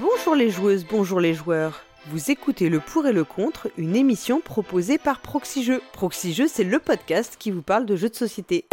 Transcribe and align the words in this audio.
Bonjour 0.00 0.36
les 0.36 0.48
joueuses, 0.48 0.86
bonjour 0.88 1.18
les 1.18 1.34
joueurs. 1.34 1.82
Vous 2.06 2.30
écoutez 2.30 2.68
le 2.68 2.78
pour 2.78 3.08
et 3.08 3.12
le 3.12 3.24
contre, 3.24 3.68
une 3.76 3.96
émission 3.96 4.40
proposée 4.40 4.96
par 4.96 5.20
Proxy 5.20 5.64
Jeux. 5.64 5.80
C'est 6.46 6.62
le 6.62 6.78
podcast 6.78 7.34
qui 7.36 7.50
vous 7.50 7.62
parle 7.62 7.84
de 7.84 7.96
jeux 7.96 8.08
de 8.08 8.14
société. 8.14 8.68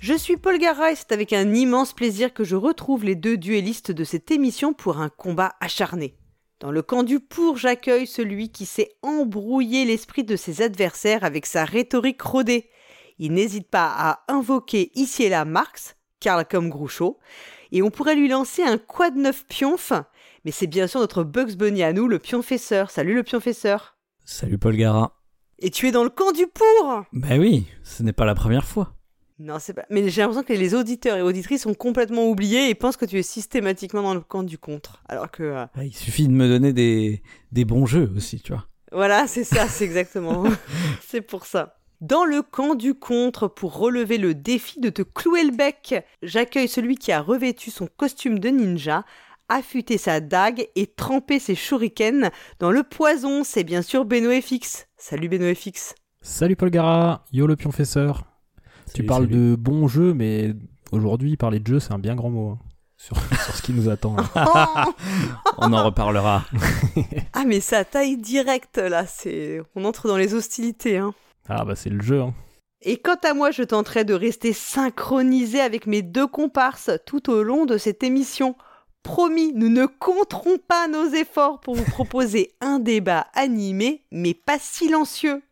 Je 0.00 0.14
suis 0.14 0.36
Paul 0.36 0.58
Gara 0.58 0.90
et 0.90 0.96
c'est 0.96 1.12
avec 1.12 1.32
un 1.32 1.54
immense 1.54 1.92
plaisir 1.92 2.34
que 2.34 2.42
je 2.42 2.56
retrouve 2.56 3.04
les 3.04 3.14
deux 3.14 3.36
duellistes 3.36 3.92
de 3.92 4.02
cette 4.02 4.32
émission 4.32 4.72
pour 4.72 4.98
un 4.98 5.08
combat 5.08 5.54
acharné. 5.60 6.16
Dans 6.62 6.70
le 6.70 6.82
camp 6.82 7.02
du 7.02 7.18
pour, 7.18 7.56
j'accueille 7.56 8.06
celui 8.06 8.50
qui 8.50 8.66
sait 8.66 8.92
embrouiller 9.02 9.84
l'esprit 9.84 10.22
de 10.22 10.36
ses 10.36 10.62
adversaires 10.62 11.24
avec 11.24 11.44
sa 11.44 11.64
rhétorique 11.64 12.22
rodée. 12.22 12.70
Il 13.18 13.32
n'hésite 13.32 13.68
pas 13.68 13.92
à 13.92 14.20
invoquer 14.28 14.92
ici 14.94 15.24
et 15.24 15.28
là 15.28 15.44
Marx, 15.44 15.96
Karl 16.20 16.46
comme 16.48 16.68
Groucho, 16.68 17.18
et 17.72 17.82
on 17.82 17.90
pourrait 17.90 18.14
lui 18.14 18.28
lancer 18.28 18.62
un 18.62 18.78
quad 18.78 19.16
neuf 19.16 19.44
pionf, 19.48 19.92
mais 20.44 20.52
c'est 20.52 20.68
bien 20.68 20.86
sûr 20.86 21.00
notre 21.00 21.24
Bugs 21.24 21.56
Bunny 21.56 21.82
à 21.82 21.92
nous, 21.92 22.06
le 22.06 22.20
pionfesseur. 22.20 22.92
Salut 22.92 23.16
le 23.16 23.24
pionfesseur. 23.24 23.96
Salut 24.24 24.56
Paul 24.56 24.76
Gara. 24.76 25.20
Et 25.58 25.70
tu 25.70 25.88
es 25.88 25.90
dans 25.90 26.04
le 26.04 26.10
camp 26.10 26.30
du 26.30 26.46
pour? 26.46 27.02
Ben 27.12 27.40
oui, 27.40 27.66
ce 27.82 28.04
n'est 28.04 28.12
pas 28.12 28.24
la 28.24 28.36
première 28.36 28.66
fois. 28.66 28.94
Non, 29.44 29.56
c'est 29.58 29.72
pas. 29.72 29.84
Mais 29.90 30.08
j'ai 30.08 30.20
l'impression 30.22 30.44
que 30.44 30.52
les 30.52 30.72
auditeurs 30.74 31.16
et 31.16 31.22
auditrices 31.22 31.62
sont 31.62 31.74
complètement 31.74 32.28
oubliés 32.28 32.68
et 32.68 32.74
pensent 32.76 32.96
que 32.96 33.04
tu 33.06 33.18
es 33.18 33.22
systématiquement 33.24 34.02
dans 34.02 34.14
le 34.14 34.20
camp 34.20 34.44
du 34.44 34.56
contre. 34.56 35.02
Alors 35.08 35.30
que. 35.32 35.42
euh, 35.42 35.64
Ouais, 35.76 35.88
il 35.88 35.94
suffit 35.96 36.28
de 36.28 36.32
me 36.32 36.46
donner 36.48 36.72
des, 36.72 37.22
des 37.50 37.64
bons 37.64 37.84
jeux 37.86 38.08
aussi, 38.16 38.40
tu 38.40 38.52
vois. 38.52 38.66
Voilà, 38.92 39.26
c'est 39.26 39.42
ça, 39.42 39.66
c'est 39.66 39.84
exactement. 39.84 40.44
c'est 41.08 41.22
pour 41.22 41.46
ça. 41.46 41.78
Dans 42.00 42.24
le 42.24 42.42
camp 42.42 42.76
du 42.76 42.94
contre, 42.94 43.48
pour 43.48 43.76
relever 43.76 44.16
le 44.18 44.34
défi 44.34 44.78
de 44.80 44.90
te 44.90 45.02
clouer 45.02 45.42
le 45.42 45.50
bec, 45.56 45.94
j'accueille 46.22 46.68
celui 46.68 46.94
qui 46.96 47.10
a 47.10 47.20
revêtu 47.20 47.70
son 47.72 47.88
costume 47.96 48.38
de 48.38 48.48
ninja, 48.48 49.04
affûté 49.48 49.98
sa 49.98 50.20
dague 50.20 50.68
et 50.76 50.86
trempé 50.86 51.38
ses 51.40 51.54
shurikens 51.56 52.30
dans 52.60 52.70
le 52.70 52.84
poison. 52.84 53.42
C'est 53.44 53.64
bien 53.64 53.82
sûr 53.82 54.04
Beno 54.04 54.30
FX. 54.40 54.86
Salut 54.96 55.28
Beno 55.28 55.52
FX. 55.52 55.94
Salut 56.20 56.54
Paul 56.54 56.70
Gara, 56.70 57.24
yo 57.32 57.48
le 57.48 57.56
pionfesseur. 57.56 58.24
Tu 58.94 59.04
parles 59.04 59.28
de 59.28 59.56
bons 59.56 59.88
jeux, 59.88 60.12
mais 60.14 60.54
aujourd'hui, 60.90 61.36
parler 61.36 61.58
de 61.60 61.66
jeux, 61.66 61.80
c'est 61.80 61.92
un 61.92 61.98
bien 61.98 62.14
grand 62.14 62.30
mot. 62.30 62.50
hein, 62.50 62.58
sur, 62.96 63.16
sur 63.44 63.54
ce 63.56 63.62
qui 63.62 63.72
nous 63.72 63.88
attend. 63.88 64.16
hein. 64.18 64.84
On 65.58 65.72
en 65.72 65.84
reparlera. 65.84 66.44
ah 67.32 67.44
mais 67.46 67.60
ça 67.60 67.84
taille 67.84 68.16
direct 68.16 68.78
là, 68.78 69.06
c'est 69.06 69.60
on 69.74 69.84
entre 69.84 70.06
dans 70.08 70.16
les 70.16 70.34
hostilités 70.34 70.98
hein. 70.98 71.14
Ah 71.48 71.64
bah 71.64 71.74
c'est 71.74 71.90
le 71.90 72.00
jeu. 72.02 72.20
hein. 72.20 72.34
Et 72.82 72.96
quant 72.98 73.16
à 73.24 73.32
moi, 73.34 73.50
je 73.52 73.62
tenterai 73.62 74.04
de 74.04 74.14
rester 74.14 74.52
synchronisé 74.52 75.60
avec 75.60 75.86
mes 75.86 76.02
deux 76.02 76.26
comparses 76.26 76.90
tout 77.06 77.30
au 77.30 77.42
long 77.42 77.64
de 77.64 77.78
cette 77.78 78.02
émission. 78.02 78.56
Promis, 79.04 79.52
nous 79.54 79.68
ne 79.68 79.86
compterons 79.86 80.58
pas 80.68 80.86
nos 80.88 81.06
efforts 81.12 81.60
pour 81.60 81.74
vous 81.74 81.84
proposer 81.84 82.52
un 82.60 82.78
débat 82.78 83.26
animé, 83.34 84.02
mais 84.12 84.34
pas 84.34 84.58
silencieux. 84.60 85.42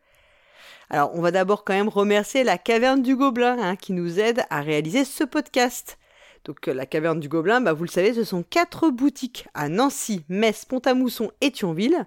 Alors, 0.90 1.12
on 1.14 1.20
va 1.20 1.30
d'abord 1.30 1.64
quand 1.64 1.72
même 1.72 1.88
remercier 1.88 2.42
la 2.42 2.58
Caverne 2.58 3.00
du 3.00 3.14
Gobelin 3.14 3.56
hein, 3.60 3.76
qui 3.76 3.92
nous 3.92 4.18
aide 4.18 4.42
à 4.50 4.60
réaliser 4.60 5.04
ce 5.04 5.22
podcast. 5.22 5.98
Donc, 6.44 6.66
euh, 6.66 6.74
la 6.74 6.84
Caverne 6.84 7.20
du 7.20 7.28
Gobelin, 7.28 7.60
bah, 7.60 7.72
vous 7.72 7.84
le 7.84 7.90
savez, 7.90 8.12
ce 8.12 8.24
sont 8.24 8.42
quatre 8.42 8.90
boutiques 8.90 9.46
à 9.54 9.68
Nancy, 9.68 10.24
Metz, 10.28 10.64
Pont-à-Mousson 10.64 11.30
et 11.40 11.52
Thionville. 11.52 12.06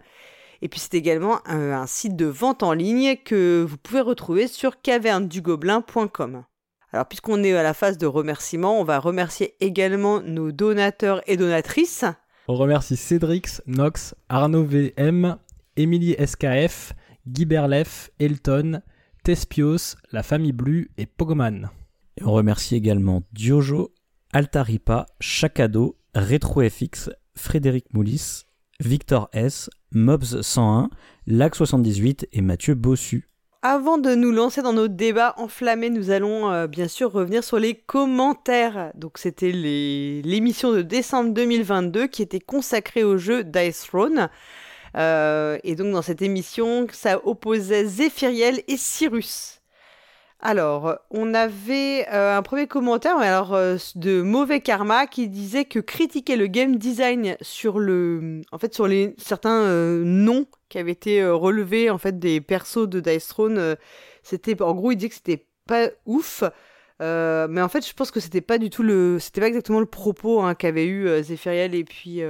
Et 0.62 0.70
puis 0.70 0.80
c'est 0.80 0.96
également 0.96 1.40
un, 1.46 1.72
un 1.72 1.88
site 1.88 2.16
de 2.16 2.26
vente 2.26 2.64
en 2.64 2.74
ligne 2.74 3.18
que 3.18 3.66
vous 3.68 3.78
pouvez 3.78 4.02
retrouver 4.02 4.48
sur 4.48 4.82
cavernedugobelin.com. 4.82 6.44
Alors 6.94 7.06
puisqu'on 7.08 7.44
est 7.44 7.54
à 7.54 7.64
la 7.64 7.74
phase 7.74 7.98
de 7.98 8.06
remerciement, 8.06 8.80
on 8.80 8.84
va 8.84 9.00
remercier 9.00 9.56
également 9.60 10.22
nos 10.22 10.52
donateurs 10.52 11.22
et 11.28 11.36
donatrices. 11.36 12.06
On 12.48 12.56
remercie 12.56 12.96
Cédrix, 12.96 13.62
Nox, 13.66 14.16
Arnaud 14.30 14.64
VM, 14.64 15.38
Émilie 15.76 16.16
SKF, 16.24 16.94
Guy 17.28 17.46
Berlef, 17.46 18.10
Elton, 18.20 18.82
Tespios, 19.24 19.96
La 20.12 20.24
Famille 20.24 20.52
Blue 20.52 20.92
et 20.98 21.06
Pogoman. 21.06 21.70
Et 22.18 22.24
on 22.24 22.32
remercie 22.32 22.76
également 22.76 23.24
Diojo, 23.32 23.94
Altaripa, 24.34 25.06
Chacado, 25.20 25.96
RetroFX, 26.16 27.10
Frédéric 27.36 27.86
Moulis, 27.94 28.44
Victor 28.80 29.30
S, 29.34 29.70
Mobs101, 29.94 30.90
Lac78 31.28 32.28
et 32.32 32.42
Mathieu 32.42 32.76
Bossu. 32.76 33.30
Avant 33.62 33.98
de 33.98 34.14
nous 34.14 34.32
lancer 34.32 34.62
dans 34.62 34.74
nos 34.74 34.90
débats 34.90 35.36
enflammés, 35.38 35.90
nous 35.90 36.10
allons 36.10 36.52
euh, 36.52 36.68
bien 36.68 36.90
sûr 36.90 37.14
revenir 37.14 37.46
sur 37.46 37.60
les 37.60 37.76
commentaires. 37.76 38.92
Donc 38.96 39.18
c'était 39.18 39.52
les- 39.54 40.22
l'émission 40.24 40.74
de 40.74 40.82
décembre 40.82 41.34
2022 41.34 42.08
qui 42.08 42.22
était 42.22 42.42
consacrée 42.42 43.04
au 43.06 43.18
jeu 43.18 43.44
Dice 43.46 43.86
Throne. 43.88 44.28
Euh, 44.96 45.58
et 45.64 45.76
donc 45.76 45.92
dans 45.92 46.02
cette 46.02 46.22
émission, 46.22 46.88
ça 46.92 47.26
opposait 47.26 47.86
Zéphiriel 47.86 48.62
et 48.68 48.78
Cyrus. 48.78 49.60
Alors, 50.40 50.98
on 51.10 51.34
avait 51.34 52.06
euh, 52.12 52.38
un 52.38 52.42
premier 52.42 52.68
commentaire 52.68 53.18
alors, 53.18 53.54
euh, 53.54 53.78
de 53.96 54.22
Mauvais 54.22 54.60
Karma 54.60 55.08
qui 55.08 55.30
disait 55.30 55.64
que 55.64 55.80
critiquer 55.80 56.36
le 56.36 56.48
game 56.48 56.76
design 56.76 57.38
sur 57.40 57.80
le, 57.80 58.42
en 58.52 58.58
fait, 58.58 58.74
sur 58.74 58.88
les 58.88 59.16
certains 59.18 59.66
noms 60.04 60.46
qui 60.68 60.80
avaient 60.80 60.92
été 60.92 61.26
relevés 61.26 61.90
en 61.90 61.98
fait 61.98 62.20
des 62.20 62.42
persos 62.42 62.90
de 62.90 63.00
Dice 63.00 63.28
Throne, 63.28 63.78
c'était 64.22 64.62
en 64.62 64.74
gros 64.74 64.92
il 64.92 64.98
disait 64.98 65.10
que 65.10 65.16
c'était 65.16 65.46
pas 65.66 65.90
ouf. 66.06 66.44
Mais 67.00 67.62
en 67.62 67.70
fait, 67.70 67.86
je 67.88 67.94
pense 67.94 68.12
que 68.12 68.20
c'était 68.20 68.42
pas 68.42 68.58
du 68.58 68.70
tout 68.70 68.84
le, 68.84 69.20
c'était 69.20 69.42
pas 69.42 69.48
exactement 69.48 69.80
le 69.80 69.86
propos 69.86 70.42
hein, 70.42 70.56
qu'avait 70.56 70.86
eu 70.86 71.08
euh, 71.08 71.22
Zéphiriel 71.22 71.76
et 71.76 71.84
puis 71.84 72.22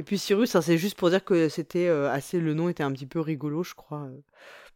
et 0.00 0.02
puis 0.02 0.18
Cyrus. 0.18 0.56
hein, 0.56 0.60
c'est 0.62 0.78
juste 0.78 0.96
pour 0.98 1.10
dire 1.10 1.22
que 1.24 1.48
c'était 1.48 1.86
euh, 1.88 2.10
assez, 2.10 2.40
le 2.40 2.54
nom 2.54 2.68
était 2.68 2.82
un 2.82 2.90
petit 2.92 3.06
peu 3.06 3.20
rigolo, 3.20 3.62
je 3.62 3.74
crois, 3.74 3.98
euh, 4.02 4.16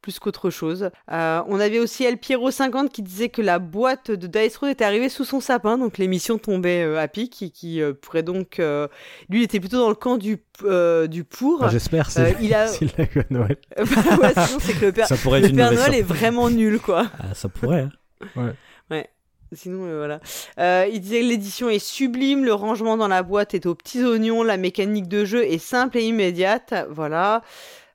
plus 0.03 0.19
qu'autre 0.19 0.51
chose. 0.51 0.91
Euh, 1.11 1.43
on 1.49 1.59
avait 1.59 1.79
aussi 1.79 2.05
El 2.05 2.19
Piero 2.19 2.51
50 2.51 2.93
qui 2.93 3.03
disait 3.03 3.31
que 3.31 3.41
la 3.41 3.59
boîte 3.59 4.11
de 4.11 4.27
Dice 4.27 4.53
Throne 4.53 4.69
était 4.69 4.85
arrivée 4.85 5.09
sous 5.09 5.25
son 5.25 5.41
sapin, 5.41 5.79
donc 5.79 5.97
l'émission 5.97 6.37
tombait 6.37 6.83
euh, 6.83 7.01
à 7.01 7.09
pic, 7.09 7.41
et 7.43 7.49
qui 7.49 7.81
euh, 7.81 7.95
pourrait 7.95 8.23
donc, 8.23 8.61
euh, 8.61 8.87
lui, 9.31 9.41
il 9.41 9.45
était 9.45 9.61
plutôt 9.61 9.79
dans 9.79 9.89
le 9.89 9.95
camp 9.95 10.19
du 10.19 10.37
euh, 10.63 11.07
du 11.07 11.25
pour. 11.25 11.63
Enfin, 11.63 11.71
J'espère 11.71 12.11
Euh, 12.19 12.29
s'il 12.37 12.47
il 12.49 12.55
a- 12.55 12.67
l'a 12.67 13.05
eu 13.15 13.21
à 13.21 13.25
Noël. 13.31 13.57
Bah 13.79 13.83
ouais, 14.21 14.45
sinon 14.47 14.59
c'est 14.61 14.75
que 14.79 14.85
le 14.85 14.93
Père, 14.93 15.07
Ça 15.09 15.17
pourrait 15.17 15.39
être 15.39 15.45
le 15.47 15.51
une 15.53 15.57
Père 15.57 15.71
mauvaise 15.71 15.87
Noël 15.89 15.99
est 15.99 16.03
vraiment 16.03 16.51
nul, 16.51 16.79
quoi. 16.81 17.07
Ah, 17.19 17.35
ça 17.35 17.49
pourrait. 17.49 17.89
hein. 18.37 18.53
Sinon, 19.53 19.87
euh, 19.87 19.99
voilà. 19.99 20.21
Euh, 20.59 20.89
il 20.93 21.01
disait 21.01 21.21
que 21.21 21.27
l'édition 21.27 21.69
est 21.69 21.79
sublime, 21.79 22.45
le 22.45 22.55
rangement 22.55 22.97
dans 22.97 23.09
la 23.09 23.23
boîte 23.23 23.55
est 23.55 23.67
aux 23.67 23.75
petits 23.75 24.05
oignons, 24.05 24.43
la 24.43 24.57
mécanique 24.57 25.09
de 25.09 25.25
jeu 25.25 25.45
est 25.45 25.59
simple 25.59 25.99
et 25.99 26.05
immédiate. 26.05 26.75
Voilà. 26.91 27.43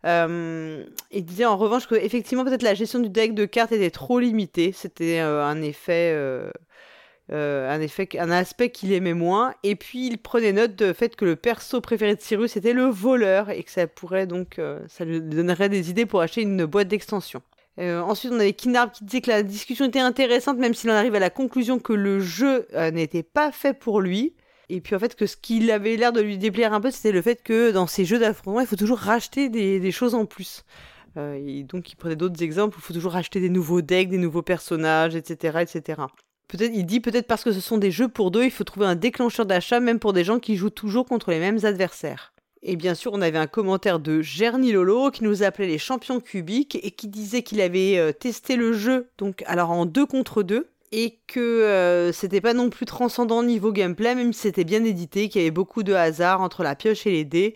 Euh, 0.06 0.86
il 1.12 1.26
disait 1.26 1.46
en 1.46 1.58
revanche 1.58 1.88
que 1.88 1.96
effectivement 1.96 2.46
peut-être 2.46 2.64
la 2.64 2.74
gestion 2.74 3.00
du 3.00 3.10
deck 3.10 3.34
de 3.34 3.46
cartes 3.46 3.74
était 3.74 3.90
trop 3.90 4.20
limitée. 4.20 4.72
C'était 4.72 5.20
un 5.20 5.62
effet, 5.62 6.16
un 7.30 8.32
aspect 8.32 8.70
qu'il 8.70 8.94
aimait 8.94 9.14
moins. 9.14 9.54
Et 9.64 9.76
puis 9.76 10.08
il 10.08 10.18
prenait 10.20 10.54
note 10.54 10.76
du 10.76 10.94
fait 10.94 11.16
que 11.16 11.26
le 11.26 11.36
perso 11.36 11.82
préféré 11.82 12.16
de 12.16 12.22
Cyrus 12.22 12.56
était 12.56 12.74
le 12.74 12.86
voleur 12.86 13.50
et 13.50 13.64
que 13.64 13.72
ça 13.72 13.88
pourrait 13.88 14.28
donc, 14.28 14.62
ça 14.88 15.04
lui 15.04 15.22
donnerait 15.22 15.70
des 15.70 15.90
idées 15.90 16.06
pour 16.06 16.22
acheter 16.22 16.42
une 16.44 16.66
boîte 16.66 16.88
d'extension. 16.88 17.42
Euh, 17.80 18.02
ensuite, 18.02 18.32
on 18.34 18.40
avait 18.40 18.54
Kinarb 18.54 18.92
qui 18.92 19.06
disait 19.06 19.22
que 19.22 19.30
la 19.30 19.44
discussion 19.44 19.86
était 19.86 20.00
intéressante, 20.00 20.58
même 20.58 20.74
s'il 20.74 20.92
en 20.92 20.96
arrive 20.96 21.16
à 21.16 21.20
la 21.20 21.30
conclusion 21.30 21.80
que 21.80 21.94
le 21.94 22.20
jeu 22.20 22.68
euh, 22.74 22.92
n'était 22.92 23.24
pas 23.24 23.52
fait 23.52 23.74
pour 23.74 24.02
lui. 24.02 24.36
Et 24.68 24.82
puis 24.82 24.96
en 24.96 25.00
fait, 25.00 25.16
que 25.16 25.26
ce 25.26 25.36
qui 25.36 25.72
avait 25.72 25.96
l'air 25.96 26.12
de 26.12 26.22
lui 26.22 26.38
déplaire 26.38 26.74
un 26.74 26.82
peu, 26.82 26.92
c'était 26.92 27.12
le 27.12 27.22
fait 27.22 27.42
que 27.42 27.72
dans 27.72 27.88
ces 27.88 28.06
jeux 28.06 28.20
d'affrontement, 28.20 28.62
il 28.62 28.68
faut 28.68 28.76
toujours 28.76 29.00
racheter 29.00 29.50
des, 29.50 29.80
des 29.80 29.92
choses 29.92 30.14
en 30.14 30.26
plus. 30.26 30.64
Euh, 31.18 31.40
et 31.44 31.64
donc, 31.64 31.92
il 31.92 31.96
prenait 31.96 32.16
d'autres 32.16 32.44
exemples 32.44 32.78
où 32.78 32.80
il 32.80 32.84
faut 32.84 32.94
toujours 32.94 33.14
racheter 33.14 33.40
des 33.40 33.50
nouveaux 33.50 33.82
decks, 33.82 34.10
des 34.10 34.18
nouveaux 34.18 34.44
personnages, 34.44 35.16
etc. 35.16 35.60
etc. 35.62 36.02
Peut-être, 36.48 36.72
il 36.74 36.86
dit 36.86 37.00
peut-être 37.00 37.28
parce 37.28 37.44
que 37.44 37.52
ce 37.52 37.62
sont 37.62 37.78
des 37.78 37.92
jeux 37.92 38.10
pour 38.10 38.30
deux, 38.30 38.44
il 38.44 38.52
faut 38.52 38.64
trouver 38.64 38.88
un 38.88 38.96
déclencheur 38.96 39.46
d'achat, 39.46 39.80
même 39.80 40.00
pour 40.00 40.14
des 40.14 40.24
gens 40.24 40.40
qui 40.40 40.56
jouent 40.56 40.70
toujours 40.70 41.06
contre 41.06 41.32
les 41.32 41.40
mêmes 41.40 41.60
adversaires. 41.64 42.34
Et 42.62 42.76
bien 42.76 42.94
sûr, 42.94 43.14
on 43.14 43.22
avait 43.22 43.38
un 43.38 43.48
commentaire 43.48 44.00
de 44.00 44.22
Gerny 44.22 44.72
Lolo 44.74 45.12
qui 45.12 45.24
nous 45.24 45.44
appelait 45.44 45.68
les 45.68 45.78
champions 45.78 46.20
cubiques 46.20 46.78
et 46.84 46.92
qui 46.92 47.08
disait 47.08 47.42
qu'il 47.42 47.62
avait 47.62 47.98
euh, 47.98 48.12
testé 48.12 48.56
le 48.58 48.74
jeu, 48.74 49.08
donc 49.18 49.44
alors 49.48 49.72
en 49.72 49.86
deux 49.86 50.06
contre 50.06 50.44
deux, 50.44 50.68
et 50.92 51.20
que 51.28 51.40
euh, 51.40 52.12
c'était 52.12 52.42
pas 52.42 52.54
non 52.54 52.70
plus 52.70 52.86
transcendant 52.86 53.44
niveau 53.44 53.72
gameplay, 53.72 54.14
même 54.16 54.34
si 54.34 54.42
c'était 54.42 54.64
bien 54.66 54.84
édité, 54.84 55.30
qu'il 55.30 55.40
y 55.42 55.44
avait 55.46 55.52
beaucoup 55.52 55.84
de 55.84 55.94
hasard 55.94 56.42
entre 56.42 56.64
la 56.64 56.76
pioche 56.76 57.08
et 57.08 57.12
les 57.12 57.24
dés. 57.26 57.56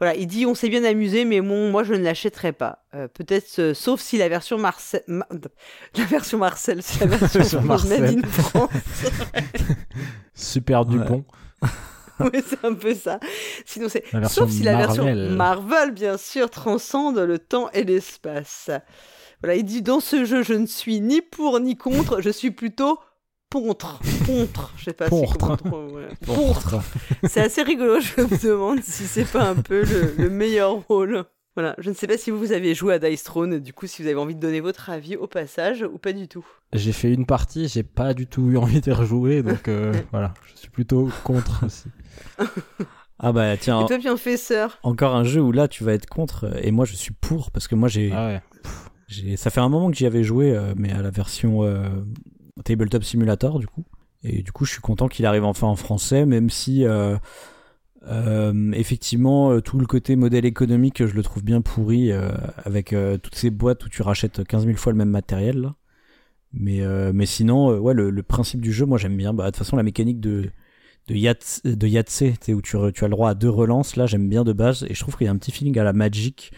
Voilà, 0.00 0.16
il 0.16 0.26
dit 0.26 0.44
on 0.44 0.56
s'est 0.56 0.68
bien 0.68 0.84
amusé, 0.84 1.24
mais 1.24 1.40
bon, 1.40 1.70
moi 1.70 1.84
je 1.84 1.94
ne 1.94 2.02
l'achèterai 2.02 2.52
pas. 2.52 2.84
Euh, 2.94 3.06
Peut-être, 3.08 3.60
euh, 3.60 3.74
sauf 3.74 4.00
si 4.00 4.18
la 4.18 4.28
version 4.28 4.58
Marcel, 4.58 5.04
Ma- 5.06 5.26
la 5.96 6.04
version 6.04 6.36
Marcel, 6.36 6.82
c'est 6.82 7.06
la 7.06 7.16
version 7.16 7.60
Marcel. 7.62 8.02
Made 8.02 8.24
in 8.24 8.28
France. 8.28 8.70
Super 10.34 10.84
Dupont. 10.84 11.24
oui, 12.20 12.42
c'est 12.46 12.64
un 12.64 12.74
peu 12.74 12.94
ça. 12.94 13.18
Sinon, 13.64 13.88
c'est. 13.88 14.04
Sauf 14.28 14.50
si 14.50 14.62
la 14.62 14.76
version 14.76 15.04
Marvel. 15.04 15.36
Marvel, 15.36 15.90
bien 15.92 16.16
sûr, 16.16 16.50
transcende 16.50 17.18
le 17.18 17.38
temps 17.38 17.70
et 17.72 17.84
l'espace. 17.84 18.70
Voilà, 19.40 19.56
il 19.56 19.64
dit 19.64 19.82
dans 19.82 20.00
ce 20.00 20.24
jeu, 20.24 20.42
je 20.42 20.54
ne 20.54 20.66
suis 20.66 21.00
ni 21.00 21.20
pour 21.20 21.60
ni 21.60 21.76
contre, 21.76 22.20
je 22.20 22.30
suis 22.30 22.50
plutôt 22.50 22.98
contre. 23.50 24.00
Contre. 24.26 24.72
Je 24.76 24.84
sais 24.84 24.92
pas 24.92 25.08
Contre. 25.08 25.58
si 25.62 25.68
ouais. 25.68 26.08
Contre. 26.26 26.76
C'est 27.24 27.40
assez 27.40 27.62
rigolo, 27.62 28.00
je 28.00 28.22
me 28.22 28.42
demande 28.42 28.82
si 28.82 29.06
c'est 29.06 29.30
pas 29.30 29.44
un 29.44 29.54
peu 29.54 29.84
le, 29.84 30.14
le 30.18 30.30
meilleur 30.30 30.72
rôle. 30.88 31.24
Voilà, 31.56 31.74
je 31.78 31.88
ne 31.90 31.94
sais 31.94 32.06
pas 32.08 32.18
si 32.18 32.30
vous, 32.32 32.38
vous 32.38 32.52
avez 32.52 32.74
joué 32.74 32.94
à 32.94 32.98
Dice 32.98 33.22
Throne, 33.22 33.60
du 33.60 33.72
coup, 33.72 33.86
si 33.86 34.02
vous 34.02 34.08
avez 34.08 34.18
envie 34.18 34.34
de 34.34 34.40
donner 34.40 34.60
votre 34.60 34.90
avis 34.90 35.14
au 35.16 35.28
passage 35.28 35.82
ou 35.82 35.98
pas 35.98 36.12
du 36.12 36.26
tout. 36.26 36.44
J'ai 36.72 36.90
fait 36.92 37.12
une 37.12 37.26
partie, 37.26 37.68
j'ai 37.68 37.84
pas 37.84 38.12
du 38.12 38.26
tout 38.26 38.50
eu 38.50 38.56
envie 38.56 38.80
de 38.80 38.90
rejouer, 38.90 39.42
donc 39.44 39.68
euh, 39.68 39.92
voilà, 40.10 40.34
je 40.52 40.58
suis 40.60 40.70
plutôt 40.70 41.08
contre 41.22 41.64
aussi. 41.66 41.86
Ah 43.20 43.32
bah 43.32 43.56
tiens, 43.56 43.84
Et 43.84 43.86
toi, 43.86 43.98
Professeur 44.04 44.78
encore 44.82 45.14
un 45.14 45.22
jeu 45.22 45.40
où 45.40 45.52
là 45.52 45.68
tu 45.68 45.84
vas 45.84 45.92
être 45.92 46.06
contre 46.06 46.50
et 46.60 46.72
moi 46.72 46.84
je 46.84 46.94
suis 46.94 47.12
pour 47.12 47.52
parce 47.52 47.68
que 47.68 47.76
moi 47.76 47.88
j'ai, 47.88 48.10
Ah 48.12 48.26
ouais. 48.26 48.42
j'ai- 49.06 49.36
ça 49.36 49.50
fait 49.50 49.60
un 49.60 49.68
moment 49.68 49.88
que 49.88 49.96
j'y 49.96 50.04
avais 50.04 50.24
joué 50.24 50.50
euh, 50.50 50.74
mais 50.76 50.90
à 50.92 51.00
la 51.00 51.10
version 51.10 51.62
euh, 51.62 51.88
Tabletop 52.64 53.04
Simulator 53.04 53.60
du 53.60 53.68
coup 53.68 53.84
et 54.24 54.42
du 54.42 54.50
coup 54.50 54.64
je 54.64 54.72
suis 54.72 54.80
content 54.80 55.06
qu'il 55.06 55.26
arrive 55.26 55.44
enfin 55.44 55.68
en 55.68 55.76
français 55.76 56.26
même 56.26 56.50
si 56.50 56.84
euh, 58.08 58.72
effectivement 58.72 59.52
euh, 59.52 59.60
tout 59.60 59.78
le 59.78 59.86
côté 59.86 60.16
modèle 60.16 60.44
économique 60.44 61.06
je 61.06 61.14
le 61.14 61.22
trouve 61.22 61.42
bien 61.42 61.60
pourri 61.60 62.12
euh, 62.12 62.30
avec 62.64 62.94
toutes 63.22 63.34
ces 63.34 63.50
boîtes 63.50 63.84
où 63.84 63.88
tu 63.88 64.02
rachètes 64.02 64.44
15 64.44 64.66
000 64.66 64.76
fois 64.76 64.92
le 64.92 64.98
même 64.98 65.10
matériel 65.10 65.58
là. 65.60 65.74
mais 66.52 66.82
mais 67.12 67.26
sinon 67.26 67.78
ouais 67.78 67.94
le, 67.94 68.22
principe 68.22 68.60
du 68.60 68.72
jeu 68.72 68.86
moi 68.86 68.98
j'aime 68.98 69.16
bien 69.16 69.32
bah 69.32 69.44
de 69.44 69.50
toute 69.50 69.58
façon 69.58 69.76
la 69.76 69.82
mécanique 69.82 70.20
de 70.20 70.50
de 71.08 71.14
Yats- 71.14 71.60
de 71.64 72.02
sais, 72.08 72.34
où 72.54 72.62
tu, 72.62 72.76
tu 72.94 73.04
as 73.04 73.08
le 73.08 73.10
droit 73.10 73.30
à 73.30 73.34
deux 73.34 73.50
relances, 73.50 73.96
là 73.96 74.06
j'aime 74.06 74.28
bien 74.28 74.42
de 74.42 74.52
base, 74.52 74.86
et 74.88 74.94
je 74.94 75.00
trouve 75.00 75.16
qu'il 75.16 75.26
y 75.26 75.28
a 75.28 75.32
un 75.32 75.36
petit 75.36 75.52
feeling 75.52 75.78
à 75.78 75.84
la 75.84 75.92
Magic, 75.92 76.50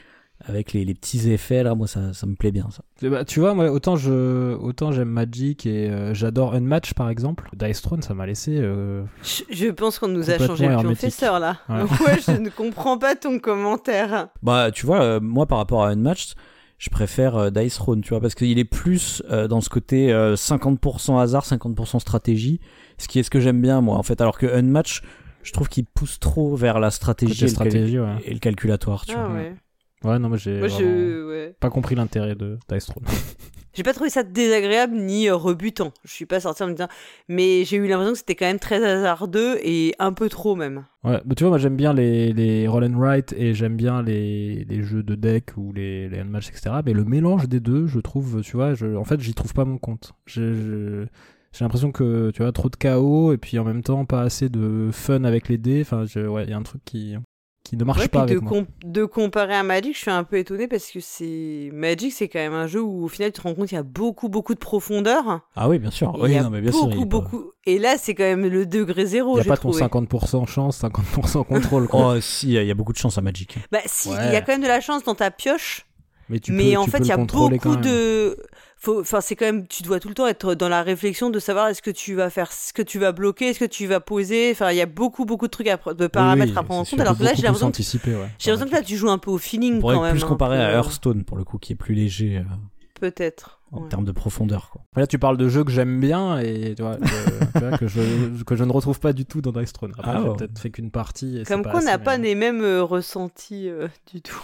avec 0.45 0.73
les, 0.73 0.85
les 0.85 0.95
petits 0.95 1.31
effets, 1.31 1.63
là, 1.63 1.75
moi 1.75 1.87
ça, 1.87 2.13
ça 2.13 2.27
me 2.27 2.35
plaît 2.35 2.53
bien 2.53 2.69
ça. 2.71 2.83
Bah, 3.09 3.25
tu 3.25 3.41
vois, 3.41 3.55
moi, 3.55 3.71
autant 3.71 3.97
je, 3.97 4.55
autant 4.55 4.93
j'aime 4.93 5.09
Magic 5.09 5.67
et 5.67 5.89
euh, 5.91 6.15
j'adore 6.15 6.55
Unmatch 6.55 6.95
par 6.95 7.09
exemple. 7.11 7.49
Dice 7.57 7.81
Throne, 7.83 8.03
ça 8.03 8.15
m'a 8.15 8.27
laissé. 8.27 8.59
euh, 8.59 9.03
Je, 9.23 9.43
je 9.51 9.69
pense 9.71 9.99
qu'on 9.99 10.09
nous 10.09 10.31
a 10.31 10.39
changé 10.39 10.69
le. 10.69 10.77
Professeur 10.77 11.41
là. 11.41 11.59
Ouais. 11.69 11.83
ouais, 12.07 12.19
je 12.27 12.33
ne 12.41 12.51
comprends 12.51 12.99
pas 12.99 13.17
ton 13.17 13.39
commentaire. 13.39 14.29
Bah 14.43 14.71
tu 14.71 14.87
vois, 14.87 15.03
euh, 15.03 15.21
moi 15.21 15.47
par 15.47 15.59
rapport 15.59 15.85
à 15.85 15.89
Unmatched, 15.89 16.35
je 16.79 16.91
préfère 16.91 17.37
euh, 17.37 17.51
Dice 17.51 17.75
Throne, 17.77 18.03
tu 18.03 18.11
vois, 18.11 18.21
parce 18.21 18.35
qu'il 18.35 18.59
est 18.59 18.65
plus 18.65 19.23
euh, 19.31 19.49
dans 19.49 19.61
ce 19.63 19.71
côté 19.71 20.13
euh, 20.13 20.37
50% 20.37 21.19
hasard, 21.19 21.45
50% 21.45 21.99
stratégie, 22.01 22.61
ce 22.99 23.09
qui 23.09 23.19
est 23.19 23.23
ce 23.23 23.31
que 23.31 23.41
j'aime 23.41 23.63
bien 23.63 23.81
moi 23.81 23.97
en 23.97 24.03
fait, 24.03 24.21
alors 24.21 24.37
que 24.39 24.47
Unmatched, 24.47 25.03
je 25.43 25.53
trouve 25.53 25.69
qu'il 25.69 25.87
pousse 25.87 26.19
trop 26.21 26.55
vers 26.57 26.79
la 26.81 26.91
stratégie, 26.91 27.47
le 27.47 28.03
ouais. 28.03 28.17
et 28.25 28.33
le 28.35 28.39
calculatoire, 28.41 29.07
tu 29.07 29.15
Ah 29.17 29.27
vois. 29.29 29.41
Ouais. 30.05 30.19
Non, 30.19 30.29
mais 30.29 30.39
j'ai 30.39 30.59
Moi, 30.59 30.69
vraiment 30.69 30.79
je. 30.91 31.29
Ouais. 31.29 31.57
pas 31.61 31.71
compris 31.71 31.95
l'intérêt 31.95 32.35
de 32.35 32.59
Dice. 32.69 32.89
J'ai 33.75 33.83
pas 33.83 33.93
trouvé 33.93 34.09
ça 34.09 34.23
désagréable 34.23 34.95
ni 34.97 35.29
euh, 35.29 35.35
rebutant. 35.37 35.93
Je 36.03 36.11
suis 36.11 36.25
pas 36.25 36.41
sortie 36.41 36.63
en 36.63 36.69
me 36.69 36.73
disant. 36.73 36.89
Mais 37.29 37.63
j'ai 37.67 37.77
eu 37.77 37.87
l'impression 37.87 38.13
que 38.13 38.19
c'était 38.21 38.35
quand 38.35 38.47
même 38.47 38.59
très 38.59 38.83
hasardeux 38.83 39.59
et 39.63 39.95
un 39.99 40.15
peu 40.15 40.31
trop 40.31 40.57
même. 40.57 40.87
Ouais, 41.05 41.21
bah, 41.27 41.35
tu 41.37 41.45
vois, 41.45 41.51
moi 41.51 41.59
j'aime 41.59 41.77
bien 41.77 41.93
les, 41.93 42.33
les 42.33 42.67
roll 42.69 42.85
and 42.85 42.99
write 42.99 43.35
et 43.37 43.53
j'aime 43.53 43.77
bien 43.77 44.03
les, 44.03 44.65
les 44.65 44.83
jeux 44.83 45.03
de 45.03 45.15
deck 45.15 45.51
ou 45.59 45.75
les, 45.75 46.09
les 46.09 46.21
etc. 46.21 46.77
Mais 46.87 46.95
le 46.95 47.05
mélange 47.05 47.49
des 47.51 47.61
deux, 47.61 47.87
je 47.87 48.01
trouve, 48.01 48.41
tu 48.41 48.57
vois, 48.57 48.73
je, 48.73 48.97
en 48.97 49.05
fait, 49.05 49.21
j'y 49.21 49.35
trouve 49.35 49.53
pas 49.53 49.67
mon 49.67 49.77
compte. 49.77 50.15
J'ai 50.25 51.05
l'impression 51.61 51.93
que, 51.93 52.31
tu 52.31 52.41
vois, 52.41 52.53
trop 52.53 52.71
de 52.71 52.77
chaos 52.77 53.35
et 53.35 53.37
puis 53.37 53.59
en 53.59 53.65
même 53.65 53.83
temps 53.83 54.07
pas 54.07 54.23
assez 54.23 54.49
de 54.49 54.89
fun 54.91 55.25
avec 55.25 55.51
les 55.51 55.59
dés. 55.59 55.83
Enfin, 55.83 56.07
je- 56.07 56.27
ouais, 56.27 56.45
il 56.45 56.51
y 56.51 56.55
a 56.55 56.57
un 56.57 56.63
truc 56.63 56.81
qui, 56.87 57.15
qui 57.69 57.77
ne 57.77 57.85
marche 57.85 57.99
Ouais, 58.01 58.09
pas 58.09 58.25
de, 58.27 58.33
avec 58.33 58.43
moi. 58.43 58.51
com- 58.53 58.67
de 58.85 59.05
comparer 59.05 59.55
à 59.55 59.63
Magic, 59.63 59.95
je 59.95 60.01
suis 60.01 60.11
un 60.11 60.25
peu 60.25 60.39
étonnée 60.39 60.69
parce 60.69 60.87
que 60.91 61.01
c'est. 61.01 61.71
Magic, 61.73 62.13
c'est 62.13 62.29
quand 62.29 62.39
même 62.39 62.55
un 62.55 62.67
jeu 62.67 62.81
où 62.81 63.05
au 63.05 63.09
final 63.09 63.33
tu 63.33 63.41
te 63.41 63.47
rends 63.49 63.55
compte 63.55 63.69
qu'il 63.69 63.77
y 63.77 63.79
a 63.79 63.83
beaucoup, 63.83 64.29
beaucoup 64.29 64.55
de 64.55 64.59
profondeur. 64.59 65.41
Ah 65.57 65.69
oui, 65.69 65.79
bien 65.79 65.91
sûr. 65.91 66.13
Et 66.17 66.21
Oui, 66.23 66.31
il 66.31 66.35
y 66.35 66.39
a 66.39 66.43
non, 66.45 66.51
mais 66.51 66.61
bien 66.61 66.73
sûr. 66.73 66.87
beaucoup, 66.87 67.01
pas- 67.01 67.05
beaucoup. 67.21 67.51
Et 67.65 67.79
là, 67.79 67.97
c'est 67.99 68.15
quand 68.15 68.25
même 68.25 68.47
le 68.47 68.67
degré 68.67 69.05
zéro. 69.07 69.33
Il 69.33 69.35
n'y 69.35 69.41
a 69.41 69.43
j'ai 69.43 69.49
pas 69.49 69.57
ton 69.57 69.71
trouvé. 69.71 69.83
50% 69.85 70.47
chance, 70.47 70.81
50% 70.83 71.45
contrôle. 71.45 71.89
Oh 71.93 72.15
si, 72.21 72.49
il 72.55 72.65
y 72.65 72.71
a- 72.71 72.75
beaucoup 72.75 72.93
de 72.93 72.99
chance 72.99 73.19
à 73.19 73.21
Magic. 73.21 73.57
Bah, 73.73 73.79
si, 73.87 74.11
il 74.11 74.13
Ouais. 74.17 74.33
y 74.33 74.37
a 74.37 74.41
quand 74.43 74.53
même 74.53 74.63
de 74.63 74.69
la 74.69 74.81
chance 74.81 75.03
dans 75.05 75.15
ta 75.15 75.31
pioche. 75.31 75.87
mais 76.29 76.39
tu 76.41 76.53
mais 76.53 76.73
peux, 76.73 76.79
en 76.79 76.85
tu 76.85 76.91
fait, 76.91 76.99
il 76.99 77.07
y 77.07 77.13
a 77.13 77.17
beaucoup 77.17 77.49
même. 77.49 77.81
de. 77.81 78.37
Faut... 78.79 79.01
Enfin, 79.01 79.21
c'est 79.23 79.37
quand 79.37 79.47
même. 79.47 79.67
Tu 79.67 79.83
dois 79.83 80.01
tout 80.01 80.09
le 80.09 80.15
temps 80.15 80.27
être 80.27 80.55
dans 80.55 80.69
la 80.69 80.83
réflexion 80.83 81.31
de 81.31 81.39
savoir 81.39 81.69
est-ce 81.69 81.81
que 81.83 81.91
tu 81.91 82.15
vas 82.15 82.29
faire 82.31 82.53
ce 82.53 82.73
que 82.73 82.83
tu 82.83 82.99
vas 82.99 83.13
bloquer, 83.13 83.49
est-ce 83.49 83.59
que 83.61 83.65
tu 83.65 83.87
vas 83.87 84.01
poser. 84.01 84.51
Enfin, 84.53 84.71
il 84.71 84.77
y 84.77 84.83
a 84.83 84.87
beaucoup, 84.87 85.25
beaucoup 85.25 85.47
de 85.47 85.51
trucs 85.51 85.69
à... 85.69 85.79
de 85.95 86.07
paramètres 86.07 86.53
oui, 86.53 86.59
à 86.59 86.63
prendre 86.63 86.81
en 86.83 86.85
compte. 86.85 87.01
Alors 87.01 87.17
que 87.17 87.23
là, 87.25 87.33
j'ai 87.35 87.43
l'impression 87.43 87.71
que... 87.71 87.79
ouais. 88.11 88.29
j'ai 88.39 88.51
l'impression 88.51 88.71
que 88.71 88.77
là, 88.79 88.83
tu 88.83 88.97
joues 88.97 89.11
un 89.11 89.19
peu 89.19 89.31
au 89.31 89.39
feeling 89.39 89.77
On 89.77 89.81
pourrait 89.81 89.95
quand 89.97 90.03
même. 90.03 90.13
plus 90.13 90.25
comparer 90.25 90.59
peu, 90.59 90.63
à 90.63 90.67
euh, 90.69 90.77
Hearthstone 90.77 91.25
pour 91.25 91.37
le 91.39 91.45
coup, 91.45 91.59
qui 91.59 91.73
est 91.73 91.77
plus 91.77 91.95
léger 91.95 92.37
euh, 92.39 92.43
Peut-être. 93.01 93.61
en 93.73 93.83
ouais. 93.83 93.89
termes 93.89 94.05
de 94.05 94.13
profondeur. 94.13 94.69
Quoi. 94.71 94.83
Là, 94.97 95.07
tu 95.07 95.19
parles 95.19 95.37
de 95.39 95.49
jeux 95.49 95.65
que 95.65 95.71
j'aime 95.73 95.99
bien 95.99 96.39
et 96.39 96.75
tu 96.77 96.83
vois, 96.83 96.97
que, 96.97 97.59
tu 97.59 97.65
vois, 97.67 97.79
que, 97.79 97.87
je, 97.87 98.43
que 98.45 98.57
je 98.57 98.65
ne 98.65 98.73
retrouve 98.73 99.01
pas 99.01 99.13
du 99.15 99.25
tout 99.25 99.41
dans 99.41 99.53
Dice 99.53 99.73
Throne. 99.73 99.93
Après, 99.99 100.13
Ah, 100.15 100.21
j'ai 100.23 100.29
ouais. 100.29 100.37
peut-être 100.37 100.59
fait 100.59 100.71
qu'une 100.71 100.91
partie. 100.91 101.39
Et 101.41 101.45
Comme 101.45 101.63
on 101.73 101.81
n'a 101.83 101.99
pas 101.99 102.19
mais- 102.19 102.25
les 102.29 102.35
mêmes 102.35 102.63
euh, 102.63 102.83
ressentis 102.83 103.69
euh, 103.69 103.89
du 104.13 104.21
tout. 104.21 104.41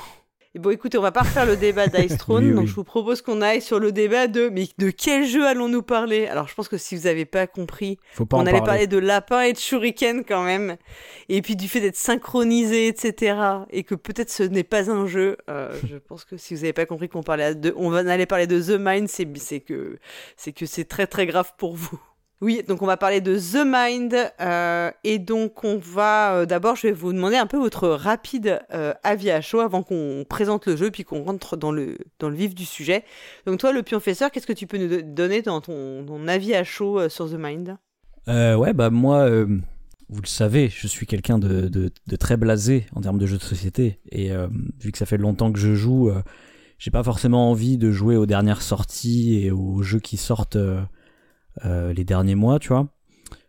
Et 0.54 0.58
bon, 0.58 0.68
écoutez, 0.68 0.98
on 0.98 1.02
va 1.02 1.12
pas 1.12 1.22
refaire 1.22 1.46
le 1.46 1.56
débat 1.56 1.86
d'Ice 1.86 2.16
Throne, 2.18 2.44
Oui, 2.48 2.50
donc 2.52 2.64
oui. 2.64 2.66
je 2.66 2.74
vous 2.74 2.84
propose 2.84 3.22
qu'on 3.22 3.40
aille 3.40 3.62
sur 3.62 3.80
le 3.80 3.90
débat 3.90 4.26
de 4.26 4.50
mais 4.50 4.68
de 4.76 4.90
quel 4.90 5.26
jeu 5.26 5.46
allons-nous 5.46 5.82
parler? 5.82 6.26
Alors, 6.26 6.46
je 6.46 6.54
pense 6.54 6.68
que 6.68 6.76
si 6.76 6.94
vous 6.94 7.04
n'avez 7.04 7.24
pas 7.24 7.46
compris, 7.46 7.98
Faut 8.12 8.26
pas 8.26 8.36
on 8.36 8.40
allait 8.40 8.50
parler. 8.58 8.66
parler 8.66 8.86
de 8.86 8.98
lapin 8.98 9.40
et 9.40 9.54
de 9.54 9.58
shuriken 9.58 10.24
quand 10.26 10.42
même, 10.44 10.76
et 11.30 11.40
puis 11.40 11.56
du 11.56 11.68
fait 11.68 11.80
d'être 11.80 11.96
synchronisé, 11.96 12.86
etc. 12.88 13.38
Et 13.70 13.82
que 13.82 13.94
peut-être 13.94 14.28
ce 14.28 14.42
n'est 14.42 14.62
pas 14.62 14.90
un 14.90 15.06
jeu. 15.06 15.38
euh, 15.48 15.74
je 15.88 15.96
pense 15.96 16.26
que 16.26 16.36
si 16.36 16.54
vous 16.54 16.60
n'avez 16.60 16.74
pas 16.74 16.84
compris 16.84 17.08
qu'on 17.08 17.22
parlait 17.22 17.54
de, 17.54 17.72
on 17.76 17.90
aller 17.94 18.26
parler 18.26 18.46
de 18.46 18.60
The 18.60 18.78
Mind, 18.78 19.08
c'est 19.08 19.24
que 19.60 19.98
c'est 20.36 20.52
que 20.52 20.66
c'est 20.66 20.84
très 20.84 21.06
très 21.06 21.24
grave 21.26 21.52
pour 21.56 21.76
vous. 21.76 21.98
Oui, 22.42 22.64
donc 22.66 22.82
on 22.82 22.86
va 22.86 22.96
parler 22.96 23.20
de 23.20 23.38
The 23.38 23.64
Mind, 23.64 24.16
euh, 24.40 24.90
et 25.04 25.20
donc 25.20 25.62
on 25.62 25.78
va 25.78 26.34
euh, 26.34 26.44
d'abord, 26.44 26.74
je 26.74 26.88
vais 26.88 26.92
vous 26.92 27.12
demander 27.12 27.36
un 27.36 27.46
peu 27.46 27.56
votre 27.56 27.88
rapide 27.88 28.58
euh, 28.74 28.92
avis 29.04 29.30
à 29.30 29.40
chaud 29.40 29.60
avant 29.60 29.84
qu'on 29.84 30.24
présente 30.28 30.66
le 30.66 30.76
jeu, 30.76 30.90
puis 30.90 31.04
qu'on 31.04 31.22
rentre 31.22 31.56
dans 31.56 31.70
le 31.70 31.98
dans 32.18 32.28
le 32.28 32.34
vif 32.34 32.52
du 32.52 32.64
sujet. 32.64 33.04
Donc 33.46 33.60
toi, 33.60 33.72
le 33.72 33.84
pionfesseur, 33.84 34.32
qu'est-ce 34.32 34.48
que 34.48 34.52
tu 34.52 34.66
peux 34.66 34.76
nous 34.76 34.88
do- 34.88 35.02
donner 35.02 35.42
dans 35.42 35.60
ton, 35.60 36.26
avis 36.26 36.52
à 36.52 36.64
chaud 36.64 37.08
sur 37.08 37.30
The 37.30 37.36
Mind? 37.38 37.76
Ouais, 38.26 38.72
bah 38.72 38.90
moi, 38.90 39.30
vous 39.30 40.20
le 40.20 40.26
savez, 40.26 40.68
je 40.68 40.88
suis 40.88 41.06
quelqu'un 41.06 41.38
de, 41.38 41.68
de, 41.68 41.92
de 42.08 42.16
très 42.16 42.36
blasé 42.36 42.86
en 42.96 43.02
termes 43.02 43.18
de 43.18 43.26
jeux 43.26 43.38
de 43.38 43.42
société. 43.42 44.00
Et 44.10 44.32
vu 44.80 44.90
que 44.90 44.98
ça 44.98 45.06
fait 45.06 45.16
longtemps 45.16 45.52
que 45.52 45.60
je 45.60 45.74
joue, 45.74 46.10
j'ai 46.78 46.90
pas 46.90 47.04
forcément 47.04 47.52
envie 47.52 47.78
de 47.78 47.92
jouer 47.92 48.16
aux 48.16 48.26
dernières 48.26 48.62
sorties 48.62 49.44
et 49.44 49.52
aux 49.52 49.82
jeux 49.82 50.00
qui 50.00 50.16
sortent 50.16 50.58
les 51.64 52.04
derniers 52.04 52.34
mois, 52.34 52.58
tu 52.58 52.68
vois. 52.68 52.88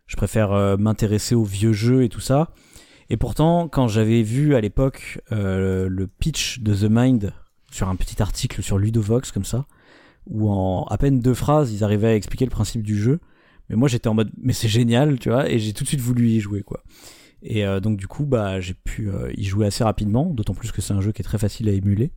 Je 0.06 0.16
préfère 0.16 0.52
euh, 0.52 0.76
m'intéresser 0.76 1.34
aux 1.34 1.44
vieux 1.44 1.72
jeux 1.72 2.04
et 2.04 2.08
tout 2.08 2.20
ça. 2.20 2.50
Et 3.10 3.16
pourtant, 3.16 3.68
quand 3.68 3.88
j'avais 3.88 4.22
vu 4.22 4.54
à 4.54 4.60
l'époque 4.60 5.20
euh, 5.32 5.88
le 5.88 6.06
pitch 6.06 6.60
de 6.60 6.74
The 6.74 6.90
Mind 6.90 7.32
sur 7.70 7.88
un 7.88 7.96
petit 7.96 8.22
article 8.22 8.62
sur 8.62 8.78
Ludovox 8.78 9.32
comme 9.32 9.44
ça, 9.44 9.66
où 10.26 10.50
en 10.50 10.84
à 10.84 10.98
peine 10.98 11.20
deux 11.20 11.34
phrases, 11.34 11.72
ils 11.72 11.84
arrivaient 11.84 12.08
à 12.08 12.14
expliquer 12.14 12.44
le 12.44 12.50
principe 12.50 12.82
du 12.82 12.96
jeu. 12.96 13.20
Mais 13.68 13.76
moi 13.76 13.88
j'étais 13.88 14.08
en 14.08 14.14
mode 14.14 14.30
mais 14.40 14.52
c'est 14.52 14.68
génial, 14.68 15.18
tu 15.18 15.30
vois, 15.30 15.48
et 15.50 15.58
j'ai 15.58 15.72
tout 15.72 15.84
de 15.84 15.88
suite 15.88 16.00
voulu 16.00 16.28
y 16.28 16.40
jouer 16.40 16.62
quoi. 16.62 16.82
Et 17.42 17.66
euh, 17.66 17.80
donc 17.80 17.98
du 17.98 18.06
coup 18.06 18.24
bah 18.24 18.60
j'ai 18.60 18.74
pu 18.74 19.10
euh, 19.10 19.30
y 19.36 19.44
jouer 19.44 19.66
assez 19.66 19.84
rapidement, 19.84 20.26
d'autant 20.26 20.54
plus 20.54 20.72
que 20.72 20.80
c'est 20.80 20.94
un 20.94 21.00
jeu 21.00 21.12
qui 21.12 21.22
est 21.22 21.24
très 21.24 21.38
facile 21.38 21.68
à 21.68 21.72
émuler. 21.72 22.10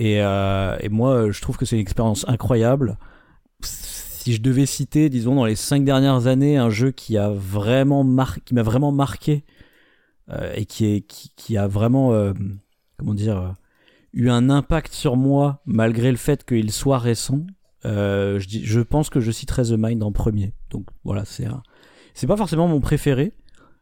Euh, 0.00 0.76
et 0.80 0.88
moi 0.88 1.30
je 1.30 1.40
trouve 1.40 1.56
que 1.56 1.64
c'est 1.64 1.76
une 1.76 1.82
expérience 1.82 2.24
incroyable. 2.28 2.98
Si 4.18 4.32
je 4.32 4.42
devais 4.42 4.66
citer, 4.66 5.10
disons 5.10 5.36
dans 5.36 5.44
les 5.44 5.54
cinq 5.54 5.84
dernières 5.84 6.26
années, 6.26 6.56
un 6.56 6.70
jeu 6.70 6.90
qui 6.90 7.16
a 7.16 7.30
vraiment 7.30 8.04
qui 8.44 8.52
m'a 8.52 8.64
vraiment 8.64 8.90
marqué 8.90 9.44
euh, 10.30 10.52
et 10.56 10.64
qui 10.64 11.56
a 11.56 11.68
vraiment 11.68 12.12
euh, 12.12 12.32
eu 14.12 14.28
un 14.28 14.50
impact 14.50 14.92
sur 14.92 15.16
moi 15.16 15.62
malgré 15.66 16.10
le 16.10 16.16
fait 16.16 16.44
qu'il 16.44 16.72
soit 16.72 16.98
récent. 16.98 17.46
Euh, 17.84 18.40
je, 18.40 18.80
pense 18.80 19.08
que 19.08 19.20
je 19.20 19.30
citerai 19.30 19.62
The 19.62 19.76
Mind 19.78 20.02
en 20.02 20.10
premier. 20.10 20.52
Donc 20.70 20.88
voilà, 21.04 21.24
c'est 21.24 22.26
pas 22.26 22.36
forcément 22.36 22.66
mon 22.66 22.80
préféré. 22.80 23.32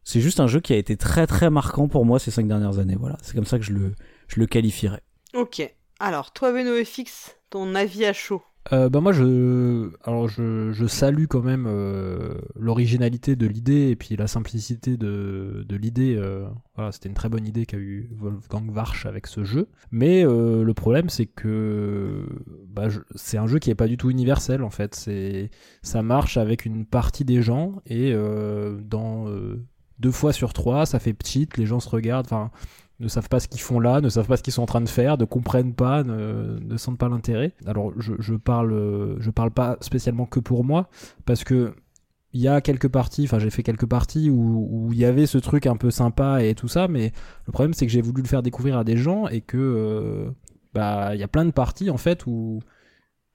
C'est 0.05 0.21
juste 0.21 0.39
un 0.39 0.49
jeu 0.49 0.61
qui 0.61 0.75
a 0.75 0.77
été 0.77 0.99
très 0.99 1.27
très 1.27 1.49
marquant 1.49 1.89
pour 1.89 2.05
moi 2.05 2.19
ces 2.19 2.31
cinq 2.31 2.47
dernières 2.47 2.79
années. 2.79 2.97
Voilà, 3.01 3.17
c'est 3.23 3.35
comme 3.35 3.47
ça 3.47 3.59
que 3.59 3.65
je 3.65 3.73
le, 3.73 3.95
je 4.29 4.39
le 4.39 4.45
qualifierais. 4.45 5.03
Ok. 5.33 5.67
Alors, 5.99 6.35
toi, 6.35 6.53
Beno 6.53 6.77
FX, 6.85 7.37
ton 7.49 7.75
avis 7.75 8.05
à 8.05 8.13
chaud 8.13 8.43
Euh, 8.73 8.89
bah 8.89 9.01
moi 9.01 9.13
je 9.13 9.91
alors 10.03 10.29
je, 10.29 10.87
salue 10.89 11.27
quand 11.27 11.43
même 11.43 11.67
euh, 11.69 12.35
l'originalité 12.59 13.37
de 13.37 13.47
l'idée 13.47 13.91
et 13.91 13.97
puis 13.97 14.17
la 14.17 14.27
simplicité 14.27 14.97
de, 14.97 15.65
l'idée 15.71 16.17
euh, 16.17 16.49
voilà 16.75 16.91
c'était 16.91 17.09
une 17.09 17.15
très 17.15 17.29
bonne 17.29 17.47
idée 17.47 17.65
qu'a 17.65 17.77
eu 17.77 18.09
Wolfgang 18.17 18.69
Warsch 18.75 19.07
avec 19.07 19.27
ce 19.27 19.45
jeu. 19.45 19.69
Mais 19.91 20.25
euh, 20.25 20.65
le 20.65 20.75
problème 20.75 21.09
c'est 21.09 21.27
que 21.27 22.27
bah, 22.69 22.89
c'est 23.15 23.39
un 23.39 23.47
jeu 23.47 23.59
qui 23.59 23.71
est 23.71 23.75
pas 23.75 23.89
du 23.89 23.97
tout 23.97 24.11
universel 24.11 24.63
en 24.63 24.71
fait. 24.71 24.95
C'est 24.95 25.51
ça 25.83 26.03
marche 26.03 26.37
avec 26.37 26.65
une 26.65 26.87
partie 26.87 27.25
des 27.25 27.43
gens 27.43 27.83
et 27.87 28.15
dans 28.15 29.27
deux 29.99 30.11
fois 30.11 30.33
sur 30.33 30.53
trois, 30.53 30.87
ça 30.87 30.99
fait 30.99 31.13
petite, 31.15 31.57
les 31.57 31.67
gens 31.67 31.81
se 31.81 31.89
regardent, 31.89 32.27
enfin, 32.27 32.51
ne 32.99 33.09
savent 33.09 33.29
pas 33.29 33.41
ce 33.41 33.49
qu'ils 33.49 33.61
font 33.61 33.81
là, 33.81 34.01
ne 34.01 34.09
savent 34.09 34.27
pas 34.27 34.37
ce 34.37 34.43
qu'ils 34.43 34.53
sont 34.53 34.63
en 34.63 34.67
train 34.67 34.81
de 34.81 34.89
faire, 34.89 35.19
ne 35.19 35.25
comprennent 35.25 35.75
pas, 35.75 36.03
ne, 36.03 36.59
ne 36.61 36.77
sentent 36.77 36.99
pas 36.99 37.09
l'intérêt. 37.09 37.53
Alors, 37.67 37.93
je, 38.01 38.15
je 38.19 38.35
parle, 38.35 39.17
je 39.21 39.31
parle 39.31 39.51
pas 39.51 39.77
spécialement 39.81 40.27
que 40.27 40.41
pour 40.41 40.65
moi, 40.65 40.89
parce 41.25 41.45
que 41.45 41.75
il 42.33 42.41
y 42.41 42.49
a 42.49 42.61
quelques 42.61 42.89
parties, 42.89 43.25
enfin 43.25 43.39
j'ai 43.39 43.49
fait 43.49 43.63
quelques 43.63 43.87
parties 43.87 44.29
où, 44.29 44.69
où 44.71 44.93
il 44.93 44.99
y 44.99 45.07
avait 45.07 45.25
ce 45.27 45.39
truc 45.39 45.67
un 45.67 45.77
peu 45.77 45.91
sympa 45.91 46.43
et 46.43 46.55
tout 46.55 46.69
ça, 46.69 46.87
mais 46.87 47.13
le 47.47 47.53
problème 47.53 47.73
c'est 47.73 47.87
que 47.87 47.93
j'ai 47.93 48.03
voulu 48.03 48.21
le 48.21 48.29
faire 48.29 48.43
découvrir 48.43 48.77
à 48.77 48.85
des 48.85 48.99
gens 48.99 49.27
et 49.29 49.41
que 49.41 49.57
euh, 49.57 50.31
bah 50.75 51.15
il 51.15 51.21
y 51.21 51.23
a 51.23 51.29
plein 51.29 51.47
de 51.47 51.51
parties 51.51 51.89
en 51.89 51.97
fait 51.97 52.27
où 52.27 52.61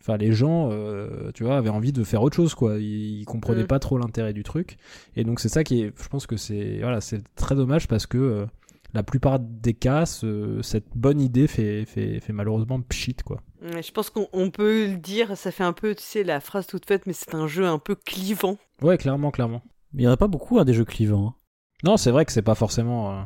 enfin 0.02 0.18
les 0.18 0.34
gens 0.34 0.70
euh, 0.72 1.32
tu 1.34 1.44
vois 1.44 1.58
avaient 1.58 1.70
envie 1.70 1.94
de 1.94 2.04
faire 2.04 2.22
autre 2.22 2.36
chose 2.36 2.54
quoi, 2.54 2.78
ils, 2.78 3.22
ils 3.22 3.26
comprenaient 3.26 3.64
Mm. 3.64 3.68
pas 3.68 3.80
trop 3.80 3.98
l'intérêt 3.98 4.34
du 4.34 4.44
truc 4.44 4.78
et 5.16 5.24
donc 5.24 5.40
c'est 5.40 5.50
ça 5.50 5.64
qui 5.64 5.82
est, 5.82 5.94
je 6.00 6.08
pense 6.10 6.28
que 6.28 6.38
c'est 6.38 6.78
voilà 6.82 7.02
c'est 7.02 7.24
très 7.36 7.56
dommage 7.56 7.88
parce 7.88 8.06
que 8.06 8.18
euh, 8.20 8.46
la 8.94 9.04
plupart 9.04 9.40
des 9.40 9.74
cas, 9.74 10.06
ce- 10.06 10.62
cette 10.62 10.90
bonne 10.96 11.22
idée 11.22 11.48
fait, 11.48 11.86
fait, 11.86 12.20
fait 12.20 12.34
malheureusement 12.34 12.82
pchit 12.82 13.16
quoi. 13.26 13.42
Ouais, 13.62 13.82
Je 13.84 13.92
pense 13.92 14.10
qu'on 14.10 14.28
on 14.34 14.50
peut 14.50 14.88
le 14.88 14.98
dire, 14.98 15.38
ça 15.38 15.52
fait 15.52 15.64
un 15.64 15.74
peu, 15.74 15.94
tu 15.96 16.04
sais, 16.04 16.24
la 16.24 16.40
phrase 16.40 16.68
toute 16.68 16.86
faite, 16.86 17.06
mais 17.08 17.14
c'est 17.14 17.36
un 17.36 17.48
jeu 17.48 17.66
un 17.66 17.80
peu 17.80 17.96
clivant. 17.96 18.58
Ouais, 18.82 18.98
clairement, 18.98 19.32
clairement. 19.32 19.62
Mais 19.94 20.04
il 20.04 20.06
y 20.06 20.10
en 20.10 20.12
a 20.12 20.18
pas 20.18 20.28
beaucoup 20.28 20.60
hein, 20.60 20.66
des 20.66 20.74
jeux 20.74 20.86
clivants. 20.86 21.28
hein. 21.28 21.36
Non, 21.84 21.98
c'est 21.98 22.12
vrai 22.12 22.26
que 22.26 22.32
c'est 22.32 22.42
pas 22.42 22.56
forcément. 22.56 23.12
euh, 23.12 23.22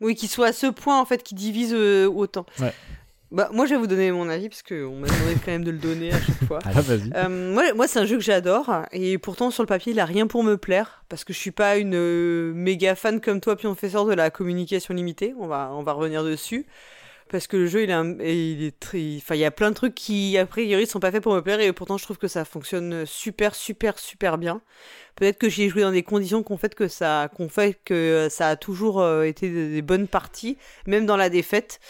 Oui, 0.00 0.14
qui 0.14 0.28
soit 0.28 0.48
à 0.48 0.52
ce 0.52 0.66
point, 0.66 1.00
en 1.00 1.04
fait, 1.04 1.22
qui 1.22 1.34
divise 1.34 1.72
euh, 1.74 2.06
autant. 2.08 2.46
Ouais. 2.60 2.72
Bah, 3.32 3.48
moi, 3.52 3.66
je 3.66 3.74
vais 3.74 3.80
vous 3.80 3.88
donner 3.88 4.12
mon 4.12 4.28
avis, 4.28 4.48
parce 4.48 4.62
qu'on 4.62 4.96
m'a 4.98 5.08
demandé 5.08 5.34
quand 5.44 5.50
même 5.50 5.64
de 5.64 5.72
le 5.72 5.78
donner 5.78 6.12
à 6.12 6.20
chaque 6.20 6.44
fois. 6.46 6.58
Ah, 6.64 6.80
vas-y. 6.80 7.10
Euh, 7.14 7.52
moi, 7.52 7.72
moi 7.74 7.88
c'est 7.88 7.98
un 7.98 8.04
jeu 8.06 8.16
que 8.16 8.22
j'adore 8.22 8.70
et 8.92 9.18
pourtant 9.18 9.50
sur 9.50 9.62
le 9.62 9.66
papier 9.66 9.92
il 9.92 10.00
a 10.00 10.04
rien 10.04 10.26
pour 10.26 10.42
me 10.44 10.56
plaire 10.56 11.04
parce 11.08 11.24
que 11.24 11.32
je 11.32 11.38
suis 11.38 11.50
pas 11.50 11.76
une 11.76 11.94
euh, 11.94 12.52
méga 12.54 12.94
fan 12.94 13.20
comme 13.20 13.40
toi 13.40 13.56
professeur 13.56 14.04
de 14.04 14.14
la 14.14 14.30
communication 14.30 14.94
limitée. 14.94 15.34
On 15.38 15.46
va 15.46 15.70
on 15.74 15.82
va 15.82 15.92
revenir 15.92 16.22
dessus 16.24 16.66
parce 17.30 17.46
que 17.46 17.56
le 17.56 17.66
jeu 17.66 17.82
il 17.82 17.90
un- 17.92 18.18
et 18.20 18.52
il 18.52 18.64
est 18.64 18.78
très 18.78 19.16
enfin 19.16 19.34
il 19.34 19.40
y 19.40 19.44
a 19.44 19.50
plein 19.50 19.70
de 19.70 19.74
trucs 19.74 19.94
qui 19.94 20.36
a 20.38 20.46
priori 20.46 20.86
sont 20.86 21.00
pas 21.00 21.10
faits 21.10 21.22
pour 21.22 21.34
me 21.34 21.40
plaire 21.40 21.60
et 21.60 21.72
pourtant 21.72 21.98
je 21.98 22.04
trouve 22.04 22.18
que 22.18 22.28
ça 22.28 22.44
fonctionne 22.44 23.04
super 23.06 23.54
super 23.54 23.98
super 23.98 24.38
bien. 24.38 24.60
Peut-être 25.16 25.38
que 25.38 25.48
j'y 25.48 25.64
ai 25.64 25.68
joué 25.68 25.82
dans 25.82 25.92
des 25.92 26.02
conditions 26.02 26.42
qu'on 26.42 26.56
fait 26.58 26.74
que 26.74 26.88
ça 26.88 27.28
qu'on 27.36 27.48
fait 27.48 27.78
que 27.84 28.28
ça 28.30 28.48
a 28.50 28.56
toujours 28.56 29.00
euh, 29.00 29.22
été 29.24 29.48
des 29.50 29.82
bonnes 29.82 30.08
parties 30.08 30.58
même 30.86 31.06
dans 31.06 31.16
la 31.16 31.28
défaite. 31.30 31.80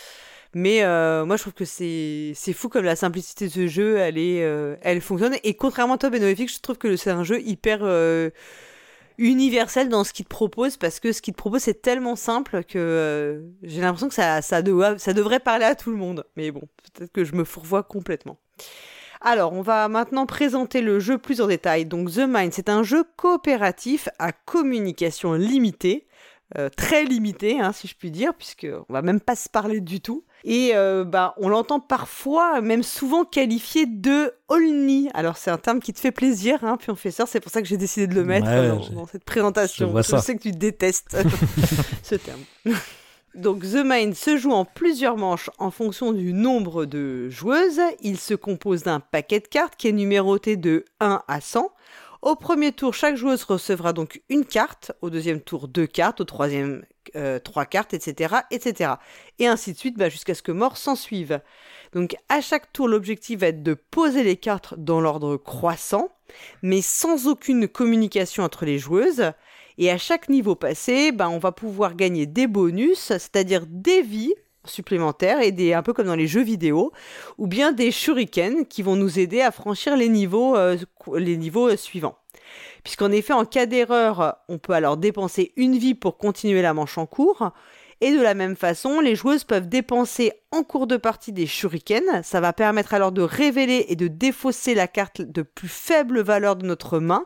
Mais 0.58 0.82
euh, 0.84 1.26
moi, 1.26 1.36
je 1.36 1.42
trouve 1.42 1.52
que 1.52 1.66
c'est 1.66 2.32
fou 2.54 2.70
comme 2.70 2.86
la 2.86 2.96
simplicité 2.96 3.48
de 3.48 3.52
ce 3.52 3.66
jeu, 3.66 3.98
elle 3.98 4.16
est, 4.16 4.42
euh, 4.42 4.74
elle 4.80 5.02
fonctionne. 5.02 5.36
Et 5.44 5.52
contrairement 5.52 5.96
à 5.96 5.98
toi, 5.98 6.08
Benoît 6.08 6.32
je 6.34 6.60
trouve 6.60 6.78
que 6.78 6.96
c'est 6.96 7.10
un 7.10 7.24
jeu 7.24 7.42
hyper 7.42 7.80
euh, 7.82 8.30
universel 9.18 9.90
dans 9.90 10.02
ce 10.02 10.14
qu'il 10.14 10.24
te 10.24 10.30
propose, 10.30 10.78
parce 10.78 10.98
que 10.98 11.12
ce 11.12 11.20
qu'il 11.20 11.34
te 11.34 11.36
propose 11.36 11.60
c'est 11.60 11.82
tellement 11.82 12.16
simple 12.16 12.64
que 12.64 13.44
j'ai 13.64 13.82
l'impression 13.82 14.08
que 14.08 14.14
ça, 14.14 14.40
ça, 14.40 14.62
devrait 14.62 15.40
parler 15.40 15.66
à 15.66 15.74
tout 15.74 15.90
le 15.90 15.98
monde. 15.98 16.24
Mais 16.36 16.50
bon, 16.50 16.62
peut-être 16.94 17.12
que 17.12 17.24
je 17.24 17.34
me 17.34 17.44
fourvoie 17.44 17.82
complètement. 17.82 18.38
Alors, 19.20 19.52
on 19.52 19.60
va 19.60 19.88
maintenant 19.88 20.24
présenter 20.24 20.80
le 20.80 21.00
jeu 21.00 21.18
plus 21.18 21.42
en 21.42 21.48
détail. 21.48 21.84
Donc, 21.84 22.12
The 22.12 22.24
Mind, 22.26 22.54
c'est 22.54 22.70
un 22.70 22.82
jeu 22.82 23.04
coopératif 23.16 24.08
à 24.18 24.32
communication 24.32 25.34
limitée. 25.34 26.06
très 26.78 27.04
limité, 27.04 27.60
hein, 27.60 27.72
si 27.72 27.88
je 27.88 27.94
puis 27.94 28.10
dire, 28.10 28.32
puisque 28.32 28.66
on 28.88 28.92
va 28.92 29.02
même 29.02 29.20
pas 29.20 29.36
se 29.36 29.50
parler 29.50 29.82
du 29.82 30.00
tout. 30.00 30.24
Et 30.48 30.76
euh, 30.76 31.02
bah, 31.02 31.34
on 31.38 31.48
l'entend 31.48 31.80
parfois, 31.80 32.60
même 32.60 32.84
souvent 32.84 33.24
qualifié 33.24 33.84
de 33.84 34.32
Olni. 34.46 35.10
Alors 35.12 35.36
c'est 35.36 35.50
un 35.50 35.58
terme 35.58 35.80
qui 35.80 35.92
te 35.92 35.98
fait 35.98 36.12
plaisir, 36.12 36.62
hein, 36.62 36.76
puis 36.78 36.90
on 36.92 36.94
fait 36.94 37.10
ça, 37.10 37.26
c'est 37.26 37.40
pour 37.40 37.50
ça 37.50 37.60
que 37.60 37.66
j'ai 37.66 37.76
décidé 37.76 38.06
de 38.06 38.14
le 38.14 38.22
mettre 38.24 38.46
Ouais, 38.46 38.94
dans, 38.94 39.06
cette 39.08 39.24
présentation. 39.24 39.92
je 39.96 40.02
ça. 40.02 40.18
sais 40.18 40.36
que 40.36 40.42
tu 40.42 40.52
détestes 40.52 41.16
ce 42.04 42.14
terme. 42.14 42.38
Donc 43.34 43.62
The 43.62 43.82
Mind 43.84 44.14
se 44.14 44.36
joue 44.38 44.52
en 44.52 44.64
plusieurs 44.64 45.16
manches 45.16 45.50
en 45.58 45.72
fonction 45.72 46.12
du 46.12 46.32
nombre 46.32 46.86
de 46.86 47.28
joueuses. 47.28 47.80
Il 48.00 48.16
se 48.16 48.34
compose 48.34 48.84
d'un 48.84 49.00
paquet 49.00 49.40
de 49.40 49.48
cartes 49.48 49.74
qui 49.76 49.88
est 49.88 49.92
numéroté 49.92 50.56
de 50.56 50.84
1 51.00 51.22
à 51.26 51.40
100. 51.40 51.70
Au 52.22 52.34
premier 52.34 52.72
tour, 52.72 52.94
chaque 52.94 53.16
joueuse 53.16 53.44
recevra 53.44 53.92
donc 53.92 54.22
une 54.28 54.44
carte, 54.44 54.92
au 55.02 55.10
deuxième 55.10 55.40
tour 55.40 55.68
deux 55.68 55.86
cartes, 55.86 56.20
au 56.20 56.24
troisième 56.24 56.84
euh, 57.14 57.38
trois 57.38 57.66
cartes, 57.66 57.94
etc., 57.94 58.36
etc. 58.50 58.94
Et 59.38 59.46
ainsi 59.46 59.72
de 59.72 59.78
suite 59.78 59.98
bah, 59.98 60.08
jusqu'à 60.08 60.34
ce 60.34 60.42
que 60.42 60.52
mort 60.52 60.76
s'en 60.76 60.96
suive. 60.96 61.40
Donc 61.92 62.16
à 62.28 62.40
chaque 62.40 62.72
tour, 62.72 62.88
l'objectif 62.88 63.40
va 63.40 63.48
être 63.48 63.62
de 63.62 63.74
poser 63.74 64.22
les 64.22 64.36
cartes 64.36 64.74
dans 64.76 65.00
l'ordre 65.00 65.36
croissant, 65.36 66.10
mais 66.62 66.82
sans 66.82 67.26
aucune 67.26 67.68
communication 67.68 68.42
entre 68.42 68.64
les 68.64 68.78
joueuses. 68.78 69.32
Et 69.78 69.90
à 69.90 69.98
chaque 69.98 70.30
niveau 70.30 70.54
passé, 70.54 71.12
bah, 71.12 71.28
on 71.28 71.38
va 71.38 71.52
pouvoir 71.52 71.94
gagner 71.94 72.26
des 72.26 72.46
bonus, 72.46 72.98
c'est-à-dire 72.98 73.66
des 73.68 74.02
vies 74.02 74.34
supplémentaires 74.68 75.40
et 75.40 75.52
des 75.52 75.72
un 75.72 75.82
peu 75.82 75.92
comme 75.92 76.06
dans 76.06 76.14
les 76.14 76.26
jeux 76.26 76.42
vidéo 76.42 76.92
ou 77.38 77.46
bien 77.46 77.72
des 77.72 77.90
shurikens 77.90 78.66
qui 78.68 78.82
vont 78.82 78.96
nous 78.96 79.18
aider 79.18 79.40
à 79.40 79.50
franchir 79.50 79.96
les 79.96 80.08
niveaux 80.08 80.56
euh, 80.56 80.76
les 81.14 81.36
niveaux 81.36 81.76
suivants. 81.76 82.16
Puisqu'en 82.84 83.10
effet 83.10 83.32
en 83.32 83.44
cas 83.44 83.66
d'erreur, 83.66 84.36
on 84.48 84.58
peut 84.58 84.72
alors 84.72 84.96
dépenser 84.96 85.52
une 85.56 85.76
vie 85.76 85.94
pour 85.94 86.18
continuer 86.18 86.62
la 86.62 86.74
manche 86.74 86.98
en 86.98 87.06
cours 87.06 87.52
et 88.02 88.12
de 88.12 88.20
la 88.20 88.34
même 88.34 88.56
façon, 88.56 89.00
les 89.00 89.16
joueuses 89.16 89.44
peuvent 89.44 89.68
dépenser 89.68 90.32
en 90.52 90.62
cours 90.62 90.86
de 90.86 90.98
partie 90.98 91.32
des 91.32 91.46
shurikens, 91.46 92.22
ça 92.24 92.40
va 92.40 92.52
permettre 92.52 92.92
alors 92.92 93.10
de 93.10 93.22
révéler 93.22 93.86
et 93.88 93.96
de 93.96 94.06
défausser 94.06 94.74
la 94.74 94.86
carte 94.86 95.22
de 95.22 95.40
plus 95.40 95.68
faible 95.68 96.20
valeur 96.20 96.56
de 96.56 96.66
notre 96.66 96.98
main. 96.98 97.24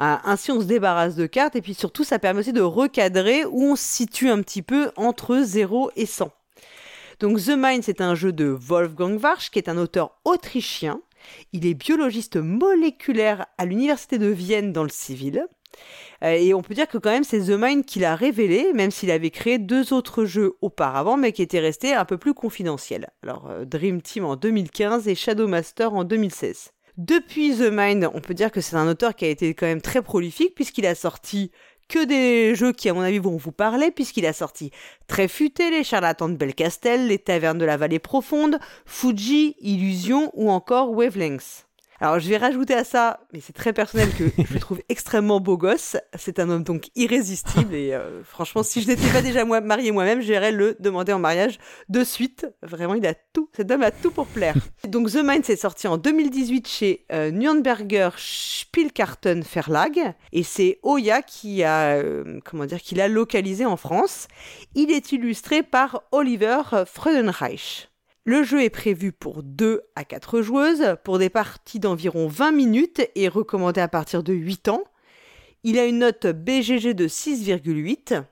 Euh, 0.00 0.16
ainsi, 0.24 0.50
on 0.50 0.60
se 0.60 0.64
débarrasse 0.64 1.16
de 1.16 1.26
cartes 1.26 1.54
et 1.54 1.60
puis 1.60 1.74
surtout, 1.74 2.04
ça 2.04 2.18
permet 2.18 2.40
aussi 2.40 2.54
de 2.54 2.62
recadrer 2.62 3.44
où 3.44 3.62
on 3.62 3.76
se 3.76 3.84
situe 3.84 4.30
un 4.30 4.40
petit 4.40 4.62
peu 4.62 4.90
entre 4.96 5.40
0 5.42 5.90
et 5.96 6.06
100. 6.06 6.32
Donc 7.20 7.38
The 7.38 7.52
Mind, 7.54 7.82
c'est 7.84 8.00
un 8.00 8.14
jeu 8.14 8.32
de 8.32 8.46
Wolfgang 8.46 9.22
Warsch, 9.22 9.50
qui 9.50 9.58
est 9.58 9.68
un 9.68 9.76
auteur 9.76 10.18
autrichien. 10.24 11.02
Il 11.52 11.66
est 11.66 11.74
biologiste 11.74 12.36
moléculaire 12.36 13.44
à 13.58 13.66
l'université 13.66 14.16
de 14.16 14.28
Vienne 14.28 14.72
dans 14.72 14.84
le 14.84 14.88
civil. 14.88 15.46
Euh, 16.24 16.30
et 16.30 16.54
on 16.54 16.62
peut 16.62 16.72
dire 16.72 16.88
que 16.88 16.96
quand 16.96 17.10
même 17.10 17.24
c'est 17.24 17.40
The 17.40 17.58
Mind 17.58 17.84
qui 17.84 17.98
l'a 17.98 18.16
révélé, 18.16 18.72
même 18.72 18.90
s'il 18.90 19.10
avait 19.10 19.30
créé 19.30 19.58
deux 19.58 19.92
autres 19.92 20.24
jeux 20.24 20.54
auparavant, 20.62 21.18
mais 21.18 21.32
qui 21.32 21.42
étaient 21.42 21.60
restés 21.60 21.92
un 21.92 22.06
peu 22.06 22.16
plus 22.16 22.32
confidentiels. 22.32 23.10
Alors 23.22 23.50
euh, 23.50 23.66
Dream 23.66 24.00
Team 24.00 24.24
en 24.24 24.36
2015 24.36 25.06
et 25.06 25.14
Shadow 25.14 25.46
Master 25.46 25.92
en 25.92 26.04
2016. 26.04 26.72
Depuis 26.96 27.54
The 27.54 27.70
Mind, 27.70 28.10
on 28.14 28.20
peut 28.20 28.34
dire 28.34 28.50
que 28.50 28.62
c'est 28.62 28.76
un 28.76 28.88
auteur 28.88 29.14
qui 29.14 29.26
a 29.26 29.28
été 29.28 29.52
quand 29.52 29.66
même 29.66 29.82
très 29.82 30.00
prolifique 30.00 30.54
puisqu'il 30.54 30.86
a 30.86 30.94
sorti 30.94 31.50
que 31.90 32.04
des 32.04 32.54
jeux 32.54 32.72
qui, 32.72 32.88
à 32.88 32.94
mon 32.94 33.00
avis, 33.00 33.18
vont 33.18 33.36
vous 33.36 33.52
parler, 33.52 33.90
puisqu'il 33.90 34.24
a 34.24 34.32
sorti 34.32 34.70
Très 35.08 35.26
Futé, 35.28 35.70
Les 35.70 35.84
Charlatans 35.84 36.28
de 36.28 36.36
Belcastel, 36.36 37.08
Les 37.08 37.18
Tavernes 37.18 37.58
de 37.58 37.64
la 37.64 37.76
Vallée 37.76 37.98
Profonde, 37.98 38.58
Fuji, 38.86 39.56
Illusion 39.60 40.30
ou 40.34 40.50
encore 40.50 40.92
Wavelengths. 40.92 41.66
Alors 42.02 42.18
je 42.18 42.30
vais 42.30 42.38
rajouter 42.38 42.72
à 42.72 42.82
ça, 42.82 43.20
mais 43.30 43.40
c'est 43.40 43.52
très 43.52 43.74
personnel 43.74 44.08
que 44.16 44.24
je 44.42 44.54
le 44.54 44.58
trouve 44.58 44.80
extrêmement 44.88 45.38
beau 45.38 45.58
gosse. 45.58 45.98
C'est 46.16 46.38
un 46.38 46.48
homme 46.48 46.64
donc 46.64 46.88
irrésistible 46.96 47.74
et 47.74 47.92
euh, 47.92 48.24
franchement, 48.24 48.62
si 48.62 48.80
je 48.80 48.88
n'étais 48.88 49.08
pas 49.08 49.20
déjà 49.20 49.44
moi, 49.44 49.60
mariée 49.60 49.92
moi-même, 49.92 50.22
j'irais 50.22 50.50
le 50.50 50.76
demander 50.80 51.12
en 51.12 51.18
mariage 51.18 51.58
de 51.90 52.02
suite. 52.02 52.46
Vraiment, 52.62 52.94
il 52.94 53.06
a 53.06 53.12
tout. 53.34 53.50
Cet 53.54 53.70
homme 53.70 53.82
a 53.82 53.90
tout 53.90 54.10
pour 54.10 54.26
plaire. 54.26 54.54
Donc 54.88 55.10
The 55.10 55.20
Mind 55.22 55.44
s'est 55.44 55.56
sorti 55.56 55.88
en 55.88 55.98
2018 55.98 56.66
chez 56.66 57.04
euh, 57.12 57.30
Nürnberger 57.30 58.08
Spielkarten 58.16 59.42
Verlag 59.42 60.14
et 60.32 60.42
c'est 60.42 60.78
Oya 60.82 61.20
qui 61.20 61.62
a 61.64 61.96
euh, 61.96 62.40
comment 62.46 62.64
dire 62.64 62.80
qui 62.80 62.94
l'a 62.94 63.08
localisé 63.08 63.66
en 63.66 63.76
France. 63.76 64.26
Il 64.74 64.90
est 64.90 65.12
illustré 65.12 65.62
par 65.62 66.02
Oliver 66.12 66.62
Freudenreich. 66.86 67.89
Le 68.24 68.42
jeu 68.42 68.62
est 68.62 68.70
prévu 68.70 69.12
pour 69.12 69.42
2 69.42 69.82
à 69.96 70.04
4 70.04 70.42
joueuses, 70.42 70.96
pour 71.04 71.18
des 71.18 71.30
parties 71.30 71.80
d'environ 71.80 72.28
20 72.28 72.52
minutes 72.52 73.02
et 73.14 73.28
recommandé 73.28 73.80
à 73.80 73.88
partir 73.88 74.22
de 74.22 74.34
8 74.34 74.68
ans. 74.68 74.84
Il 75.64 75.78
a 75.78 75.86
une 75.86 76.00
note 76.00 76.26
BGG 76.26 76.94
de 76.94 77.08
6,8, 77.08 78.22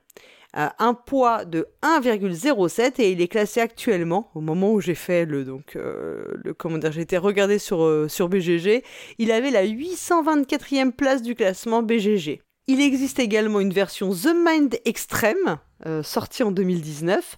euh, 0.57 0.67
un 0.79 0.93
poids 0.95 1.45
de 1.45 1.67
1,07 1.83 2.99
et 2.99 3.11
il 3.11 3.21
est 3.21 3.27
classé 3.27 3.61
actuellement, 3.61 4.31
au 4.33 4.41
moment 4.41 4.73
où 4.73 4.81
j'ai 4.81 4.95
fait 4.95 5.25
le, 5.25 5.43
donc, 5.43 5.75
euh, 5.75 6.23
le 6.43 6.53
comment 6.53 6.77
dire, 6.79 6.91
j'ai 6.91 7.01
été 7.01 7.17
regardé 7.17 7.59
sur, 7.59 7.83
euh, 7.83 8.07
sur 8.07 8.29
BGG, 8.29 8.83
il 9.19 9.31
avait 9.31 9.51
la 9.51 9.63
824e 9.65 10.91
place 10.91 11.21
du 11.21 11.35
classement 11.35 11.83
BGG. 11.83 12.41
Il 12.67 12.81
existe 12.81 13.19
également 13.19 13.59
une 13.59 13.73
version 13.73 14.11
The 14.11 14.33
Mind 14.35 14.75
Extreme, 14.85 15.57
sortie 16.03 16.43
en 16.43 16.51
2019, 16.51 17.37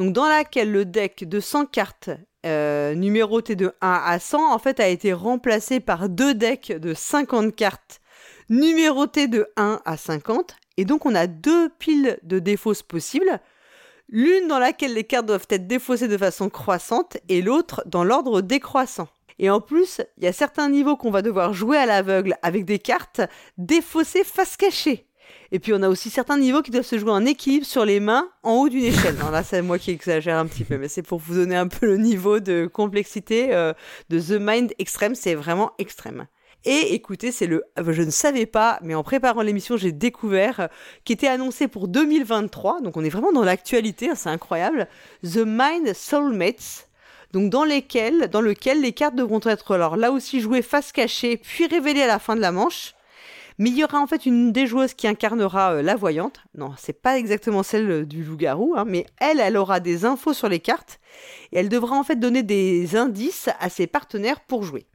donc 0.00 0.14
dans 0.14 0.26
laquelle 0.26 0.72
le 0.72 0.86
deck 0.86 1.28
de 1.28 1.40
100 1.40 1.66
cartes 1.66 2.08
euh, 2.46 2.94
numérotées 2.94 3.54
de 3.54 3.74
1 3.82 4.02
à 4.06 4.18
100 4.18 4.50
en 4.50 4.58
fait 4.58 4.80
a 4.80 4.88
été 4.88 5.12
remplacé 5.12 5.78
par 5.78 6.08
deux 6.08 6.32
decks 6.32 6.72
de 6.72 6.94
50 6.94 7.54
cartes 7.54 8.00
numérotées 8.48 9.28
de 9.28 9.52
1 9.58 9.82
à 9.84 9.96
50 9.98 10.56
et 10.78 10.86
donc 10.86 11.04
on 11.04 11.14
a 11.14 11.26
deux 11.26 11.68
piles 11.68 12.18
de 12.22 12.38
défausses 12.38 12.82
possibles, 12.82 13.40
l'une 14.08 14.48
dans 14.48 14.58
laquelle 14.58 14.94
les 14.94 15.04
cartes 15.04 15.26
doivent 15.26 15.46
être 15.50 15.66
défaussées 15.66 16.08
de 16.08 16.16
façon 16.16 16.48
croissante 16.48 17.18
et 17.28 17.42
l'autre 17.42 17.82
dans 17.84 18.02
l'ordre 18.02 18.40
décroissant. 18.40 19.08
Et 19.38 19.50
en 19.50 19.60
plus, 19.60 20.00
il 20.16 20.24
y 20.24 20.26
a 20.26 20.32
certains 20.32 20.70
niveaux 20.70 20.96
qu'on 20.96 21.10
va 21.10 21.20
devoir 21.20 21.52
jouer 21.52 21.76
à 21.76 21.84
l'aveugle 21.84 22.36
avec 22.40 22.64
des 22.64 22.78
cartes 22.78 23.20
défaussées 23.58 24.24
face 24.24 24.56
cachée. 24.56 25.09
Et 25.52 25.58
puis 25.58 25.72
on 25.74 25.82
a 25.82 25.88
aussi 25.88 26.10
certains 26.10 26.38
niveaux 26.38 26.62
qui 26.62 26.70
doivent 26.70 26.86
se 26.86 26.98
jouer 26.98 27.10
en 27.10 27.26
équilibre 27.26 27.66
sur 27.66 27.84
les 27.84 28.00
mains 28.00 28.28
en 28.42 28.54
haut 28.54 28.68
d'une 28.68 28.84
échelle. 28.84 29.16
Alors 29.18 29.32
là, 29.32 29.42
c'est 29.42 29.62
moi 29.62 29.78
qui 29.78 29.90
exagère 29.90 30.38
un 30.38 30.46
petit 30.46 30.64
peu, 30.64 30.78
mais 30.78 30.88
c'est 30.88 31.02
pour 31.02 31.18
vous 31.18 31.34
donner 31.34 31.56
un 31.56 31.66
peu 31.66 31.86
le 31.86 31.96
niveau 31.96 32.38
de 32.40 32.68
complexité 32.72 33.52
euh, 33.52 33.72
de 34.10 34.20
The 34.20 34.40
Mind 34.40 34.72
extrême. 34.78 35.14
C'est 35.14 35.34
vraiment 35.34 35.72
extrême. 35.78 36.26
Et 36.64 36.94
écoutez, 36.94 37.32
c'est 37.32 37.46
le, 37.46 37.64
je 37.78 38.02
ne 38.02 38.10
savais 38.10 38.44
pas, 38.44 38.78
mais 38.82 38.94
en 38.94 39.02
préparant 39.02 39.40
l'émission, 39.40 39.78
j'ai 39.78 39.92
découvert, 39.92 40.60
euh, 40.60 40.66
qui 41.04 41.14
était 41.14 41.26
annoncé 41.26 41.68
pour 41.68 41.88
2023, 41.88 42.82
donc 42.82 42.98
on 42.98 43.04
est 43.04 43.08
vraiment 43.08 43.32
dans 43.32 43.44
l'actualité, 43.44 44.10
hein, 44.10 44.14
c'est 44.14 44.28
incroyable, 44.28 44.86
The 45.22 45.38
Mind 45.46 45.94
Soulmates, 45.94 46.90
donc 47.32 47.48
dans 47.48 47.64
lesquels, 47.64 48.28
dans 48.28 48.42
lequel 48.42 48.82
les 48.82 48.92
cartes 48.92 49.14
devront 49.14 49.40
être 49.44 49.74
alors 49.74 49.96
là 49.96 50.12
aussi 50.12 50.40
jouées 50.40 50.60
face 50.60 50.92
cachée, 50.92 51.38
puis 51.38 51.66
révélées 51.66 52.02
à 52.02 52.06
la 52.06 52.18
fin 52.18 52.36
de 52.36 52.42
la 52.42 52.52
manche. 52.52 52.94
Mais 53.60 53.68
il 53.68 53.76
y 53.76 53.84
aura 53.84 54.00
en 54.00 54.06
fait 54.06 54.24
une 54.24 54.52
des 54.52 54.66
joueuses 54.66 54.94
qui 54.94 55.06
incarnera 55.06 55.74
euh, 55.74 55.82
la 55.82 55.94
voyante. 55.94 56.40
Non, 56.56 56.72
c'est 56.78 56.94
pas 56.94 57.18
exactement 57.18 57.62
celle 57.62 57.90
euh, 57.90 58.06
du 58.06 58.24
loup-garou, 58.24 58.72
hein, 58.74 58.86
mais 58.86 59.04
elle, 59.18 59.38
elle 59.38 59.58
aura 59.58 59.80
des 59.80 60.06
infos 60.06 60.32
sur 60.32 60.48
les 60.48 60.60
cartes 60.60 60.98
et 61.52 61.58
elle 61.58 61.68
devra 61.68 61.94
en 61.94 62.02
fait 62.02 62.16
donner 62.16 62.42
des 62.42 62.96
indices 62.96 63.50
à 63.60 63.68
ses 63.68 63.86
partenaires 63.86 64.40
pour 64.40 64.62
jouer. 64.62 64.86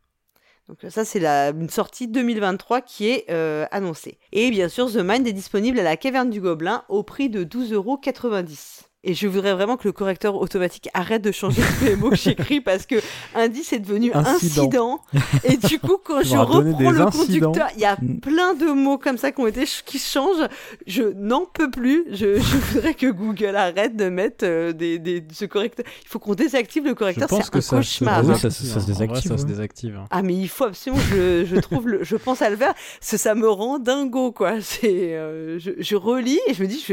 Donc 0.68 0.80
ça, 0.90 1.06
c'est 1.06 1.24
une 1.24 1.70
sortie 1.70 2.08
2023 2.08 2.82
qui 2.82 3.08
est 3.08 3.26
euh, 3.30 3.68
annoncée. 3.70 4.18
Et 4.32 4.50
bien 4.50 4.68
sûr, 4.68 4.92
The 4.92 4.98
Mind 4.98 5.28
est 5.28 5.34
disponible 5.34 5.78
à 5.78 5.84
la 5.84 5.96
Caverne 5.96 6.32
du 6.32 6.42
Gobelin 6.42 6.86
au 6.90 7.04
prix 7.04 7.30
de 7.30 7.44
12,90€. 7.44 8.82
Et 9.08 9.14
je 9.14 9.28
voudrais 9.28 9.54
vraiment 9.54 9.78
que 9.78 9.88
le 9.88 9.92
correcteur 9.92 10.36
automatique 10.36 10.90
arrête 10.96 11.22
de 11.22 11.32
changer 11.32 11.62
tous 11.62 11.86
les 11.86 11.96
mots 11.96 12.10
que 12.10 12.16
j'écris 12.16 12.60
parce 12.60 12.88
que 12.88 12.96
indice 13.36 13.72
est 13.72 13.80
devenu 13.80 14.12
incident. 14.14 15.00
Et 15.44 15.58
du 15.58 15.78
coup, 15.78 15.98
quand 16.04 16.24
je 16.24 16.36
reprends 16.36 16.92
le 16.92 17.12
conducteur, 17.12 17.68
il 17.76 17.82
y 17.82 17.86
a 17.86 17.98
mm. 18.02 18.20
plein 18.20 18.56
de 18.56 18.66
mots 18.66 18.98
comme 18.98 19.20
ça 19.20 19.32
qui 19.32 19.42
ont 19.42 19.48
été 19.48 19.66
qui 19.86 20.00
changent. 20.00 20.48
Je 20.88 21.04
n'en 21.04 21.46
peux 21.46 21.70
plus. 21.70 22.06
Je, 22.10 22.36
je, 22.40 22.58
voudrais 22.58 22.96
que 22.96 23.06
Google 23.12 23.56
arrête 23.56 23.96
de 23.96 24.10
mettre 24.10 24.44
euh, 24.44 24.74
des, 24.74 24.98
des, 24.98 25.24
ce 25.32 25.46
correcteur. 25.46 25.86
Il 26.02 26.08
faut 26.08 26.18
qu'on 26.18 26.34
désactive 26.34 26.86
le 26.86 26.96
correcteur. 26.96 27.30
C'est 27.30 27.36
un 27.36 27.42
que 27.42 27.62
ça 27.62 27.78
cauchemar. 27.78 28.24
Se... 28.24 28.32
Oui, 28.32 28.40
ça, 28.40 28.50
ça, 28.50 28.80
se 28.80 28.88
désactive. 28.88 29.32
ça 29.32 29.38
se 29.38 29.46
désactive. 29.46 30.00
Ah 30.10 30.24
mais 30.24 30.34
il 30.34 30.50
faut 30.50 30.66
absolument. 30.66 31.02
Je, 31.12 31.46
je 31.46 31.56
trouve. 31.58 31.88
Le... 31.88 32.04
je 32.04 32.16
pense 32.16 32.42
à 32.42 32.50
le 32.50 32.58
faire. 32.58 32.74
Ça, 33.02 33.20
ça 33.20 33.36
me 33.36 33.48
rend 33.48 33.78
dingo 33.78 34.32
quoi. 34.32 34.62
C'est. 34.62 35.14
Euh, 35.14 35.60
je, 35.60 35.72
je, 35.78 35.96
relis 35.96 36.40
et 36.48 36.56
je 36.56 36.64
me 36.64 36.68
dis. 36.68 36.84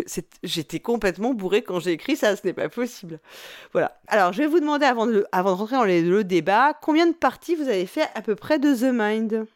J'étais 0.43 0.81
complètement 0.81 1.33
bourré 1.33 1.63
quand 1.63 1.81
j'ai 1.81 1.97
ça, 2.17 2.37
ce 2.37 2.47
n'est 2.47 2.53
pas 2.53 2.69
possible. 2.69 3.21
Voilà. 3.73 4.01
Alors, 4.07 4.33
je 4.33 4.39
vais 4.39 4.47
vous 4.47 4.61
demander, 4.61 4.85
avant 4.87 5.07
de, 5.07 5.27
avant 5.33 5.53
de 5.53 5.57
rentrer 5.57 5.77
dans 5.77 5.85
le 5.85 6.25
débat, 6.25 6.75
combien 6.75 7.07
de 7.07 7.15
parties 7.15 7.55
vous 7.55 7.69
avez 7.69 7.87
fait 7.87 8.09
à 8.15 8.23
peu 8.23 8.35
près 8.35 8.59
de 8.59 8.75
The 8.75 8.93
Mind? 8.93 9.47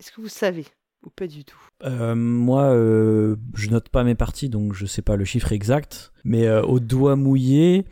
Est-ce 0.00 0.12
que 0.12 0.20
vous 0.20 0.28
savez? 0.28 0.66
Ou 1.04 1.10
pas 1.10 1.26
du 1.26 1.44
tout? 1.44 1.58
Euh, 1.84 2.14
Moi, 2.14 2.64
euh, 2.64 3.36
je 3.54 3.70
note 3.70 3.88
pas 3.88 4.02
mes 4.02 4.14
parties, 4.14 4.48
donc 4.48 4.72
je 4.72 4.86
sais 4.86 5.02
pas 5.02 5.16
le 5.16 5.24
chiffre 5.24 5.52
exact. 5.52 6.12
Mais 6.24 6.46
euh, 6.46 6.62
au 6.62 6.80
doigt 6.80 7.16
mouillé, 7.16 7.84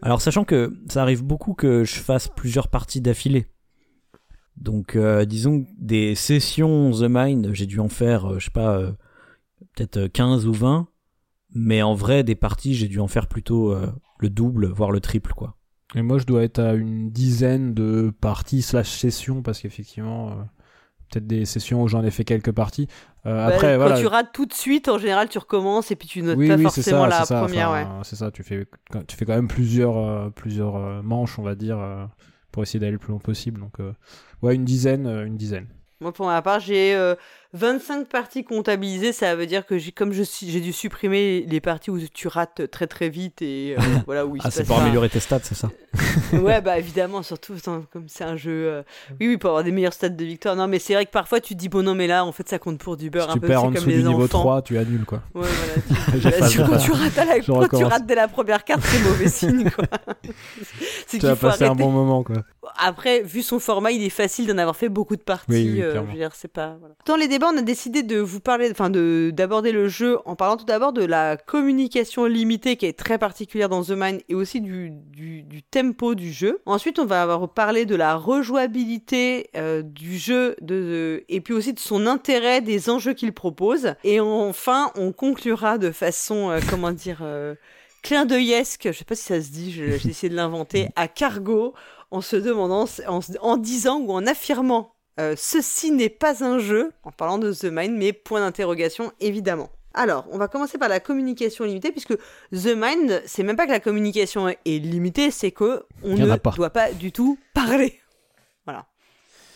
alors 0.00 0.22
sachant 0.22 0.44
que 0.44 0.72
ça 0.88 1.02
arrive 1.02 1.22
beaucoup 1.22 1.54
que 1.54 1.84
je 1.84 1.96
fasse 1.96 2.28
plusieurs 2.28 2.68
parties 2.68 3.00
d'affilée. 3.00 3.46
Donc, 4.56 4.96
disons 5.26 5.66
des 5.78 6.14
sessions 6.14 6.92
The 6.92 7.06
Mind, 7.08 7.50
j'ai 7.52 7.66
dû 7.66 7.80
en 7.80 7.88
faire, 7.88 8.38
je 8.38 8.44
sais 8.44 8.50
pas, 8.50 8.80
peut-être 9.74 10.06
15 10.06 10.46
ou 10.46 10.52
20. 10.52 10.88
Mais 11.54 11.82
en 11.82 11.94
vrai, 11.94 12.22
des 12.22 12.34
parties, 12.34 12.74
j'ai 12.74 12.88
dû 12.88 13.00
en 13.00 13.08
faire 13.08 13.26
plutôt 13.26 13.72
euh, 13.72 13.92
le 14.18 14.30
double, 14.30 14.66
voire 14.66 14.90
le 14.90 15.00
triple, 15.00 15.32
quoi. 15.34 15.56
Et 15.94 16.02
moi, 16.02 16.18
je 16.18 16.24
dois 16.24 16.42
être 16.42 16.58
à 16.58 16.72
une 16.72 17.10
dizaine 17.10 17.74
de 17.74 18.12
parties 18.20 18.62
slash 18.62 18.90
sessions, 18.90 19.42
parce 19.42 19.60
qu'effectivement, 19.60 20.30
euh, 20.30 20.34
peut-être 21.10 21.26
des 21.26 21.44
sessions 21.44 21.82
où 21.82 21.88
j'en 21.88 22.02
ai 22.02 22.10
fait 22.10 22.24
quelques 22.24 22.52
parties. 22.52 22.88
Euh, 23.26 23.46
bah, 23.46 23.54
après, 23.54 23.76
quand 23.76 23.96
tu 23.96 24.06
rates 24.06 24.32
tout 24.32 24.46
de 24.46 24.54
suite, 24.54 24.88
en 24.88 24.96
général, 24.96 25.28
tu 25.28 25.38
recommences 25.38 25.90
et 25.90 25.96
puis 25.96 26.08
tu 26.08 26.22
notes 26.22 26.38
pas 26.38 26.58
forcément 26.58 27.06
la 27.06 27.26
première. 27.26 27.70
ouais. 27.72 27.86
C'est 28.04 28.16
ça, 28.16 28.30
tu 28.30 28.42
fais, 28.42 28.66
tu 29.06 29.16
fais 29.16 29.26
quand 29.26 29.34
même 29.34 29.48
plusieurs, 29.48 30.32
plusieurs 30.32 31.02
manches, 31.02 31.38
on 31.38 31.42
va 31.42 31.54
dire, 31.54 31.78
pour 32.50 32.62
essayer 32.62 32.80
d'aller 32.80 32.92
le 32.92 32.98
plus 32.98 33.10
loin 33.10 33.20
possible. 33.20 33.60
Donc, 33.60 33.74
ouais, 34.40 34.54
une 34.54 34.64
dizaine, 34.64 35.06
une 35.06 35.36
dizaine. 35.36 35.66
Moi, 36.00 36.12
pour 36.12 36.26
ma 36.26 36.40
part, 36.40 36.60
j'ai 36.60 37.14
25 37.54 38.08
parties 38.08 38.44
comptabilisées, 38.44 39.12
ça 39.12 39.36
veut 39.36 39.46
dire 39.46 39.66
que 39.66 39.76
j'ai, 39.76 39.92
comme 39.92 40.12
je 40.12 40.22
j'ai 40.22 40.60
dû 40.60 40.72
supprimer 40.72 41.44
les 41.46 41.60
parties 41.60 41.90
où 41.90 41.98
tu 42.00 42.26
rates 42.26 42.70
très 42.70 42.86
très 42.86 43.10
vite 43.10 43.42
et 43.42 43.76
euh, 43.78 43.82
voilà 44.06 44.24
où 44.24 44.36
il 44.36 44.42
Ah, 44.42 44.50
c'est 44.50 44.64
pour 44.64 44.80
améliorer 44.80 45.10
tes 45.10 45.20
stats, 45.20 45.40
c'est 45.42 45.54
ça 45.54 45.70
Ouais, 46.32 46.60
bah 46.62 46.78
évidemment, 46.78 47.22
surtout 47.22 47.54
comme 47.92 48.06
c'est 48.08 48.24
un 48.24 48.36
jeu. 48.36 48.66
Euh, 48.68 48.82
oui, 49.20 49.28
oui, 49.28 49.36
pour 49.36 49.50
avoir 49.50 49.64
des 49.64 49.70
meilleurs 49.70 49.92
stats 49.92 50.08
de 50.08 50.24
victoire. 50.24 50.56
Non, 50.56 50.66
mais 50.66 50.78
c'est 50.78 50.94
vrai 50.94 51.04
que 51.04 51.10
parfois 51.10 51.40
tu 51.40 51.54
te 51.54 51.58
dis, 51.58 51.68
bon, 51.68 51.82
non, 51.82 51.94
mais 51.94 52.06
là, 52.06 52.24
en 52.24 52.32
fait, 52.32 52.48
ça 52.48 52.58
compte 52.58 52.78
pour 52.78 52.96
du 52.96 53.10
beurre 53.10 53.26
si 53.26 53.30
un 53.32 53.34
tu 53.34 53.40
perds 53.40 53.64
en 53.64 53.70
dessous 53.70 53.90
du 53.90 54.02
niveau 54.02 54.26
3, 54.26 54.62
tu 54.62 54.78
annules 54.78 55.04
quoi. 55.04 55.22
Ouais, 55.34 55.42
voilà. 55.42 56.48
Tu, 56.52 56.58
quand 56.58 56.76
tu 56.78 56.92
rates, 56.92 57.18
à 57.18 57.24
la... 57.24 57.40
tu 57.40 57.84
rates 57.84 58.06
dès 58.06 58.14
la 58.14 58.28
première 58.28 58.64
carte, 58.64 58.82
c'est 58.84 59.02
mauvais 59.02 59.28
signe 59.28 59.70
quoi. 59.70 59.84
tu 61.08 61.18
vas 61.18 61.36
passer 61.36 61.64
un 61.64 61.74
bon 61.74 61.90
moment 61.90 62.22
quoi. 62.22 62.36
Après, 62.78 63.22
vu 63.22 63.42
son 63.42 63.58
format, 63.58 63.90
il 63.90 64.02
est 64.02 64.10
facile 64.10 64.46
d'en 64.46 64.58
avoir 64.58 64.76
fait 64.76 64.88
beaucoup 64.88 65.16
de 65.16 65.22
parties. 65.22 65.52
Oui, 65.52 65.82
euh, 65.82 65.94
je 65.94 66.00
veux 66.00 66.18
dire, 66.18 66.30
c'est 66.34 66.52
pas. 66.52 66.76
Voilà. 66.80 66.94
Dans 67.06 67.16
les 67.16 67.28
débats, 67.28 67.41
on 67.50 67.56
a 67.56 67.62
décidé 67.62 68.02
de 68.02 68.18
vous 68.18 68.40
parler, 68.40 68.70
enfin, 68.70 68.90
de 68.90 69.30
d'aborder 69.34 69.72
le 69.72 69.88
jeu 69.88 70.18
en 70.26 70.36
parlant 70.36 70.56
tout 70.56 70.64
d'abord 70.64 70.92
de 70.92 71.04
la 71.04 71.36
communication 71.36 72.26
limitée 72.26 72.76
qui 72.76 72.86
est 72.86 72.98
très 72.98 73.18
particulière 73.18 73.68
dans 73.68 73.82
The 73.82 73.90
Mind 73.90 74.20
et 74.28 74.34
aussi 74.34 74.60
du, 74.60 74.90
du, 74.90 75.62
tempo 75.62 76.14
du 76.14 76.32
jeu. 76.32 76.60
Ensuite, 76.66 76.98
on 76.98 77.06
va 77.06 77.22
avoir 77.22 77.48
parlé 77.52 77.86
de 77.86 77.94
la 77.94 78.16
rejouabilité 78.16 79.48
euh, 79.56 79.82
du 79.82 80.18
jeu 80.18 80.56
et 81.28 81.40
puis 81.40 81.54
aussi 81.54 81.72
de 81.72 81.78
son 81.78 82.06
intérêt, 82.06 82.60
des 82.60 82.90
enjeux 82.90 83.14
qu'il 83.14 83.32
propose. 83.32 83.94
Et 84.04 84.20
enfin, 84.20 84.90
on 84.96 85.12
conclura 85.12 85.78
de 85.78 85.90
façon, 85.90 86.50
euh, 86.50 86.60
comment 86.68 86.92
dire, 86.92 87.24
clin 88.02 88.26
d'œilesque, 88.26 88.88
je 88.92 88.98
sais 88.98 89.04
pas 89.04 89.14
si 89.14 89.24
ça 89.24 89.40
se 89.40 89.50
dit, 89.50 89.72
j'ai 89.72 89.94
essayé 89.94 90.28
de 90.28 90.34
l'inventer, 90.36 90.88
à 90.96 91.08
Cargo 91.08 91.74
en 92.10 92.20
se 92.20 92.36
demandant, 92.36 92.84
en, 93.40 93.56
disant 93.56 93.98
ou 94.00 94.12
en 94.12 94.26
affirmant 94.26 94.94
euh, 95.20 95.34
ceci 95.36 95.90
n'est 95.90 96.08
pas 96.08 96.44
un 96.44 96.58
jeu, 96.58 96.92
en 97.04 97.12
parlant 97.12 97.38
de 97.38 97.52
The 97.52 97.64
Mind, 97.64 97.96
mais 97.96 98.12
point 98.12 98.40
d'interrogation 98.40 99.12
évidemment. 99.20 99.70
Alors, 99.94 100.26
on 100.30 100.38
va 100.38 100.48
commencer 100.48 100.78
par 100.78 100.88
la 100.88 101.00
communication 101.00 101.64
limitée, 101.64 101.92
puisque 101.92 102.16
The 102.52 102.74
Mind, 102.74 103.22
c'est 103.26 103.42
même 103.42 103.56
pas 103.56 103.66
que 103.66 103.72
la 103.72 103.80
communication 103.80 104.48
est 104.48 104.78
limitée, 104.78 105.30
c'est 105.30 105.50
que 105.50 105.84
on 106.02 106.16
ne 106.16 106.36
doit 106.56 106.70
pas 106.70 106.92
du 106.92 107.12
tout 107.12 107.38
parler. 107.54 107.98
Voilà. 108.64 108.86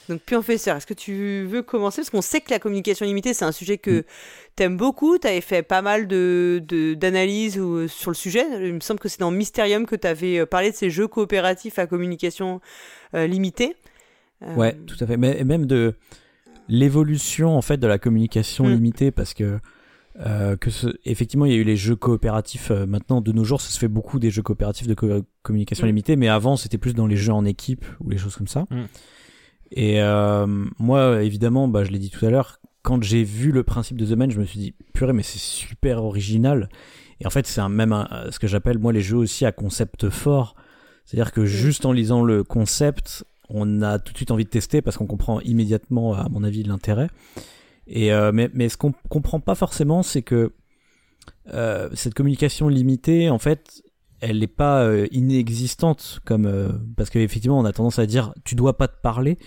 Donc, 0.08 0.20
Professeur, 0.22 0.76
est-ce 0.76 0.86
que 0.86 0.94
tu 0.94 1.44
veux 1.44 1.62
commencer? 1.62 2.02
Parce 2.02 2.10
qu'on 2.10 2.22
sait 2.22 2.40
que 2.40 2.50
la 2.50 2.58
communication 2.58 3.06
limitée, 3.06 3.34
c'est 3.34 3.44
un 3.44 3.52
sujet 3.52 3.78
que 3.78 4.00
mm. 4.00 4.04
tu 4.56 4.62
aimes 4.64 4.76
beaucoup. 4.76 5.16
Tu 5.18 5.28
avais 5.28 5.40
fait 5.40 5.62
pas 5.62 5.80
mal 5.80 6.08
d'analyses 6.08 6.66
de, 6.66 6.94
d'analyses 6.94 7.58
euh, 7.58 7.88
sur 7.88 8.10
le 8.10 8.16
sujet. 8.16 8.44
Il 8.60 8.74
me 8.74 8.80
semble 8.80 8.98
que 8.98 9.08
c'est 9.08 9.20
dans 9.20 9.30
Mysterium 9.30 9.86
que 9.86 9.94
tu 9.94 10.06
avais 10.06 10.38
euh, 10.38 10.46
parlé 10.46 10.72
de 10.72 10.76
ces 10.76 10.90
jeux 10.90 11.06
coopératifs 11.06 11.78
à 11.78 11.86
communication 11.86 12.60
euh, 13.14 13.26
limitée. 13.28 13.76
Ouais, 14.56 14.76
tout 14.86 14.96
à 15.00 15.06
fait. 15.06 15.16
Mais 15.16 15.42
même 15.44 15.66
de 15.66 15.94
l'évolution 16.68 17.56
en 17.56 17.62
fait 17.62 17.78
de 17.78 17.86
la 17.86 17.98
communication 17.98 18.66
mm. 18.66 18.72
limitée, 18.72 19.10
parce 19.10 19.34
que 19.34 19.58
que 20.18 20.70
effectivement 21.04 21.44
il 21.44 21.52
y 21.52 21.54
a 21.54 21.58
eu 21.58 21.62
les 21.62 21.76
jeux 21.76 21.94
coopératifs 21.94 22.70
maintenant 22.70 23.20
de 23.20 23.32
nos 23.32 23.44
jours 23.44 23.60
ça 23.60 23.68
se 23.68 23.78
fait 23.78 23.86
beaucoup 23.86 24.18
des 24.18 24.30
jeux 24.30 24.40
coopératifs 24.40 24.86
de 24.86 24.94
communication 25.42 25.84
mm. 25.84 25.88
limitée 25.88 26.16
mais 26.16 26.28
avant 26.28 26.56
c'était 26.56 26.78
plus 26.78 26.94
dans 26.94 27.06
les 27.06 27.18
jeux 27.18 27.34
en 27.34 27.44
équipe 27.44 27.84
ou 28.00 28.08
les 28.08 28.16
choses 28.16 28.34
comme 28.34 28.46
ça 28.46 28.64
et 29.72 30.00
euh, 30.00 30.46
moi, 30.78 31.22
évidemment, 31.22 31.68
bah, 31.68 31.84
je 31.84 31.90
l'ai 31.90 31.98
dit 31.98 32.10
tout 32.10 32.24
à 32.24 32.30
l'heure, 32.30 32.60
quand 32.82 33.02
j'ai 33.02 33.24
vu 33.24 33.50
le 33.50 33.64
principe 33.64 33.96
de 33.96 34.06
The 34.06 34.16
Man, 34.16 34.30
je 34.30 34.38
me 34.38 34.44
suis 34.44 34.58
dit, 34.58 34.74
purée, 34.94 35.12
mais 35.12 35.22
c'est 35.22 35.38
super 35.38 36.04
original. 36.04 36.68
Et 37.20 37.26
en 37.26 37.30
fait, 37.30 37.46
c'est 37.46 37.60
un, 37.60 37.68
même 37.68 38.06
ce 38.30 38.38
que 38.38 38.46
j'appelle, 38.46 38.78
moi, 38.78 38.92
les 38.92 39.00
jeux 39.00 39.16
aussi 39.16 39.44
à 39.44 39.52
concept 39.52 40.08
fort. 40.10 40.54
C'est-à-dire 41.04 41.32
que 41.32 41.44
juste 41.44 41.86
en 41.86 41.92
lisant 41.92 42.22
le 42.22 42.44
concept, 42.44 43.24
on 43.48 43.82
a 43.82 43.98
tout 43.98 44.12
de 44.12 44.18
suite 44.18 44.30
envie 44.30 44.44
de 44.44 44.50
tester 44.50 44.82
parce 44.82 44.96
qu'on 44.96 45.06
comprend 45.06 45.40
immédiatement, 45.40 46.14
à 46.14 46.28
mon 46.28 46.44
avis, 46.44 46.62
l'intérêt. 46.62 47.08
Et 47.86 48.12
euh, 48.12 48.32
mais, 48.32 48.68
ce 48.68 48.76
qu'on 48.76 48.92
comprend 49.08 49.40
pas 49.40 49.54
forcément, 49.54 50.02
c'est 50.02 50.22
que 50.22 50.52
euh, 51.52 51.88
cette 51.94 52.14
communication 52.14 52.68
limitée, 52.68 53.30
en 53.30 53.38
fait, 53.38 53.82
elle 54.20 54.40
n'est 54.40 54.46
pas 54.46 54.82
euh, 54.82 55.06
inexistante 55.12 56.20
comme 56.24 56.80
parce 56.96 57.10
qu'effectivement 57.10 57.58
on 57.58 57.66
a 57.66 57.72
tendance 57.72 57.98
à 57.98 58.06
dire 58.06 58.32
tu 58.44 58.54
dois 58.54 58.76
pas 58.76 58.88
te 58.88 59.00
parler. 59.00 59.38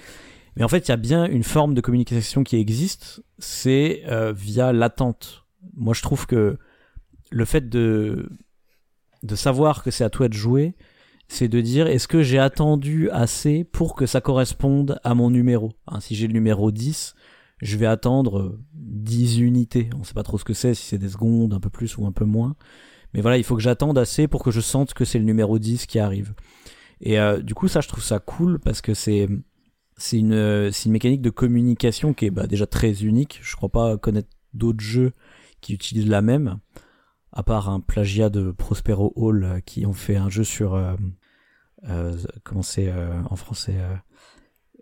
Mais 0.56 0.64
en 0.64 0.68
fait 0.68 0.88
il 0.88 0.90
y 0.90 0.92
a 0.92 0.98
bien 0.98 1.26
une 1.26 1.44
forme 1.44 1.74
de 1.74 1.82
communication 1.82 2.44
qui 2.44 2.56
existe. 2.58 3.24
C'est 3.40 4.04
via 4.36 4.72
l'attente. 4.72 5.46
Moi 5.76 5.94
je 5.94 6.02
trouve 6.02 6.28
que 6.28 6.58
le 7.32 7.46
fait 7.46 7.68
de 7.68 8.30
de 9.24 9.36
savoir 9.36 9.84
que 9.84 9.92
c'est 9.92 10.04
à 10.04 10.10
toi 10.10 10.30
de 10.30 10.34
jouer 10.34 10.76
c'est 11.30 11.48
de 11.48 11.62
dire 11.62 11.88
est-ce 11.88 12.08
que 12.08 12.22
j'ai 12.22 12.40
attendu 12.40 13.10
assez 13.12 13.64
pour 13.64 13.96
que 13.96 14.06
ça 14.06 14.20
corresponde 14.20 15.00
à 15.04 15.14
mon 15.16 15.30
numéro 15.30 15.72
hein, 15.88 16.02
si 16.02 16.16
j'ai 16.16 16.28
le 16.28 16.34
numéro 16.34 16.72
10 16.72 17.16
je 17.62 17.78
vais 17.78 17.86
attendre 17.86 18.60
10 18.74 19.40
unités 19.40 19.90
on 19.98 20.04
sait 20.04 20.14
pas 20.14 20.24
trop 20.24 20.38
ce 20.38 20.44
que 20.44 20.54
c'est 20.54 20.74
si 20.74 20.86
c'est 20.86 20.98
des 20.98 21.10
secondes 21.10 21.54
un 21.54 21.62
peu 21.62 21.70
plus 21.70 21.98
ou 21.98 22.06
un 22.06 22.12
peu 22.12 22.26
moins 22.26 22.56
mais 23.14 23.22
voilà, 23.22 23.38
il 23.38 23.44
faut 23.44 23.56
que 23.56 23.62
j'attende 23.62 23.98
assez 23.98 24.28
pour 24.28 24.44
que 24.44 24.52
je 24.52 24.62
sente 24.62 24.94
que 24.94 25.06
c'est 25.06 25.20
le 25.20 25.26
numéro 25.26 25.58
10 25.60 25.86
qui 25.86 26.00
arrive. 26.00 26.34
Et 27.02 27.20
euh, 27.20 27.42
du 27.42 27.56
coup, 27.56 27.68
ça, 27.68 27.82
je 27.82 27.88
trouve 27.88 28.04
ça 28.04 28.20
cool 28.20 28.60
parce 28.60 28.82
que 28.82 28.94
c'est 28.94 29.28
c'est 29.98 30.18
une, 30.18 30.34
une 30.34 30.92
mécanique 30.92 31.22
de 31.22 31.30
communication 31.30 32.14
qui 32.14 32.26
est 32.26 32.30
bah, 32.30 32.48
déjà 32.48 32.66
très 32.66 33.04
unique. 33.04 33.40
Je 33.42 33.56
crois 33.56 33.70
pas 33.70 33.98
connaître 33.98 34.30
d'autres 34.54 34.80
jeux 34.80 35.12
qui 35.60 35.74
utilisent 35.74 36.08
la 36.08 36.22
même, 36.22 36.60
à 37.34 37.44
part 37.44 37.70
un 37.70 37.82
plagiat 37.82 38.30
de 38.30 38.52
Prospero 38.52 39.12
Hall 39.16 39.44
euh, 39.44 39.60
qui 39.60 39.86
ont 39.86 39.94
fait 39.94 40.16
un 40.16 40.30
jeu 40.30 40.46
sur 40.46 40.76
euh, 40.76 40.94
euh, 40.94 40.98
comment 42.44 42.62
c'est 42.62 42.90
euh, 42.90 43.10
en 43.30 43.36
français 43.36 43.76
euh, 43.78 43.94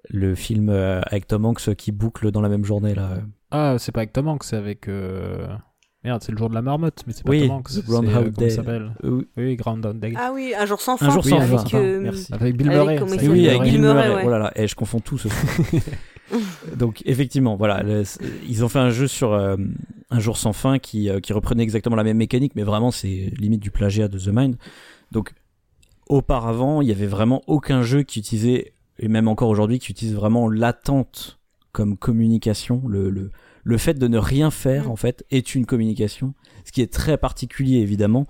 le 0.09 0.35
film 0.35 0.69
euh, 0.69 1.01
avec 1.05 1.27
Tom 1.27 1.45
Hanks 1.45 1.75
qui 1.75 1.91
boucle 1.91 2.31
dans 2.31 2.41
la 2.41 2.49
même 2.49 2.65
journée 2.65 2.93
là. 2.95 3.17
Ah, 3.51 3.75
c'est 3.79 3.91
pas 3.91 4.01
avec 4.01 4.13
Tom 4.13 4.27
Hanks, 4.27 4.43
c'est 4.43 4.55
avec. 4.57 4.87
euh, 4.87 5.47
Merde, 6.03 6.21
c'est 6.23 6.31
le 6.31 6.37
jour 6.37 6.49
de 6.49 6.53
la 6.53 6.61
marmotte, 6.61 7.03
mais 7.07 7.13
c'est 7.13 7.23
pas 7.23 7.31
Oui, 7.31 7.41
Tom 7.47 7.51
Hanks. 7.57 7.83
Groundhog 7.85 8.27
euh, 8.27 8.29
Day. 8.31 8.49
s'appelle 8.49 8.91
Euh, 9.03 9.23
Oui, 9.35 9.55
Groundhog 9.55 9.99
Day. 9.99 10.13
Ah 10.15 10.31
oui, 10.33 10.53
un 10.57 10.65
jour 10.65 10.79
sans 10.79 10.95
fin. 10.97 11.07
Un 11.07 11.09
jour 11.09 11.23
Oui, 11.25 11.31
sans 11.31 11.41
fin. 11.41 11.65
fin. 11.65 11.77
euh, 11.79 11.99
Merci. 12.01 12.33
Avec 12.33 12.55
Bill 12.55 12.69
Avec- 12.69 12.79
Murray. 12.81 12.97
ça, 12.97 13.03
oui, 13.05 13.09
s'appelle 13.09 13.49
avec 13.49 13.61
Bill 13.71 13.81
Murray, 13.81 13.93
Murray. 14.07 14.15
ouais. 14.15 14.23
Oh 14.25 14.29
là 14.29 14.39
là, 14.39 14.51
eh, 14.55 14.67
je 14.67 14.75
confonds 14.75 14.99
tout 14.99 15.17
ce. 15.17 15.27
Donc 16.75 17.01
effectivement, 17.05 17.55
voilà, 17.55 17.83
le- 17.83 18.03
ils 18.47 18.63
ont 18.63 18.69
fait 18.69 18.79
un 18.79 18.89
jeu 18.89 19.07
sur 19.07 19.33
euh, 19.33 19.55
un 20.09 20.19
jour 20.19 20.37
sans 20.37 20.53
fin 20.53 20.77
qui, 20.77 21.09
euh, 21.09 21.19
qui 21.21 21.31
reprenait 21.33 21.63
exactement 21.63 21.95
la 21.95 22.03
même 22.03 22.17
mécanique, 22.17 22.53
mais 22.55 22.63
vraiment 22.63 22.91
c'est 22.91 23.31
limite 23.39 23.61
du 23.61 23.71
plagiat 23.71 24.07
de 24.09 24.19
The 24.19 24.27
Mind. 24.27 24.57
Donc 25.11 25.33
auparavant, 26.09 26.81
il 26.81 26.87
y 26.87 26.91
avait 26.91 27.05
vraiment 27.07 27.41
aucun 27.47 27.81
jeu 27.83 28.03
qui 28.03 28.19
utilisait, 28.19 28.73
et 28.99 29.07
même 29.07 29.27
encore 29.27 29.49
aujourd'hui, 29.49 29.79
qui 29.79 29.91
utilise 29.91 30.13
vraiment 30.15 30.49
l'attente 30.49 31.39
comme 31.71 31.97
communication. 31.97 32.81
Le, 32.87 33.09
le, 33.09 33.31
le 33.63 33.77
fait 33.77 33.93
de 33.95 34.07
ne 34.07 34.17
rien 34.17 34.49
faire 34.51 34.85
Mm. 34.87 34.91
en 34.91 34.95
fait 34.95 35.25
est 35.31 35.53
une 35.55 35.65
communication, 35.65 36.33
ce 36.65 36.71
qui 36.71 36.81
est 36.81 36.91
très 36.91 37.17
particulier 37.17 37.77
évidemment, 37.77 38.27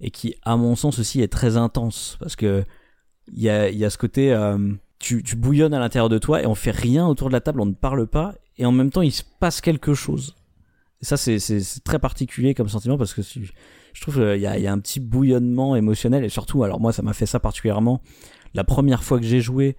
et 0.00 0.10
qui 0.10 0.34
à 0.42 0.56
mon 0.56 0.76
sens 0.76 0.98
aussi 0.98 1.20
est 1.22 1.28
très 1.32 1.56
intense 1.56 2.16
parce 2.20 2.36
que 2.36 2.64
il 3.32 3.40
y 3.42 3.48
a, 3.48 3.70
il 3.70 3.78
y 3.78 3.84
a 3.84 3.90
ce 3.90 3.96
côté 3.98 4.32
euh, 4.32 4.58
tu, 4.98 5.22
tu 5.22 5.34
bouillonnes 5.36 5.72
à 5.74 5.78
l'intérieur 5.78 6.08
de 6.10 6.18
toi 6.18 6.42
et 6.42 6.46
on 6.46 6.54
fait 6.54 6.70
rien 6.72 7.06
autour 7.06 7.28
de 7.28 7.32
la 7.32 7.40
table, 7.40 7.60
on 7.60 7.66
ne 7.66 7.72
parle 7.72 8.06
pas 8.06 8.34
et 8.58 8.66
en 8.66 8.72
même 8.72 8.90
temps 8.90 9.02
il 9.02 9.12
se 9.12 9.22
passe 9.40 9.60
quelque 9.62 9.94
chose. 9.94 10.34
Et 11.00 11.04
ça 11.06 11.16
c'est 11.16 11.38
c'est 11.38 11.60
c'est 11.60 11.82
très 11.82 11.98
particulier 11.98 12.54
comme 12.54 12.68
sentiment 12.68 12.98
parce 12.98 13.14
que 13.14 13.22
tu- 13.22 13.50
je 13.94 14.02
trouve 14.02 14.16
qu'il 14.16 14.40
y 14.40 14.46
a, 14.46 14.58
il 14.58 14.62
y 14.62 14.66
a 14.66 14.72
un 14.72 14.80
petit 14.80 15.00
bouillonnement 15.00 15.76
émotionnel 15.76 16.24
et 16.24 16.28
surtout 16.28 16.64
alors 16.64 16.80
moi 16.80 16.92
ça 16.92 17.02
m'a 17.02 17.14
fait 17.14 17.26
ça 17.26 17.40
particulièrement. 17.40 18.02
La 18.52 18.64
première 18.64 19.02
fois 19.02 19.18
que 19.18 19.24
j'ai 19.24 19.40
joué 19.40 19.76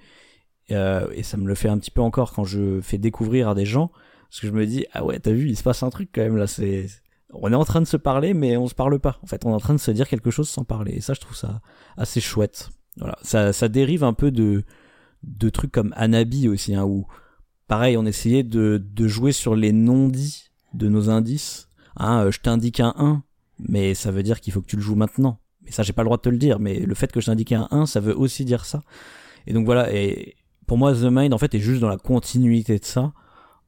euh, 0.71 1.07
et 1.13 1.21
ça 1.21 1.37
me 1.37 1.45
le 1.45 1.53
fait 1.53 1.67
un 1.67 1.77
petit 1.77 1.91
peu 1.91 2.01
encore 2.01 2.33
quand 2.33 2.45
je 2.45 2.79
fais 2.81 2.97
découvrir 2.97 3.49
à 3.49 3.55
des 3.55 3.65
gens 3.65 3.91
parce 4.29 4.39
que 4.39 4.47
je 4.47 4.53
me 4.53 4.65
dis 4.65 4.85
ah 4.93 5.05
ouais 5.05 5.19
t'as 5.19 5.31
vu 5.31 5.49
il 5.49 5.57
se 5.57 5.63
passe 5.63 5.83
un 5.83 5.89
truc 5.89 6.09
quand 6.15 6.21
même 6.21 6.37
là 6.37 6.47
c'est 6.47 6.87
on 7.33 7.51
est 7.51 7.55
en 7.55 7.65
train 7.65 7.81
de 7.81 7.85
se 7.85 7.97
parler 7.97 8.33
mais 8.33 8.55
on 8.55 8.67
se 8.67 8.73
parle 8.73 8.97
pas. 8.99 9.19
En 9.21 9.27
fait 9.27 9.45
on 9.45 9.51
est 9.51 9.55
en 9.55 9.59
train 9.59 9.75
de 9.75 9.79
se 9.79 9.91
dire 9.91 10.07
quelque 10.07 10.31
chose 10.31 10.47
sans 10.47 10.63
parler 10.63 10.93
et 10.93 11.01
ça 11.01 11.13
je 11.13 11.19
trouve 11.19 11.35
ça 11.35 11.61
assez 11.97 12.21
chouette. 12.21 12.69
Voilà. 12.97 13.17
Ça 13.21 13.51
ça 13.51 13.67
dérive 13.67 14.05
un 14.05 14.13
peu 14.13 14.31
de 14.31 14.63
de 15.23 15.49
trucs 15.49 15.73
comme 15.73 15.93
Anabi 15.97 16.47
aussi 16.47 16.73
hein, 16.73 16.85
où 16.85 17.05
pareil 17.67 17.97
on 17.97 18.05
essayait 18.05 18.43
de 18.43 18.81
de 18.81 19.07
jouer 19.09 19.33
sur 19.33 19.55
les 19.55 19.73
non-dits 19.73 20.51
de 20.73 20.87
nos 20.87 21.09
indices. 21.09 21.67
Hein, 21.97 22.25
euh, 22.25 22.31
je 22.31 22.39
t'indique 22.39 22.79
un 22.79 22.93
1 22.97 23.23
mais 23.59 23.93
ça 23.93 24.11
veut 24.11 24.23
dire 24.23 24.41
qu'il 24.41 24.53
faut 24.53 24.61
que 24.61 24.67
tu 24.67 24.75
le 24.75 24.81
joues 24.81 24.95
maintenant 24.95 25.39
mais 25.63 25.71
ça 25.71 25.83
j'ai 25.83 25.93
pas 25.93 26.03
le 26.03 26.07
droit 26.07 26.17
de 26.17 26.21
te 26.21 26.29
le 26.29 26.37
dire 26.37 26.59
mais 26.59 26.79
le 26.79 26.95
fait 26.95 27.11
que 27.11 27.21
je 27.21 27.27
t'indique 27.27 27.51
un 27.51 27.67
1 27.71 27.85
ça 27.85 27.99
veut 27.99 28.17
aussi 28.17 28.45
dire 28.45 28.65
ça 28.65 28.81
et 29.47 29.53
donc 29.53 29.65
voilà 29.65 29.93
et 29.93 30.35
pour 30.67 30.77
moi 30.77 30.93
The 30.93 31.03
Mind 31.03 31.33
en 31.33 31.37
fait 31.37 31.53
est 31.55 31.59
juste 31.59 31.81
dans 31.81 31.89
la 31.89 31.97
continuité 31.97 32.79
de 32.79 32.85
ça 32.85 33.13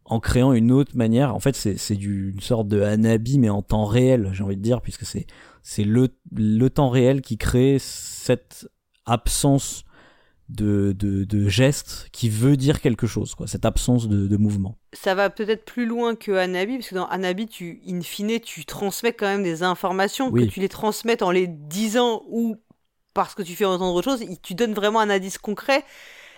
en 0.07 0.19
créant 0.19 0.53
une 0.53 0.71
autre 0.71 0.95
manière. 0.95 1.35
En 1.35 1.39
fait, 1.39 1.55
c'est 1.55 1.95
une 1.95 2.39
sorte 2.39 2.67
de 2.67 2.81
Hanabi, 2.81 3.39
mais 3.39 3.49
en 3.49 3.61
temps 3.61 3.85
réel, 3.85 4.29
j'ai 4.31 4.43
envie 4.43 4.55
de 4.55 4.61
dire, 4.61 4.81
puisque 4.81 5.05
c'est 5.05 5.27
c'est 5.63 5.83
le 5.83 6.09
le 6.31 6.69
temps 6.69 6.89
réel 6.89 7.21
qui 7.21 7.37
crée 7.37 7.77
cette 7.79 8.69
absence 9.05 9.83
de 10.49 10.93
de, 10.97 11.23
de 11.25 11.49
geste 11.49 12.07
qui 12.11 12.29
veut 12.29 12.55
dire 12.57 12.79
quelque 12.81 13.07
chose, 13.07 13.35
quoi. 13.35 13.47
Cette 13.47 13.65
absence 13.65 14.07
de, 14.07 14.27
de 14.27 14.37
mouvement. 14.37 14.77
Ça 14.93 15.13
va 15.15 15.29
peut-être 15.29 15.65
plus 15.65 15.85
loin 15.85 16.15
que 16.15 16.31
Anabi, 16.31 16.77
parce 16.77 16.89
que 16.89 16.95
dans 16.95 17.07
Anabi, 17.07 17.47
tu, 17.47 17.81
in 17.87 18.01
fine, 18.01 18.39
tu 18.39 18.65
transmets 18.65 19.13
quand 19.13 19.25
même 19.27 19.43
des 19.43 19.63
informations, 19.63 20.29
Oui. 20.31 20.47
que 20.47 20.53
tu 20.53 20.59
les 20.59 20.69
transmettes 20.69 21.21
en 21.21 21.31
les 21.31 21.47
disant 21.47 22.23
ou 22.29 22.55
parce 23.13 23.33
que 23.35 23.41
tu 23.41 23.55
fais 23.55 23.65
entendre 23.65 23.95
autre 23.95 24.09
chose, 24.11 24.23
tu 24.43 24.53
donnes 24.53 24.73
vraiment 24.73 24.99
un 24.99 25.09
indice 25.09 25.37
concret. 25.37 25.83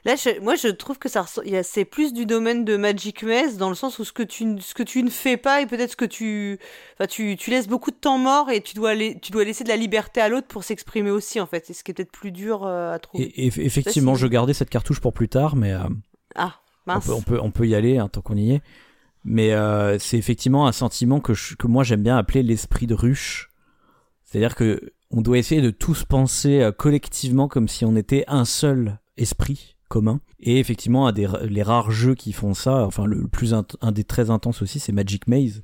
Là, 0.05 0.15
je- 0.15 0.39
moi, 0.41 0.55
je 0.55 0.67
trouve 0.69 0.97
que 0.97 1.09
ça 1.09 1.25
c'est 1.63 1.85
plus 1.85 2.13
du 2.13 2.25
domaine 2.25 2.63
de 2.65 2.77
Magic 2.77 3.23
Maze, 3.23 3.57
dans 3.57 3.69
le 3.69 3.75
sens 3.75 3.99
où 3.99 4.03
ce 4.05 4.13
que 4.13 4.23
tu, 4.23 4.59
ce 4.61 4.73
que 4.73 4.83
tu 4.83 5.03
ne 5.03 5.09
fais 5.09 5.35
pas, 5.37 5.61
et 5.61 5.65
peut-être 5.65 5.91
ce 5.91 5.95
que 5.97 6.05
tu, 6.05 6.57
enfin, 6.95 7.07
tu, 7.07 7.35
tu 7.37 7.49
laisses 7.51 7.67
beaucoup 7.67 7.91
de 7.91 7.95
temps 7.97 8.17
mort, 8.17 8.49
et 8.49 8.61
tu 8.61 8.75
dois, 8.75 8.95
tu 8.95 9.31
dois 9.31 9.43
laisser 9.43 9.63
de 9.63 9.69
la 9.69 9.75
liberté 9.77 10.21
à 10.21 10.29
l'autre 10.29 10.47
pour 10.47 10.63
s'exprimer 10.63 11.11
aussi, 11.11 11.39
en 11.39 11.45
fait. 11.45 11.65
C'est 11.65 11.73
ce 11.73 11.83
qui 11.83 11.91
est 11.91 11.93
peut-être 11.93 12.11
plus 12.11 12.31
dur 12.31 12.65
euh, 12.65 12.93
à 12.93 12.99
trouver. 12.99 13.25
Et, 13.25 13.47
et 13.47 13.65
effectivement, 13.65 14.15
je 14.15 14.27
gardais 14.27 14.53
cette 14.53 14.69
cartouche 14.69 14.99
pour 15.01 15.11
plus 15.13 15.27
tard, 15.29 15.55
mais 15.55 15.73
euh, 15.73 15.83
Ah, 16.35 16.55
on 16.87 16.93
mince. 16.93 17.05
peut, 17.05 17.13
on 17.13 17.21
peut 17.21 17.39
on 17.41 17.51
peut 17.51 17.67
y 17.67 17.75
aller 17.75 17.97
hein, 17.97 18.07
tant 18.07 18.21
qu'on 18.21 18.37
y 18.37 18.53
est. 18.53 18.61
Mais 19.25 19.51
euh, 19.51 19.99
c'est 19.99 20.17
effectivement 20.17 20.65
un 20.65 20.71
sentiment 20.71 21.19
que 21.19 21.33
je- 21.33 21.55
que 21.55 21.67
moi 21.67 21.83
j'aime 21.83 22.01
bien 22.03 22.17
appeler 22.17 22.41
l'esprit 22.41 22.87
de 22.87 22.95
ruche. 22.95 23.49
C'est-à-dire 24.23 24.55
que 24.55 24.93
on 25.11 25.21
doit 25.21 25.37
essayer 25.39 25.61
de 25.61 25.71
tous 25.71 26.05
penser 26.05 26.69
collectivement 26.77 27.47
comme 27.49 27.67
si 27.67 27.83
on 27.83 27.95
était 27.97 28.23
un 28.27 28.45
seul 28.45 28.99
esprit 29.17 29.75
commun. 29.89 30.21
Et 30.39 30.59
effectivement, 30.59 31.07
un 31.07 31.11
des 31.11 31.27
les 31.43 31.63
rares 31.63 31.91
jeux 31.91 32.15
qui 32.15 32.31
font 32.31 32.53
ça, 32.53 32.85
enfin 32.85 33.05
le 33.05 33.27
plus 33.27 33.53
un 33.53 33.91
des 33.91 34.05
très 34.05 34.29
intenses 34.29 34.61
aussi, 34.61 34.79
c'est 34.79 34.93
Magic 34.93 35.27
Maze, 35.27 35.61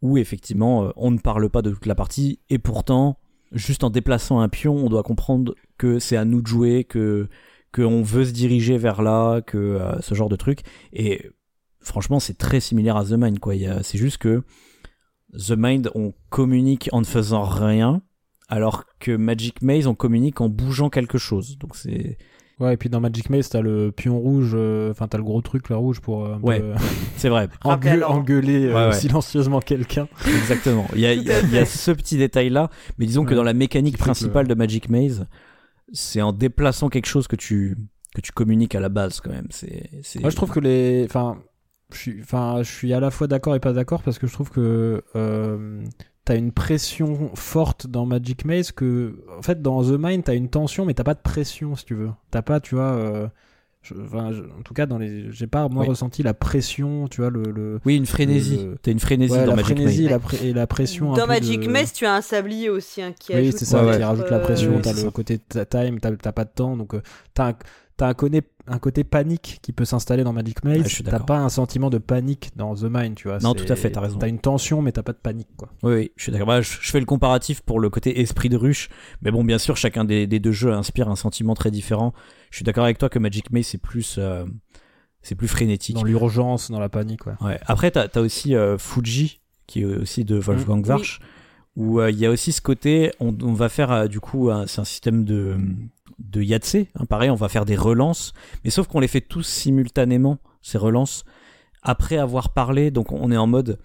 où 0.00 0.16
effectivement 0.16 0.84
euh, 0.84 0.90
on 0.96 1.10
ne 1.10 1.18
parle 1.18 1.50
pas 1.50 1.60
de 1.60 1.70
toute 1.70 1.86
la 1.86 1.94
partie 1.94 2.40
et 2.48 2.58
pourtant 2.58 3.18
juste 3.52 3.84
en 3.84 3.90
déplaçant 3.90 4.40
un 4.40 4.48
pion, 4.48 4.74
on 4.74 4.88
doit 4.88 5.02
comprendre 5.02 5.54
que 5.78 5.98
c'est 5.98 6.16
à 6.16 6.24
nous 6.24 6.42
de 6.42 6.46
jouer, 6.46 6.84
que 6.84 7.28
qu'on 7.74 8.02
veut 8.02 8.24
se 8.24 8.32
diriger 8.32 8.78
vers 8.78 9.02
là, 9.02 9.42
que 9.42 9.58
euh, 9.58 10.00
ce 10.00 10.14
genre 10.14 10.28
de 10.28 10.36
truc. 10.36 10.60
Et 10.92 11.30
franchement, 11.80 12.20
c'est 12.20 12.38
très 12.38 12.60
similaire 12.60 12.96
à 12.96 13.04
The 13.04 13.12
Mind, 13.12 13.38
quoi. 13.38 13.54
C'est 13.82 13.98
juste 13.98 14.18
que 14.18 14.42
The 15.32 15.54
Mind, 15.56 15.90
on 15.94 16.14
communique 16.30 16.88
en 16.92 17.00
ne 17.00 17.06
faisant 17.06 17.42
rien, 17.42 18.02
alors 18.48 18.84
que 18.98 19.14
Magic 19.16 19.60
Maze, 19.60 19.86
on 19.86 19.94
communique 19.94 20.40
en 20.40 20.48
bougeant 20.48 20.88
quelque 20.88 21.18
chose. 21.18 21.58
Donc 21.58 21.76
c'est 21.76 22.16
Ouais, 22.58 22.72
et 22.72 22.76
puis 22.78 22.88
dans 22.88 23.00
Magic 23.00 23.28
Maze, 23.28 23.50
t'as 23.50 23.60
le 23.60 23.92
pion 23.92 24.18
rouge, 24.18 24.52
euh, 24.54 24.90
enfin 24.90 25.08
t'as 25.08 25.18
le 25.18 25.24
gros 25.24 25.42
truc 25.42 25.68
là 25.68 25.76
rouge 25.76 26.00
pour 26.00 26.24
euh, 26.24 26.38
Ouais. 26.42 26.60
euh, 26.62 26.74
c'est 27.18 27.28
vrai, 27.28 27.48
engue- 27.64 28.02
engueuler 28.02 28.64
euh, 28.66 28.74
Ouais, 28.74 28.86
ouais. 28.88 28.98
silencieusement 28.98 29.60
quelqu'un. 29.60 30.08
exactement. 30.26 30.86
Il 30.94 31.00
y 31.00 31.06
a, 31.06 31.12
il 31.12 31.22
y 31.22 31.30
a- 31.30 31.40
y 31.42 31.58
a 31.58 31.66
ce 31.66 31.90
petit 31.90 32.16
détail-là, 32.16 32.70
mais 32.98 33.04
disons 33.06 33.24
que 33.26 33.34
dans 33.34 33.42
la 33.42 33.52
mécanique 33.52 33.98
principale 33.98 34.48
de 34.48 34.54
Magic 34.54 34.88
Maze, 34.88 35.26
c'est 35.92 36.22
en 36.22 36.32
déplaçant 36.32 36.88
quelque 36.88 37.06
chose 37.06 37.26
que 37.28 37.36
tu 37.36 37.76
que 38.14 38.22
tu 38.22 38.32
communiques 38.32 38.74
à 38.74 38.80
la 38.80 38.88
base 38.88 39.20
quand 39.20 39.30
même. 39.30 39.48
C'est 39.50 39.90
c'est- 40.02 40.20
Moi, 40.20 40.30
je 40.30 40.36
trouve 40.36 40.50
que 40.50 40.60
les. 40.60 41.04
Enfin, 41.04 41.36
je 41.92 41.98
suis, 41.98 42.20
enfin, 42.22 42.62
je 42.62 42.72
suis 42.72 42.94
à 42.94 43.00
la 43.00 43.10
fois 43.10 43.26
d'accord 43.26 43.54
et 43.54 43.60
pas 43.60 43.74
d'accord 43.74 44.02
parce 44.02 44.18
que 44.18 44.26
je 44.26 44.32
trouve 44.32 44.50
que 44.50 45.04
euh, 45.14 45.84
t'as 46.26 46.36
une 46.36 46.52
pression 46.52 47.30
forte 47.34 47.86
dans 47.86 48.04
Magic 48.04 48.44
Maze 48.44 48.72
que, 48.72 49.14
en 49.38 49.42
fait, 49.42 49.62
dans 49.62 49.82
The 49.82 49.96
Mind, 49.98 50.24
t'as 50.24 50.34
une 50.34 50.50
tension, 50.50 50.84
mais 50.84 50.92
t'as 50.92 51.04
pas 51.04 51.14
de 51.14 51.20
pression, 51.22 51.74
si 51.76 51.86
tu 51.86 51.94
veux. 51.94 52.10
T'as 52.30 52.42
pas, 52.42 52.60
tu 52.60 52.74
vois. 52.74 52.90
euh, 52.92 53.28
je- 53.82 53.94
enfin, 54.04 54.32
je- 54.32 54.42
en 54.42 54.62
tout 54.64 54.74
cas, 54.74 54.86
dans 54.86 54.98
les, 54.98 55.30
j'ai 55.30 55.46
pas 55.46 55.68
moi 55.68 55.84
Oui. 55.84 55.88
ressenti 55.88 56.24
la 56.24 56.34
pression, 56.34 57.06
tu 57.08 57.20
vois, 57.20 57.30
le. 57.30 57.44
le 57.54 57.78
oui, 57.86 57.96
une 57.96 58.04
frénésie. 58.06 58.56
le- 58.66 58.76
T'as 58.82 58.90
une 58.90 58.98
frénésie 58.98 59.32
ouais, 59.34 59.44
dans 59.44 59.50
la 59.52 59.56
Magic 59.62 59.76
frénésie 59.76 60.02
Maze. 60.02 60.06
et 60.06 60.10
la, 60.10 60.18
pré- 60.18 60.48
et 60.48 60.52
la 60.52 60.66
pression. 60.66 61.12
Dans 61.14 61.26
Magic 61.28 61.60
de... 61.62 61.68
Maze, 61.70 61.92
tu 61.92 62.04
as 62.04 62.14
un 62.14 62.20
sablier 62.20 62.68
aussi 62.68 63.00
hein, 63.00 63.12
qui 63.18 63.32
Oui, 63.32 63.38
ajoute 63.38 63.56
c'est 63.58 63.64
ça, 63.64 63.84
Ouais, 63.84 63.92
qui 63.92 63.98
ouais. 63.98 64.04
rajoute 64.04 64.28
la 64.30 64.40
pression. 64.40 64.72
euh, 64.76 64.80
t'as 64.82 64.92
le 64.92 64.98
ça. 64.98 65.10
côté 65.12 65.38
ta- 65.38 65.64
time, 65.64 66.00
t'as 66.00 66.10
t'as 66.16 66.32
pas 66.32 66.44
de 66.44 66.50
temps, 66.52 66.76
donc 66.76 66.94
euh, 66.94 67.02
t'as 67.34 67.50
un, 67.50 67.54
t'as 67.96 68.08
un, 68.08 68.14
côté, 68.14 68.42
un 68.66 68.78
côté 68.78 69.04
panique 69.04 69.58
qui 69.62 69.72
peut 69.72 69.84
s'installer 69.84 70.22
dans 70.22 70.32
Magic 70.32 70.62
Maze. 70.64 70.82
Ouais, 70.82 71.10
t'as 71.10 71.20
pas 71.20 71.38
un 71.38 71.48
sentiment 71.48 71.88
de 71.88 71.98
panique 71.98 72.50
dans 72.56 72.74
The 72.74 72.84
Mind, 72.90 73.14
tu 73.14 73.28
vois. 73.28 73.38
Non, 73.38 73.54
tout 73.54 73.64
à 73.68 73.76
fait, 73.76 73.90
t'as 73.90 74.00
raison. 74.00 74.18
T'as 74.18 74.28
une 74.28 74.38
tension, 74.38 74.82
mais 74.82 74.92
t'as 74.92 75.02
pas 75.02 75.12
de 75.12 75.18
panique, 75.18 75.48
quoi. 75.56 75.70
Oui, 75.82 75.94
oui, 75.94 76.12
je 76.16 76.22
suis 76.24 76.32
d'accord. 76.32 76.46
Bah, 76.48 76.60
je, 76.60 76.70
je 76.80 76.90
fais 76.90 77.00
le 77.00 77.06
comparatif 77.06 77.62
pour 77.62 77.80
le 77.80 77.88
côté 77.88 78.20
esprit 78.20 78.48
de 78.48 78.56
ruche, 78.56 78.88
mais 79.22 79.30
bon, 79.30 79.44
bien 79.44 79.58
sûr, 79.58 79.76
chacun 79.76 80.04
des, 80.04 80.26
des 80.26 80.40
deux 80.40 80.52
jeux 80.52 80.72
inspire 80.72 81.08
un 81.08 81.16
sentiment 81.16 81.54
très 81.54 81.70
différent. 81.70 82.12
Je 82.50 82.56
suis 82.56 82.64
d'accord 82.64 82.84
avec 82.84 82.98
toi 82.98 83.08
que 83.08 83.18
Magic 83.18 83.50
Maze 83.50 83.66
c'est 83.66 83.78
plus, 83.78 84.16
euh, 84.18 84.44
c'est 85.22 85.34
plus 85.34 85.48
frénétique. 85.48 85.96
Dans 85.96 86.04
l'urgence, 86.04 86.70
dans 86.70 86.80
la 86.80 86.88
panique, 86.88 87.26
ouais. 87.26 87.34
Ouais. 87.40 87.58
Après, 87.66 87.90
t'as 87.90 88.08
as 88.14 88.20
aussi 88.20 88.54
euh, 88.54 88.76
Fuji, 88.78 89.40
qui 89.66 89.80
est 89.82 89.84
aussi 89.84 90.24
de 90.24 90.36
Wolfgang 90.36 90.84
Mm. 90.84 90.90
Warsch, 90.90 91.20
où 91.76 92.00
euh, 92.00 92.10
il 92.10 92.18
y 92.18 92.26
a 92.26 92.30
aussi 92.30 92.52
ce 92.52 92.60
côté, 92.60 93.10
on, 93.20 93.34
on 93.42 93.52
va 93.54 93.68
faire 93.68 94.08
du 94.08 94.20
coup, 94.20 94.50
c'est 94.66 94.80
un 94.80 94.84
système 94.84 95.24
de 95.24 95.56
de 96.36 96.42
Yahtzee, 96.42 96.88
hein, 96.96 97.06
pareil, 97.06 97.30
on 97.30 97.34
va 97.34 97.48
faire 97.48 97.64
des 97.64 97.76
relances, 97.76 98.34
mais 98.62 98.70
sauf 98.70 98.86
qu'on 98.88 99.00
les 99.00 99.08
fait 99.08 99.22
tous 99.22 99.42
simultanément, 99.42 100.38
ces 100.60 100.76
relances, 100.78 101.24
après 101.82 102.18
avoir 102.18 102.52
parlé, 102.52 102.90
donc 102.90 103.10
on 103.12 103.30
est 103.32 103.36
en 103.38 103.46
mode, 103.46 103.78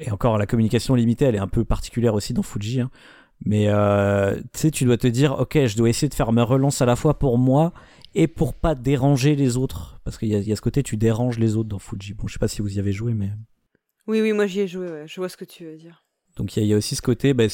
et 0.00 0.10
encore 0.10 0.38
la 0.38 0.46
communication 0.46 0.94
limitée, 0.96 1.26
elle 1.26 1.36
est 1.36 1.38
un 1.38 1.46
peu 1.48 1.64
particulière 1.64 2.14
aussi 2.14 2.32
dans 2.34 2.42
Fuji, 2.42 2.80
hein, 2.80 2.90
mais 3.44 3.66
euh, 3.68 4.34
tu 4.52 4.58
sais, 4.60 4.70
tu 4.72 4.84
dois 4.84 4.96
te 4.96 5.06
dire, 5.06 5.38
ok, 5.38 5.66
je 5.66 5.76
dois 5.76 5.88
essayer 5.88 6.08
de 6.08 6.14
faire 6.14 6.32
ma 6.32 6.42
relance 6.42 6.82
à 6.82 6.86
la 6.86 6.96
fois 6.96 7.18
pour 7.18 7.38
moi 7.38 7.72
et 8.14 8.26
pour 8.26 8.54
pas 8.54 8.74
déranger 8.74 9.36
les 9.36 9.56
autres, 9.56 10.00
parce 10.04 10.18
qu'il 10.18 10.28
y, 10.28 10.52
a- 10.52 10.56
ce 10.56 10.60
côté, 10.60 10.82
tu 10.82 10.96
déranges 10.96 11.38
les 11.38 11.56
autres 11.56 11.68
dans 11.68 11.78
Fuji. 11.78 12.14
Bon, 12.14 12.26
je 12.26 12.32
sais 12.32 12.38
pas 12.38 12.48
si 12.48 12.60
vous 12.62 12.76
y 12.76 12.78
avez 12.80 12.92
joué, 12.92 13.14
mais 13.14 13.30
Oui, 14.08 14.20
oui, 14.20 14.32
moi 14.32 14.46
j'y 14.46 14.60
ai 14.60 14.66
joué, 14.68 15.04
je 15.06 15.20
vois 15.20 15.28
ce 15.28 15.36
que 15.36 15.44
tu 15.44 15.64
veux 15.64 15.76
dire. 15.76 16.01
Donc 16.36 16.56
il 16.56 16.64
y, 16.64 16.72
a 16.72 16.76
aussi 16.78 16.96
ce 16.96 17.02
côté, 17.02 17.34
bah, 17.34 17.44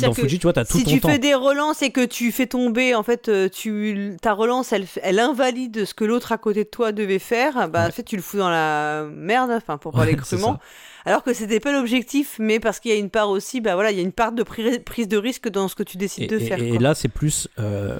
dans 0.00 0.14
Fuji, 0.14 0.38
tu 0.38 0.46
vois, 0.46 0.58
as 0.58 0.64
tout 0.64 0.78
si 0.78 0.84
ton 0.84 0.90
tu 0.90 1.00
temps. 1.00 1.10
fais 1.10 1.18
des 1.18 1.34
relances 1.34 1.82
et 1.82 1.90
que 1.90 2.02
tu 2.04 2.32
fais 2.32 2.46
tomber, 2.46 2.94
en 2.94 3.02
fait, 3.02 3.28
euh, 3.28 3.50
tu, 3.50 4.16
ta 4.22 4.32
relance, 4.32 4.72
elle, 4.72 4.86
elle 5.02 5.18
invalide 5.18 5.84
ce 5.84 5.92
que 5.92 6.04
l'autre 6.04 6.32
à 6.32 6.38
côté 6.38 6.64
de 6.64 6.68
toi 6.68 6.92
devait 6.92 7.18
faire, 7.18 7.68
bah, 7.68 7.86
en 7.86 7.90
fait, 7.90 8.04
tu 8.04 8.16
le 8.16 8.22
fous 8.22 8.38
dans 8.38 8.48
la 8.48 9.06
merde, 9.14 9.50
enfin, 9.50 9.76
pour 9.76 9.92
parler 9.92 10.16
crûment. 10.16 10.58
Alors 11.04 11.22
que 11.22 11.34
c'était 11.34 11.60
pas 11.60 11.72
l'objectif, 11.72 12.36
mais 12.38 12.60
parce 12.60 12.80
qu'il 12.80 12.90
y 12.90 12.94
a 12.94 12.98
une 12.98 13.10
part 13.10 13.28
aussi, 13.28 13.60
bah 13.60 13.74
voilà, 13.74 13.90
il 13.90 13.96
y 13.96 14.00
a 14.00 14.04
une 14.04 14.12
part 14.12 14.32
de 14.32 14.42
prise 14.42 15.08
de 15.08 15.16
risque 15.16 15.48
dans 15.48 15.68
ce 15.68 15.74
que 15.74 15.82
tu 15.82 15.96
décides 15.96 16.30
de 16.30 16.38
faire. 16.38 16.62
Et, 16.62 16.78
là, 16.78 16.94
c'est 16.94 17.08
plus 17.08 17.48
euh, 17.58 17.98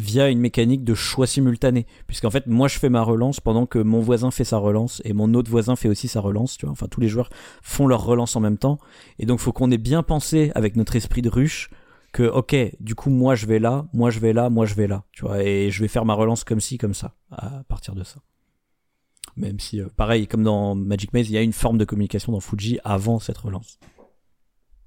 via 0.00 0.28
une 0.28 0.40
mécanique 0.40 0.84
de 0.84 0.94
choix 0.94 1.26
simultané. 1.26 1.86
Puisqu'en 2.06 2.30
fait, 2.30 2.46
moi, 2.46 2.68
je 2.68 2.78
fais 2.78 2.88
ma 2.88 3.02
relance 3.02 3.40
pendant 3.40 3.66
que 3.66 3.78
mon 3.78 4.00
voisin 4.00 4.30
fait 4.30 4.44
sa 4.44 4.58
relance 4.58 5.00
et 5.04 5.12
mon 5.12 5.34
autre 5.34 5.50
voisin 5.50 5.76
fait 5.76 5.88
aussi 5.88 6.08
sa 6.08 6.20
relance. 6.20 6.56
Tu 6.56 6.66
vois, 6.66 6.72
enfin, 6.72 6.86
tous 6.88 7.00
les 7.00 7.08
joueurs 7.08 7.30
font 7.62 7.86
leur 7.86 8.04
relance 8.04 8.34
en 8.36 8.40
même 8.40 8.58
temps. 8.58 8.78
Et 9.18 9.26
donc, 9.26 9.38
faut 9.38 9.52
qu'on 9.52 9.70
ait 9.70 9.78
bien 9.78 10.02
pensé 10.02 10.50
avec 10.54 10.76
notre 10.76 10.96
esprit 10.96 11.22
de 11.22 11.28
ruche 11.28 11.70
que, 12.12 12.24
ok, 12.24 12.56
du 12.80 12.94
coup, 12.94 13.10
moi, 13.10 13.34
je 13.34 13.46
vais 13.46 13.58
là, 13.58 13.86
moi, 13.92 14.10
je 14.10 14.18
vais 14.18 14.32
là, 14.32 14.50
moi, 14.50 14.66
je 14.66 14.74
vais 14.74 14.86
là. 14.86 15.04
Tu 15.12 15.24
vois, 15.24 15.42
et 15.42 15.70
je 15.70 15.80
vais 15.80 15.88
faire 15.88 16.04
ma 16.04 16.14
relance 16.14 16.44
comme 16.44 16.60
ci, 16.60 16.78
comme 16.78 16.94
ça, 16.94 17.14
à 17.30 17.62
partir 17.68 17.94
de 17.94 18.02
ça. 18.02 18.20
Même 19.36 19.60
si, 19.60 19.80
euh, 19.80 19.88
pareil, 19.96 20.26
comme 20.26 20.42
dans 20.42 20.74
Magic 20.74 21.12
Maze, 21.12 21.30
il 21.30 21.34
y 21.34 21.38
a 21.38 21.42
une 21.42 21.52
forme 21.52 21.78
de 21.78 21.84
communication 21.84 22.32
dans 22.32 22.40
Fuji 22.40 22.78
avant 22.84 23.20
cette 23.20 23.38
relance. 23.38 23.78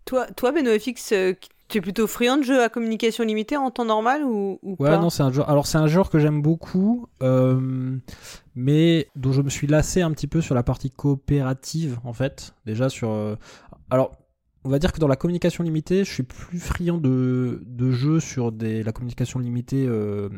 Toi, 0.06 0.28
toi 0.34 0.52
BenoFX, 0.52 1.14
euh, 1.14 1.34
tu 1.68 1.78
es 1.78 1.82
plutôt 1.82 2.08
friand 2.08 2.38
de 2.38 2.44
jeux 2.44 2.62
à 2.62 2.70
communication 2.70 3.24
limitée 3.24 3.58
en 3.58 3.72
temps 3.72 3.86
normal 3.86 4.24
ou, 4.24 4.60
ou 4.62 4.76
ouais, 4.80 4.98
non, 4.98 5.10
c'est 5.10 5.24
un 5.24 5.32
genre. 5.32 5.50
Alors 5.50 5.66
c'est 5.66 5.78
un 5.78 5.88
genre 5.88 6.10
que 6.10 6.20
j'aime 6.20 6.42
beaucoup, 6.42 7.08
euh, 7.22 7.98
mais 8.56 9.08
dont 9.16 9.32
je 9.32 9.42
me 9.42 9.50
suis 9.50 9.68
lassé 9.68 10.02
un 10.02 10.12
petit 10.12 10.28
peu 10.28 10.42
sur 10.42 10.56
la 10.56 10.64
partie 10.64 10.92
coopérative 10.92 12.00
en 12.04 12.14
fait. 12.14 12.54
Déjà 12.66 12.90
sur. 12.90 13.12
Euh, 13.12 13.36
alors, 13.90 14.12
on 14.64 14.70
va 14.70 14.80
dire 14.80 14.92
que 14.92 15.00
dans 15.00 15.08
la 15.08 15.16
communication 15.16 15.64
limitée, 15.64 16.04
je 16.04 16.12
suis 16.12 16.24
plus 16.24 16.60
friand 16.60 16.98
de, 16.98 17.64
de 17.66 17.92
jeux 17.92 18.20
sur 18.20 18.52
des, 18.52 18.84
la 18.84 18.92
communication 18.92 19.40
limitée 19.40 19.86
euh, 19.88 20.30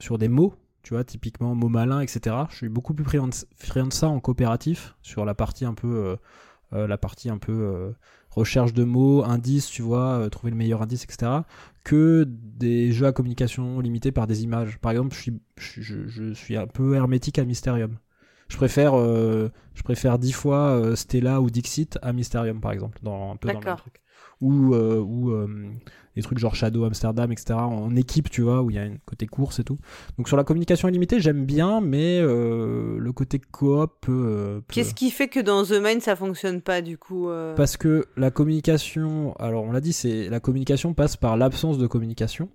sur 0.00 0.18
des 0.18 0.28
mots. 0.28 0.54
Tu 0.82 0.94
vois, 0.94 1.04
typiquement 1.04 1.54
mots 1.54 1.68
malins, 1.68 2.00
etc. 2.00 2.36
Je 2.50 2.56
suis 2.56 2.68
beaucoup 2.68 2.94
plus 2.94 3.04
friand 3.04 3.28
de, 3.28 3.34
friand 3.56 3.88
de 3.88 3.92
ça 3.92 4.08
en 4.08 4.20
coopératif 4.20 4.94
sur 5.02 5.24
la 5.24 5.34
partie 5.34 5.66
un 5.66 5.74
peu, 5.74 6.16
la 6.72 6.96
partie 6.96 7.28
un 7.28 7.36
peu 7.36 7.92
recherche 8.38 8.72
de 8.72 8.84
mots, 8.84 9.24
indices, 9.24 9.68
tu 9.68 9.82
vois, 9.82 10.18
euh, 10.18 10.28
trouver 10.28 10.50
le 10.50 10.56
meilleur 10.56 10.82
indice, 10.82 11.04
etc., 11.04 11.30
que 11.84 12.24
des 12.26 12.92
jeux 12.92 13.06
à 13.06 13.12
communication 13.12 13.80
limités 13.80 14.12
par 14.12 14.26
des 14.26 14.42
images. 14.42 14.78
Par 14.78 14.92
exemple, 14.92 15.14
je 15.14 15.20
suis, 15.20 15.40
je, 15.56 16.32
suis 16.34 16.56
un 16.56 16.66
peu 16.66 16.94
hermétique 16.94 17.38
à 17.38 17.44
Mysterium. 17.44 17.98
Je 18.48 18.56
préfère, 18.56 18.98
euh, 18.98 19.50
je 19.74 19.82
préfère 19.82 20.18
dix 20.18 20.32
fois 20.32 20.70
euh, 20.70 20.96
Stella 20.96 21.40
ou 21.40 21.50
Dixit 21.50 21.98
à 22.02 22.12
Mysterium, 22.12 22.60
par 22.60 22.72
exemple, 22.72 22.98
dans 23.02 23.32
un 23.32 23.36
peu 23.36 23.48
dans 23.48 23.60
le 23.60 23.76
truc 23.76 24.00
ou, 24.40 24.74
euh, 24.74 24.98
ou 24.98 25.30
euh, 25.30 25.48
des 26.14 26.22
trucs 26.22 26.38
genre 26.38 26.54
Shadow 26.54 26.84
Amsterdam, 26.84 27.30
etc. 27.32 27.54
en 27.54 27.94
équipe, 27.96 28.30
tu 28.30 28.42
vois, 28.42 28.62
où 28.62 28.70
il 28.70 28.76
y 28.76 28.78
a 28.78 28.82
un 28.82 28.96
côté 29.04 29.26
course 29.26 29.58
et 29.58 29.64
tout. 29.64 29.78
Donc 30.16 30.28
sur 30.28 30.36
la 30.36 30.44
communication 30.44 30.88
illimitée, 30.88 31.20
j'aime 31.20 31.44
bien, 31.44 31.80
mais 31.80 32.18
euh, 32.20 32.98
le 32.98 33.12
côté 33.12 33.38
coop 33.38 33.92
peut. 34.00 34.62
Qu'est-ce 34.68 34.94
qui 34.94 35.10
fait 35.10 35.28
que 35.28 35.40
dans 35.40 35.64
The 35.64 35.80
Mind 35.82 36.02
ça 36.02 36.16
fonctionne 36.16 36.60
pas 36.60 36.82
du 36.82 36.98
coup 36.98 37.28
Parce 37.56 37.76
que 37.76 38.06
la 38.16 38.30
communication, 38.30 39.34
alors 39.38 39.64
on 39.64 39.72
l'a 39.72 39.80
dit, 39.80 39.92
c'est 39.92 40.28
la 40.28 40.40
communication 40.40 40.94
passe 40.94 41.16
par 41.16 41.36
l'absence 41.36 41.78
de 41.78 41.86
communication. 41.86 42.50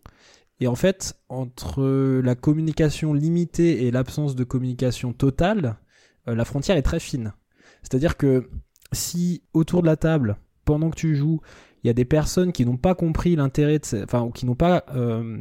Et 0.60 0.67
en 0.67 0.76
fait, 0.76 1.15
entre 1.30 1.84
la 2.22 2.36
communication 2.36 3.13
limitée 3.13 3.86
et 3.86 3.91
l'absence 3.91 4.36
de 4.36 4.43
communication 4.43 5.12
totale, 5.12 5.78
la 6.26 6.46
frontière 6.46 6.78
est 6.78 6.84
très 6.84 7.00
fine. 7.00 7.34
C'est-à-dire 7.82 8.15
que 8.15 8.50
si 8.93 9.43
autour 9.54 9.82
de 9.82 9.88
la 9.88 9.98
table, 9.98 10.38
pendant 10.65 10.89
que 10.89 10.95
tu 10.95 11.15
joues, 11.15 11.41
il 11.84 11.88
y 11.88 11.89
a 11.89 11.93
des 11.93 12.06
personnes 12.06 12.52
qui 12.52 12.65
n'ont 12.65 12.78
pas 12.78 12.95
compris 12.95 13.36
l'intérêt 13.36 13.80
de, 13.80 14.04
enfin, 14.04 14.21
ou 14.21 14.32
qui 14.32 14.45
n'ont 14.45 14.56
pas, 14.56 14.86
euh, 14.95 15.38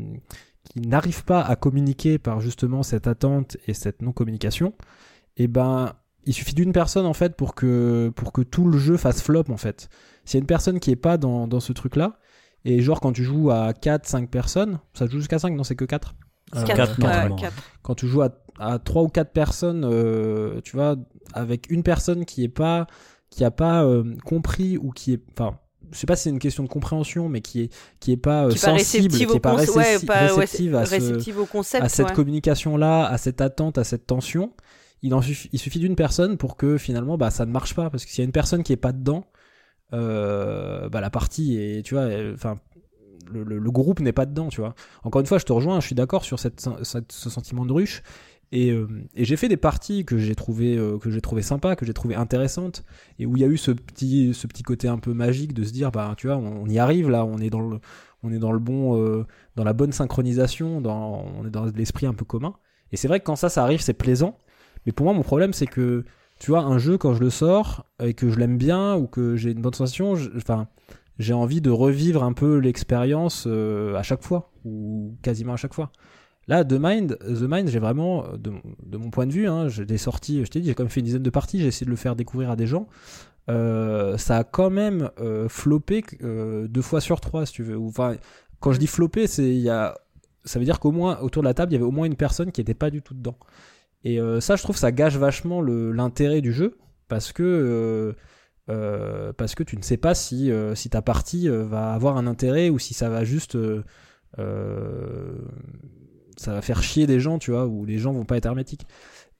qui 0.64 0.80
n'arrivent 0.80 1.24
pas 1.24 1.40
à 1.42 1.56
communiquer 1.56 2.18
par 2.18 2.40
justement 2.40 2.82
cette 2.82 3.06
attente 3.06 3.56
et 3.66 3.74
cette 3.74 4.02
non-communication, 4.02 4.74
et 5.36 5.44
eh 5.44 5.48
ben, 5.48 5.94
il 6.24 6.34
suffit 6.34 6.54
d'une 6.54 6.72
personne 6.72 7.06
en 7.06 7.14
fait 7.14 7.36
pour 7.36 7.54
que, 7.54 8.12
pour 8.14 8.32
que 8.32 8.42
tout 8.42 8.68
le 8.68 8.78
jeu 8.78 8.96
fasse 8.96 9.22
flop 9.22 9.44
en 9.48 9.56
fait. 9.56 9.88
S'il 10.24 10.38
y 10.38 10.40
a 10.40 10.42
une 10.42 10.46
personne 10.46 10.78
qui 10.78 10.90
est 10.90 10.96
pas 10.96 11.16
dans, 11.16 11.46
dans 11.46 11.60
ce 11.60 11.72
truc-là, 11.72 12.18
et 12.64 12.80
genre 12.80 13.00
quand 13.00 13.12
tu 13.12 13.24
joues 13.24 13.50
à 13.50 13.72
4, 13.72 14.06
5 14.06 14.30
personnes, 14.30 14.78
ça 14.94 15.06
joue 15.06 15.18
jusqu'à 15.18 15.38
5, 15.38 15.54
non 15.54 15.64
c'est 15.64 15.76
que 15.76 15.84
4 15.84 16.14
4, 16.66 16.98
euh, 17.04 17.28
Quand 17.82 17.94
tu 17.94 18.06
joues 18.06 18.22
à, 18.22 18.30
à 18.58 18.78
3 18.78 19.02
ou 19.02 19.08
4 19.08 19.32
personnes, 19.32 19.84
euh, 19.84 20.60
tu 20.62 20.76
vois, 20.76 20.96
avec 21.32 21.70
une 21.70 21.82
personne 21.82 22.24
qui 22.24 22.44
est 22.44 22.48
pas 22.48 22.86
qui 23.32 23.44
a 23.44 23.50
pas 23.50 23.84
compris 24.24 24.76
ou 24.76 24.90
qui 24.90 25.14
est 25.14 25.22
enfin 25.32 25.58
je 25.92 25.98
sais 25.98 26.06
pas 26.06 26.16
si 26.16 26.24
c'est 26.24 26.30
une 26.30 26.38
question 26.38 26.62
de 26.62 26.68
compréhension, 26.68 27.28
mais 27.28 27.40
qui 27.40 27.62
est 27.62 27.74
qui 28.00 28.12
est 28.12 28.16
pas 28.16 28.50
sensible, 28.50 29.08
qui 29.08 29.22
est 29.24 29.40
pas, 29.40 29.54
réceptive, 29.54 30.74
à, 30.74 31.40
au 31.40 31.46
concept, 31.46 31.84
à 31.84 31.88
cette 31.88 32.12
communication-là, 32.12 33.06
à 33.06 33.18
cette 33.18 33.40
attente, 33.40 33.78
à 33.78 33.84
cette 33.84 34.06
tension. 34.06 34.52
Il, 35.02 35.14
en 35.14 35.20
suffit, 35.20 35.48
il 35.52 35.58
suffit 35.58 35.80
d'une 35.80 35.96
personne 35.96 36.36
pour 36.38 36.56
que 36.56 36.78
finalement 36.78 37.18
bah, 37.18 37.30
ça 37.30 37.44
ne 37.44 37.52
marche 37.52 37.74
pas. 37.74 37.90
Parce 37.90 38.04
que 38.04 38.10
s'il 38.10 38.20
y 38.20 38.22
a 38.22 38.24
une 38.24 38.32
personne 38.32 38.62
qui 38.62 38.72
est 38.72 38.76
pas 38.76 38.92
dedans, 38.92 39.26
euh, 39.92 40.88
bah, 40.88 41.00
la 41.00 41.10
partie 41.10 41.58
est, 41.58 41.82
tu 41.84 41.94
vois, 41.94 42.08
enfin, 42.32 42.58
le, 43.30 43.42
le, 43.42 43.70
groupe 43.70 44.00
n'est 44.00 44.12
pas 44.12 44.26
dedans, 44.26 44.48
tu 44.48 44.60
vois. 44.60 44.74
Encore 45.02 45.20
une 45.20 45.26
fois, 45.26 45.38
je 45.38 45.44
te 45.44 45.52
rejoins, 45.52 45.80
je 45.80 45.86
suis 45.86 45.94
d'accord 45.94 46.24
sur 46.24 46.38
cette, 46.38 46.60
ce 46.84 47.30
sentiment 47.30 47.66
de 47.66 47.72
ruche. 47.72 48.02
Euh, 48.54 48.86
et, 49.14 49.24
j'ai 49.24 49.36
fait 49.36 49.48
des 49.48 49.56
parties 49.56 50.04
que 50.04 50.18
j'ai 50.18 50.34
trouvé 50.34 50.76
euh, 50.76 50.98
que 50.98 51.10
j'ai 51.10 51.20
trouvé 51.20 51.42
sympa, 51.42 51.74
que 51.76 51.86
j'ai 51.86 51.94
trouvé 51.94 52.14
intéressantes, 52.14 52.84
et 53.18 53.26
où 53.26 53.36
il 53.36 53.40
y 53.40 53.44
a 53.44 53.48
eu 53.48 53.56
ce 53.56 53.70
petit 53.70 54.34
ce 54.34 54.46
petit 54.46 54.62
côté 54.62 54.88
un 54.88 54.98
peu 54.98 55.14
magique 55.14 55.54
de 55.54 55.64
se 55.64 55.72
dire 55.72 55.90
bah 55.90 56.14
tu 56.16 56.26
vois 56.26 56.36
on, 56.36 56.66
y 56.66 56.78
arrive 56.78 57.08
là, 57.10 57.24
on 57.24 57.38
est 57.38 57.50
dans 57.50 57.60
le 57.60 57.78
on 58.22 58.32
est 58.32 58.38
dans 58.38 58.52
le 58.52 58.58
bon 58.58 58.98
euh, 58.98 59.26
dans 59.56 59.64
la 59.64 59.72
bonne 59.72 59.92
synchronisation, 59.92 60.80
dans 60.80 61.24
on 61.38 61.46
est 61.46 61.50
dans 61.50 61.64
l'esprit 61.66 62.06
un 62.06 62.14
peu 62.14 62.24
commun. 62.24 62.54
Et 62.92 62.96
c'est 62.96 63.08
vrai 63.08 63.20
que 63.20 63.24
quand 63.24 63.36
ça 63.36 63.48
ça 63.48 63.62
arrive 63.62 63.80
c'est 63.80 63.94
plaisant, 63.94 64.38
mais 64.86 64.92
pour 64.92 65.04
moi 65.04 65.14
mon 65.14 65.22
problème 65.22 65.52
c'est 65.54 65.66
que 65.66 66.04
tu 66.38 66.50
vois 66.50 66.62
un 66.62 66.78
jeu 66.78 66.98
quand 66.98 67.14
je 67.14 67.20
le 67.20 67.30
sors 67.30 67.86
et 68.02 68.14
que 68.14 68.28
je 68.28 68.38
l'aime 68.38 68.58
bien 68.58 68.96
ou 68.96 69.06
que 69.06 69.36
j'ai 69.36 69.52
une 69.52 69.62
bonne 69.62 69.74
sensation, 69.74 70.14
enfin 70.36 70.68
j'ai 71.18 71.32
envie 71.32 71.60
de 71.60 71.70
revivre 71.70 72.22
un 72.24 72.32
peu 72.32 72.58
l'expérience 72.58 73.46
à 73.46 74.02
chaque 74.02 74.22
fois 74.22 74.52
ou 74.64 75.16
quasiment 75.22 75.54
à 75.54 75.56
chaque 75.56 75.74
fois. 75.74 75.90
Là, 76.48 76.64
The 76.64 76.74
Mind, 76.78 77.18
The 77.20 77.42
Mind 77.42 77.68
j'ai 77.68 77.78
vraiment, 77.78 78.24
de, 78.36 78.96
mon 78.96 79.10
point 79.10 79.26
de 79.26 79.32
vue, 79.32 79.46
hein, 79.46 79.68
j'ai 79.68 79.84
des 79.84 79.98
sorties, 79.98 80.44
je 80.44 80.50
t'ai 80.50 80.60
dit, 80.60 80.68
j'ai 80.68 80.74
quand 80.74 80.82
même 80.82 80.90
fait 80.90 81.00
une 81.00 81.06
dizaine 81.06 81.22
de 81.22 81.30
parties, 81.30 81.60
j'ai 81.60 81.68
essayé 81.68 81.86
de 81.86 81.90
le 81.90 81.96
faire 81.96 82.16
découvrir 82.16 82.50
à 82.50 82.56
des 82.56 82.66
gens. 82.66 82.88
Euh, 83.50 84.16
ça 84.18 84.38
a 84.38 84.44
quand 84.44 84.70
même 84.70 85.10
euh, 85.20 85.48
floppé 85.48 86.04
euh, 86.22 86.68
deux 86.68 86.82
fois 86.82 87.00
sur 87.00 87.20
trois, 87.20 87.46
si 87.46 87.54
tu 87.54 87.62
veux. 87.62 87.78
Enfin, 87.78 88.16
quand 88.60 88.72
je 88.72 88.78
dis 88.78 88.86
floppé, 88.86 89.26
ça 89.26 89.94
veut 90.54 90.64
dire 90.64 90.80
qu'au 90.80 90.92
moins, 90.92 91.18
autour 91.20 91.42
de 91.42 91.48
la 91.48 91.54
table, 91.54 91.72
il 91.72 91.74
y 91.74 91.76
avait 91.76 91.84
au 91.84 91.90
moins 91.90 92.06
une 92.06 92.16
personne 92.16 92.52
qui 92.52 92.60
n'était 92.60 92.74
pas 92.74 92.90
du 92.90 93.02
tout 93.02 93.14
dedans. 93.14 93.36
Et 94.04 94.18
ça, 94.40 94.56
je 94.56 94.62
trouve, 94.62 94.76
ça 94.76 94.90
gâche 94.90 95.16
vachement 95.16 95.60
l'intérêt 95.62 96.40
du 96.40 96.52
jeu, 96.52 96.76
parce 97.08 97.32
que, 97.32 98.14
parce 98.66 99.54
que 99.54 99.62
tu 99.62 99.76
ne 99.76 99.82
sais 99.82 99.96
pas 99.96 100.14
si, 100.14 100.50
si 100.74 100.90
ta 100.90 101.02
partie 101.02 101.48
va 101.48 101.92
avoir 101.92 102.16
un 102.16 102.26
intérêt 102.26 102.68
ou 102.68 102.78
si 102.78 102.94
ça 102.94 103.08
va 103.08 103.24
juste 103.24 103.56
ça 106.36 106.52
va 106.52 106.62
faire 106.62 106.82
chier 106.82 107.06
des 107.06 107.20
gens, 107.20 107.38
tu 107.38 107.50
vois, 107.50 107.66
où 107.66 107.84
les 107.84 107.98
gens 107.98 108.12
vont 108.12 108.24
pas 108.24 108.36
être 108.36 108.46
hermétiques. 108.46 108.86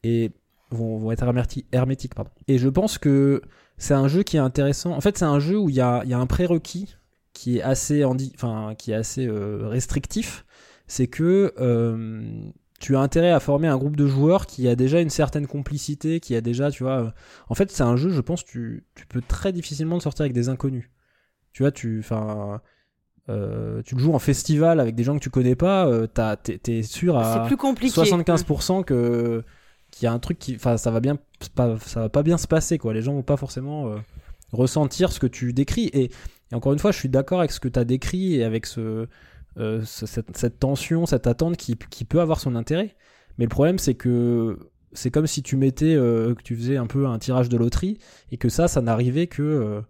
Et 0.02 0.32
vont, 0.70 0.98
vont 0.98 1.12
être 1.12 1.24
hermétiques, 1.72 2.14
pardon. 2.14 2.30
Et 2.48 2.58
je 2.58 2.68
pense 2.68 2.98
que 2.98 3.42
c'est 3.76 3.94
un 3.94 4.08
jeu 4.08 4.22
qui 4.22 4.36
est 4.36 4.40
intéressant. 4.40 4.92
En 4.92 5.00
fait, 5.00 5.18
c'est 5.18 5.24
un 5.24 5.40
jeu 5.40 5.58
où 5.58 5.68
il 5.68 5.74
y 5.74 5.80
a, 5.80 6.04
y 6.04 6.12
a, 6.12 6.18
un 6.18 6.26
prérequis 6.26 6.96
qui 7.32 7.58
est 7.58 7.62
assez, 7.62 8.04
enfin, 8.04 8.74
qui 8.76 8.92
est 8.92 8.94
assez 8.94 9.26
euh, 9.26 9.68
restrictif. 9.68 10.44
C'est 10.86 11.06
que 11.06 11.54
euh, 11.58 12.50
tu 12.80 12.96
as 12.96 13.00
intérêt 13.00 13.30
à 13.30 13.40
former 13.40 13.68
un 13.68 13.78
groupe 13.78 13.96
de 13.96 14.06
joueurs 14.06 14.46
qui 14.46 14.68
a 14.68 14.74
déjà 14.74 15.00
une 15.00 15.10
certaine 15.10 15.46
complicité, 15.46 16.20
qui 16.20 16.34
a 16.34 16.40
déjà, 16.40 16.70
tu 16.70 16.82
vois. 16.82 17.00
Euh, 17.00 17.10
en 17.48 17.54
fait, 17.54 17.70
c'est 17.70 17.82
un 17.82 17.96
jeu, 17.96 18.10
je 18.10 18.20
pense, 18.20 18.44
tu, 18.44 18.84
tu 18.94 19.06
peux 19.06 19.22
très 19.22 19.52
difficilement 19.52 19.98
te 19.98 20.02
sortir 20.02 20.24
avec 20.24 20.32
des 20.32 20.48
inconnus. 20.48 20.90
Tu 21.52 21.62
vois, 21.62 21.72
tu, 21.72 22.00
enfin, 22.00 22.60
euh, 23.28 23.82
tu 23.82 23.94
le 23.94 24.00
joues 24.00 24.14
en 24.14 24.18
festival 24.18 24.80
avec 24.80 24.96
des 24.96 25.04
gens 25.04 25.14
que 25.14 25.22
tu 25.22 25.30
connais 25.30 25.54
pas, 25.54 25.86
euh, 25.86 26.08
t'es 26.08 26.82
sûr 26.82 27.16
à 27.16 27.46
plus 27.46 27.56
75% 27.56 28.84
que 28.84 29.44
qu'il 29.92 30.06
y 30.06 30.08
a 30.08 30.12
un 30.12 30.18
truc 30.18 30.38
qui, 30.38 30.56
enfin, 30.56 30.78
ça 30.78 30.90
va 30.90 31.00
bien, 31.00 31.18
pas, 31.54 31.78
ça 31.78 32.00
va 32.00 32.08
pas 32.08 32.22
bien 32.22 32.38
se 32.38 32.46
passer 32.48 32.78
quoi. 32.78 32.94
Les 32.94 33.02
gens 33.02 33.12
vont 33.12 33.22
pas 33.22 33.36
forcément 33.36 33.88
euh, 33.88 33.96
ressentir 34.50 35.12
ce 35.12 35.20
que 35.20 35.26
tu 35.26 35.52
décris. 35.52 35.90
Et, 35.92 36.10
encore 36.52 36.72
une 36.72 36.78
fois, 36.78 36.92
je 36.92 36.98
suis 36.98 37.08
d'accord 37.08 37.40
avec 37.40 37.52
ce 37.52 37.60
que 37.60 37.68
tu 37.68 37.78
as 37.78 37.84
décrit 37.84 38.36
et 38.36 38.44
avec 38.44 38.66
ce, 38.66 39.06
cette, 39.84 40.58
tension, 40.58 41.06
cette 41.06 41.26
attente 41.26 41.56
qui, 41.56 41.76
qui, 41.90 42.04
peut 42.04 42.20
avoir 42.20 42.40
son 42.40 42.56
intérêt. 42.56 42.96
Mais 43.38 43.44
le 43.44 43.50
problème, 43.50 43.78
c'est 43.78 43.94
que 43.94 44.58
c'est 44.92 45.10
comme 45.10 45.26
si 45.26 45.42
tu 45.42 45.56
mettais, 45.56 45.94
que 45.94 46.42
tu 46.42 46.56
faisais 46.56 46.76
un 46.76 46.86
peu 46.86 47.06
un 47.06 47.18
tirage 47.18 47.48
de 47.48 47.56
loterie 47.56 47.98
et 48.30 48.36
que 48.36 48.50
ça, 48.50 48.68
ça 48.68 48.82
n'arrivait 48.82 49.28
que 49.28 49.82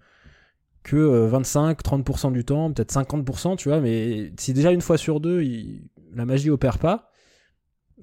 que 0.82 1.28
25-30% 1.30 2.28
euh, 2.28 2.30
du 2.32 2.44
temps, 2.44 2.72
peut-être 2.72 2.92
50%, 2.92 3.56
tu 3.56 3.68
vois, 3.68 3.80
mais 3.80 4.32
si 4.38 4.52
déjà 4.52 4.72
une 4.72 4.80
fois 4.80 4.98
sur 4.98 5.20
deux, 5.20 5.42
la 6.14 6.24
magie 6.26 6.50
opère 6.50 6.78
pas, 6.78 7.10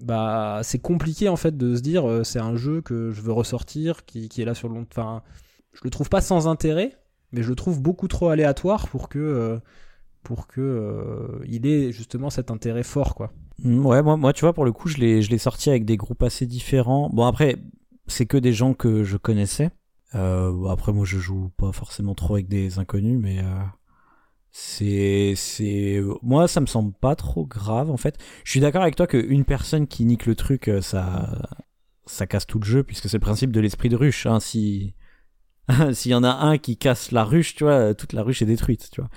bah 0.02 0.62
c'est 0.64 0.80
compliqué 0.80 1.28
en 1.28 1.36
fait 1.36 1.58
de 1.58 1.76
se 1.76 1.82
dire 1.82 2.10
euh, 2.10 2.24
c'est 2.24 2.40
un 2.40 2.56
jeu 2.56 2.82
que 2.82 3.12
je 3.12 3.22
veux 3.22 3.34
ressortir, 3.34 4.06
qui, 4.06 4.30
est 4.38 4.46
là 4.46 4.54
sur 4.54 4.70
le 4.70 4.76
long. 4.76 4.86
Enfin, 4.90 5.24
je 5.74 5.82
le 5.84 5.90
trouve 5.90 6.10
pas 6.10 6.22
sans 6.22 6.48
intérêt, 6.48 6.98
mais 7.32 7.44
je 7.44 7.50
le 7.50 7.56
trouve 7.56 7.82
beaucoup 7.82 8.08
trop 8.08 8.30
aléatoire 8.30 8.88
pour 8.88 9.10
que 9.10 9.20
euh, 9.20 9.60
pour 10.24 10.48
que 10.48 11.42
il 11.46 11.66
ait 11.68 11.92
justement 11.92 12.30
cet 12.30 12.52
intérêt 12.52 12.84
fort 12.84 13.16
quoi. 13.16 13.32
Mm, 13.64 13.86
Ouais, 13.86 14.02
moi, 14.02 14.18
moi, 14.18 14.34
tu 14.34 14.42
vois, 14.42 14.54
pour 14.54 14.66
le 14.66 14.72
coup, 14.72 14.88
je 14.88 14.98
l'ai, 14.98 15.22
je 15.22 15.30
l'ai 15.30 15.38
sorti 15.38 15.70
avec 15.70 15.86
des 15.86 15.98
groupes 15.98 16.24
assez 16.24 16.46
différents. 16.46 17.10
Bon, 17.10 17.26
après, 17.26 17.58
c'est 18.08 18.26
que 18.26 18.38
des 18.38 18.54
gens 18.54 18.74
que 18.74 19.04
je 19.04 19.18
connaissais. 19.18 19.70
Euh, 20.16 20.52
bon, 20.52 20.70
après, 20.70 20.92
moi, 20.92 21.06
je 21.06 21.20
joue 21.20 21.50
pas 21.58 21.72
forcément 21.72 22.16
trop 22.16 22.36
avec 22.36 22.48
des 22.48 22.80
inconnus, 22.80 23.20
mais 23.22 23.40
euh, 23.40 23.64
c'est, 24.52 25.34
c'est, 25.36 26.02
moi, 26.22 26.48
ça 26.48 26.62
me 26.62 26.66
semble 26.66 26.94
pas 26.94 27.16
trop 27.16 27.46
grave, 27.46 27.92
en 27.92 27.98
fait. 27.98 28.18
Je 28.44 28.52
suis 28.52 28.60
d'accord 28.60 28.82
avec 28.82 28.96
toi 28.96 29.08
qu'une 29.08 29.46
personne 29.46 29.88
qui 29.88 30.06
nique 30.06 30.26
le 30.26 30.36
truc, 30.36 30.68
euh, 30.68 30.82
ça, 30.82 31.54
ça 32.06 32.28
casse 32.28 32.48
tout 32.48 32.60
le 32.60 32.66
jeu, 32.66 32.84
puisque 32.84 33.10
c'est 33.10 33.18
le 33.18 33.22
principe 33.22 33.52
de 33.52 33.60
l'esprit 33.60 33.90
de 33.90 33.96
ruche. 33.96 34.26
Hein, 34.26 34.40
si, 34.40 34.96
s'il 35.94 36.12
y 36.12 36.16
en 36.16 36.24
a 36.24 36.32
un 36.32 36.58
qui 36.58 36.78
casse 36.78 37.12
la 37.12 37.24
ruche, 37.24 37.56
tu 37.56 37.64
vois, 37.64 37.94
toute 37.94 38.14
la 38.14 38.24
ruche 38.24 38.42
est 38.42 38.48
détruite, 38.48 38.90
tu 38.92 39.02
vois. 39.02 39.10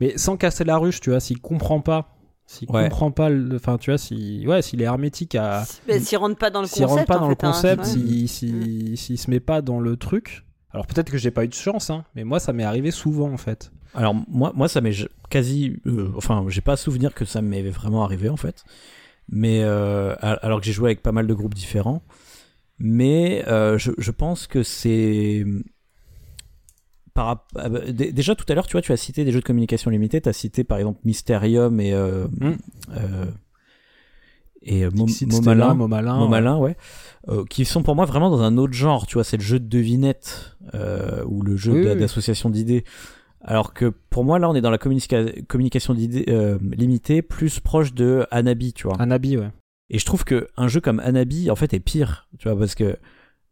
Mais 0.00 0.18
sans 0.18 0.36
casser 0.36 0.64
la 0.64 0.78
ruche, 0.78 1.00
tu 1.00 1.10
vois, 1.10 1.20
s'il 1.20 1.40
comprend 1.40 1.80
pas, 1.80 2.16
s'il 2.52 2.70
Ouais. 2.70 2.84
comprend 2.84 3.10
pas, 3.10 3.28
le- 3.30 3.56
enfin 3.56 3.78
tu 3.78 3.90
vois, 3.90 3.98
si 3.98 4.44
ouais, 4.46 4.62
s'il 4.62 4.80
est 4.82 4.84
hermétique 4.84 5.34
à, 5.34 5.64
Bah, 5.88 5.98
S'il 6.00 6.18
rentre 6.18 6.36
pas 6.36 6.50
dans 6.50 6.60
le 6.60 6.66
s'il 6.66 6.84
concept. 6.86 6.98
rentre 6.98 7.06
pas 7.06 7.16
en 7.16 7.20
dans 7.20 7.28
le 7.28 7.34
fait, 7.34 7.44
hein, 7.44 7.50
concept, 7.52 7.82
ouais. 7.82 8.26
s'il 8.26 8.96
s'il 8.98 9.18
se 9.18 9.30
met 9.30 9.40
pas 9.40 9.62
dans 9.62 9.80
le 9.80 9.96
truc. 9.96 10.44
Alors 10.70 10.86
peut-être 10.86 11.10
que 11.10 11.18
j'ai 11.18 11.30
pas 11.30 11.44
eu 11.44 11.48
de 11.48 11.54
chance, 11.54 11.90
hein, 11.90 12.04
mais 12.14 12.24
moi 12.24 12.40
ça 12.40 12.52
m'est 12.52 12.64
arrivé 12.64 12.90
souvent 12.90 13.30
en 13.32 13.36
fait. 13.36 13.72
Alors 13.94 14.14
moi, 14.28 14.52
moi 14.54 14.68
ça 14.68 14.80
m'est 14.80 14.92
quasi, 15.28 15.76
euh, 15.86 16.10
enfin 16.16 16.44
j'ai 16.48 16.62
pas 16.62 16.76
souvenir 16.76 17.12
que 17.14 17.24
ça 17.26 17.42
m'est 17.42 17.62
vraiment 17.70 18.04
arrivé 18.04 18.28
en 18.30 18.36
fait, 18.38 18.64
mais 19.28 19.60
euh, 19.62 20.14
al- 20.20 20.38
alors 20.42 20.60
que 20.60 20.66
j'ai 20.66 20.72
joué 20.72 20.88
avec 20.88 21.02
pas 21.02 21.12
mal 21.12 21.26
de 21.26 21.34
groupes 21.34 21.54
différents, 21.54 22.02
mais 22.78 23.44
euh, 23.48 23.76
je, 23.78 23.92
je 23.98 24.10
pense 24.10 24.46
que 24.46 24.62
c'est 24.62 25.44
par 27.14 27.46
ah 27.56 27.68
bah, 27.68 27.80
dé- 27.90 28.12
déjà 28.12 28.34
tout 28.34 28.44
à 28.48 28.54
l'heure 28.54 28.66
tu 28.66 28.72
vois 28.72 28.82
tu 28.82 28.92
as 28.92 28.96
cité 28.96 29.24
des 29.24 29.32
jeux 29.32 29.40
de 29.40 29.44
communication 29.44 29.90
limitée, 29.90 30.20
tu 30.20 30.28
as 30.28 30.32
cité 30.32 30.64
par 30.64 30.78
exemple 30.78 31.00
Mysterium 31.04 31.80
et 31.80 31.92
euh, 31.92 32.26
Mm. 32.40 32.52
euh, 32.96 33.26
et 34.64 34.84
euh, 34.84 34.90
Momalin. 34.94 35.74
Momalin, 35.74 36.56
ouais. 36.58 36.76
Euh, 37.28 37.44
qui 37.50 37.64
sont 37.64 37.82
pour 37.82 37.96
moi 37.96 38.04
vraiment 38.04 38.30
dans 38.30 38.42
un 38.42 38.56
autre 38.58 38.74
genre, 38.74 39.06
tu 39.08 39.14
vois, 39.14 39.24
c'est 39.24 39.36
le 39.36 39.42
jeu 39.42 39.58
de 39.58 39.66
devinette 39.68 40.56
euh, 40.74 41.24
ou 41.26 41.42
le 41.42 41.56
jeu 41.56 41.72
Oui, 41.72 41.84
d'a- 41.84 41.94
oui. 41.94 41.98
d'association 41.98 42.48
d'idées. 42.48 42.84
Alors 43.40 43.74
que 43.74 43.86
pour 44.10 44.22
moi, 44.24 44.38
là, 44.38 44.48
on 44.48 44.54
est 44.54 44.60
dans 44.60 44.70
la 44.70 44.78
communica- 44.78 45.44
communication 45.46 45.94
d'idées 45.94 46.26
limitée, 46.76 47.22
plus 47.22 47.58
proche 47.58 47.92
de 47.92 48.24
Anabi, 48.30 48.72
tu 48.72 48.86
vois. 48.86 48.96
Anabi, 49.00 49.36
ouais. 49.36 49.50
Et 49.90 49.98
je 49.98 50.06
trouve 50.06 50.22
que 50.24 50.46
un 50.56 50.68
jeu 50.68 50.80
comme 50.80 51.00
Anabi, 51.00 51.50
en 51.50 51.56
fait, 51.56 51.74
est 51.74 51.80
pire, 51.80 52.28
tu 52.38 52.48
vois, 52.48 52.56
parce 52.56 52.76
que 52.76 52.96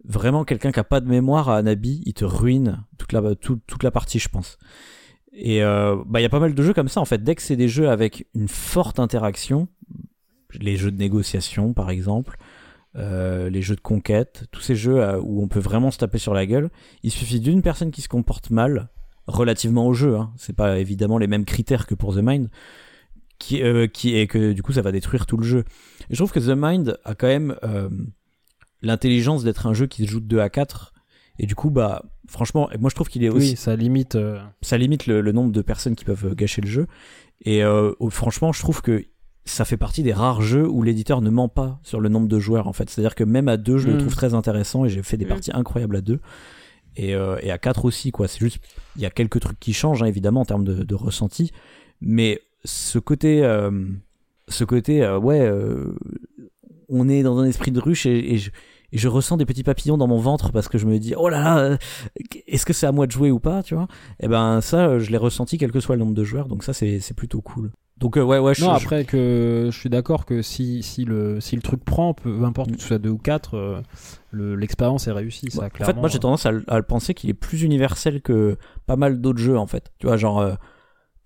vraiment, 0.05 0.45
quelqu'un 0.45 0.73
qui 0.73 0.81
a 0.81 0.85
pas 0.85 1.01
de 1.01 1.09
mémoire 1.09 1.49
à 1.49 1.57
Anabi, 1.59 2.03
il 2.07 2.15
te 2.15 2.25
ruine 2.25 2.85
toute 2.99 3.13
la, 3.13 3.35
tout- 3.35 3.61
toute 3.67 3.83
la 3.83 3.91
partie, 3.91 4.19
je 4.19 4.29
pense. 4.29 4.59
Et 5.33 5.63
euh, 5.63 5.97
bah, 6.07 6.21
il 6.21 6.23
y 6.23 6.27
a 6.27 6.31
pas 6.31 6.41
mal 6.41 6.55
de 6.55 6.63
jeux 6.63 6.75
comme 6.75 6.89
ça, 6.89 7.01
en 7.01 7.05
fait. 7.05 7.23
Dès 7.23 7.35
que 7.35 7.43
c'est 7.43 7.57
des 7.57 7.69
jeux 7.69 7.89
avec 7.89 8.27
une 8.35 8.49
forte 8.49 8.99
interaction, 8.99 9.69
les 10.59 10.77
jeux 10.77 10.91
de 10.91 10.99
négociation, 10.99 11.73
par 11.73 11.91
exemple, 11.91 12.37
euh, 12.97 13.49
les 13.51 13.63
jeux 13.63 13.77
de 13.77 13.81
conquête, 13.81 14.47
tous 14.51 14.61
ces 14.61 14.75
jeux 14.75 15.01
euh, 15.01 15.21
où 15.21 15.43
on 15.43 15.49
peut 15.49 15.61
vraiment 15.61 15.93
se 15.93 15.99
taper 15.99 16.19
sur 16.19 16.35
la 16.35 16.47
gueule, 16.47 16.71
il 17.05 17.13
suffit 17.13 17.39
d'une 17.39 17.63
personne 17.63 17.93
qui 17.93 18.03
se 18.03 18.09
comporte 18.09 18.51
mal, 18.51 18.89
relativement 19.29 19.87
au 19.87 19.95
jeu, 19.95 20.17
hein. 20.17 20.33
c'est 20.37 20.57
pas 20.57 20.81
évidemment 20.81 21.19
les 21.19 21.29
mêmes 21.29 21.45
critères 21.45 21.87
que 21.87 21.95
pour 21.95 22.17
The 22.17 22.21
Mind, 22.21 22.49
qui, 23.39 23.63
qui 23.93 24.17
et 24.17 24.27
que 24.27 24.53
du 24.53 24.63
coup 24.63 24.73
ça 24.73 24.83
va 24.83 24.91
détruire 24.91 25.27
tout 25.27 25.37
le 25.37 25.45
jeu. 25.45 25.65
Je 26.11 26.17
trouve 26.17 26.33
que 26.33 26.41
The 26.41 26.57
Mind 26.57 26.99
a 27.05 27.15
quand 27.15 27.29
même 27.29 27.55
l'intelligence 28.83 29.45
d'être 29.45 29.67
un 29.67 29.75
jeu 29.75 29.87
qui 29.87 30.05
se 30.07 30.11
joue 30.11 30.21
de 30.21 30.27
2 30.27 30.39
à 30.41 30.49
4 30.49 30.93
et 31.39 31.47
du 31.47 31.55
coup 31.55 31.71
bah 31.71 32.03
franchement 32.29 32.69
moi 32.79 32.91
je 32.91 32.95
trouve 32.95 33.09
qu'il 33.09 33.25
est 33.25 33.29
aussi 33.29 33.51
Oui, 33.51 33.57
ça 33.57 33.77
limite. 33.77 34.15
euh, 34.17 34.39
ça 34.63 34.79
limite 34.79 35.07
le, 35.07 35.21
le 35.21 35.33
nombre 35.33 35.53
de 35.53 35.63
personnes 35.63 35.95
qui 35.97 36.05
peuvent 36.05 36.35
gâcher 36.35 36.61
le 36.63 36.69
jeu 36.69 36.87
et 37.45 37.63
euh, 37.65 37.93
franchement 38.11 38.53
je 38.53 38.61
trouve 38.61 38.83
que 38.83 39.05
ça 39.47 39.65
fait 39.65 39.77
partie 39.79 40.03
des 40.03 40.13
rares 40.13 40.43
jeux 40.43 40.69
où 40.69 40.83
l'éditeur 40.83 41.23
ne 41.23 41.31
ment 41.31 41.49
pas 41.49 41.81
sur 41.83 42.01
le 42.01 42.09
nombre 42.09 42.29
de 42.29 42.39
joueurs 42.39 42.69
en 42.69 42.73
fait 42.73 42.89
c'est 42.91 43.01
à 43.01 43.05
dire 43.05 43.15
que 43.15 43.25
même 43.25 43.49
à 43.49 43.57
deux 43.57 43.79
je 43.79 43.89
le 43.89 43.95
Mm. 43.95 43.99
trouve 43.99 44.15
très 44.15 44.35
intéressant 44.35 44.85
et 44.85 44.91
j'ai 44.91 45.03
fait 45.03 45.17
des 45.17 45.25
Mm. 45.25 45.29
parties 45.29 45.51
incroyables 45.55 45.97
à 45.97 46.01
deux 46.03 46.21
et, 46.97 47.15
euh, 47.15 47.37
et 47.43 47.51
à 47.51 47.59
4 47.59 47.85
aussi 47.87 48.11
quoi 48.13 48.29
c'est 48.29 48.39
juste 48.41 48.59
il 48.97 49.03
y 49.03 49.07
a 49.07 49.11
quelques 49.11 49.41
trucs 49.41 49.59
qui 49.61 49.73
changent 49.73 50.03
hein, 50.03 50.07
évidemment 50.07 50.41
en 50.43 50.45
termes 50.45 50.65
de, 50.65 50.83
de 50.85 50.95
ressenti 50.95 51.53
mais 52.01 52.41
ce 52.65 52.99
côté 52.99 53.43
euh, 53.43 53.71
ce 54.49 54.65
côté 54.65 55.03
euh, 55.03 55.19
ouais 55.19 55.41
euh, 55.41 55.95
on 56.89 57.09
est 57.09 57.23
dans 57.23 57.39
un 57.39 57.45
esprit 57.47 57.71
de 57.71 57.81
ruche 57.81 58.05
et, 58.07 58.35
et 58.35 58.39
je, 58.39 58.51
et 58.93 58.99
je 58.99 59.09
ressens 59.09 59.37
des 59.37 59.47
petits 59.47 59.63
papillons 59.63 59.97
dans 59.99 60.07
mon 60.07 60.19
ventre 60.19 60.53
parce 60.53 60.69
que 60.69 60.79
je 60.79 60.87
me 60.87 60.99
dis 60.99 61.15
oh 61.17 61.29
là 61.29 61.41
là 61.41 61.59
euh, 61.59 61.77
est-ce 62.47 62.67
que 62.67 62.73
c'est 62.73 62.87
à 62.87 62.93
moi 62.93 63.07
de 63.07 63.13
jouer 63.13 63.31
ou 63.31 63.39
pas 63.41 63.63
tu 63.63 63.75
vois? 63.75 63.87
Et 64.21 64.29
ben 64.29 64.61
ça 64.61 64.87
euh, 64.89 64.99
je 65.01 65.11
l'ai 65.11 65.17
ressenti 65.17 65.59
quel 65.59 65.73
que 65.73 65.81
soit 65.81 65.97
le 65.97 66.01
nombre 66.01 66.15
de 66.15 66.25
joueurs 66.25 66.49
donc 66.49 66.65
ça 66.65 66.73
c'est 66.73 67.01
c'est 67.01 67.15
plutôt 67.15 67.41
cool 67.41 67.71
donc 67.99 68.17
euh, 68.17 68.23
ouais 68.23 68.39
ouais 68.39 68.55
je, 68.55 68.65
Non, 68.65 68.71
je- 68.77 68.83
après 68.85 69.05
que 69.05 69.69
je 69.71 69.79
suis 69.79 69.91
d'accord 69.91 70.25
que 70.25 70.41
si, 70.41 70.83
si, 70.83 71.05
le, 71.05 71.39
si 71.39 71.55
le 71.55 71.61
truc 71.61 71.85
prend, 71.85 72.15
peu 72.15 72.45
importe 72.45 72.71
Mm. 72.71 72.77
que 72.77 72.81
ce 72.81 72.89
soit 72.89 72.99
deux 72.99 73.11
ou 73.11 73.19
quatre, 73.19 73.55
euh, 73.59 73.83
le- 74.31 74.57
l'expérience 74.57 75.07
est 75.07 75.13
réussie. 75.13 75.51
Ça, 75.51 75.59
Ouais. 75.61 75.67
en 75.67 75.69
fait 75.69 75.75
clairement. 75.85 76.01
moi 76.01 76.09
j'ai 76.09 76.19
tendance 76.19 76.47
à, 76.47 76.51
le- 76.53 76.65
à 76.67 76.79
le 76.79 76.83
penser 76.83 77.13
qu'il 77.13 77.29
est 77.29 77.35
plus 77.35 77.61
universel 77.63 78.23
que 78.23 78.57
pas 78.87 78.97
mal 78.97 79.21
d'autres 79.21 79.39
jeux 79.39 79.59
en 79.59 79.67
fait 79.67 79.93
tu 79.99 80.07
vois 80.07 80.17
genre 80.17 80.41
euh, 80.41 80.55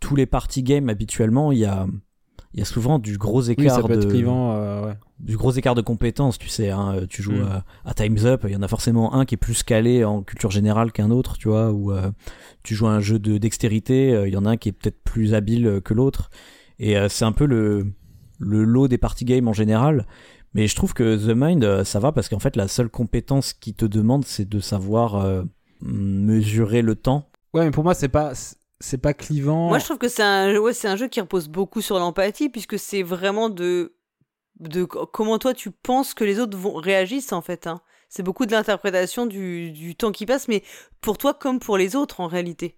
tous 0.00 0.16
les 0.16 0.27
party 0.27 0.64
games 0.64 0.88
habituellement 0.88 1.53
il 1.53 1.59
y 1.61 1.64
a 1.64 1.87
il 2.55 2.61
y 2.61 2.62
a 2.62 2.67
souvent 2.67 2.99
du 2.99 3.19
gros 3.19 3.43
Oui, 3.43 3.51
écart 3.53 3.77
ça 3.77 3.83
peut 3.83 3.97
de 3.97 4.03
être 4.03 4.09
clivant. 4.09 4.53
euh, 4.57 4.87
ouais. 4.87 4.95
du 5.19 5.37
gros 5.37 5.51
écart 5.53 5.75
de 5.75 5.81
compétences, 5.83 6.38
tu 6.38 6.49
sais. 6.49 6.71
Hein, 6.71 7.01
tu 7.11 7.23
joues 7.23 7.33
Mm. 7.33 7.43
à, 7.85 7.90
à 7.90 7.95
Time's 7.95 8.25
Up, 8.25 8.43
il 8.47 8.53
y 8.53 8.57
en 8.57 8.62
a 8.62 8.69
forcément 8.69 9.12
un 9.14 9.25
qui 9.25 9.35
est 9.35 9.38
plus 9.38 9.62
calé 9.64 10.05
en 10.05 10.23
culture 10.23 10.51
générale 10.53 10.93
qu'un 10.93 11.11
autre, 11.11 11.37
tu 11.37 11.49
vois. 11.49 11.73
Ou 11.73 11.93
euh, 11.93 12.11
tu 12.62 12.75
joues 12.75 12.87
à 12.87 12.93
un 12.93 13.01
jeu 13.01 13.19
de 13.19 13.38
dextérité, 13.38 14.14
euh, 14.14 14.29
il 14.29 14.33
y 14.35 14.37
en 14.37 14.45
a 14.47 14.51
un 14.51 14.57
qui 14.57 14.69
est 14.71 14.73
peut-être 14.73 15.03
plus 15.03 15.35
habile 15.35 15.67
euh, 15.67 15.81
que 15.81 15.93
l'autre. 15.95 16.31
Et 16.79 16.97
euh, 16.97 17.09
c'est 17.09 17.25
un 17.25 17.33
peu 17.33 17.45
le, 17.47 17.93
le 18.38 18.64
lot 18.64 18.88
des 18.88 18.99
party 18.99 19.25
games 19.25 19.49
en 19.49 19.53
général. 19.53 20.07
Mais 20.55 20.69
je 20.69 20.77
trouve 20.77 20.95
que 20.95 21.17
The 21.17 21.35
Mind, 21.37 21.64
euh, 21.64 21.83
ça 21.83 21.99
va 21.99 22.12
parce 22.12 22.29
qu'en 22.29 22.38
fait, 22.38 22.55
la 22.55 22.69
seule 22.69 22.88
compétence 22.88 23.53
qui 23.53 23.75
te 23.75 23.85
demande, 23.85 24.25
c'est 24.25 24.49
de 24.49 24.61
savoir 24.61 25.17
euh, 25.17 25.43
mesurer 25.83 26.83
le 26.83 26.95
temps. 26.95 27.29
Ouais, 27.53 27.64
mais 27.64 27.71
pour 27.71 27.85
moi, 27.85 27.95
c'est 27.95 28.09
pas, 28.09 28.33
c'est 28.81 28.99
pas 28.99 29.15
clivant. 29.15 29.69
Moi, 29.69 29.79
je 29.79 29.85
trouve 29.85 29.99
que 29.99 30.09
c'est 30.09 30.23
un, 30.23 30.57
ouais, 30.59 30.73
un 30.87 30.97
jeu 30.97 31.09
qui 31.09 31.21
repose 31.21 31.49
beaucoup 31.49 31.81
sur 31.81 31.99
l'empathie, 31.99 32.49
puisque 32.49 32.79
c'est 32.79 33.03
vraiment 33.03 33.49
de, 33.49 33.97
de 34.61 34.85
co- 34.85 35.07
comment 35.07 35.39
toi 35.39 35.55
tu 35.55 35.71
penses 35.71 36.15
que 36.15 36.25
les 36.25 36.39
autres 36.41 36.57
vont 36.59 36.75
réagissent 36.75 37.33
en 37.33 37.43
fait. 37.43 37.67
hein. 37.67 37.81
C'est 38.09 38.23
beaucoup 38.23 38.47
de 38.47 38.53
l'interprétation 38.53 39.27
du, 39.27 39.73
du 39.73 39.97
temps 39.97 40.13
qui 40.13 40.27
passe, 40.27 40.49
mais 40.49 40.63
pour 41.01 41.19
toi 41.19 41.35
comme 41.35 41.59
pour 41.59 41.77
les 41.77 41.97
autres 41.97 42.21
en 42.21 42.27
réalité. 42.27 42.77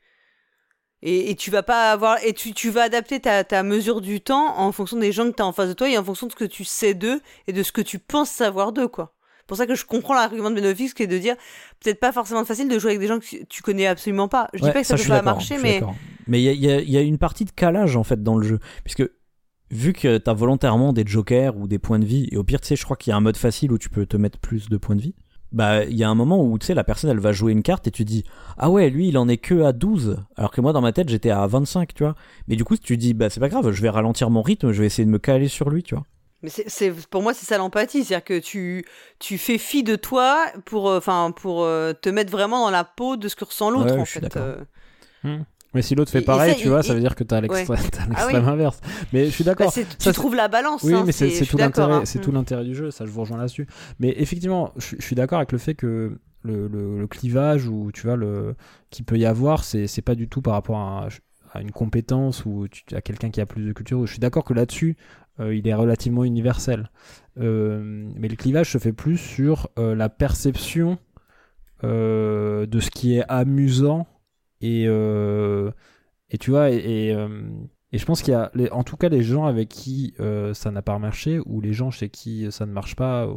Et, 1.03 1.31
et 1.31 1.37
tu 1.37 1.51
vas 1.51 1.63
pas 1.63 1.93
avoir, 1.93 2.25
et 2.25 2.33
tu, 2.33 2.55
tu 2.55 2.71
vas 2.71 2.83
adapter 2.83 3.21
ta, 3.21 3.45
ta 3.45 3.63
mesure 3.63 4.01
du 4.01 4.21
temps 4.23 4.59
en 4.59 4.73
fonction 4.73 4.97
des 4.97 5.13
gens 5.13 5.31
que 5.31 5.37
tu 5.37 5.43
as 5.43 5.47
en 5.47 5.53
face 5.53 5.69
de 5.69 5.75
toi 5.75 5.89
et 5.91 5.99
en 5.99 6.05
fonction 6.05 6.27
de 6.27 6.33
ce 6.33 6.37
que 6.37 6.45
tu 6.45 6.65
sais 6.65 6.95
d'eux 6.95 7.21
et 7.47 7.53
de 7.53 7.63
ce 7.63 7.73
que 7.73 7.83
tu 7.83 7.99
penses 7.99 8.31
savoir 8.31 8.73
d'eux, 8.73 8.89
quoi. 8.89 9.16
C'est 9.47 9.51
pour 9.51 9.57
ça 9.59 9.67
que 9.69 9.77
je 9.77 9.85
comprends 9.85 10.15
l'argument 10.15 10.51
de 10.51 10.57
Benofix 10.57 10.93
qui 10.93 11.05
est 11.05 11.07
de 11.07 11.19
dire 11.19 11.37
peut-être 11.79 12.01
pas 12.01 12.11
forcément 12.11 12.45
facile 12.45 12.69
de 12.69 12.81
jouer 12.81 12.91
avec 12.91 13.01
des 13.01 13.07
gens 13.07 13.21
que 13.21 13.45
tu 13.49 13.63
connais 13.63 13.87
absolument 13.87 14.27
pas. 14.27 14.49
Je 14.53 14.61
Ouais, 14.61 14.71
dis 14.71 14.73
pas 14.73 14.81
que 14.81 14.87
ça, 14.89 14.97
peut 14.97 15.05
pas 15.07 15.23
marcher, 15.23 15.57
mais. 15.59 15.81
Mais 16.27 16.43
il 16.43 16.65
y 16.65 16.67
y 16.67 16.97
a 16.97 17.01
une 17.01 17.19
partie 17.19 17.45
de 17.45 17.53
calage 17.53 17.97
en 17.97 18.03
fait 18.03 18.21
dans 18.25 18.37
le 18.37 18.45
jeu. 18.45 18.59
Puisque 18.83 19.09
vu 19.71 19.93
que 19.93 20.19
t'as 20.19 20.33
volontairement 20.35 20.93
des 20.93 21.05
jokers 21.07 21.57
ou 21.57 21.69
des 21.69 21.79
points 21.79 22.01
de 22.01 22.05
vie, 22.05 22.29
et 22.33 22.37
au 22.37 22.43
pire, 22.43 22.61
tu 22.61 22.67
sais, 22.67 22.75
je 22.75 22.83
crois 22.83 22.97
qu'il 22.97 23.13
y 23.13 23.15
a 23.15 23.17
un 23.17 23.21
mode 23.21 23.37
facile 23.37 23.71
où 23.71 23.79
tu 23.79 23.89
peux 23.89 24.05
te 24.05 24.17
mettre 24.17 24.41
plus 24.41 24.69
de 24.69 24.77
points 24.79 24.97
de 24.97 25.03
vie. 25.03 25.15
Bah, 25.53 25.85
il 25.85 25.97
y 25.97 26.03
a 26.03 26.09
un 26.09 26.17
moment 26.17 26.43
où 26.45 26.59
tu 26.59 26.67
sais, 26.67 26.75
la 26.75 26.83
personne 26.83 27.09
elle 27.09 27.21
va 27.21 27.31
jouer 27.31 27.53
une 27.53 27.63
carte 27.63 27.87
et 27.87 27.93
tu 27.93 28.05
dis 28.05 28.25
Ah 28.59 28.69
ouais, 28.69 28.91
lui 28.91 29.07
il 29.07 29.17
en 29.17 29.29
est 29.29 29.37
que 29.37 29.63
à 29.63 29.73
12, 29.73 30.17
alors 30.35 30.51
que 30.51 30.61
moi 30.61 30.73
dans 30.73 30.81
ma 30.81 30.91
tête 30.93 31.09
j'étais 31.09 31.31
à 31.31 31.47
25, 31.47 31.95
tu 31.95 32.03
vois. 32.03 32.17
Mais 32.49 32.57
du 32.57 32.65
coup, 32.65 32.77
tu 32.77 32.97
dis 32.97 33.15
Bah, 33.15 33.31
c'est 33.31 33.39
pas 33.39 33.49
grave, 33.49 33.71
je 33.71 33.81
vais 33.81 33.89
ralentir 33.91 34.29
mon 34.29 34.43
rythme, 34.43 34.73
je 34.73 34.81
vais 34.81 34.87
essayer 34.87 35.07
de 35.07 35.11
me 35.11 35.21
caler 35.21 35.47
sur 35.47 35.71
lui, 35.71 35.85
tu 35.85 35.95
vois. 35.95 36.05
Mais 36.43 36.49
c'est, 36.51 36.69
c'est- 36.69 36.93
pour 37.09 37.23
moi, 37.23 37.33
c'est 37.35 37.47
ça 37.47 37.59
l'empathie. 37.59 38.05
C'est-à-dire 38.05 38.25
que 38.25 38.39
tu, 38.39 38.85
tu 39.19 39.39
fais 39.39 39.59
fi 39.59 39.83
de 39.83 39.97
toi 39.97 40.47
pour, 40.67 40.89
euh, 40.91 40.99
enfin, 40.99 41.33
pour 41.35 41.65
euh, 41.65 41.93
te 41.95 42.09
mettre 42.09 42.31
vraiment 42.31 42.65
dans 42.65 42.71
la 42.71 42.85
peau 42.85 43.17
de 43.17 43.29
ce 43.29 43.37
que 43.37 43.45
ressent 43.45 43.71
l'autre, 43.71 43.95
Ouais, 43.95 44.01
en 44.01 44.05
je 44.05 44.11
suis 44.11 44.21
fait. 44.21 44.29
d'accord. 44.29 44.57
euh. 45.25 45.39
Mais 45.75 45.83
si 45.83 45.95
l'autre 45.95 46.11
fait 46.11 46.21
et 46.21 46.25
pareil, 46.25 46.55
ça, 46.55 46.59
tu 46.61 46.69
vois, 46.69 46.83
ça 46.83 46.95
veut 46.95 47.01
dire 47.01 47.15
que 47.15 47.25
t'as 47.25 47.41
l'extrême 47.41 47.77
t'as 47.91 48.03
Ah 48.05 48.09
l'extrême 48.09 48.45
oui. 48.45 48.51
inverse. 48.51 48.81
Mais 49.13 49.27
je 49.27 49.31
suis 49.31 49.45
Bah, 49.45 49.51
d'accord. 49.55 49.73
Ça, 49.73 49.83
tu 49.83 49.89
c'est- 49.99 50.13
trouves 50.13 50.35
la 50.35 50.49
balance. 50.49 50.83
Oui, 50.85 50.95
hein, 50.95 51.03
mais 51.05 51.13
c'est 51.13 51.29
tout 51.45 51.57
l'intérêt, 51.59 51.93
hein. 51.95 52.03
c'est 52.05 52.21
tout 52.21 52.33
l'intérêt 52.33 52.65
du 52.65 52.75
jeu. 52.75 52.91
Ça, 52.91 53.05
je 53.05 53.11
vous 53.11 53.21
rejoins 53.21 53.37
là-dessus. 53.39 53.67
Mais 53.99 54.15
effectivement, 54.17 54.73
je, 54.77 54.97
je 54.99 55.03
suis 55.05 55.17
d'accord 55.17 55.39
avec 55.39 55.53
le 55.53 55.59
fait 55.59 55.75
que 55.75 56.19
le, 56.43 56.69
le- 56.69 56.99
le 57.01 57.07
clivage 57.09 57.67
ou 57.67 57.91
tu 57.93 58.07
vois 58.07 58.17
le 58.17 58.55
qui 58.91 59.03
peut 59.03 59.19
y 59.19 59.27
avoir, 59.27 59.65
c'est 59.65 59.87
c'est 59.87 60.01
pas 60.03 60.15
du 60.15 60.29
tout 60.29 60.41
par 60.41 60.55
rapport 60.55 60.79
à, 60.79 61.09
à 61.53 61.61
une 61.61 61.73
compétence 61.73 62.45
ou 62.47 62.67
à 62.93 63.01
quelqu'un 63.03 63.31
qui 63.31 63.41
a 63.43 63.47
plus 63.47 63.65
de 63.67 63.73
culture. 63.73 64.07
Je 64.07 64.13
suis 64.13 64.21
d'accord 64.21 64.45
que 64.45 64.55
là-dessus, 64.55 64.97
il 65.41 65.67
est 65.69 65.75
relativement 65.75 66.25
universel. 66.25 66.91
Euh, 67.39 68.09
mais 68.17 68.29
le 68.29 68.37
clivage 68.37 68.73
se 68.73 68.79
fait 68.79 68.93
plus 68.93 69.19
sur 69.19 69.69
euh, 69.79 69.95
la 69.95 70.09
perception 70.09 70.99
euh, 71.85 72.67
de 72.67 72.81
ce 72.81 72.91
qui 72.91 73.17
est 73.17 73.25
amusant 73.29 74.07
et 74.63 74.85
euh, 74.89 75.71
et 76.31 76.39
tu 76.39 76.51
vois 76.51 76.71
et, 76.71 76.77
et, 77.09 77.15
euh, 77.15 77.43
je 77.93 78.05
pense 78.05 78.23
qu'il 78.23 78.33
y 78.33 78.37
a 78.37 78.51
en 78.73 78.83
tout 78.83 78.97
cas 78.97 79.11
les 79.11 79.23
gens 79.23 79.45
avec 79.45 79.69
qui 79.69 80.15
euh, 80.21 80.55
ça 80.55 80.71
n'a 80.71 80.83
pas 80.83 80.99
marché 80.99 81.41
ou 81.45 81.61
les 81.61 81.75
gens 81.75 81.91
chez 81.91 82.09
qui 82.09 82.51
ça 82.51 82.65
ne 82.65 82.73
marche 82.73 82.97
pas 82.97 83.29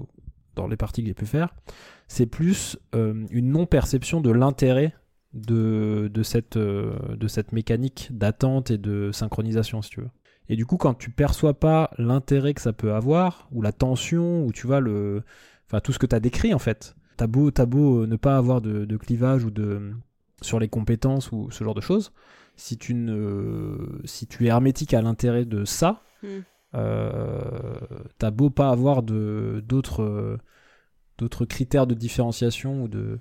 dans 0.55 0.67
les 0.67 0.77
parties 0.77 1.01
que 1.01 1.07
j'ai 1.07 1.13
pu 1.13 1.25
faire 1.25 1.53
c'est 2.09 2.25
plus 2.25 2.77
euh, 2.95 3.25
une 3.29 3.51
non 3.51 3.65
perception 3.65 4.19
de 4.19 4.31
l'intérêt 4.31 4.93
de, 5.33 6.09
de, 6.11 6.23
cette, 6.23 6.57
euh, 6.57 6.97
de 7.15 7.27
cette 7.27 7.53
mécanique 7.53 8.09
d'attente 8.11 8.71
et 8.71 8.77
de 8.77 9.11
synchronisation, 9.13 9.81
si 9.81 9.91
tu 9.91 10.01
veux. 10.01 10.09
Et 10.49 10.55
du 10.55 10.65
coup, 10.65 10.77
quand 10.77 10.95
tu 10.95 11.11
perçois 11.11 11.53
pas 11.53 11.91
l'intérêt 11.97 12.53
que 12.53 12.61
ça 12.61 12.73
peut 12.73 12.93
avoir, 12.93 13.47
ou 13.51 13.61
la 13.61 13.71
tension, 13.71 14.43
ou 14.45 14.51
tu 14.51 14.65
vois, 14.65 14.79
le, 14.79 15.23
enfin, 15.67 15.79
tout 15.79 15.93
ce 15.93 15.99
que 15.99 16.07
tu 16.07 16.15
as 16.15 16.19
décrit, 16.19 16.53
en 16.53 16.59
fait, 16.59 16.95
t'as 17.17 17.27
beau, 17.27 17.51
as 17.55 17.65
beau 17.65 18.07
ne 18.07 18.15
pas 18.15 18.35
avoir 18.35 18.59
de, 18.59 18.85
de, 18.85 18.97
clivage 18.97 19.45
ou 19.45 19.51
de, 19.51 19.93
sur 20.41 20.59
les 20.59 20.67
compétences 20.67 21.31
ou 21.31 21.51
ce 21.51 21.63
genre 21.63 21.75
de 21.75 21.81
choses, 21.81 22.11
si 22.55 22.77
tu, 22.77 22.95
ne, 22.95 24.01
si 24.05 24.25
tu 24.25 24.45
es 24.45 24.47
hermétique 24.47 24.93
à 24.95 25.01
l'intérêt 25.03 25.45
de 25.45 25.65
ça, 25.65 26.01
mm. 26.23 26.27
euh, 26.75 27.41
t'as 28.17 28.31
beau 28.31 28.49
pas 28.49 28.69
avoir 28.69 29.03
d'autres 29.03 30.39
d'autres 31.17 31.43
critères 31.43 31.85
de 31.85 31.93
différenciation 31.93 32.83
ou 32.83 32.87
de 32.87 33.19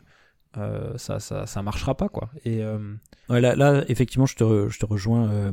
euh, 0.57 0.97
ça, 0.97 1.19
ça, 1.19 1.47
ça 1.47 1.63
marchera 1.63 1.97
pas 1.97 2.09
quoi. 2.09 2.31
Et 2.45 2.63
euh, 2.63 2.95
ouais, 3.29 3.41
là, 3.41 3.55
là, 3.55 3.85
effectivement, 3.89 4.27
je 4.27 4.37
te, 4.37 4.69
je 4.69 4.79
te 4.79 4.87
rejoins. 4.87 5.53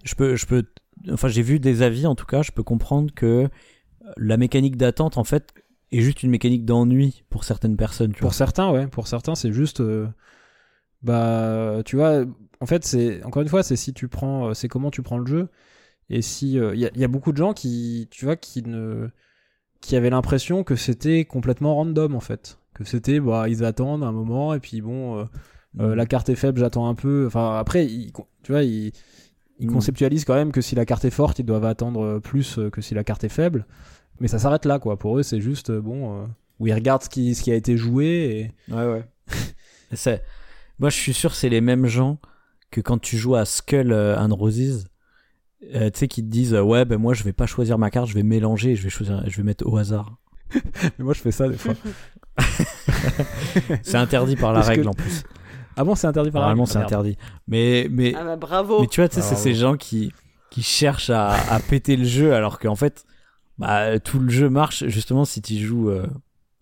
Euh, 0.00 0.04
je 0.04 0.14
peux, 0.14 0.36
je 0.36 0.46
peux, 0.46 0.64
enfin, 1.10 1.28
j'ai 1.28 1.42
vu 1.42 1.58
des 1.58 1.82
avis 1.82 2.06
en 2.06 2.14
tout 2.14 2.26
cas. 2.26 2.42
Je 2.42 2.52
peux 2.52 2.62
comprendre 2.62 3.12
que 3.14 3.48
la 4.16 4.36
mécanique 4.36 4.76
d'attente, 4.76 5.18
en 5.18 5.24
fait, 5.24 5.52
est 5.92 6.00
juste 6.00 6.22
une 6.22 6.30
mécanique 6.30 6.64
d'ennui 6.64 7.24
pour 7.30 7.44
certaines 7.44 7.76
personnes. 7.76 8.12
Tu 8.12 8.20
pour 8.20 8.34
certains, 8.34 8.70
ouais. 8.70 8.86
Pour 8.86 9.06
certains, 9.08 9.34
c'est 9.34 9.52
juste, 9.52 9.82
bah, 11.02 11.82
tu 11.84 11.96
vois, 11.96 12.24
en 12.60 12.66
fait, 12.66 12.84
c'est 12.84 13.22
encore 13.24 13.42
une 13.42 13.48
fois, 13.48 13.62
c'est 13.62 13.76
si 13.76 13.92
tu 13.92 14.08
prends, 14.08 14.54
c'est 14.54 14.68
comment 14.68 14.90
tu 14.90 15.02
prends 15.02 15.18
le 15.18 15.26
jeu. 15.26 15.48
Et 16.08 16.22
si 16.22 16.54
il 16.54 16.74
y, 16.74 16.98
y, 16.98 17.04
a 17.04 17.08
beaucoup 17.08 17.32
de 17.32 17.36
gens 17.36 17.52
qui, 17.52 18.08
tu 18.10 18.24
vois, 18.24 18.36
qui 18.36 18.62
ne, 18.62 19.10
qui 19.80 19.96
avaient 19.96 20.10
l'impression 20.10 20.64
que 20.64 20.76
c'était 20.76 21.24
complètement 21.24 21.74
random 21.74 22.14
en 22.14 22.20
fait 22.20 22.58
que 22.74 22.84
c'était 22.84 23.20
bah 23.20 23.48
ils 23.48 23.64
attendent 23.64 24.04
un 24.04 24.12
moment 24.12 24.54
et 24.54 24.60
puis 24.60 24.80
bon 24.80 25.18
euh, 25.18 25.24
euh, 25.80 25.92
mm. 25.92 25.94
la 25.94 26.06
carte 26.06 26.28
est 26.28 26.34
faible 26.34 26.60
j'attends 26.60 26.88
un 26.88 26.94
peu 26.94 27.26
enfin 27.26 27.58
après 27.58 27.86
tu 27.86 28.52
vois 28.52 28.62
ils, 28.62 28.92
ils 29.60 29.68
mm. 29.68 29.72
conceptualisent 29.72 30.24
quand 30.24 30.34
même 30.34 30.52
que 30.52 30.60
si 30.60 30.74
la 30.74 30.84
carte 30.84 31.04
est 31.04 31.10
forte 31.10 31.38
ils 31.38 31.44
doivent 31.44 31.64
attendre 31.64 32.18
plus 32.18 32.58
que 32.72 32.80
si 32.80 32.94
la 32.94 33.04
carte 33.04 33.24
est 33.24 33.28
faible. 33.28 33.66
Mais 34.20 34.28
ça 34.28 34.38
s'arrête 34.38 34.64
là 34.64 34.78
quoi. 34.78 34.98
Pour 34.98 35.18
eux 35.18 35.22
c'est 35.22 35.40
juste 35.40 35.70
bon 35.70 36.22
euh, 36.22 36.26
où 36.58 36.66
ils 36.66 36.74
regardent 36.74 37.02
ce 37.02 37.08
qui 37.08 37.34
ce 37.34 37.42
qui 37.42 37.52
a 37.52 37.54
été 37.54 37.76
joué 37.76 38.52
et 38.68 38.74
ouais 38.74 38.86
ouais. 38.86 39.04
C'est 39.92 40.22
moi 40.78 40.90
je 40.90 40.96
suis 40.96 41.14
sûr 41.14 41.34
c'est 41.34 41.48
les 41.48 41.60
mêmes 41.60 41.86
gens 41.86 42.18
que 42.70 42.80
quand 42.80 42.98
tu 42.98 43.16
joues 43.16 43.36
à 43.36 43.44
Skull 43.44 43.92
and 43.92 44.34
Roses 44.34 44.86
tu 45.60 45.68
sais 45.94 46.08
qui 46.08 46.22
te 46.22 46.28
disent 46.28 46.54
ouais 46.54 46.84
ben 46.84 46.98
moi 46.98 47.14
je 47.14 47.22
vais 47.22 47.32
pas 47.32 47.46
choisir 47.46 47.78
ma 47.78 47.90
carte 47.90 48.08
je 48.08 48.14
vais 48.14 48.22
mélanger 48.22 48.76
je 48.76 48.82
vais 48.82 48.90
choisir 48.90 49.22
je 49.26 49.36
vais 49.36 49.42
mettre 49.42 49.66
au 49.66 49.76
hasard. 49.76 50.16
Mais 50.98 51.04
moi 51.04 51.14
je 51.14 51.20
fais 51.20 51.32
ça 51.32 51.48
des 51.48 51.56
fois. 51.56 51.74
C'est 53.82 53.96
interdit 53.96 54.36
par 54.36 54.52
la 54.52 54.60
règle 54.60 54.88
en 54.88 54.94
plus. 54.94 55.24
Ah 55.76 55.84
bon, 55.84 55.94
c'est 55.94 56.06
interdit 56.06 56.30
par 56.30 56.48
règle. 56.48 56.66
c'est 56.66 56.78
ah, 56.78 56.82
interdit. 56.82 57.16
Mais 57.48 57.88
mais 57.90 58.14
ah 58.16 58.24
bah, 58.24 58.36
bravo. 58.36 58.80
Mais 58.80 58.86
tu 58.86 59.00
vois, 59.00 59.08
c'est 59.10 59.22
ces 59.22 59.54
gens 59.54 59.76
qui 59.76 60.12
qui 60.50 60.62
cherchent 60.62 61.10
à, 61.10 61.30
à 61.50 61.60
péter 61.60 61.96
le 61.96 62.04
jeu 62.04 62.34
alors 62.34 62.58
qu'en 62.58 62.74
fait, 62.74 63.04
bah, 63.58 63.98
tout 64.00 64.18
le 64.18 64.30
jeu 64.30 64.48
marche 64.48 64.86
justement 64.86 65.24
si 65.24 65.42
tu 65.42 65.56
joues 65.56 65.90
euh, 65.90 66.06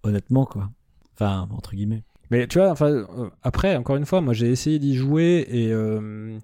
honnêtement 0.03 0.45
quoi. 0.45 0.71
Enfin 1.15 1.49
entre 1.51 1.75
guillemets. 1.75 2.03
Mais 2.31 2.47
tu 2.47 2.59
vois, 2.59 2.71
enfin 2.71 2.87
euh, 2.91 3.31
après 3.43 3.77
encore 3.77 3.97
une 3.97 4.05
fois, 4.05 4.21
moi 4.21 4.35
j'ai 4.35 4.51
essayé 4.51 4.79
d'y 4.79 4.97
jouer 4.97 5.47
et 5.49 5.73
euh, 5.73 6.37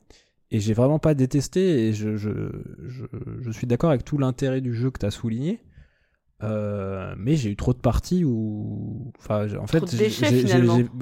et 0.50 0.60
j'ai 0.60 0.72
vraiment 0.72 0.98
pas 0.98 1.14
détesté 1.14 1.88
et 1.88 1.92
je 1.92 2.16
je, 2.16 2.30
je, 2.86 3.04
je 3.40 3.50
suis 3.50 3.66
d'accord 3.66 3.90
avec 3.90 4.04
tout 4.04 4.16
l'intérêt 4.16 4.60
du 4.60 4.74
jeu 4.74 4.90
que 4.90 4.98
tu 5.00 5.06
as 5.06 5.10
souligné. 5.10 5.60
Euh, 6.44 7.14
mais 7.18 7.36
j'ai 7.36 7.50
eu 7.50 7.56
trop 7.56 7.72
de 7.72 7.78
parties 7.78 8.24
où, 8.24 9.12
enfin, 9.18 9.46
en 9.58 9.66
fait, 9.66 9.84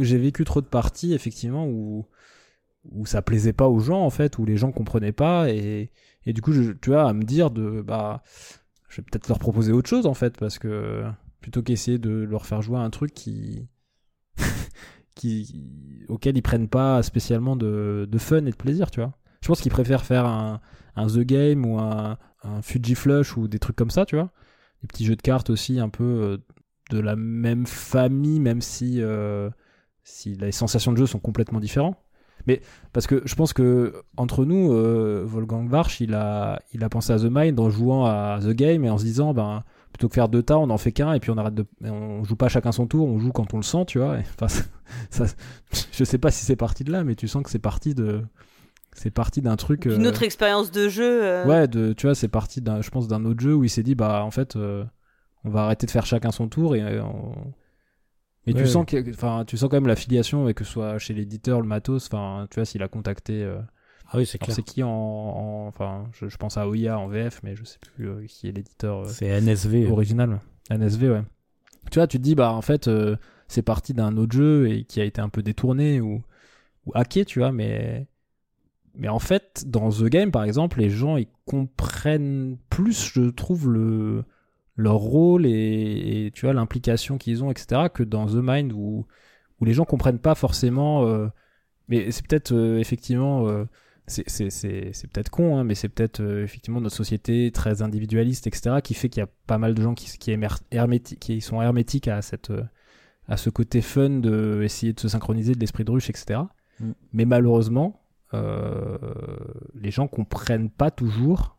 j'ai 0.01 0.19
vécu 0.19 0.45
trop 0.45 0.61
de 0.61 0.67
parties 0.67 1.15
effectivement 1.15 1.67
où 1.67 2.07
où 2.91 3.07
ça 3.07 3.23
plaisait 3.23 3.53
pas 3.53 3.69
aux 3.69 3.79
gens 3.79 4.01
en 4.05 4.11
fait, 4.11 4.39
où 4.39 4.45
les 4.45 4.57
gens 4.57 4.73
comprenaient 4.73 5.13
pas 5.13 5.49
et, 5.51 5.93
et 6.27 6.33
du 6.33 6.43
coup, 6.43 6.53
je, 6.53 6.73
tu 6.73 6.91
vois, 6.91 7.09
à 7.09 7.13
me 7.13 7.23
dire 7.23 7.51
de 7.51 7.81
bah, 7.81 8.23
je 8.89 8.97
vais 8.97 9.03
peut-être 9.05 9.29
leur 9.29 9.39
proposer 9.39 9.73
autre 9.73 9.89
chose 9.89 10.07
en 10.07 10.15
fait 10.15 10.37
parce 10.37 10.59
que 10.59 11.05
plutôt 11.41 11.63
qu'essayer 11.63 11.99
de 11.99 12.11
leur 12.11 12.45
faire 12.45 12.61
jouer 12.61 12.79
un 12.79 12.91
truc 12.91 13.15
qui 13.15 13.69
qui 15.15 16.05
auquel 16.09 16.37
ils 16.37 16.43
prennent 16.43 16.69
pas 16.69 17.03
spécialement 17.03 17.57
de, 17.57 18.09
de 18.11 18.19
fun 18.19 18.45
et 18.47 18.51
de 18.51 18.57
plaisir, 18.57 18.91
tu 18.91 19.01
vois. 19.01 19.13
Je 19.41 19.49
pense 19.49 19.61
qu'ils 19.61 19.73
préfèrent 19.73 20.05
faire 20.05 20.27
un, 20.27 20.61
un 20.97 21.07
The 21.07 21.21
Game 21.21 21.65
ou 21.65 21.79
un, 21.79 22.19
un 22.43 22.63
Fuji 22.63 22.95
Flush 22.95 23.37
ou 23.37 23.49
des 23.49 23.59
trucs 23.59 23.77
comme 23.77 23.91
ça, 23.91 24.05
tu 24.07 24.17
vois 24.17 24.33
des 24.83 24.89
petits 24.89 25.05
jeux 25.05 25.17
de 25.17 25.23
cartes 25.23 25.51
aussi 25.51 25.81
un 25.81 25.89
peu 25.89 26.05
euh, 26.05 26.39
de 26.91 26.99
la 26.99 27.17
même 27.17 27.67
famille, 27.67 28.41
même 28.41 28.61
si, 28.61 29.01
euh, 29.01 29.49
si 30.05 30.35
les 30.35 30.53
sensations 30.53 30.93
de 30.93 30.99
jeu 30.99 31.07
sont 31.07 31.21
complètement 31.21 31.61
différentes. 31.61 31.97
Mais 32.47 32.61
parce 32.93 33.07
que 33.07 33.23
je 33.25 33.35
pense 33.37 33.53
que 33.53 34.03
entre 34.17 34.45
nous, 34.45 34.73
euh, 34.73 35.23
Wolfgang 35.25 35.71
Warsch, 35.71 36.01
il 36.01 36.15
a, 36.15 36.59
pensé 36.91 37.13
à 37.13 37.19
The 37.19 37.29
Mind 37.31 37.59
en 37.61 37.71
jouant 37.71 38.05
à 38.05 38.41
The 38.43 38.51
Game 38.51 38.85
et 38.85 38.91
en 38.91 38.99
se 38.99 39.05
disant, 39.05 39.33
ben, 39.33 39.63
plutôt 39.93 40.09
que 40.09 40.15
faire 40.15 40.29
deux 40.29 40.43
tas, 40.43 40.59
on 40.59 40.71
en 40.71 40.79
fait 40.79 40.91
qu'un 40.91 41.13
et 41.13 41.21
puis 41.21 41.31
on 41.31 41.39
arrête 41.39 41.55
de, 41.55 41.65
on 41.85 42.25
joue 42.25 42.35
pas 42.35 42.49
chacun 42.49 42.73
son 42.73 42.89
tour, 42.89 43.07
on 43.07 43.21
joue 43.21 43.31
quand 43.31 43.55
on 43.55 43.59
le 43.59 43.63
sent, 43.63 43.85
tu 43.87 43.99
vois. 43.99 44.17
enfin, 44.35 44.49
ça, 45.11 45.27
je 45.93 46.03
sais 46.03 46.19
pas 46.19 46.33
si 46.33 46.45
c'est 46.45 46.57
parti 46.57 46.83
de 46.83 46.91
là, 46.91 47.05
mais 47.05 47.15
tu 47.15 47.29
sens 47.29 47.45
que 47.45 47.51
c'est 47.51 47.61
parti 47.61 47.95
de, 47.95 48.23
c'est 48.95 49.11
parti 49.11 49.41
d'un 49.41 49.57
truc. 49.57 49.87
Une 49.87 50.07
autre 50.07 50.23
expérience 50.23 50.71
de 50.71 50.89
jeu. 50.89 51.25
Euh. 51.25 51.47
Ouais, 51.47 51.67
de, 51.69 51.93
tu 51.93 52.07
vois, 52.07 52.15
c'est 52.15 52.29
parti, 52.29 52.61
d'un, 52.61 52.83
je 52.83 52.91
pense, 52.91 53.09
d'un 53.09 53.25
autre 53.25 53.41
jeu 53.41 53.55
où 53.55 53.65
il 53.65 53.71
s'est 53.71 53.83
dit, 53.83 53.95
bah, 53.95 54.23
en 54.25 54.31
fait, 54.31 54.57
euh, 54.57 54.85
on 55.45 55.51
va 55.51 55.65
arrêter 55.65 55.87
de 55.87 55.91
faire 55.91 56.07
chacun 56.07 56.31
son 56.31 56.49
tour 56.49 56.77
et. 56.77 56.83
Euh, 56.83 57.03
Mais 58.47 58.53
tu 58.53 58.67
sens 58.67 58.85
que, 58.87 59.11
enfin, 59.11 59.45
tu 59.47 59.57
sens 59.57 59.71
quand 59.71 59.77
même 59.77 59.87
l'affiliation, 59.87 60.49
et 60.49 60.55
que 60.55 60.65
ce 60.65 60.73
soit 60.73 60.99
chez 60.99 61.15
l'éditeur, 61.15 61.61
le 61.61 61.67
matos, 61.67 62.07
enfin, 62.07 62.47
tu 62.51 62.57
vois, 62.57 62.65
s'il 62.65 62.83
a 62.83 62.89
contacté. 62.89 63.51
Ah 64.15 64.19
oui, 64.19 64.27
c'est 64.27 64.37
clair. 64.37 64.55
C'est 64.55 64.63
qui 64.63 64.83
en, 64.83 64.91
enfin, 65.69 66.05
je, 66.13 66.37
pense 66.37 66.59
à 66.59 66.69
OIA 66.69 66.99
en 66.99 67.09
VF, 67.09 67.41
mais 67.43 67.57
je 67.57 67.65
sais 67.65 67.79
plus 67.81 68.27
qui 68.27 68.49
est 68.49 68.53
l'éditeur. 68.53 69.07
c'est 69.07 69.41
NSV. 69.41 69.91
Original. 69.91 70.41
NSV, 70.71 71.11
ouais. 71.11 71.23
Tu 71.91 71.99
vois, 71.99 72.07
tu 72.07 72.19
te 72.19 72.23
dis, 72.23 72.35
bah, 72.35 72.53
en 72.53 72.63
fait, 72.63 72.91
c'est 73.49 73.63
parti 73.63 73.95
d'un 73.95 74.19
autre 74.19 74.33
jeu 74.33 74.71
et 74.71 74.85
qui 74.85 75.01
a 75.01 75.05
été 75.05 75.23
un 75.23 75.31
peu 75.31 75.43
détourné 75.43 76.03
ou, 76.03 76.23
ou 76.85 76.93
hacké, 76.95 77.25
tu 77.25 77.39
vois, 77.39 77.53
mais 77.53 78.07
mais 78.95 79.09
en 79.09 79.19
fait, 79.19 79.65
dans 79.67 79.91
The 79.91 80.05
Game, 80.05 80.31
par 80.31 80.45
exemple, 80.45 80.81
les 80.81 80.91
gens 80.91 81.17
ils 81.17 81.29
comprennent 81.47 82.59
plus, 82.69 83.13
je 83.15 83.31
trouve, 83.31 83.71
le, 83.71 84.25
leur 84.77 84.97
rôle 84.97 85.47
et, 85.47 86.31
tu 86.35 86.47
vois 86.47 86.55
l'implication 86.55 87.19
qu'ils 87.19 87.43
ont, 87.43 87.51
etc., 87.51 87.83
que 87.93 88.03
dans 88.03 88.27
The 88.27 88.41
Mind 88.43 88.73
où, 88.73 89.07
où 89.61 89.65
les 89.65 89.73
gens 89.73 89.85
comprennent 89.85 90.19
pas 90.19 90.35
forcément. 90.35 91.07
Euh, 91.07 91.29
mais 91.89 92.11
c'est 92.11 92.27
peut-être 92.27 92.53
euh, 92.53 92.79
effectivement, 92.79 93.49
euh, 93.49 93.65
c'est 94.07 94.25
peut-être 95.13 95.31
con, 95.31 95.57
hein, 95.59 95.65
mais 95.65 95.75
c'est 95.75 95.89
peut-être 95.89 96.21
effectivement 96.21 96.81
notre 96.81 96.97
société 96.97 97.51
très 97.53 97.83
individualiste, 97.83 98.47
etc., 98.47 98.77
qui 98.83 98.95
fait 98.95 99.09
qu'il 99.09 99.21
y 99.21 99.25
a 99.25 99.29
pas 99.47 99.59
mal 99.59 99.75
de 99.75 99.83
gens 99.83 99.95
qui, 99.95 100.19
qui, 100.19 101.41
sont 101.41 101.63
hermétiques 101.63 102.09
à 102.09 102.23
cette 102.23 102.53
à 103.29 103.37
ce 103.37 103.51
côté 103.51 103.81
fun 103.81 104.11
de 104.11 104.63
essayer 104.65 104.93
de 104.93 105.01
se 105.01 105.09
synchroniser 105.09 105.55
de 105.55 105.61
l'esprit 105.61 105.85
de 105.85 105.91
ruche, 105.93 106.11
etc. 106.11 106.41
Mm. 106.81 106.91
Mais 107.13 107.25
malheureusement, 107.25 108.02
euh, 108.35 108.97
les 109.75 109.91
gens 109.91 110.09
comprennent 110.09 110.71
pas 110.71 110.91
toujours 110.91 111.59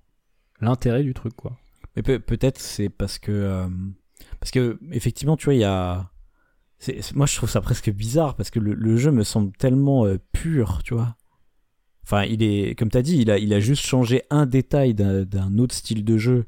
l'intérêt 0.60 1.04
du 1.04 1.14
truc, 1.14 1.36
quoi. 1.36 1.58
Mais 1.96 2.02
peut-être 2.02 2.60
c'est 2.60 2.90
parce 2.90 3.20
que 3.20 3.32
euh, 3.32 3.68
parce 4.40 4.52
que 4.52 4.80
effectivement, 4.92 5.38
tu 5.38 5.46
vois, 5.46 5.54
il 5.54 5.60
y 5.60 5.64
a 5.64 6.10
moi 7.14 7.28
je 7.28 7.36
trouve 7.36 7.50
ça 7.50 7.62
presque 7.62 7.92
bizarre 7.92 8.36
parce 8.36 8.50
que 8.50 8.60
le, 8.60 8.98
jeu 8.98 9.12
me 9.12 9.24
semble 9.24 9.52
tellement 9.54 10.06
euh, 10.06 10.18
pur, 10.32 10.82
tu 10.84 10.96
vois. 10.96 11.16
Enfin, 12.04 12.24
il 12.24 12.42
est 12.42 12.78
comme 12.78 12.90
tu 12.90 12.98
as 12.98 13.04
dit, 13.04 13.18
il 13.20 13.30
a 13.30 13.38
il 13.38 13.54
a 13.54 13.60
juste 13.60 13.86
changé 13.86 14.24
un 14.32 14.46
détail 14.46 14.96
d'un 14.96 15.58
autre 15.60 15.76
style 15.76 16.04
de 16.04 16.18
jeu 16.18 16.46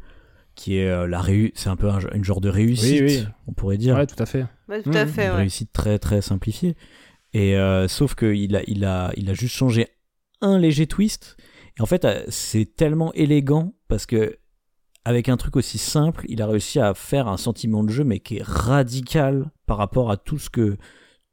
qui 0.55 0.77
est 0.77 1.07
la 1.07 1.21
réu 1.21 1.51
c'est 1.53 1.69
un 1.69 1.75
peu 1.75 1.89
un, 1.89 1.99
une 2.13 2.23
genre 2.23 2.41
de 2.41 2.49
réussite, 2.49 3.27
on 3.45 3.53
pourrait 3.53 3.77
dire. 3.77 3.95
Ouais, 3.95 4.07
tout 4.07 4.21
à 4.21 4.25
fait. 4.25 4.45
tout 4.67 4.91
à 4.93 5.05
mmh. 5.05 5.07
fait, 5.07 5.27
une 5.27 5.33
réussite 5.33 5.71
très 5.71 5.99
très 5.99 6.21
simplifiée. 6.21 6.75
Et 7.33 7.55
sauf 7.87 8.15
que 8.15 8.33
il 8.33 8.55
a 8.55 8.63
il 8.67 8.83
a 8.83 9.11
il 9.15 9.29
a 9.29 9.33
juste 9.35 9.55
changé 9.55 9.89
un 10.41 10.57
léger 10.57 10.87
twist. 10.87 11.37
Et 11.77 11.81
en 11.81 11.85
fait, 11.85 12.05
euh, 12.05 12.23
c'est 12.29 12.75
tellement 12.75 13.13
élégant 13.13 13.73
parce 13.87 14.05
que 14.05 14.37
avec 15.03 15.29
un 15.29 15.37
truc 15.37 15.55
aussi 15.55 15.77
simple, 15.77 16.25
il 16.27 16.41
a 16.41 16.47
réussi 16.47 16.79
à 16.79 16.93
faire 16.93 17.27
un 17.27 17.37
sentiment 17.37 17.83
de 17.83 17.89
jeu 17.89 18.03
mais 18.03 18.19
qui 18.19 18.37
est 18.37 18.43
radical 18.43 19.51
par 19.67 19.77
rapport 19.77 20.09
à 20.09 20.17
tout 20.17 20.39
ce 20.39 20.49
que 20.49 20.77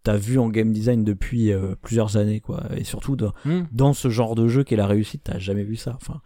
t'as 0.03 0.17
vu 0.17 0.39
en 0.39 0.49
game 0.49 0.73
design 0.73 1.05
depuis 1.05 1.53
euh, 1.53 1.75
plusieurs 1.81 2.17
années 2.17 2.41
quoi 2.41 2.65
et 2.77 2.85
surtout 2.85 3.17
hmm. 3.45 3.63
dans, 3.71 3.93
ce 3.93 4.09
genre 4.11 4.35
de 4.35 4.49
jeu 4.49 4.65
qui 4.65 4.75
est 4.75 4.77
la 4.77 4.87
réussite 4.87 5.23
t'as 5.25 5.39
jamais 5.39 5.63
vu 5.63 5.77
ça 5.77 5.93
enfin 5.95 6.21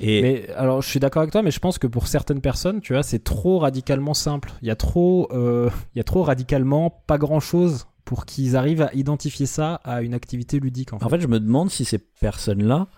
et 0.00 0.20
mais 0.22 0.48
alors 0.50 0.82
je 0.82 0.88
suis 0.88 1.00
d'accord 1.00 1.22
avec 1.22 1.32
toi 1.32 1.42
mais 1.42 1.50
je 1.50 1.58
pense 1.58 1.78
que 1.78 1.86
pour 1.86 2.08
certaines 2.08 2.40
personnes 2.40 2.80
tu 2.80 2.92
vois 2.92 3.02
c'est 3.02 3.24
trop 3.24 3.58
radicalement 3.58 4.14
simple 4.14 4.52
il 4.60 4.68
y 4.68 4.70
a 4.70 4.76
trop 4.76 5.28
euh, 5.32 5.70
il 5.94 5.98
y 5.98 6.00
a 6.00 6.04
trop 6.04 6.22
radicalement 6.22 6.90
pas 7.06 7.18
grand 7.18 7.40
chose 7.40 7.86
pour 8.04 8.26
qu'ils 8.26 8.56
arrivent 8.56 8.82
à 8.82 8.92
identifier 8.94 9.46
ça 9.46 9.76
à 9.84 10.02
une 10.02 10.14
activité 10.14 10.60
ludique. 10.60 10.92
En 10.92 10.98
fait, 10.98 11.04
en 11.04 11.08
fait 11.08 11.20
je 11.20 11.28
me 11.28 11.40
demande 11.40 11.70
si 11.70 11.84
ces 11.84 11.98
personnes-là 11.98 12.88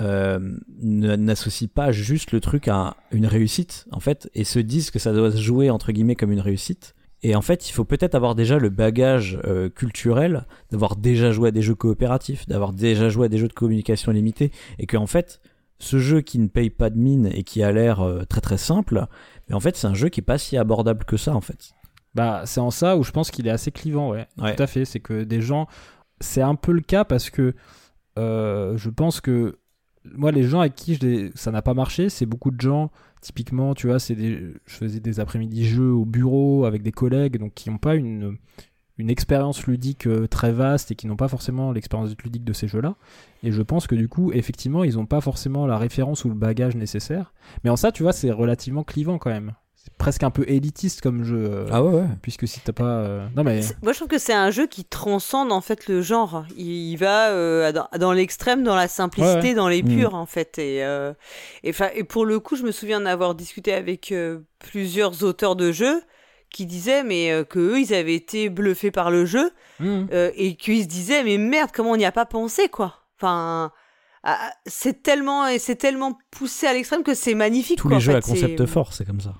euh, 0.00 0.40
n'associent 0.82 1.68
pas 1.72 1.92
juste 1.92 2.32
le 2.32 2.40
truc 2.40 2.66
à 2.68 2.96
une 3.12 3.26
réussite, 3.26 3.86
en 3.92 4.00
fait, 4.00 4.28
et 4.34 4.44
se 4.44 4.58
disent 4.58 4.90
que 4.90 4.98
ça 4.98 5.12
doit 5.12 5.30
se 5.30 5.40
jouer 5.40 5.70
entre 5.70 5.92
guillemets 5.92 6.16
comme 6.16 6.32
une 6.32 6.40
réussite. 6.40 6.94
Et 7.22 7.36
en 7.36 7.42
fait, 7.42 7.70
il 7.70 7.72
faut 7.72 7.84
peut-être 7.84 8.14
avoir 8.14 8.34
déjà 8.34 8.58
le 8.58 8.68
bagage 8.68 9.38
euh, 9.44 9.70
culturel 9.70 10.46
d'avoir 10.70 10.96
déjà 10.96 11.30
joué 11.30 11.48
à 11.48 11.52
des 11.52 11.62
jeux 11.62 11.74
coopératifs, 11.74 12.46
d'avoir 12.46 12.72
déjà 12.72 13.08
joué 13.08 13.26
à 13.26 13.28
des 13.28 13.38
jeux 13.38 13.48
de 13.48 13.54
communication 13.54 14.12
limitée, 14.12 14.50
et 14.78 14.86
qu'en 14.86 15.06
fait, 15.06 15.40
ce 15.78 15.98
jeu 15.98 16.20
qui 16.20 16.38
ne 16.38 16.48
paye 16.48 16.70
pas 16.70 16.90
de 16.90 16.98
mine 16.98 17.30
et 17.32 17.44
qui 17.44 17.62
a 17.62 17.72
l'air 17.72 18.00
euh, 18.00 18.24
très 18.24 18.40
très 18.40 18.58
simple, 18.58 19.06
mais 19.48 19.54
en 19.54 19.60
fait, 19.60 19.76
c'est 19.76 19.86
un 19.86 19.94
jeu 19.94 20.08
qui 20.08 20.20
est 20.20 20.24
pas 20.24 20.38
si 20.38 20.56
abordable 20.56 21.04
que 21.04 21.16
ça, 21.16 21.34
en 21.34 21.40
fait. 21.40 21.72
Bah, 22.14 22.42
c'est 22.44 22.60
en 22.60 22.70
ça 22.70 22.96
où 22.96 23.02
je 23.02 23.10
pense 23.10 23.30
qu'il 23.30 23.46
est 23.46 23.50
assez 23.50 23.70
clivant, 23.72 24.10
ouais. 24.10 24.26
Ouais. 24.38 24.54
Tout 24.54 24.62
à 24.62 24.66
fait. 24.66 24.84
C'est 24.84 25.00
que 25.00 25.24
des 25.24 25.40
gens. 25.40 25.66
C'est 26.20 26.42
un 26.42 26.54
peu 26.54 26.72
le 26.72 26.80
cas 26.80 27.04
parce 27.04 27.30
que 27.30 27.54
euh, 28.18 28.76
je 28.76 28.90
pense 28.90 29.20
que 29.20 29.58
moi, 30.12 30.30
les 30.32 30.44
gens 30.44 30.60
avec 30.60 30.74
qui 30.74 30.94
je 30.94 31.30
ça 31.34 31.50
n'a 31.50 31.62
pas 31.62 31.74
marché, 31.74 32.08
c'est 32.08 32.26
beaucoup 32.26 32.50
de 32.50 32.60
gens. 32.60 32.90
Typiquement, 33.20 33.74
tu 33.74 33.86
vois, 33.86 33.98
c'est 33.98 34.14
des... 34.14 34.52
je 34.66 34.74
faisais 34.74 35.00
des 35.00 35.18
après-midi 35.18 35.64
jeux 35.64 35.90
au 35.90 36.04
bureau 36.04 36.66
avec 36.66 36.82
des 36.82 36.92
collègues, 36.92 37.38
donc 37.38 37.54
qui 37.54 37.70
n'ont 37.70 37.78
pas 37.78 37.94
une, 37.94 38.36
une 38.98 39.10
expérience 39.10 39.66
ludique 39.66 40.06
euh, 40.06 40.26
très 40.26 40.52
vaste 40.52 40.90
et 40.92 40.94
qui 40.94 41.06
n'ont 41.06 41.16
pas 41.16 41.28
forcément 41.28 41.72
l'expérience 41.72 42.14
ludique 42.22 42.44
de 42.44 42.52
ces 42.52 42.68
jeux-là. 42.68 42.96
Et 43.42 43.50
je 43.50 43.62
pense 43.62 43.86
que 43.86 43.94
du 43.94 44.08
coup, 44.08 44.30
effectivement, 44.32 44.84
ils 44.84 44.96
n'ont 44.96 45.06
pas 45.06 45.22
forcément 45.22 45.66
la 45.66 45.78
référence 45.78 46.24
ou 46.24 46.28
le 46.28 46.34
bagage 46.34 46.76
nécessaire. 46.76 47.32
Mais 47.64 47.70
en 47.70 47.76
ça, 47.76 47.92
tu 47.92 48.02
vois, 48.02 48.12
c'est 48.12 48.30
relativement 48.30 48.84
clivant 48.84 49.18
quand 49.18 49.30
même. 49.30 49.54
C'est 49.84 49.92
presque 49.98 50.22
un 50.22 50.30
peu 50.30 50.44
élitiste 50.48 51.02
comme 51.02 51.24
jeu. 51.24 51.44
euh, 51.46 51.66
Ah 51.70 51.82
ouais, 51.84 51.94
ouais. 51.94 52.06
Puisque 52.22 52.48
si 52.48 52.58
t'as 52.60 52.72
pas. 52.72 52.84
euh, 53.00 53.26
Non, 53.36 53.44
mais. 53.44 53.60
C'est- 53.60 53.76
Moi, 53.82 53.92
je 53.92 53.98
trouve 53.98 54.08
que 54.08 54.16
c'est 54.18 54.32
un 54.32 54.50
jeu 54.50 54.66
qui 54.66 54.84
transcende 54.86 55.52
en 55.52 55.60
fait 55.60 55.88
le 55.88 56.00
genre. 56.00 56.46
Il, 56.56 56.66
il 56.92 56.96
va 56.96 57.28
euh, 57.30 57.70
dans, 57.70 57.88
dans 57.98 58.12
l'extrême, 58.12 58.62
dans 58.62 58.76
la 58.76 58.88
simplicité, 58.88 59.34
Ouais, 59.40 59.48
ouais. 59.48 59.54
dans 59.54 59.68
les 59.68 59.82
Mm. 59.82 59.88
purs 59.98 60.14
en 60.14 60.24
fait. 60.24 60.56
Et, 60.58 60.82
euh, 60.82 61.12
et, 61.64 61.72
'fin- 61.72 61.90
et 61.94 62.02
pour 62.04 62.24
le 62.24 62.40
coup, 62.40 62.56
je 62.56 62.62
me 62.62 62.72
souviens 62.72 63.02
d'avoir 63.02 63.34
discuté 63.34 63.74
avec 63.74 64.10
euh, 64.10 64.38
plusieurs 64.58 65.22
auteurs 65.22 65.54
de 65.54 65.70
jeux 65.70 66.02
qui 66.50 66.64
disaient 66.64 67.04
mais 67.04 67.30
euh, 67.30 67.44
que 67.44 67.58
eux, 67.58 67.78
ils 67.80 67.92
avaient 67.92 68.14
été 68.14 68.48
bluffés 68.48 68.90
par 68.90 69.10
le 69.10 69.26
jeu 69.26 69.50
euh, 69.82 70.30
et 70.36 70.54
qu'ils 70.56 70.84
se 70.84 70.88
disaient 70.88 71.24
mais 71.24 71.36
merde, 71.36 71.70
comment 71.74 71.90
on 71.90 71.96
n'y 71.96 72.06
a 72.06 72.12
pas 72.12 72.24
pensé 72.26 72.68
quoi. 72.68 73.02
Enfin, 73.18 73.70
ah, 74.22 74.50
c'est 74.64 75.02
tellement 75.02 75.46
et 75.46 75.58
c'est 75.58 75.76
tellement 75.76 76.16
poussé 76.30 76.66
à 76.66 76.72
l'extrême 76.72 77.02
que 77.02 77.12
c'est 77.14 77.34
magnifique. 77.34 77.76
Tous 77.78 77.88
quoi, 77.88 77.90
les 77.90 77.96
en 77.96 78.00
jeux 78.00 78.12
fait. 78.12 78.18
à 78.18 78.20
concept 78.22 78.64
fort, 78.66 78.92
c'est 78.94 79.04
comme 79.04 79.20
ça. 79.20 79.34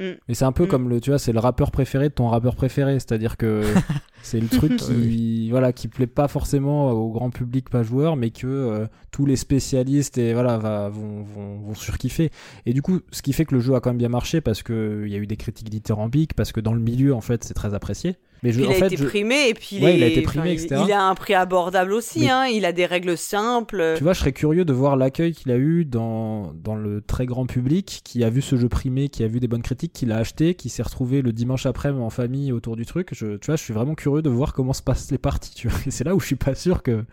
Mm. 0.00 0.16
Mais 0.28 0.34
c'est 0.34 0.44
un 0.46 0.52
peu 0.52 0.64
Mm. 0.64 0.68
comme 0.68 0.88
le, 0.88 1.00
tu 1.00 1.10
vois, 1.10 1.18
c'est 1.18 1.32
le 1.32 1.38
rappeur 1.38 1.70
préféré 1.70 2.08
de 2.08 2.14
ton 2.14 2.28
rappeur 2.28 2.56
préféré, 2.56 2.94
c'est-à-dire 2.94 3.36
que 3.36 3.62
c'est 4.22 4.40
le 4.40 4.48
truc 4.48 4.76
qui, 4.76 5.50
voilà, 5.50 5.72
qui 5.72 5.86
plaît 5.88 6.06
pas 6.06 6.26
forcément 6.26 6.90
au 6.90 7.10
grand 7.10 7.30
public 7.30 7.68
pas 7.68 7.82
joueur, 7.82 8.16
mais 8.16 8.30
que 8.30 8.46
euh, 8.46 8.86
tous 9.12 9.26
les 9.26 9.36
spécialistes 9.36 10.18
et 10.18 10.32
voilà 10.32 10.58
va, 10.58 10.88
vont, 10.88 11.22
vont, 11.22 11.58
vont 11.58 11.74
surkiffer. 11.74 12.30
Et 12.66 12.72
du 12.72 12.82
coup, 12.82 13.00
ce 13.12 13.22
qui 13.22 13.32
fait 13.32 13.44
que 13.44 13.54
le 13.54 13.60
jeu 13.60 13.74
a 13.74 13.80
quand 13.80 13.90
même 13.90 13.98
bien 13.98 14.08
marché 14.08 14.40
parce 14.40 14.62
que 14.62 15.04
il 15.06 15.12
y 15.12 15.14
a 15.14 15.18
eu 15.18 15.26
des 15.26 15.36
critiques 15.36 15.70
dithyrambiques, 15.70 16.34
parce 16.34 16.52
que 16.52 16.60
dans 16.60 16.72
le 16.74 16.80
milieu 16.80 17.14
en 17.14 17.20
fait 17.20 17.44
c'est 17.44 17.54
très 17.54 17.74
apprécié. 17.74 18.16
Mais 18.42 18.52
je, 18.52 18.60
il 18.60 18.66
en 18.66 18.70
a 18.70 18.74
fait, 18.74 18.86
été 18.86 18.96
je- 18.96 19.04
primé 19.04 19.48
et 19.48 19.54
puis 19.54 19.76
il, 19.76 19.84
Ouais, 19.84 19.92
est- 19.92 19.96
il 19.98 20.02
a 20.02 20.06
été 20.06 20.22
primé, 20.22 20.52
il- 20.54 20.62
etc. 20.64 20.82
il 20.86 20.92
a 20.92 21.02
un 21.02 21.14
prix 21.14 21.34
abordable 21.34 21.92
aussi. 21.92 22.20
Mais- 22.20 22.30
Hein, 22.30 22.46
il 22.46 22.64
a 22.64 22.72
des 22.72 22.86
règles 22.86 23.18
simples. 23.18 23.94
Tu 23.96 24.02
vois, 24.02 24.12
je 24.14 24.20
serais 24.20 24.32
curieux 24.32 24.64
de 24.64 24.72
voir 24.72 24.96
l'accueil 24.96 25.32
qu'il 25.34 25.50
a 25.52 25.56
eu 25.56 25.84
dans, 25.84 26.52
dans 26.54 26.74
le 26.74 27.02
très 27.02 27.26
grand 27.26 27.44
public, 27.46 28.00
qui 28.04 28.24
a 28.24 28.30
vu 28.30 28.40
ce 28.40 28.56
jeu 28.56 28.68
primé, 28.68 29.08
qui 29.10 29.24
a 29.24 29.28
vu 29.28 29.40
des 29.40 29.48
bonnes 29.48 29.62
critiques, 29.62 29.92
qui 29.92 30.06
l'a 30.06 30.16
acheté, 30.16 30.54
qui 30.54 30.68
s'est 30.70 30.82
retrouvé 30.82 31.20
le 31.22 31.32
dimanche 31.32 31.66
après 31.66 31.90
en 31.90 32.08
famille 32.10 32.50
autour 32.52 32.76
du 32.76 32.86
truc. 32.86 33.10
Je, 33.12 33.36
tu 33.36 33.46
vois, 33.46 33.56
je 33.56 33.62
suis 33.62 33.74
vraiment 33.74 33.94
curieux 33.94 34.22
de 34.22 34.30
voir 34.30 34.52
comment 34.54 34.72
se 34.72 34.82
passent 34.82 35.10
les 35.10 35.18
parties. 35.18 35.54
Tu 35.54 35.68
vois. 35.68 35.78
Et 35.86 35.90
c'est 35.90 36.04
là 36.04 36.14
où 36.14 36.20
je 36.20 36.26
suis 36.26 36.36
pas 36.36 36.54
sûr 36.54 36.82
que, 36.82 37.04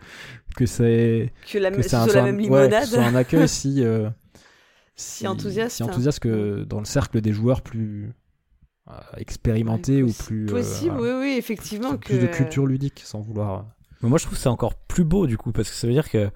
que 0.56 0.64
c'est 0.66 1.32
que 1.52 1.58
la, 1.58 1.70
que 1.70 1.82
ce 1.82 1.90
c'est 1.90 1.96
un, 1.96 2.06
la 2.06 2.22
même 2.22 2.36
ouais, 2.36 2.42
limonade. 2.44 2.70
que 2.82 2.86
ce 2.86 2.94
soit 2.94 3.04
un 3.04 3.14
accueil 3.14 3.48
si, 3.48 3.82
euh, 3.84 4.08
Si 4.96 5.26
enthousiaste. 5.26 5.76
si 5.76 5.82
enthousiaste 5.82 6.20
que 6.20 6.64
dans 6.64 6.78
le 6.78 6.84
cercle 6.86 7.20
des 7.20 7.32
joueurs 7.32 7.60
plus 7.62 8.12
euh, 8.90 8.94
expérimentés 9.16 10.02
ou 10.02 10.12
plus 10.12 10.46
euh, 10.46 10.52
possible, 10.52 10.96
oui, 11.00 11.10
oui, 11.20 11.34
effectivement. 11.38 11.96
Que... 11.96 12.06
plus 12.06 12.18
de 12.18 12.26
culture 12.26 12.66
ludique, 12.66 13.02
sans 13.04 13.20
vouloir. 13.20 13.66
Mais 14.02 14.08
moi, 14.08 14.18
je 14.18 14.24
trouve 14.24 14.36
que 14.36 14.42
c'est 14.42 14.48
encore 14.48 14.74
plus 14.74 15.04
beau 15.04 15.26
du 15.26 15.36
coup, 15.36 15.52
parce 15.52 15.70
que 15.70 15.76
ça 15.76 15.86
veut 15.86 15.92
dire 15.92 16.08
que 16.08 16.30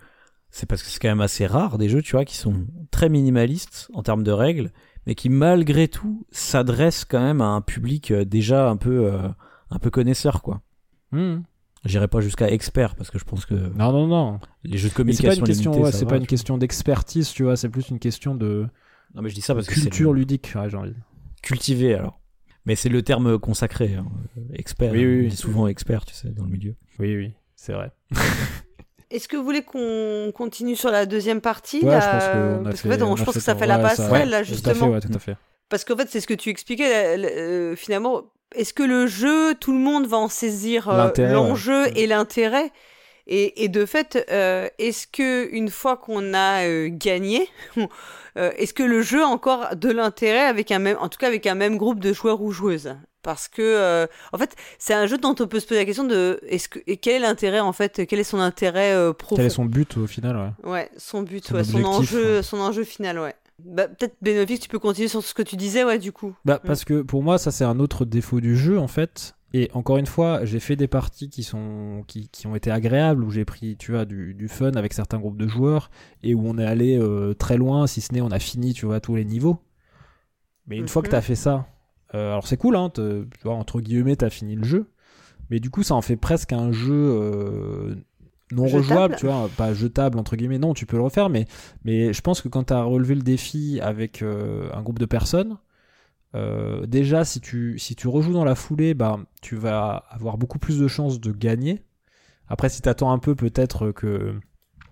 c'est 0.50 0.66
parce 0.66 0.82
que 0.82 0.88
c'est 0.88 1.00
quand 1.00 1.08
même 1.08 1.22
assez 1.22 1.46
rare 1.46 1.78
des 1.78 1.88
jeux, 1.88 2.02
tu 2.02 2.12
vois, 2.12 2.24
qui 2.24 2.36
sont 2.36 2.66
très 2.90 3.08
minimalistes 3.08 3.88
en 3.94 4.02
termes 4.02 4.22
de 4.22 4.32
règles, 4.32 4.70
mais 5.06 5.14
qui 5.14 5.30
malgré 5.30 5.88
tout 5.88 6.26
s'adressent 6.30 7.06
quand 7.06 7.20
même 7.20 7.40
à 7.40 7.46
un 7.46 7.62
public 7.62 8.10
euh, 8.10 8.24
déjà 8.24 8.68
un 8.68 8.76
peu, 8.76 9.06
euh, 9.06 9.28
un 9.70 9.78
peu 9.78 9.90
connaisseur, 9.90 10.42
quoi. 10.42 10.60
Hmm. 11.10 11.40
J'irai 11.84 12.06
pas 12.06 12.20
jusqu'à 12.20 12.50
expert 12.50 12.94
parce 12.94 13.10
que 13.10 13.18
je 13.18 13.24
pense 13.24 13.44
que 13.44 13.54
Non, 13.54 13.92
non, 13.92 14.06
non. 14.06 14.40
les 14.62 14.78
jeux 14.78 14.90
de 14.90 15.02
Mais 15.02 15.12
c'est 15.14 15.22
pas 15.26 15.30
communication 15.30 15.40
une 15.40 15.46
question, 15.46 15.82
ouais, 15.82 15.92
c'est 15.92 16.06
pas 16.06 16.16
une 16.16 16.26
question 16.26 16.58
d'expertise, 16.58 17.30
tu 17.32 17.42
vois. 17.44 17.56
C'est 17.56 17.70
plus 17.70 17.88
une 17.88 17.98
question 17.98 18.34
de. 18.34 18.68
Non, 19.14 19.22
mais 19.22 19.30
je 19.30 19.34
dis 19.34 19.40
ça 19.40 19.54
parce 19.54 19.66
que 19.66 19.74
c'est 19.74 19.80
culture 19.80 20.12
ludique, 20.12 20.52
ouais, 20.54 20.70
j'ai 20.70 20.76
envie. 20.76 20.94
cultivé 21.42 21.94
alors. 21.94 22.20
Mais 22.64 22.76
c'est 22.76 22.88
le 22.88 23.02
terme 23.02 23.38
consacré, 23.38 23.94
hein. 23.94 24.06
expert. 24.54 24.92
Oui, 24.92 25.04
oui, 25.04 25.26
on 25.26 25.28
dit 25.28 25.36
souvent 25.36 25.66
expert, 25.66 26.04
tu 26.04 26.14
sais, 26.14 26.28
dans 26.28 26.44
le 26.44 26.50
milieu. 26.50 26.74
Oui, 26.98 27.16
oui, 27.16 27.32
c'est 27.56 27.72
vrai. 27.72 27.90
Est-ce 29.10 29.28
que 29.28 29.36
vous 29.36 29.44
voulez 29.44 29.62
qu'on 29.62 30.32
continue 30.34 30.74
sur 30.76 30.90
la 30.90 31.04
deuxième 31.04 31.40
partie 31.42 31.80
Ouais, 31.80 31.90
là 31.90 32.00
je 32.00 32.06
pense 32.06 32.24
qu'on 32.28 32.60
a 32.60 32.64
Parce 32.64 32.80
fait. 32.80 32.88
qu'en 32.88 32.94
fait, 32.94 33.02
on- 33.02 33.10
on 33.10 33.14
a 33.14 33.16
je 33.16 33.24
pense 33.24 33.34
que 33.34 33.40
ça 33.40 33.54
fait 33.54 33.66
la 33.66 33.76
ouais, 33.76 33.82
passerelle, 33.82 34.30
là, 34.30 34.38
Tout 34.38 34.42
à 34.42 34.46
fait, 34.46 34.54
justement. 34.54 34.88
ouais, 34.88 35.00
tout 35.00 35.12
à 35.14 35.18
fait. 35.18 35.36
Parce 35.68 35.84
qu'en 35.84 35.96
fait, 35.96 36.08
c'est 36.08 36.20
ce 36.20 36.26
que 36.26 36.34
tu 36.34 36.48
expliquais, 36.50 36.88
là, 36.88 37.16
là, 37.16 37.28
euh, 37.36 37.76
finalement. 37.76 38.22
Est-ce 38.54 38.74
que 38.74 38.82
le 38.82 39.06
jeu, 39.06 39.54
tout 39.54 39.72
le 39.72 39.78
monde 39.78 40.06
va 40.06 40.18
en 40.18 40.28
saisir 40.28 40.88
euh, 40.90 41.10
l'enjeu 41.32 41.84
ouais. 41.84 41.92
et 41.96 42.06
l'intérêt 42.06 42.70
et, 43.26 43.64
et 43.64 43.68
de 43.68 43.86
fait, 43.86 44.24
euh, 44.30 44.68
est-ce 44.78 45.06
que 45.06 45.48
une 45.52 45.70
fois 45.70 45.96
qu'on 45.96 46.34
a 46.34 46.66
euh, 46.66 46.88
gagné, 46.90 47.48
euh, 48.36 48.50
est-ce 48.56 48.74
que 48.74 48.82
le 48.82 49.02
jeu 49.02 49.22
a 49.22 49.26
encore 49.26 49.76
de 49.76 49.90
l'intérêt 49.90 50.44
avec 50.46 50.70
un 50.70 50.78
même, 50.78 50.96
en 51.00 51.08
tout 51.08 51.18
cas 51.18 51.28
avec 51.28 51.46
un 51.46 51.54
même 51.54 51.76
groupe 51.76 52.00
de 52.00 52.12
joueurs 52.12 52.42
ou 52.42 52.50
joueuses? 52.50 52.96
Parce 53.22 53.46
que, 53.46 54.08
en 54.32 54.38
fait, 54.38 54.56
c'est 54.80 54.94
un 54.94 55.06
jeu 55.06 55.16
dont 55.16 55.36
on 55.38 55.46
peut 55.46 55.60
se 55.60 55.66
poser 55.66 55.78
la 55.78 55.86
question 55.86 56.02
de, 56.02 56.40
est-ce 56.48 56.68
que, 56.68 56.80
et 56.88 56.96
quel 56.96 57.14
est 57.14 57.18
l'intérêt 57.20 57.60
en 57.60 57.72
fait, 57.72 58.04
quel 58.08 58.18
est 58.18 58.24
son 58.24 58.40
intérêt 58.40 58.96
profond? 59.14 59.36
Quel 59.36 59.46
est 59.46 59.50
son 59.50 59.64
but 59.64 59.96
au 59.96 60.08
final 60.08 60.54
ouais. 60.64 60.70
Ouais, 60.70 60.90
son 60.96 61.22
but, 61.22 61.46
Son 61.46 61.54
ouais, 61.54 61.62
son 61.62 61.84
objectif, 61.84 62.16
enjeu, 62.16 62.36
ouais. 62.38 62.42
son 62.42 62.58
enjeu 62.58 62.82
final, 62.82 63.20
ouais. 63.20 63.36
Bah, 63.64 63.86
peut-être 63.86 64.16
Benofix, 64.22 64.58
tu 64.58 64.68
peux 64.68 64.80
continuer 64.80 65.06
sur 65.06 65.22
ce 65.22 65.34
que 65.34 65.42
tu 65.42 65.54
disais, 65.54 65.84
ouais, 65.84 66.00
du 66.00 66.10
coup. 66.10 66.34
Bah, 66.44 66.58
parce 66.58 66.84
que 66.84 67.02
pour 67.02 67.22
moi, 67.22 67.38
ça 67.38 67.52
c'est 67.52 67.62
un 67.62 67.78
autre 67.78 68.04
défaut 68.04 68.40
du 68.40 68.56
jeu 68.56 68.78
en 68.78 68.88
fait. 68.88 69.36
Et 69.54 69.70
encore 69.74 69.98
une 69.98 70.06
fois, 70.06 70.44
j'ai 70.44 70.60
fait 70.60 70.76
des 70.76 70.88
parties 70.88 71.28
qui 71.28 71.42
sont 71.42 72.04
qui, 72.06 72.28
qui 72.28 72.46
ont 72.46 72.56
été 72.56 72.70
agréables 72.70 73.22
où 73.22 73.30
j'ai 73.30 73.44
pris 73.44 73.76
tu 73.76 73.92
vois 73.92 74.04
du, 74.06 74.32
du 74.34 74.48
fun 74.48 74.72
avec 74.72 74.92
certains 74.94 75.18
groupes 75.18 75.36
de 75.36 75.46
joueurs 75.46 75.90
et 76.22 76.34
où 76.34 76.42
on 76.46 76.56
est 76.58 76.64
allé 76.64 76.98
euh, 76.98 77.34
très 77.34 77.56
loin, 77.58 77.86
si 77.86 78.00
ce 78.00 78.14
n'est 78.14 78.22
on 78.22 78.30
a 78.30 78.38
fini 78.38 78.72
tu 78.72 78.86
vois 78.86 79.00
tous 79.00 79.14
les 79.16 79.24
niveaux. 79.26 79.58
Mais 80.66 80.76
une 80.78 80.88
fois 80.88 81.02
que 81.02 81.08
Mhm. 81.08 81.12
t'as 81.12 81.20
fait 81.20 81.34
ça, 81.34 81.66
euh, 82.14 82.32
alors 82.32 82.46
c'est 82.46 82.56
cool 82.56 82.76
hein, 82.76 82.90
tu 82.94 83.02
vois 83.44 83.54
entre 83.54 83.80
guillemets 83.80 84.16
t'as 84.16 84.30
fini 84.30 84.54
le 84.54 84.64
jeu, 84.64 84.86
mais 85.50 85.60
du 85.60 85.68
coup 85.70 85.82
ça 85.82 85.94
en 85.96 86.02
fait 86.02 86.16
presque 86.16 86.52
un 86.52 86.72
jeu 86.72 86.94
euh, 86.94 87.94
non 88.52 88.66
Jetable. 88.66 88.76
rejouable, 88.76 89.16
tu 89.16 89.26
vois, 89.26 89.48
pas 89.56 89.74
jetable 89.74 90.18
entre 90.18 90.36
guillemets. 90.36 90.58
Non, 90.58 90.72
tu 90.74 90.86
peux 90.86 90.96
le 90.96 91.02
refaire, 91.02 91.28
mais 91.30 91.46
mais 91.84 92.12
je 92.12 92.20
pense 92.22 92.40
que 92.40 92.48
quand 92.48 92.64
t'as 92.64 92.82
relevé 92.82 93.14
le 93.14 93.22
défi 93.22 93.80
avec 93.82 94.22
un 94.22 94.82
groupe 94.82 94.98
de 94.98 95.06
personnes 95.06 95.58
euh, 96.34 96.86
déjà, 96.86 97.24
si 97.24 97.40
tu, 97.40 97.78
si 97.78 97.94
tu 97.94 98.08
rejoues 98.08 98.32
dans 98.32 98.44
la 98.44 98.54
foulée, 98.54 98.94
bah, 98.94 99.18
tu 99.40 99.56
vas 99.56 100.04
avoir 100.10 100.38
beaucoup 100.38 100.58
plus 100.58 100.78
de 100.78 100.88
chances 100.88 101.20
de 101.20 101.32
gagner. 101.32 101.82
Après, 102.48 102.68
si 102.68 102.82
tu 102.82 102.88
attends 102.88 103.12
un 103.12 103.18
peu, 103.18 103.34
peut-être 103.34 103.92
que, 103.92 104.34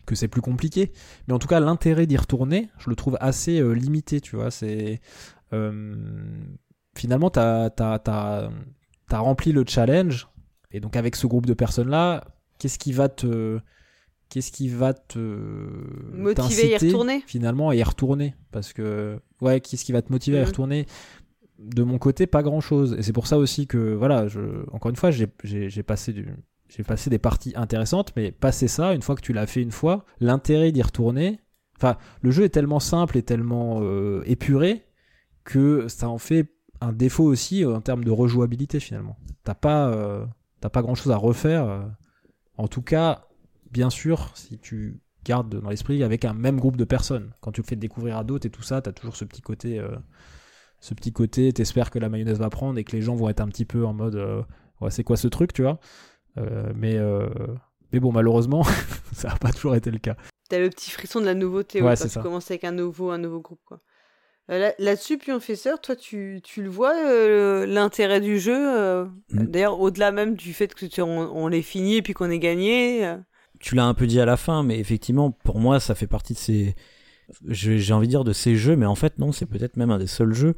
que 0.06 0.14
c'est 0.14 0.28
plus 0.28 0.42
compliqué. 0.42 0.92
Mais 1.28 1.34
en 1.34 1.38
tout 1.38 1.48
cas, 1.48 1.60
l'intérêt 1.60 2.06
d'y 2.06 2.16
retourner, 2.16 2.68
je 2.78 2.90
le 2.90 2.96
trouve 2.96 3.16
assez 3.20 3.60
euh, 3.60 3.72
limité, 3.72 4.20
tu 4.20 4.36
vois. 4.36 4.50
C'est, 4.50 5.00
euh, 5.52 5.94
finalement, 6.96 7.30
tu 7.30 7.38
as, 7.40 8.50
rempli 9.10 9.52
le 9.52 9.64
challenge. 9.66 10.28
Et 10.72 10.80
donc, 10.80 10.96
avec 10.96 11.16
ce 11.16 11.26
groupe 11.26 11.46
de 11.46 11.54
personnes-là, 11.54 12.24
qu'est-ce 12.58 12.78
qui 12.78 12.92
va 12.92 13.08
te. 13.08 13.60
Qu'est-ce 14.28 14.52
qui 14.52 14.68
va 14.68 14.94
te 14.94 15.18
Motiver 16.12 16.74
à 16.74 16.78
y 16.78 16.86
retourner? 16.88 17.24
finalement 17.26 17.70
à 17.70 17.74
y 17.74 17.82
retourner? 17.82 18.36
Parce 18.52 18.72
que 18.72 19.18
ouais 19.40 19.60
qu'est-ce 19.60 19.84
qui 19.84 19.90
va 19.90 20.02
te 20.02 20.12
motiver 20.12 20.36
à 20.36 20.40
y 20.40 20.42
Mhm. 20.44 20.48
retourner? 20.50 20.86
De 21.60 21.82
mon 21.82 21.98
côté 21.98 22.26
pas 22.26 22.42
grand 22.42 22.60
chose 22.60 22.96
et 22.98 23.02
c'est 23.02 23.12
pour 23.12 23.26
ça 23.26 23.38
aussi 23.38 23.66
que 23.66 23.94
voilà 23.94 24.26
je 24.28 24.40
encore 24.72 24.90
une 24.90 24.96
fois 24.96 25.10
j'ai 25.10 25.26
passé 25.26 26.14
j'ai 26.68 26.82
passé 26.84 27.10
des 27.10 27.18
parties 27.18 27.52
intéressantes 27.54 28.12
mais 28.16 28.32
passer 28.32 28.66
ça 28.66 28.94
une 28.94 29.02
fois 29.02 29.14
que 29.14 29.20
tu 29.20 29.32
l'as 29.32 29.46
fait 29.46 29.60
une 29.60 29.70
fois 29.70 30.06
l'intérêt 30.20 30.72
d'y 30.72 30.80
retourner 30.80 31.38
enfin 31.76 31.98
le 32.22 32.30
jeu 32.30 32.44
est 32.44 32.50
tellement 32.50 32.80
simple 32.80 33.18
et 33.18 33.22
tellement 33.22 33.80
euh, 33.82 34.22
épuré 34.24 34.86
que 35.44 35.86
ça 35.88 36.08
en 36.08 36.18
fait 36.18 36.50
un 36.80 36.92
défaut 36.92 37.24
aussi 37.24 37.64
euh, 37.64 37.76
en 37.76 37.82
termes 37.82 38.04
de 38.04 38.10
rejouabilité 38.10 38.80
finalement 38.80 39.18
t'as 39.44 39.54
pas 39.54 39.88
euh, 39.88 40.24
pas 40.60 40.80
grand 40.80 40.94
chose 40.94 41.12
à 41.12 41.16
refaire 41.16 41.66
euh. 41.66 41.82
en 42.56 42.68
tout 42.68 42.82
cas 42.82 43.26
bien 43.70 43.90
sûr 43.90 44.32
si 44.34 44.58
tu 44.58 45.02
gardes 45.24 45.60
dans 45.60 45.68
l'esprit 45.68 46.02
avec 46.02 46.24
un 46.24 46.32
même 46.32 46.58
groupe 46.58 46.78
de 46.78 46.84
personnes 46.84 47.32
quand 47.42 47.52
tu 47.52 47.60
le 47.60 47.66
fais 47.66 47.76
découvrir 47.76 48.16
à 48.16 48.24
d'autres 48.24 48.46
et 48.46 48.50
tout 48.50 48.62
ça 48.62 48.80
t'as 48.80 48.92
toujours 48.92 49.16
ce 49.16 49.26
petit 49.26 49.42
côté 49.42 49.78
ce 50.80 50.94
petit 50.94 51.12
côté, 51.12 51.52
t'espères 51.52 51.90
que 51.90 51.98
la 51.98 52.08
mayonnaise 52.08 52.38
va 52.38 52.50
prendre 52.50 52.78
et 52.78 52.84
que 52.84 52.92
les 52.92 53.02
gens 53.02 53.14
vont 53.14 53.28
être 53.28 53.40
un 53.40 53.48
petit 53.48 53.64
peu 53.64 53.84
en 53.86 53.92
mode 53.92 54.16
euh, 54.16 54.42
ouais 54.80 54.90
c'est 54.90 55.04
quoi 55.04 55.16
ce 55.16 55.28
truc 55.28 55.52
tu 55.52 55.62
vois? 55.62 55.78
Euh, 56.38 56.72
mais 56.74 56.96
euh, 56.96 57.28
mais 57.92 58.00
bon 58.00 58.12
malheureusement 58.12 58.62
ça 59.12 59.28
n'a 59.28 59.36
pas 59.36 59.52
toujours 59.52 59.74
été 59.76 59.90
le 59.90 59.98
cas 59.98 60.16
T'as 60.48 60.58
le 60.58 60.68
petit 60.70 60.90
frisson 60.90 61.20
de 61.20 61.26
la 61.26 61.34
nouveauté, 61.34 61.80
Ouais, 61.80 61.96
tu 61.96 62.08
ça. 62.08 62.20
commences 62.22 62.50
avec 62.50 62.64
un 62.64 62.72
nouveau, 62.72 63.10
un 63.10 63.18
nouveau 63.18 63.40
groupe, 63.40 63.60
quoi. 63.64 63.80
Euh, 64.50 64.58
là- 64.58 64.74
Là-dessus, 64.80 65.16
Pionfesseur, 65.16 65.80
toi, 65.80 65.94
tu, 65.94 66.40
tu 66.42 66.60
le 66.64 66.68
vois, 66.68 66.92
euh, 66.96 67.66
l'intérêt 67.66 68.20
du 68.20 68.40
jeu 68.40 68.56
euh, 68.56 69.04
Mm. 69.30 69.44
D'ailleurs, 69.44 69.78
au-delà 69.80 70.10
même 70.10 70.34
du 70.34 70.52
fait 70.52 70.74
que 70.74 70.86
tu- 70.86 71.02
on, 71.02 71.06
on 71.36 71.46
l'ait 71.46 71.62
fini 71.62 71.94
et 71.96 72.02
puis 72.02 72.14
qu'on 72.14 72.30
ait 72.30 72.40
gagné. 72.40 73.06
euh, 73.06 73.16
tu 73.60 73.76
l'as 73.76 73.84
un 73.84 73.94
peu 73.94 74.08
dit 74.08 74.20
à 74.20 74.24
la 74.24 74.36
fin, 74.36 74.64
mais 74.64 74.80
effectivement, 74.80 75.30
pour 75.30 75.60
moi, 75.60 75.78
ça 75.78 75.94
fait 75.94 76.08
partie 76.08 76.32
de 76.32 76.38
ces. 76.38 76.74
J'ai 77.48 77.92
envie 77.92 78.06
de 78.06 78.10
dire 78.10 78.24
de 78.24 78.32
ces 78.32 78.56
jeux, 78.56 78.76
mais 78.76 78.86
en 78.86 78.94
fait, 78.94 79.18
non, 79.18 79.32
c'est 79.32 79.46
peut-être 79.46 79.76
même 79.76 79.90
un 79.90 79.98
des 79.98 80.06
seuls 80.06 80.32
jeux 80.34 80.54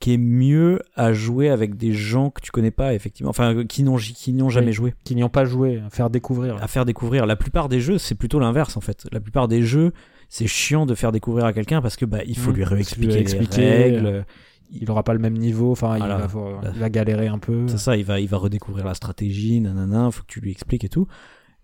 qui 0.00 0.12
est 0.12 0.18
mieux 0.18 0.80
à 0.96 1.12
jouer 1.12 1.48
avec 1.48 1.76
des 1.76 1.92
gens 1.92 2.30
que 2.30 2.40
tu 2.42 2.50
connais 2.50 2.72
pas, 2.72 2.94
effectivement. 2.94 3.30
Enfin, 3.30 3.64
qui 3.64 3.82
n'ont 3.84 3.96
qui 3.96 4.36
jamais 4.50 4.66
Oui. 4.66 4.72
joué. 4.72 4.94
Qui 5.04 5.14
n'y 5.14 5.22
ont 5.24 5.28
pas 5.28 5.44
joué, 5.44 5.80
à 5.86 5.88
faire 5.88 6.10
découvrir. 6.10 6.56
À 6.62 6.66
faire 6.66 6.84
découvrir. 6.84 7.26
La 7.26 7.36
plupart 7.36 7.68
des 7.68 7.80
jeux, 7.80 7.96
c'est 7.98 8.16
plutôt 8.16 8.38
l'inverse, 8.40 8.76
en 8.76 8.80
fait. 8.80 9.06
La 9.12 9.20
plupart 9.20 9.48
des 9.48 9.62
jeux, 9.62 9.92
c'est 10.28 10.46
chiant 10.48 10.84
de 10.84 10.94
faire 10.94 11.12
découvrir 11.12 11.44
à 11.46 11.52
quelqu'un 11.52 11.80
parce 11.80 11.96
que 11.96 12.04
bah, 12.04 12.18
il 12.26 12.36
faut 12.36 12.50
Mhm. 12.50 12.56
lui 12.56 12.64
réexpliquer 12.64 13.22
les 13.62 13.76
règles. 13.82 14.26
Il 14.72 14.90
aura 14.90 15.04
pas 15.04 15.12
le 15.12 15.20
même 15.20 15.38
niveau, 15.38 15.70
enfin, 15.70 15.96
Voilà. 15.98 16.16
il, 16.16 16.20
va, 16.22 16.26
voir- 16.26 16.60
il 16.74 16.80
va 16.80 16.90
galérer 16.90 17.28
un 17.28 17.38
peu. 17.38 17.66
C'est 17.68 17.78
ça, 17.78 17.96
il 17.96 18.04
va, 18.04 18.18
il 18.18 18.26
va 18.28 18.38
redécouvrir 18.38 18.84
la 18.84 18.94
stratégie, 18.94 19.60
nanana, 19.60 20.10
faut 20.10 20.22
que 20.22 20.26
tu 20.28 20.40
lui 20.40 20.50
expliques 20.50 20.84
et 20.84 20.88
tout. 20.88 21.06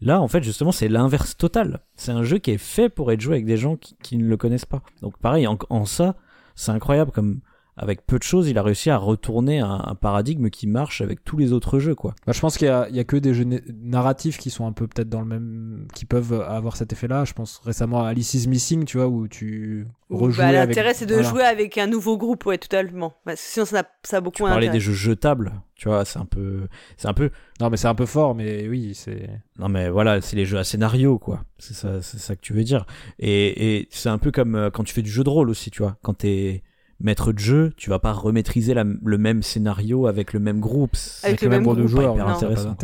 Là, 0.00 0.20
en 0.20 0.28
fait, 0.28 0.42
justement, 0.42 0.72
c'est 0.72 0.88
l'inverse 0.88 1.36
total. 1.36 1.80
C'est 1.94 2.12
un 2.12 2.22
jeu 2.22 2.38
qui 2.38 2.52
est 2.52 2.58
fait 2.58 2.88
pour 2.88 3.12
être 3.12 3.20
joué 3.20 3.34
avec 3.34 3.46
des 3.46 3.56
gens 3.56 3.76
qui, 3.76 4.16
ne 4.16 4.24
le 4.24 4.36
connaissent 4.36 4.66
pas. 4.66 4.82
Donc, 5.02 5.18
pareil, 5.18 5.46
en 5.46 5.84
ça, 5.84 6.16
c'est 6.54 6.72
incroyable 6.72 7.10
comme, 7.10 7.40
avec 7.82 8.06
peu 8.06 8.18
de 8.18 8.22
choses, 8.22 8.46
il 8.48 8.58
a 8.58 8.62
réussi 8.62 8.90
à 8.90 8.98
retourner 8.98 9.60
un, 9.60 9.82
un 9.86 9.94
paradigme 9.94 10.50
qui 10.50 10.66
marche 10.66 11.00
avec 11.00 11.24
tous 11.24 11.38
les 11.38 11.52
autres 11.54 11.78
jeux, 11.78 11.94
quoi. 11.94 12.14
Bah, 12.26 12.32
je 12.34 12.40
pense 12.40 12.58
qu'il 12.58 12.66
y 12.66 12.70
a, 12.70 12.86
il 12.90 12.94
y 12.94 13.00
a 13.00 13.04
que 13.04 13.16
des 13.16 13.32
jeux 13.32 13.44
na- 13.44 13.56
narratifs 13.82 14.36
qui 14.36 14.50
sont 14.50 14.66
un 14.66 14.72
peu 14.72 14.86
peut-être 14.86 15.08
dans 15.08 15.20
le 15.20 15.26
même, 15.26 15.88
qui 15.94 16.04
peuvent 16.04 16.34
avoir 16.46 16.76
cet 16.76 16.92
effet-là. 16.92 17.24
Je 17.24 17.32
pense 17.32 17.58
récemment 17.64 18.04
à 18.04 18.08
Alice 18.08 18.34
is 18.34 18.48
Missing, 18.48 18.84
tu 18.84 18.98
vois, 18.98 19.08
où 19.08 19.26
tu 19.28 19.86
rejoues 20.10 20.38
bah, 20.38 20.48
avec. 20.48 20.68
L'intérêt, 20.68 20.92
c'est 20.92 21.06
de 21.06 21.14
voilà. 21.14 21.28
jouer 21.30 21.42
avec 21.42 21.78
un 21.78 21.86
nouveau 21.86 22.18
groupe, 22.18 22.44
ouais, 22.44 22.58
totalement. 22.58 23.14
Parce 23.24 23.40
que 23.40 23.46
sinon, 23.48 23.64
ça, 23.64 23.80
a- 23.80 23.84
ça 24.02 24.18
a 24.18 24.20
beaucoup 24.20 24.36
Tu 24.36 24.42
parlais 24.42 24.68
des 24.68 24.80
jeux 24.80 24.92
jetables, 24.92 25.52
tu 25.74 25.88
vois, 25.88 26.04
c'est 26.04 26.18
un 26.18 26.26
peu, 26.26 26.66
c'est 26.98 27.08
un 27.08 27.14
peu, 27.14 27.30
Non, 27.62 27.70
mais 27.70 27.78
c'est 27.78 27.88
un 27.88 27.94
peu 27.94 28.06
fort, 28.06 28.34
mais 28.34 28.68
oui, 28.68 28.92
c'est. 28.94 29.30
Non 29.58 29.68
mais 29.68 29.88
voilà, 29.90 30.20
c'est 30.20 30.36
les 30.36 30.44
jeux 30.46 30.58
à 30.58 30.64
scénario 30.64 31.18
quoi. 31.18 31.44
C'est 31.58 31.74
ça, 31.74 32.00
c'est 32.02 32.18
ça 32.18 32.34
que 32.36 32.40
tu 32.40 32.52
veux 32.52 32.64
dire. 32.64 32.84
Et, 33.18 33.76
et 33.78 33.88
c'est 33.90 34.08
un 34.08 34.18
peu 34.18 34.30
comme 34.30 34.54
euh, 34.54 34.70
quand 34.70 34.84
tu 34.84 34.94
fais 34.94 35.02
du 35.02 35.10
jeu 35.10 35.22
de 35.24 35.28
rôle 35.28 35.50
aussi, 35.50 35.70
tu 35.70 35.82
vois. 35.82 35.96
Quand 36.02 36.14
t'es 36.14 36.62
maître 37.00 37.32
de 37.32 37.38
jeu, 37.38 37.72
tu 37.76 37.90
vas 37.90 37.98
pas 37.98 38.12
remaîtriser 38.12 38.74
la- 38.74 38.84
le 38.84 39.18
même 39.18 39.42
scénario 39.42 40.06
avec 40.06 40.32
le 40.32 40.40
même 40.40 40.60
groupe. 40.60 40.94
C'est- 40.96 41.26
Avec 41.26 41.40
le, 41.42 41.46
le 41.48 41.50
même 41.56 41.62
nombre 41.64 41.76
de 41.76 41.80
groupe, 41.82 41.90
joueurs, 41.90 42.14
hyper 42.14 42.26
pas 42.26 42.32
intéressant. 42.32 42.76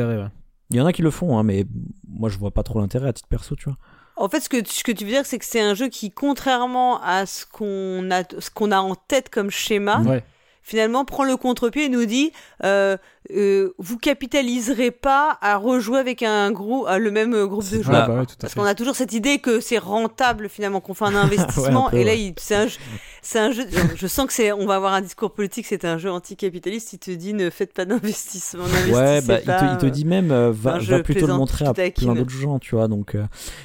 Il 0.70 0.76
y 0.76 0.80
en 0.80 0.86
a 0.86 0.92
qui 0.92 1.02
le 1.02 1.10
font, 1.10 1.38
hein, 1.38 1.42
mais 1.44 1.64
moi 2.08 2.28
je 2.28 2.38
vois 2.38 2.50
pas 2.50 2.62
trop 2.64 2.80
l'intérêt 2.80 3.08
à 3.08 3.12
titre 3.12 3.28
perso, 3.28 3.54
tu 3.54 3.64
vois. 3.64 3.76
En 4.16 4.28
fait, 4.28 4.40
ce 4.40 4.48
que, 4.48 4.56
ce 4.66 4.82
que 4.82 4.92
tu 4.92 5.04
veux 5.04 5.10
dire, 5.10 5.26
c'est 5.26 5.38
que 5.38 5.44
c'est 5.44 5.60
un 5.60 5.74
jeu 5.74 5.88
qui, 5.88 6.10
contrairement 6.10 7.00
à 7.02 7.26
ce 7.26 7.44
qu'on 7.46 8.10
a, 8.10 8.22
ce 8.38 8.50
qu'on 8.50 8.72
a 8.72 8.78
en 8.78 8.94
tête 8.94 9.28
comme 9.28 9.50
schéma, 9.50 10.00
Ouais. 10.00 10.24
Finalement 10.66 11.04
prend 11.04 11.22
le 11.22 11.36
contre-pied 11.36 11.84
et 11.84 11.88
nous 11.88 12.06
dit 12.06 12.32
euh, 12.64 12.96
euh, 13.30 13.72
vous 13.78 13.98
capitaliserez 13.98 14.90
pas 14.90 15.38
à 15.40 15.56
rejouer 15.56 15.98
avec 16.00 16.24
un 16.24 16.50
groupe, 16.50 16.86
euh, 16.88 16.98
le 16.98 17.12
même 17.12 17.46
groupe 17.46 17.62
de 17.70 17.82
joueurs. 17.82 18.02
ça. 18.02 18.06
bah 18.08 18.18
ouais, 18.20 18.26
tout 18.26 18.32
à 18.32 18.36
Parce 18.40 18.54
qu'on 18.54 18.64
a 18.64 18.74
toujours 18.74 18.96
cette 18.96 19.12
idée 19.12 19.38
que 19.38 19.60
c'est 19.60 19.78
rentable 19.78 20.48
finalement, 20.48 20.80
qu'on 20.80 20.94
fait 20.94 21.04
un 21.04 21.14
investissement. 21.14 21.86
Ouais, 21.86 21.86
un 21.86 21.90
peu, 21.90 21.96
et 21.98 22.04
là, 22.04 22.12
ouais. 22.12 22.34
c'est 22.36 22.54
un, 22.56 22.66
jeu- 22.66 22.78
c'est 23.22 23.38
un 23.38 23.52
jeu. 23.52 23.64
Je 23.94 24.06
sens 24.08 24.26
que 24.26 24.32
c'est, 24.32 24.50
on 24.52 24.66
va 24.66 24.74
avoir 24.76 24.92
un 24.92 25.00
discours 25.02 25.32
politique. 25.32 25.66
C'est 25.66 25.84
un 25.84 25.98
jeu 25.98 26.10
anticapitaliste. 26.10 26.92
Il 26.94 26.98
te 26.98 27.10
dit 27.12 27.32
ne 27.32 27.50
faites 27.50 27.72
pas 27.72 27.84
d'investissement. 27.84 28.64
Ouais, 28.64 29.20
bah, 29.22 29.38
il, 29.38 29.42
te, 29.42 29.46
pas, 29.46 29.70
il 29.72 29.78
te 29.78 29.86
dit 29.86 30.04
même, 30.04 30.30
euh, 30.32 30.50
va, 30.52 30.78
va 30.78 31.02
plutôt 31.02 31.26
le 31.26 31.34
montrer 31.34 31.64
à 31.66 31.74
plein 31.74 32.14
d'autres 32.14 32.30
gens, 32.30 32.58
tu 32.58 32.74
vois. 32.74 32.88
Donc, 32.88 33.14
euh, 33.14 33.24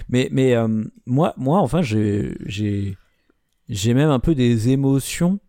mais 0.09 0.29
mais 0.31 0.55
euh, 0.55 0.67
moi, 1.05 1.33
moi, 1.37 1.59
enfin, 1.59 1.81
j'ai 1.81 2.35
j'ai 2.45 2.95
j'ai 3.69 3.93
même 3.93 4.09
un 4.09 4.19
peu 4.19 4.35
des 4.35 4.69
émotions 4.69 5.39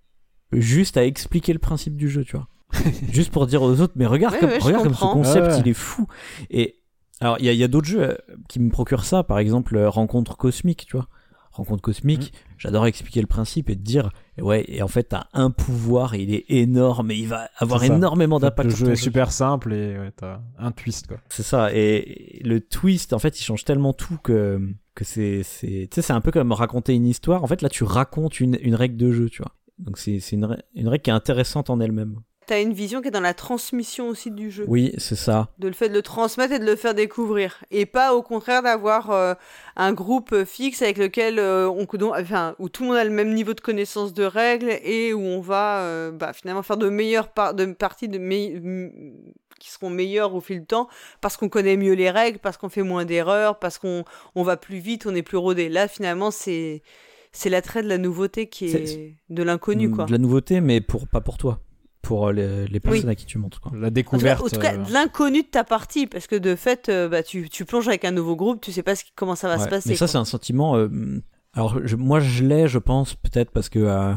juste 0.52 0.96
à 0.96 1.04
expliquer 1.04 1.52
le 1.52 1.58
principe 1.58 1.96
du 1.96 2.08
jeu, 2.08 2.24
tu 2.24 2.36
vois. 2.36 2.48
juste 3.12 3.30
pour 3.32 3.46
dire 3.46 3.62
aux 3.62 3.80
autres, 3.80 3.92
mais 3.96 4.06
regarde 4.06 4.34
Ouais, 4.34 4.40
comme 4.40 4.50
ouais, 4.50 4.58
regarde 4.58 4.84
comme 4.84 4.94
ce 4.94 5.00
concept, 5.00 5.46
Ouais, 5.46 5.52
ouais. 5.54 5.60
il 5.60 5.68
est 5.68 5.74
fou. 5.74 6.06
Et 6.50 6.76
alors, 7.20 7.36
il 7.38 7.44
y 7.46 7.48
a, 7.48 7.52
il 7.52 7.58
y 7.58 7.64
a 7.64 7.68
d'autres 7.68 7.86
jeux 7.88 8.02
euh, 8.02 8.16
qui 8.48 8.58
me 8.60 8.70
procurent 8.70 9.04
ça, 9.04 9.22
par 9.22 9.38
exemple, 9.38 9.76
euh, 9.76 9.88
Rencontre 9.88 10.36
Cosmique, 10.36 10.86
tu 10.86 10.96
vois. 10.96 11.06
Rencontre 11.52 11.82
Cosmique, 11.82 12.32
j'adore 12.56 12.86
expliquer 12.86 13.20
le 13.20 13.26
principe 13.26 13.68
et 13.68 13.76
te 13.76 13.82
dire, 13.82 14.08
et 14.38 14.42
ouais, 14.42 14.64
et 14.68 14.82
en 14.82 14.88
fait, 14.88 15.02
t'as 15.10 15.24
un 15.34 15.50
pouvoir, 15.50 16.14
et 16.14 16.22
il 16.22 16.32
est 16.34 16.46
énorme, 16.48 17.10
et 17.10 17.14
il 17.16 17.28
va 17.28 17.50
avoir 17.58 17.84
énormément 17.84 18.40
d'impact. 18.40 18.70
Le 18.70 18.74
jeu 18.74 18.90
est 18.92 18.96
super 18.96 19.30
simple 19.30 19.74
et 19.74 19.98
ouais, 19.98 20.12
t'as 20.16 20.40
un 20.58 20.72
twist, 20.72 21.08
quoi. 21.08 21.18
c'est 21.28 21.42
ça. 21.42 21.68
Et 21.74 22.40
le 22.42 22.62
twist, 22.62 23.12
en 23.12 23.18
fait, 23.18 23.38
il 23.38 23.44
change 23.44 23.64
tellement 23.64 23.92
tout 23.92 24.16
que, 24.22 24.66
que 24.94 25.04
c'est, 25.04 25.42
c'est, 25.42 25.88
tu 25.90 25.96
sais, 25.96 26.00
c'est 26.00 26.14
un 26.14 26.22
peu 26.22 26.30
comme 26.30 26.52
raconter 26.52 26.94
une 26.94 27.06
histoire. 27.06 27.44
En 27.44 27.46
fait, 27.46 27.60
là, 27.60 27.68
tu 27.68 27.84
racontes 27.84 28.40
une, 28.40 28.56
une 28.62 28.74
règle 28.74 28.96
de 28.96 29.12
jeu, 29.12 29.28
tu 29.28 29.42
vois. 29.42 29.52
Donc, 29.84 29.98
c'est, 29.98 30.18
une, 30.32 30.46
rè- 30.46 30.60
une 30.74 30.88
règle 30.88 31.02
qui 31.02 31.10
est 31.10 31.14
intéressante 31.14 31.70
en 31.70 31.80
elle-même. 31.80 32.16
T'as 32.46 32.60
une 32.60 32.72
vision 32.72 33.00
qui 33.00 33.08
est 33.08 33.12
dans 33.12 33.20
la 33.20 33.34
transmission 33.34 34.08
aussi 34.08 34.30
du 34.32 34.50
jeu. 34.50 34.64
Oui, 34.66 34.92
c'est 34.98 35.14
ça. 35.14 35.48
de 35.60 35.68
le 35.68 35.74
fait 35.74 35.88
de 35.88 35.94
le 35.94 36.02
transmettre 36.02 36.52
et 36.54 36.58
de 36.58 36.64
le 36.66 36.74
faire 36.74 36.92
découvrir 36.92 37.64
et 37.70 37.86
pas 37.86 38.14
au 38.14 38.22
contraire 38.22 38.62
d'avoir 38.64 39.12
euh, 39.12 39.34
un 39.76 39.92
groupe 39.92 40.44
fixe 40.44 40.82
avec 40.82 40.98
lequel 40.98 41.38
euh, 41.38 41.70
on 41.70 41.86
enfin 42.12 42.56
où 42.58 42.68
tout 42.68 42.82
le 42.82 42.88
monde 42.88 42.98
a 42.98 43.04
le 43.04 43.10
même 43.10 43.32
niveau 43.32 43.54
de 43.54 43.60
connaissance 43.60 44.12
de 44.12 44.24
règles 44.24 44.70
et 44.82 45.14
où 45.14 45.20
on 45.20 45.40
va 45.40 45.82
euh, 45.82 46.10
bah, 46.10 46.32
finalement 46.32 46.64
faire 46.64 46.76
de 46.76 46.88
meilleures 46.88 47.28
par 47.28 47.54
de 47.54 47.64
parties 47.66 48.08
de 48.08 48.18
me- 48.18 48.56
m- 48.56 49.12
qui 49.60 49.70
seront 49.70 49.88
meilleures 49.90 50.34
au 50.34 50.40
fil 50.40 50.60
du 50.60 50.66
temps 50.66 50.88
parce 51.20 51.36
qu'on 51.36 51.48
connaît 51.48 51.76
mieux 51.76 51.92
les 51.94 52.10
règles 52.10 52.40
parce 52.40 52.56
qu'on 52.56 52.68
fait 52.68 52.82
moins 52.82 53.04
d'erreurs 53.04 53.60
parce 53.60 53.78
qu'on 53.78 54.04
on 54.34 54.42
va 54.42 54.56
plus 54.56 54.78
vite 54.78 55.06
on 55.06 55.14
est 55.14 55.22
plus 55.22 55.36
rodé 55.38 55.68
là 55.68 55.86
finalement 55.86 56.32
c'est 56.32 56.82
c'est 57.32 57.50
l'attrait 57.50 57.82
de 57.82 57.88
la 57.88 57.98
nouveauté 57.98 58.48
qui 58.48 58.66
est, 58.66 59.16
de 59.30 59.42
l'inconnu 59.42 59.90
quoi 59.90 60.04
De 60.06 60.12
la 60.12 60.18
nouveauté, 60.18 60.60
mais 60.60 60.80
pour, 60.80 61.08
pas 61.08 61.20
pour 61.20 61.38
toi. 61.38 61.60
Pour 62.02 62.26
euh, 62.28 62.32
les, 62.32 62.66
les 62.66 62.80
personnes 62.80 63.08
à 63.08 63.14
qui 63.14 63.26
tu 63.26 63.38
montres, 63.38 63.60
quoi. 63.60 63.70
La 63.74 63.76
En 63.76 63.80
tout 63.80 63.84
cas, 63.84 63.90
découverte. 63.90 64.42
en 64.42 64.48
tout 64.48 64.58
cas, 64.58 64.74
euh, 64.74 64.84
de 64.84 64.92
l'inconnu 64.92 65.42
de 65.42 65.46
ta 65.46 65.62
partie, 65.62 66.08
parce 66.08 66.26
que 66.26 66.34
de 66.34 66.56
fait, 66.56 66.88
euh, 66.88 67.08
bah, 67.08 67.22
tu, 67.22 67.48
tu 67.48 67.64
plonges 67.64 67.86
avec 67.86 68.04
un 68.04 68.10
nouveau 68.10 68.34
groupe, 68.34 68.60
tu 68.60 68.72
sais 68.72 68.82
pas 68.82 68.96
ce 68.96 69.04
comment 69.14 69.36
ça 69.36 69.46
va 69.48 69.58
se 69.62 69.68
passer. 69.68 69.88
Mais 69.90 69.94
ça, 69.94 70.08
c'est 70.08 70.18
un 70.18 70.24
sentiment. 70.24 70.76
euh, 70.76 70.88
alors, 71.52 71.78
je- 71.86 71.94
moi, 71.96 72.18
je 72.18 72.44
l'ai, 72.44 72.66
je 72.66 72.78
pense, 72.78 73.14
peut-être 73.14 73.52
parce 73.52 73.68
que 73.68 73.78
euh, 73.78 74.14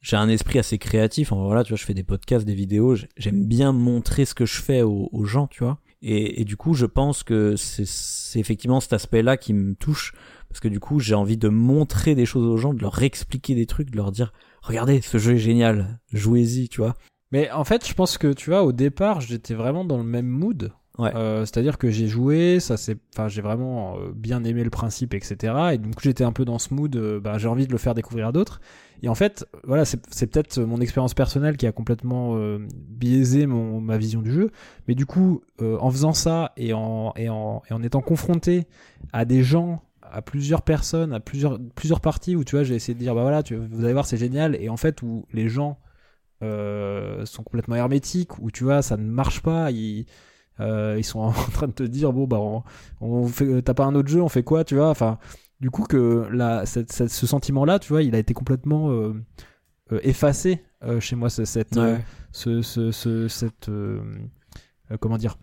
j'ai 0.00 0.16
un 0.16 0.30
esprit 0.30 0.58
assez 0.58 0.78
créatif. 0.78 1.32
Enfin, 1.32 1.42
voilà, 1.44 1.64
tu 1.64 1.68
vois, 1.72 1.76
je 1.76 1.84
fais 1.84 1.92
des 1.94 2.02
podcasts, 2.02 2.46
des 2.46 2.54
vidéos. 2.54 2.96
J'aime 3.18 3.44
bien 3.44 3.72
montrer 3.72 4.24
ce 4.24 4.34
que 4.34 4.46
je 4.46 4.62
fais 4.62 4.80
aux, 4.80 5.10
aux 5.12 5.24
gens, 5.24 5.46
tu 5.48 5.64
vois. 5.64 5.78
Et, 6.00 6.40
et 6.40 6.44
du 6.46 6.56
coup, 6.56 6.72
je 6.74 6.86
pense 6.86 7.22
que 7.24 7.56
c'est 7.56 7.86
c'est 7.86 8.40
effectivement 8.40 8.80
cet 8.80 8.94
aspect-là 8.94 9.36
qui 9.36 9.52
me 9.52 9.74
touche. 9.74 10.14
Parce 10.52 10.60
que 10.60 10.68
du 10.68 10.80
coup, 10.80 11.00
j'ai 11.00 11.14
envie 11.14 11.38
de 11.38 11.48
montrer 11.48 12.14
des 12.14 12.26
choses 12.26 12.46
aux 12.46 12.58
gens, 12.58 12.74
de 12.74 12.82
leur 12.82 13.02
expliquer 13.02 13.54
des 13.54 13.64
trucs, 13.64 13.90
de 13.90 13.96
leur 13.96 14.12
dire 14.12 14.34
Regardez, 14.60 15.00
ce 15.00 15.16
jeu 15.16 15.32
est 15.32 15.38
génial, 15.38 15.98
jouez-y, 16.12 16.68
tu 16.68 16.82
vois. 16.82 16.94
Mais 17.30 17.50
en 17.50 17.64
fait, 17.64 17.88
je 17.88 17.94
pense 17.94 18.18
que 18.18 18.34
tu 18.34 18.50
vois, 18.50 18.62
au 18.62 18.72
départ, 18.72 19.22
j'étais 19.22 19.54
vraiment 19.54 19.86
dans 19.86 19.96
le 19.96 20.04
même 20.04 20.26
mood. 20.26 20.72
Ouais. 20.98 21.10
Euh, 21.14 21.46
C'est-à-dire 21.46 21.78
que 21.78 21.88
j'ai 21.88 22.06
joué, 22.06 22.60
ça 22.60 22.76
c'est, 22.76 22.98
enfin, 23.14 23.28
j'ai 23.28 23.40
vraiment 23.40 23.96
euh, 23.96 24.12
bien 24.14 24.44
aimé 24.44 24.62
le 24.62 24.68
principe, 24.68 25.14
etc. 25.14 25.54
Et 25.72 25.78
donc 25.78 25.94
j'étais 26.02 26.22
un 26.22 26.32
peu 26.32 26.44
dans 26.44 26.58
ce 26.58 26.74
mood, 26.74 26.94
euh, 26.94 27.18
bah, 27.18 27.38
j'ai 27.38 27.48
envie 27.48 27.66
de 27.66 27.72
le 27.72 27.78
faire 27.78 27.94
découvrir 27.94 28.26
à 28.26 28.32
d'autres. 28.32 28.60
Et 29.02 29.08
en 29.08 29.14
fait, 29.14 29.46
voilà, 29.64 29.86
c'est 29.86 30.26
peut-être 30.26 30.60
mon 30.60 30.82
expérience 30.82 31.14
personnelle 31.14 31.56
qui 31.56 31.66
a 31.66 31.72
complètement 31.72 32.36
euh, 32.36 32.58
biaisé 32.70 33.46
mon, 33.46 33.80
ma 33.80 33.96
vision 33.96 34.20
du 34.20 34.30
jeu. 34.30 34.50
Mais 34.86 34.94
du 34.94 35.06
coup, 35.06 35.42
en 35.60 35.90
faisant 35.90 36.12
ça 36.12 36.52
et 36.58 36.74
en, 36.74 37.14
et, 37.16 37.30
en, 37.30 37.62
et 37.68 37.72
en 37.72 37.82
étant 37.82 38.02
confronté 38.02 38.66
à 39.14 39.24
des 39.24 39.42
gens, 39.42 39.82
à 40.12 40.22
plusieurs 40.22 40.62
personnes, 40.62 41.12
à 41.12 41.20
plusieurs, 41.20 41.58
plusieurs 41.74 42.00
parties 42.00 42.36
où 42.36 42.44
tu 42.44 42.54
vois, 42.56 42.64
j'ai 42.64 42.74
essayé 42.74 42.94
de 42.94 42.98
dire, 42.98 43.14
bah 43.14 43.22
voilà, 43.22 43.42
tu, 43.42 43.56
vous 43.56 43.84
allez 43.84 43.92
voir, 43.94 44.06
c'est 44.06 44.16
génial. 44.18 44.56
Et 44.62 44.68
en 44.68 44.76
fait, 44.76 45.02
où 45.02 45.26
les 45.32 45.48
gens 45.48 45.78
euh, 46.42 47.24
sont 47.24 47.42
complètement 47.42 47.76
hermétiques, 47.76 48.38
où 48.38 48.50
tu 48.50 48.64
vois, 48.64 48.82
ça 48.82 48.96
ne 48.96 49.04
marche 49.08 49.40
pas, 49.42 49.70
ils, 49.70 50.06
euh, 50.60 50.96
ils 50.98 51.04
sont 51.04 51.20
en 51.20 51.32
train 51.32 51.68
de 51.68 51.72
te 51.72 51.82
dire, 51.82 52.12
bon, 52.12 52.26
bah, 52.26 52.38
on, 52.40 52.62
on 53.00 53.26
fait, 53.26 53.62
t'as 53.62 53.74
pas 53.74 53.84
un 53.84 53.94
autre 53.94 54.08
jeu, 54.08 54.20
on 54.20 54.28
fait 54.28 54.42
quoi, 54.42 54.64
tu 54.64 54.74
vois, 54.76 54.90
enfin, 54.90 55.18
du 55.60 55.70
coup, 55.70 55.84
que 55.84 56.26
la, 56.32 56.66
cette- 56.66 56.92
cette- 56.92 57.10
ce 57.10 57.26
sentiment-là, 57.26 57.78
tu 57.78 57.88
vois, 57.88 58.02
il 58.02 58.14
a 58.14 58.18
été 58.18 58.34
complètement 58.34 58.90
euh, 58.90 59.14
euh, 59.92 60.00
effacé 60.02 60.62
euh, 60.84 60.98
chez 61.00 61.14
moi, 61.16 61.30
ce- 61.30 61.44
cette, 61.44 61.76
euh, 61.76 61.98
ce, 62.32 62.62
ce, 62.62 62.90
ce- 62.90 63.28
cette, 63.28 63.68
euh, 63.68 64.00
euh, 64.90 64.96
comment 64.98 65.16
dire, 65.18 65.38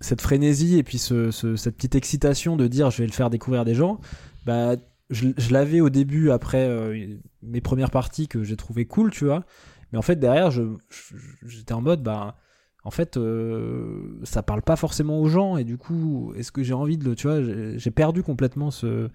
cette 0.00 0.20
frénésie 0.20 0.78
et 0.78 0.82
puis 0.82 0.98
ce, 0.98 1.30
ce- 1.30 1.56
cette 1.56 1.76
petite 1.76 1.94
excitation 1.94 2.56
de 2.56 2.66
dire 2.66 2.90
je 2.90 2.98
vais 2.98 3.06
le 3.06 3.12
faire 3.12 3.30
découvrir 3.30 3.62
à 3.62 3.64
des 3.64 3.74
gens, 3.74 4.00
bah, 4.46 4.76
je, 5.10 5.28
je 5.36 5.52
l'avais 5.52 5.80
au 5.80 5.90
début 5.90 6.30
après 6.30 6.66
euh, 6.68 7.16
mes 7.42 7.60
premières 7.60 7.90
parties 7.90 8.26
que 8.28 8.42
j'ai 8.42 8.56
trouvé 8.56 8.84
cool, 8.86 9.10
tu 9.10 9.24
vois. 9.26 9.44
Mais 9.92 9.98
en 9.98 10.02
fait, 10.02 10.16
derrière, 10.16 10.50
je, 10.50 10.62
je- 10.90 11.14
j'étais 11.46 11.72
en 11.74 11.80
mode, 11.82 12.02
bah, 12.02 12.36
en 12.84 12.90
fait, 12.90 13.16
euh, 13.16 14.18
ça 14.24 14.42
parle 14.42 14.62
pas 14.62 14.76
forcément 14.76 15.20
aux 15.20 15.28
gens 15.28 15.56
et 15.56 15.64
du 15.64 15.78
coup, 15.78 16.32
est-ce 16.36 16.52
que 16.52 16.62
j'ai 16.62 16.74
envie 16.74 16.98
de 16.98 17.04
le, 17.04 17.14
tu 17.14 17.28
vois, 17.28 17.40
j'ai 17.76 17.90
perdu 17.90 18.22
complètement 18.22 18.70
ce, 18.70 19.08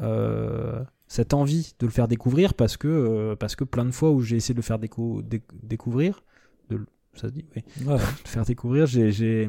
euh, 0.00 0.84
cette 1.08 1.34
envie 1.34 1.72
de 1.80 1.86
le 1.86 1.92
faire 1.92 2.06
découvrir 2.08 2.54
parce 2.54 2.76
que, 2.76 3.34
parce 3.40 3.56
que 3.56 3.64
plein 3.64 3.84
de 3.84 3.90
fois 3.90 4.10
où 4.10 4.20
j'ai 4.20 4.36
essayé 4.36 4.54
de 4.54 4.58
le 4.58 4.62
faire 4.64 4.78
déco- 4.78 5.22
déc- 5.22 5.42
découvrir, 5.62 6.22
de, 6.68 6.76
le- 6.76 6.86
ça 7.14 7.28
se 7.28 7.32
dit, 7.32 7.44
oui, 7.56 7.62
Ouais. 7.86 7.96
de 8.24 8.28
faire 8.28 8.44
découvrir, 8.44 8.86
j'ai, 8.86 9.48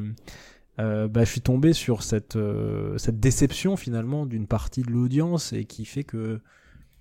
euh, 0.80 1.08
bah, 1.08 1.24
je 1.24 1.30
suis 1.30 1.40
tombé 1.40 1.72
sur 1.72 2.02
cette, 2.02 2.36
euh, 2.36 2.96
cette 2.98 3.20
déception 3.20 3.76
finalement 3.76 4.26
d'une 4.26 4.46
partie 4.46 4.82
de 4.82 4.90
l'audience 4.90 5.52
et 5.52 5.64
qui 5.64 5.84
fait 5.84 6.04
que 6.04 6.40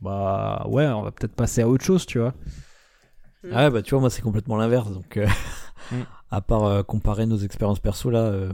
bah 0.01 0.65
ouais, 0.69 0.87
on 0.87 1.01
va 1.01 1.11
peut-être 1.11 1.35
passer 1.35 1.61
à 1.61 1.67
autre 1.67 1.83
chose, 1.83 2.05
tu 2.05 2.19
vois. 2.19 2.33
Mm. 3.43 3.49
Ah 3.53 3.65
ouais, 3.65 3.69
bah 3.71 3.81
tu 3.81 3.91
vois, 3.91 3.99
moi 4.01 4.09
c'est 4.09 4.21
complètement 4.21 4.57
l'inverse. 4.57 4.91
Donc, 4.91 5.17
euh, 5.17 5.27
Mm. 5.91 6.01
à 6.31 6.41
part 6.41 6.85
comparer 6.85 7.25
nos 7.25 7.37
expériences 7.37 7.79
perso 7.79 8.09
là. 8.09 8.49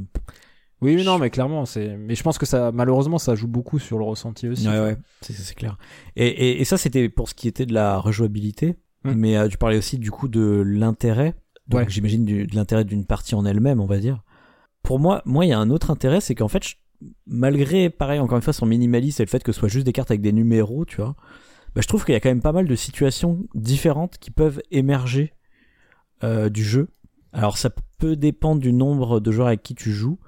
Oui, 0.81 0.95
oui, 0.95 1.03
non, 1.03 1.17
mais 1.17 1.29
clairement, 1.31 1.65
c'est. 1.65 1.97
Mais 1.97 2.13
je 2.15 2.21
pense 2.21 2.37
que 2.37 2.45
ça, 2.45 2.71
malheureusement, 2.71 3.17
ça 3.17 3.33
joue 3.33 3.47
beaucoup 3.47 3.79
sur 3.79 3.97
le 3.97 4.03
ressenti 4.05 4.47
aussi. 4.47 4.67
Ouais, 4.67 4.79
ouais, 4.79 4.97
c'est 5.21 5.55
clair. 5.55 5.77
Et, 6.15 6.27
et, 6.27 6.61
et 6.61 6.65
ça, 6.65 6.77
c'était 6.77 7.09
pour 7.09 7.27
ce 7.29 7.33
qui 7.33 7.47
était 7.47 7.65
de 7.65 7.73
la 7.73 7.97
rejouabilité. 7.97 8.75
Mm. 9.03 9.11
Mais 9.15 9.49
tu 9.49 9.57
parlais 9.57 9.77
aussi 9.77 9.97
du 9.97 10.11
coup 10.11 10.27
de 10.27 10.61
l'intérêt. 10.65 11.33
Donc 11.67 11.81
Ouais. 11.81 11.85
j'imagine 11.89 12.25
de 12.25 12.55
l'intérêt 12.55 12.83
d'une 12.85 13.05
partie 13.05 13.33
en 13.33 13.43
elle-même, 13.43 13.79
on 13.79 13.87
va 13.87 13.97
dire. 13.97 14.23
Pour 14.85 14.99
moi, 14.99 15.21
moi, 15.25 15.45
il 15.45 15.49
y 15.49 15.53
a 15.53 15.59
un 15.59 15.69
autre 15.69 15.91
intérêt, 15.91 16.21
c'est 16.21 16.35
qu'en 16.35 16.47
fait, 16.47 16.63
je- 16.63 16.75
malgré, 17.27 17.89
pareil, 17.89 18.19
encore 18.19 18.37
une 18.37 18.41
fois, 18.43 18.53
son 18.53 18.65
minimalisme 18.65 19.21
et 19.21 19.25
le 19.25 19.29
fait 19.29 19.43
que 19.43 19.51
ce 19.51 19.59
soit 19.59 19.69
juste 19.69 19.85
des 19.85 19.91
cartes 19.93 20.11
avec 20.11 20.21
des 20.21 20.31
numéros, 20.31 20.85
tu 20.85 20.97
vois, 20.97 21.15
bah, 21.75 21.81
je 21.81 21.87
trouve 21.87 22.05
qu'il 22.05 22.13
y 22.13 22.15
a 22.15 22.19
quand 22.19 22.29
même 22.29 22.41
pas 22.41 22.51
mal 22.53 22.67
de 22.67 22.75
situations 22.75 23.45
différentes 23.53 24.17
qui 24.17 24.31
peuvent 24.31 24.61
émerger 24.71 25.33
euh, 26.23 26.49
du 26.49 26.63
jeu. 26.63 26.87
Alors 27.33 27.57
ça 27.57 27.69
peut 27.97 28.15
dépendre 28.15 28.61
du 28.61 28.71
nombre 28.71 29.19
de 29.19 29.31
joueurs 29.31 29.47
avec 29.47 29.61
qui 29.63 29.75
tu 29.75 29.91
joues, 29.91 30.19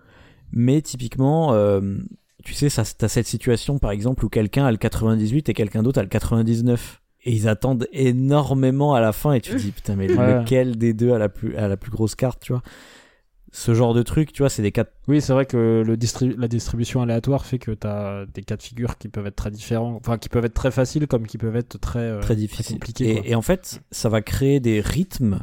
mais 0.52 0.82
typiquement, 0.82 1.54
euh, 1.54 1.98
tu 2.44 2.54
sais, 2.54 2.70
ça, 2.70 2.84
t'as 2.98 3.08
cette 3.08 3.28
situation 3.28 3.80
par 3.80 3.92
exemple 3.92 4.26
où 4.26 4.30
quelqu'un 4.30 4.66
a 4.66 4.72
le 4.72 4.78
98 4.78 5.48
et 5.50 5.54
quelqu'un 5.54 5.84
d'autre 5.84 6.00
a 6.00 6.04
le 6.04 6.10
99. 6.10 7.02
Et 7.24 7.32
ils 7.34 7.48
attendent 7.48 7.88
énormément 7.94 8.94
à 8.94 9.02
la 9.02 9.12
fin 9.14 9.34
et 9.34 9.42
tu 9.42 9.52
te 9.52 9.58
dis 9.58 9.72
putain 9.72 9.96
mais 9.96 10.08
lequel 10.42 10.78
des 10.78 10.94
deux 10.94 11.12
a 11.12 11.18
la 11.18 11.28
plus 11.30 11.56
a 11.58 11.68
la 11.68 11.76
plus 11.76 11.92
grosse 11.92 12.16
carte 12.16 12.42
tu 12.42 12.54
vois 12.54 12.62
ce 13.60 13.74
genre 13.74 13.94
de 13.96 14.04
truc 14.04 14.32
tu 14.34 14.44
vois 14.44 14.50
c'est 14.50 14.62
des 14.62 14.72
cas 14.72 14.86
Oui, 15.08 15.20
c'est 15.20 15.34
vrai 15.34 15.46
que 15.48 15.84
le 15.86 15.98
distri- 15.98 16.36
la 16.38 16.48
distribution 16.48 17.02
aléatoire 17.02 17.46
fait 17.46 17.58
que 17.58 17.72
tu 17.72 17.88
as 17.88 18.26
des 18.32 18.44
cas 18.44 18.56
de 18.56 18.62
figure 18.62 18.98
qui 19.00 19.08
peuvent 19.10 19.26
être 19.26 19.36
très 19.36 19.50
différents, 19.52 19.96
enfin 19.96 20.18
qui 20.20 20.30
peuvent 20.30 20.46
être 20.46 20.54
très 20.54 20.70
faciles 20.72 21.08
comme 21.08 21.26
qui 21.26 21.38
peuvent 21.40 21.56
être 21.56 21.80
très, 21.80 22.00
euh, 22.00 22.20
très 22.20 22.36
difficiles 22.36 22.76
compliqués. 22.76 23.18
et, 23.26 23.32
et 23.32 23.36
en 23.36 23.42
fait 23.42 23.82
ça 23.92 24.10
va 24.10 24.22
créer 24.22 24.60
des 24.60 24.80
rythmes 24.80 25.40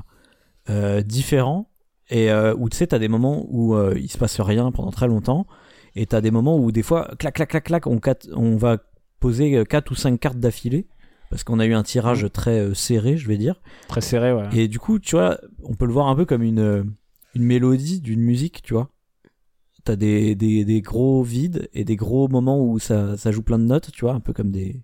euh, 0.71 1.03
différents 1.03 1.69
et 2.09 2.31
euh, 2.31 2.55
où 2.57 2.69
tu 2.69 2.77
sais 2.77 2.87
t'as 2.87 2.99
des 3.01 3.09
moments 3.09 3.47
où 3.51 3.77
il 3.97 4.09
se 4.11 4.19
passe 4.19 4.41
rien 4.41 4.71
pendant 4.71 4.91
très 4.93 5.09
longtemps 5.09 5.47
et 5.97 6.07
t'as 6.07 6.21
des 6.21 6.31
moments 6.31 6.57
où 6.59 6.71
des 6.73 6.83
fois 6.83 7.11
clac 7.19 7.35
clac 7.35 7.49
clac 7.51 7.65
clac 7.65 7.87
on, 7.89 8.01
on 8.37 8.57
va 8.57 8.79
poser 9.21 9.57
euh, 9.57 9.65
quatre 9.65 9.91
ou 9.91 9.95
cinq 9.97 10.21
cartes 10.21 10.39
d'affilée 10.39 10.87
parce 11.31 11.43
qu'on 11.43 11.59
a 11.59 11.67
eu 11.67 11.75
un 11.75 11.83
tirage 11.83 12.29
très 12.33 12.75
serré 12.75 13.17
je 13.17 13.27
vais 13.27 13.39
dire 13.39 13.61
Très 13.89 14.01
serré, 14.03 14.33
ouais. 14.33 14.47
Et 14.53 14.69
du 14.69 14.79
coup, 14.79 15.01
tu 15.01 15.17
vois, 15.17 15.39
on 15.65 15.75
peut 15.75 15.87
le 15.87 15.93
voir 15.93 16.07
un 16.07 16.15
peu 16.15 16.25
comme 16.27 16.43
une, 16.45 16.93
une 17.35 17.43
mélodie 17.45 18.01
d'une 18.01 18.20
musique, 18.20 18.62
tu 18.62 18.74
vois. 18.74 18.91
T'as 19.85 19.97
des, 19.97 20.35
des, 20.35 20.64
des 20.64 20.80
gros 20.80 21.22
vides 21.22 21.68
et 21.74 21.85
des 21.85 21.97
gros 21.97 22.26
moments 22.28 22.64
où 22.64 22.78
ça, 22.78 23.16
ça 23.18 23.30
joue 23.32 23.43
plein 23.43 23.59
de 23.59 23.64
notes, 23.64 23.91
tu 23.93 24.03
vois, 24.07 24.14
un 24.14 24.20
peu 24.20 24.32
comme 24.32 24.51
des. 24.51 24.82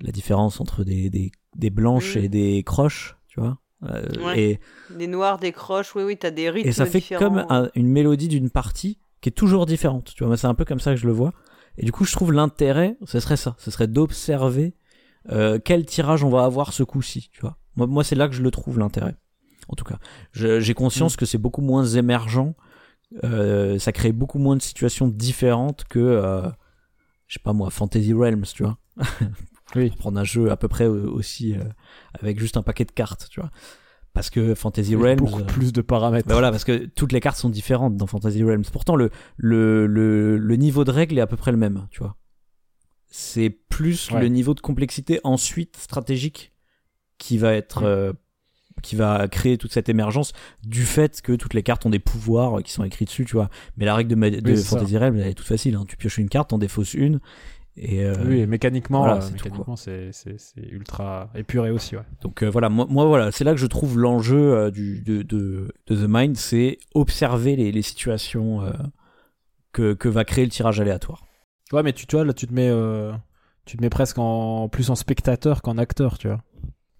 La 0.00 0.10
différence 0.12 0.60
entre 0.60 0.84
des, 0.84 1.08
des, 1.08 1.30
des 1.56 1.70
blanches 1.70 2.16
Mm. 2.16 2.20
et 2.24 2.28
des 2.28 2.62
croches, 2.64 3.16
tu 3.28 3.40
vois. 3.40 3.58
Euh, 3.84 4.02
Ouais. 4.24 4.40
et, 4.40 4.60
Des 4.96 5.06
noirs, 5.06 5.38
des 5.38 5.52
croches, 5.52 5.94
oui, 5.94 6.02
oui, 6.02 6.16
t'as 6.18 6.30
des 6.30 6.50
rythmes 6.50 6.68
et 6.68 6.72
ça 6.72 6.84
fait 6.86 6.98
différents. 7.00 7.20
comme 7.24 7.46
un- 7.48 7.70
une 7.74 7.88
mélodie 7.88 8.28
d'une 8.28 8.50
partie 8.50 8.98
qui 9.20 9.28
est 9.28 9.32
toujours 9.32 9.66
différente, 9.66 10.12
tu 10.14 10.24
vois. 10.24 10.36
C'est 10.36 10.46
un 10.46 10.54
peu 10.54 10.64
comme 10.64 10.80
ça 10.80 10.90
que 10.92 11.00
je 11.00 11.06
le 11.06 11.12
vois. 11.12 11.32
Et 11.78 11.84
du 11.84 11.92
coup, 11.92 12.04
je 12.04 12.12
trouve 12.12 12.32
l'intérêt, 12.32 12.96
ce 13.06 13.20
serait 13.20 13.36
ça. 13.36 13.56
Ce 13.58 13.70
serait 13.70 13.86
d'observer 13.88 14.74
euh, 15.30 15.58
quel 15.62 15.86
tirage 15.86 16.22
on 16.24 16.28
va 16.28 16.44
avoir 16.44 16.72
ce 16.74 16.82
coup-ci, 16.82 17.30
tu 17.32 17.40
vois. 17.40 17.56
Moi, 17.76 17.86
moi 17.86 18.04
c'est 18.04 18.14
là 18.14 18.28
que 18.28 18.34
je 18.34 18.42
le 18.42 18.50
trouve 18.50 18.78
l'intérêt. 18.78 19.16
En 19.68 19.74
tout 19.74 19.84
cas, 19.84 19.98
j'ai 20.32 20.74
conscience 20.74 21.16
que 21.16 21.26
c'est 21.26 21.38
beaucoup 21.38 21.62
moins 21.62 21.84
émergent. 21.84 22.54
Euh, 23.22 23.78
ça 23.78 23.92
crée 23.92 24.12
beaucoup 24.12 24.38
moins 24.38 24.56
de 24.56 24.62
situations 24.62 25.06
différentes 25.08 25.84
que, 25.84 25.98
euh, 26.00 26.42
je 27.28 27.34
sais 27.34 27.42
pas 27.42 27.52
moi, 27.52 27.70
Fantasy 27.70 28.12
Realms, 28.12 28.44
tu 28.54 28.64
vois. 28.64 28.78
Oui. 29.76 29.90
Prendre 29.98 30.18
un 30.18 30.24
jeu 30.24 30.50
à 30.50 30.56
peu 30.56 30.68
près 30.68 30.84
euh, 30.88 31.08
aussi 31.10 31.54
euh, 31.54 31.62
avec 32.20 32.38
juste 32.40 32.56
un 32.56 32.62
paquet 32.62 32.84
de 32.84 32.90
cartes, 32.92 33.28
tu 33.30 33.40
vois. 33.40 33.50
Parce 34.14 34.30
que 34.30 34.54
Fantasy 34.54 34.94
Realms. 34.96 35.16
beaucoup 35.18 35.40
euh, 35.40 35.44
plus 35.44 35.72
de 35.72 35.80
paramètres. 35.80 36.28
bah 36.28 36.34
voilà, 36.34 36.50
parce 36.50 36.64
que 36.64 36.86
toutes 36.86 37.12
les 37.12 37.20
cartes 37.20 37.36
sont 37.36 37.48
différentes 37.50 37.96
dans 37.96 38.06
Fantasy 38.06 38.42
Realms. 38.44 38.64
Pourtant, 38.72 38.94
le, 38.96 39.10
le, 39.36 39.86
le, 39.86 40.36
le 40.36 40.56
niveau 40.56 40.84
de 40.84 40.90
règles 40.90 41.18
est 41.18 41.20
à 41.22 41.26
peu 41.26 41.36
près 41.36 41.50
le 41.52 41.56
même, 41.58 41.86
tu 41.90 41.98
vois. 42.00 42.16
C'est 43.10 43.50
plus 43.50 44.10
Ouais. 44.10 44.20
le 44.20 44.28
niveau 44.28 44.54
de 44.54 44.60
complexité 44.60 45.20
ensuite 45.24 45.76
stratégique 45.76 46.52
qui 47.18 47.38
va 47.38 47.52
être. 47.54 47.82
Qui 48.82 48.96
va 48.96 49.28
créer 49.28 49.56
toute 49.56 49.72
cette 49.72 49.88
émergence 49.88 50.32
du 50.62 50.82
fait 50.84 51.22
que 51.22 51.32
toutes 51.32 51.54
les 51.54 51.62
cartes 51.62 51.86
ont 51.86 51.90
des 51.90 51.98
pouvoirs 52.00 52.58
euh, 52.58 52.60
qui 52.62 52.72
sont 52.72 52.84
écrits 52.84 53.04
dessus, 53.06 53.24
tu 53.24 53.32
vois. 53.34 53.48
Mais 53.76 53.84
la 53.86 53.94
règle 53.94 54.10
de, 54.10 54.14
ma- 54.14 54.28
Oui. 54.28 54.56
Fantasy 54.56 54.98
Realms, 54.98 55.16
elle 55.16 55.28
est 55.28 55.34
toute 55.34 55.46
facile. 55.46 55.76
Hein. 55.76 55.84
Tu 55.88 55.96
pioches 55.96 56.18
une 56.18 56.28
carte, 56.28 56.50
t'en 56.50 56.58
défausses 56.58 56.92
une. 56.92 57.20
Et, 57.76 58.04
euh, 58.04 58.14
Oui, 58.26 58.40
et 58.40 58.46
mécaniquement, 58.46 58.98
voilà, 59.00 59.16
euh, 59.16 59.20
c'est 59.20 59.32
mécaniquement, 59.32 59.74
ultra 60.70 61.30
épuré 61.34 61.70
aussi, 61.70 61.96
ouais. 61.96 62.02
Donc 62.20 62.42
euh, 62.42 62.50
voilà, 62.50 62.68
moi, 62.68 62.86
moi, 62.88 63.06
voilà, 63.06 63.32
c'est 63.32 63.42
là 63.44 63.52
que 63.52 63.58
je 63.58 63.66
trouve 63.66 63.98
l'enjeu 63.98 64.70
du 64.70 65.00
de, 65.00 65.22
de, 65.22 65.72
de 65.86 65.96
The 65.96 66.06
Mind, 66.08 66.36
c'est 66.36 66.78
observer 66.94 67.56
les, 67.56 67.72
les 67.72 67.82
situations 67.82 68.60
que, 69.72 69.94
que 69.94 70.08
va 70.08 70.24
créer 70.24 70.44
le 70.44 70.50
tirage 70.50 70.80
aléatoire. 70.80 71.24
Ouais, 71.72 71.82
mais 71.82 71.92
tu, 71.92 72.06
tu 72.06 72.16
vois, 72.16 72.24
là, 72.24 72.32
tu 72.32 72.46
te 72.46 72.52
mets, 72.52 72.70
tu 73.64 73.76
te 73.76 73.82
mets 73.82 73.90
presque 73.90 74.18
en 74.18 74.68
plus 74.68 74.90
en 74.90 74.94
spectateur 74.94 75.62
qu'en 75.62 75.78
acteur, 75.78 76.18
tu 76.18 76.28
vois. 76.28 76.42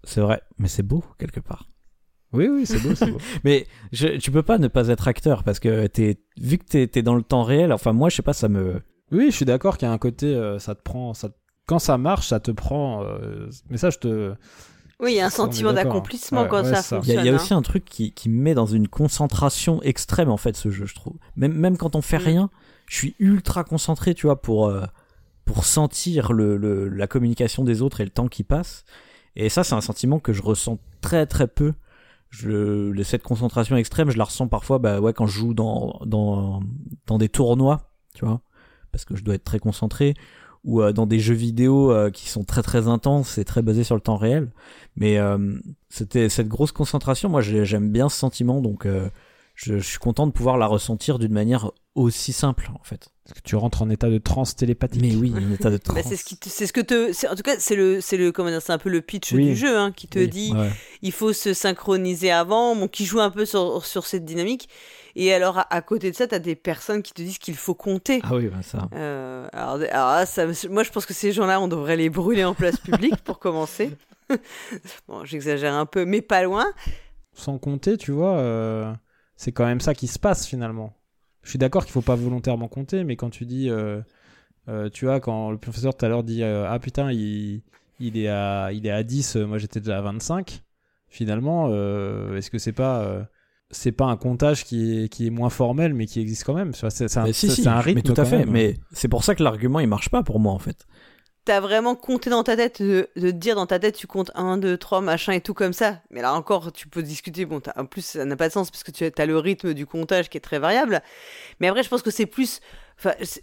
C'est 0.05 0.21
vrai, 0.21 0.41
mais 0.57 0.67
c'est 0.67 0.83
beau 0.83 1.03
quelque 1.19 1.39
part. 1.39 1.69
Oui, 2.33 2.47
oui, 2.49 2.65
c'est 2.65 2.79
beau, 2.79 2.93
c'est 2.95 3.09
beau. 3.11 3.17
Mais 3.45 3.65
je, 3.93 4.17
tu 4.17 4.29
peux 4.29 4.43
pas 4.43 4.57
ne 4.57 4.67
pas 4.67 4.89
être 4.89 5.07
acteur 5.07 5.43
parce 5.43 5.59
que 5.59 5.87
t'es 5.87 6.19
vu 6.37 6.57
que 6.57 6.65
t'es 6.65 6.89
es 6.99 7.01
dans 7.01 7.15
le 7.15 7.21
temps 7.23 7.43
réel. 7.43 7.71
Enfin 7.71 7.93
moi, 7.93 8.09
je 8.09 8.15
sais 8.17 8.21
pas, 8.23 8.33
ça 8.33 8.49
me 8.49 8.81
Oui, 9.11 9.27
je 9.31 9.35
suis 9.35 9.45
d'accord 9.45 9.77
qu'il 9.77 9.87
y 9.87 9.89
a 9.89 9.93
un 9.93 9.97
côté, 9.97 10.35
euh, 10.35 10.59
ça 10.59 10.75
te 10.75 10.81
prend, 10.81 11.13
ça, 11.13 11.29
quand 11.65 11.79
ça 11.79 11.97
marche, 11.97 12.27
ça 12.27 12.39
te 12.41 12.51
prend. 12.51 13.03
euh, 13.05 13.47
mais 13.69 13.77
ça, 13.77 13.89
je 13.89 13.99
te. 13.99 14.33
Oui, 14.99 15.11
il 15.13 15.15
y 15.15 15.19
a 15.21 15.27
un 15.27 15.29
Ça, 15.29 15.37
sentiment 15.37 15.71
d'accord. 15.71 15.93
d'accomplissement 15.93 16.41
Ouais, 16.43 16.47
quand 16.49 16.63
ouais, 16.63 16.69
ça 16.73 16.81
c'est 16.81 16.89
ça. 16.89 16.99
Il 17.03 17.07
y 17.07 17.11
a, 17.11 17.15
fonctionne. 17.15 17.23
il 17.23 17.27
y 17.27 17.29
a 17.29 17.31
hein. 17.33 17.35
aussi 17.35 17.53
un 17.53 17.61
truc 17.61 17.85
qui, 17.85 18.11
qui 18.13 18.27
me 18.29 18.41
met 18.41 18.53
dans 18.53 18.65
une 18.65 18.87
concentration 18.89 19.81
extrême 19.83 20.29
en 20.29 20.37
fait 20.37 20.55
ce 20.57 20.69
jeu, 20.69 20.85
je 20.85 20.95
trouve. 20.95 21.15
Même, 21.37 21.53
même 21.53 21.77
quand 21.77 21.95
on 21.95 22.01
fait 22.01 22.17
Mm. 22.19 22.23
rien, 22.23 22.49
je 22.87 22.97
suis 22.97 23.15
ultra 23.19 23.63
concentré, 23.63 24.13
tu 24.13 24.27
vois, 24.27 24.41
pour, 24.41 24.67
euh, 24.67 24.83
pour 25.45 25.63
sentir 25.65 26.33
le, 26.33 26.57
le- 26.57 26.89
la 26.89 27.07
communication 27.07 27.63
des 27.63 27.81
autres 27.81 28.01
et 28.01 28.03
le 28.05 28.09
temps 28.11 28.27
qui 28.27 28.43
passe. 28.43 28.83
Et 29.35 29.49
ça, 29.49 29.63
c'est 29.63 29.75
un 29.75 29.81
sentiment 29.81 30.19
que 30.19 30.33
je 30.33 30.41
ressens 30.41 30.79
très 31.01 31.25
très 31.25 31.47
peu. 31.47 31.73
Je, 32.29 33.01
cette 33.03 33.23
concentration 33.23 33.77
extrême, 33.77 34.09
je 34.09 34.17
la 34.17 34.25
ressens 34.25 34.47
parfois 34.47 34.77
bah, 34.79 34.99
ouais, 34.99 35.13
quand 35.13 35.25
je 35.27 35.37
joue 35.39 35.53
dans, 35.53 36.01
dans, 36.05 36.61
dans 37.05 37.17
des 37.17 37.29
tournois, 37.29 37.91
tu 38.13 38.25
vois, 38.25 38.41
parce 38.91 39.05
que 39.05 39.15
je 39.15 39.23
dois 39.23 39.35
être 39.35 39.43
très 39.45 39.59
concentré, 39.59 40.15
ou 40.65 40.81
euh, 40.81 40.91
dans 40.91 41.05
des 41.05 41.19
jeux 41.19 41.35
vidéo 41.35 41.91
euh, 41.91 42.09
qui 42.09 42.27
sont 42.27 42.43
très 42.43 42.61
très 42.63 42.87
intenses 42.87 43.37
et 43.37 43.45
très 43.45 43.61
basés 43.61 43.83
sur 43.85 43.95
le 43.95 44.01
temps 44.01 44.17
réel. 44.17 44.51
Mais 44.97 45.17
euh, 45.17 45.37
c'était 45.89 46.27
cette 46.27 46.47
grosse 46.49 46.71
concentration, 46.73 47.29
moi 47.29 47.41
j'ai- 47.41 47.65
j'aime 47.65 47.91
bien 47.91 48.09
ce 48.09 48.17
sentiment, 48.17 48.61
donc 48.61 48.85
euh, 48.85 49.09
je, 49.53 49.77
je 49.77 49.87
suis 49.87 49.99
content 49.99 50.27
de 50.27 50.31
pouvoir 50.31 50.57
la 50.57 50.67
ressentir 50.67 51.19
d'une 51.19 51.33
manière 51.33 51.71
aussi 51.93 52.33
simple 52.33 52.69
en 52.73 52.83
fait. 52.83 53.09
Parce 53.27 53.39
que 53.41 53.43
tu 53.43 53.55
rentres 53.55 53.81
en 53.81 53.89
état 53.89 54.07
de 54.09 54.19
transe 54.19 54.55
télépathique. 54.55 55.01
Mais 55.01 55.15
oui, 55.15 55.33
un 55.35 55.51
état 55.51 55.71
de 55.71 55.77
Bah, 55.77 55.93
transe. 55.95 56.03
c'est 56.09 56.15
ce 56.15 56.23
qui, 56.23 56.37
te- 56.37 56.47
c'est 56.47 56.67
ce 56.67 56.73
que 56.73 56.79
te, 56.81 57.11
c'est- 57.11 57.27
en 57.27 57.33
tout 57.35 57.41
cas, 57.41 57.55
c'est 57.57 57.75
le, 57.75 57.99
c'est 57.99 58.17
le, 58.17 58.31
comment 58.31 58.49
dire, 58.49 58.61
c'est 58.61 58.71
un 58.71 58.77
peu 58.77 58.89
le 58.89 59.01
pitch 59.01 59.31
Oui. 59.31 59.45
du 59.45 59.55
jeu, 59.55 59.75
hein, 59.75 59.91
qui 59.91 60.07
te 60.07 60.19
Oui. 60.19 60.27
dit, 60.27 60.53
Ouais. 60.53 60.69
il 61.01 61.11
faut 61.11 61.33
se 61.33 61.55
synchroniser 61.55 62.29
avant, 62.29 62.75
bon, 62.75 62.87
qui 62.87 63.03
joue 63.05 63.19
un 63.19 63.31
peu 63.31 63.45
sur, 63.45 63.83
sur 63.83 64.05
cette 64.05 64.25
dynamique. 64.25 64.69
Et 65.15 65.33
alors, 65.33 65.57
à, 65.57 65.73
à 65.73 65.81
côté 65.81 66.11
de 66.11 66.15
ça, 66.15 66.27
t'as 66.27 66.37
des 66.37 66.55
personnes 66.55 67.01
qui 67.01 67.13
te 67.13 67.21
disent 67.23 67.39
qu'il 67.39 67.55
faut 67.55 67.73
compter. 67.73 68.19
Ah 68.23 68.35
oui, 68.35 68.45
bah 68.47 68.61
ça. 68.61 68.89
Euh, 68.93 69.47
alors, 69.53 70.27
ça, 70.27 70.45
moi, 70.69 70.83
je 70.83 70.91
pense 70.91 71.07
que 71.07 71.13
ces 71.15 71.31
gens-là, 71.31 71.59
on 71.59 71.67
devrait 71.67 71.97
les 71.97 72.09
brûler 72.11 72.43
en 72.43 72.53
place 72.53 72.77
publique 72.77 73.15
pour 73.23 73.39
commencer. 73.39 73.89
bon, 75.07 75.25
j'exagère 75.25 75.73
un 75.73 75.87
peu, 75.87 76.05
mais 76.05 76.21
pas 76.21 76.43
loin. 76.43 76.65
Sans 77.33 77.57
compter, 77.57 77.97
tu 77.97 78.11
vois, 78.11 78.37
euh, 78.37 78.93
c'est 79.35 79.51
quand 79.51 79.65
même 79.65 79.81
ça 79.81 79.95
qui 79.95 80.05
se 80.07 80.19
passe 80.19 80.45
finalement. 80.45 80.93
Je 81.45 81.51
suis 81.51 81.59
d'accord 81.59 81.85
qu'il 81.85 81.93
faut 81.93 82.01
pas 82.01 82.15
volontairement 82.15 82.67
compter, 82.67 83.03
mais 83.03 83.15
quand 83.15 83.29
tu 83.29 83.45
dis, 83.45 83.69
euh, 83.69 84.01
euh, 84.67 84.89
tu 84.89 85.05
vois, 85.05 85.19
quand 85.19 85.51
le 85.51 85.57
professeur 85.57 85.95
tout 85.95 86.05
à 86.05 86.09
l'heure 86.09 86.23
dit, 86.23 86.41
euh, 86.41 86.67
ah 86.67 86.79
putain, 86.79 87.11
il, 87.11 87.61
il, 87.99 88.17
est 88.17 88.27
à, 88.27 88.71
il 88.73 88.85
est 88.87 88.91
à 88.91 89.03
10, 89.03 89.35
euh, 89.35 89.45
moi 89.45 89.59
j'étais 89.59 89.79
déjà 89.79 89.99
à 89.99 90.01
25, 90.01 90.63
finalement, 91.07 91.67
est-ce 92.35 92.49
que 92.49 92.57
c'est 92.57 92.73
pas. 92.73 93.27
c'est 93.69 93.91
pas 93.91 94.05
un 94.05 94.17
comptage 94.17 94.65
qui 94.65 95.03
est, 95.03 95.09
qui 95.09 95.27
est 95.27 95.29
moins 95.29 95.49
formel, 95.49 95.93
mais 95.93 96.07
qui 96.07 96.19
existe 96.19 96.43
quand 96.43 96.55
même? 96.55 96.73
C'est 96.73 96.85
un, 97.17 97.31
si, 97.31 97.49
si, 97.49 97.69
rythme. 97.69 97.93
mais 97.95 98.01
tout 98.01 98.19
à 98.19 98.25
fait. 98.25 98.39
même. 98.39 98.51
Mais 98.51 98.77
c'est 98.91 99.07
pour 99.07 99.23
ça 99.23 99.35
que 99.35 99.43
l'argument 99.43 99.79
il 99.79 99.87
marche 99.87 100.09
pas 100.09 100.23
pour 100.23 100.39
moi 100.39 100.51
en 100.51 100.59
fait. 100.59 100.87
T'as 101.45 101.59
vraiment 101.59 101.93
compté 101.93 102.31
dans 102.31 102.43
ta 102.43 102.55
tête, 102.55 102.81
de, 102.81 103.07
dire 103.15 103.55
dans 103.55 103.67
ta 103.67 103.77
tête, 103.77 103.95
tu 103.95 104.07
comptes 104.07 104.31
1, 104.33 104.57
2, 104.57 104.77
3, 104.77 105.01
machin 105.01 105.31
et 105.31 105.41
tout 105.41 105.53
comme 105.53 105.73
ça. 105.73 106.01
Mais 106.09 106.23
là 106.23 106.33
encore, 106.33 106.71
tu 106.71 106.87
peux 106.87 107.03
discuter. 107.03 107.45
Bon, 107.45 107.61
en 107.75 107.85
plus, 107.85 108.03
ça 108.03 108.25
n'a 108.25 108.35
pas 108.35 108.47
de 108.47 108.53
sens 108.53 108.71
parce 108.71 108.83
que 108.83 108.89
tu 108.89 109.11
as 109.15 109.25
le 109.27 109.37
rythme 109.37 109.75
du 109.75 109.85
comptage 109.85 110.29
qui 110.29 110.37
est 110.37 110.41
très 110.41 110.57
variable. 110.57 111.03
Mais 111.59 111.67
après, 111.67 111.83
je 111.83 111.89
pense 111.89 112.01
que 112.01 112.09
c'est 112.09 112.25
plus. 112.25 112.61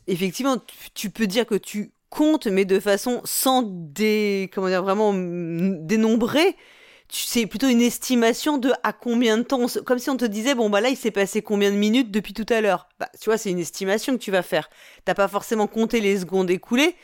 Effectivement, 0.09 0.57
tu, 0.95 1.11
peux 1.11 1.29
dire 1.29 1.47
que 1.47 1.55
tu 1.55 1.93
comptes, 2.11 2.49
mais 2.49 2.65
de 2.65 2.81
façon 2.81 3.21
sans 3.25 3.63
dé, 3.63 4.51
comment 4.53 4.67
dire, 4.67 4.83
vraiment 4.83 5.13
dénombrer. 5.15 6.57
C'est 7.09 7.47
plutôt 7.47 7.69
une 7.69 7.83
estimation 7.83 8.59
de 8.59 8.73
à 8.83 8.93
combien 8.93 9.39
de 9.39 9.43
temps, 9.43 9.67
comme 9.85 10.01
si 10.01 10.11
on 10.11 10.17
te 10.17 10.25
disait, 10.25 10.57
bon, 10.57 10.71
bah 10.71 10.81
là, 10.81 10.89
il 10.89 10.97
s'est 10.97 11.11
passé 11.13 11.41
combien 11.41 11.71
de 11.71 11.77
minutes 11.77 12.11
depuis 12.11 12.33
tout 12.33 12.47
à 12.49 12.61
l'heure. 12.61 12.89
Bah, 12.99 13.09
tu 13.21 13.27
vois, 13.27 13.39
c'est 13.39 13.51
une 13.51 13.61
estimation 13.61 14.15
que 14.15 14.23
tu 14.23 14.33
vas 14.33 14.43
faire. 14.43 14.71
T'as 15.05 15.15
pas 15.15 15.29
forcément 15.29 15.69
compté 15.69 16.01
les 16.01 16.19
secondes 16.19 16.51
écoulées, 16.51 16.97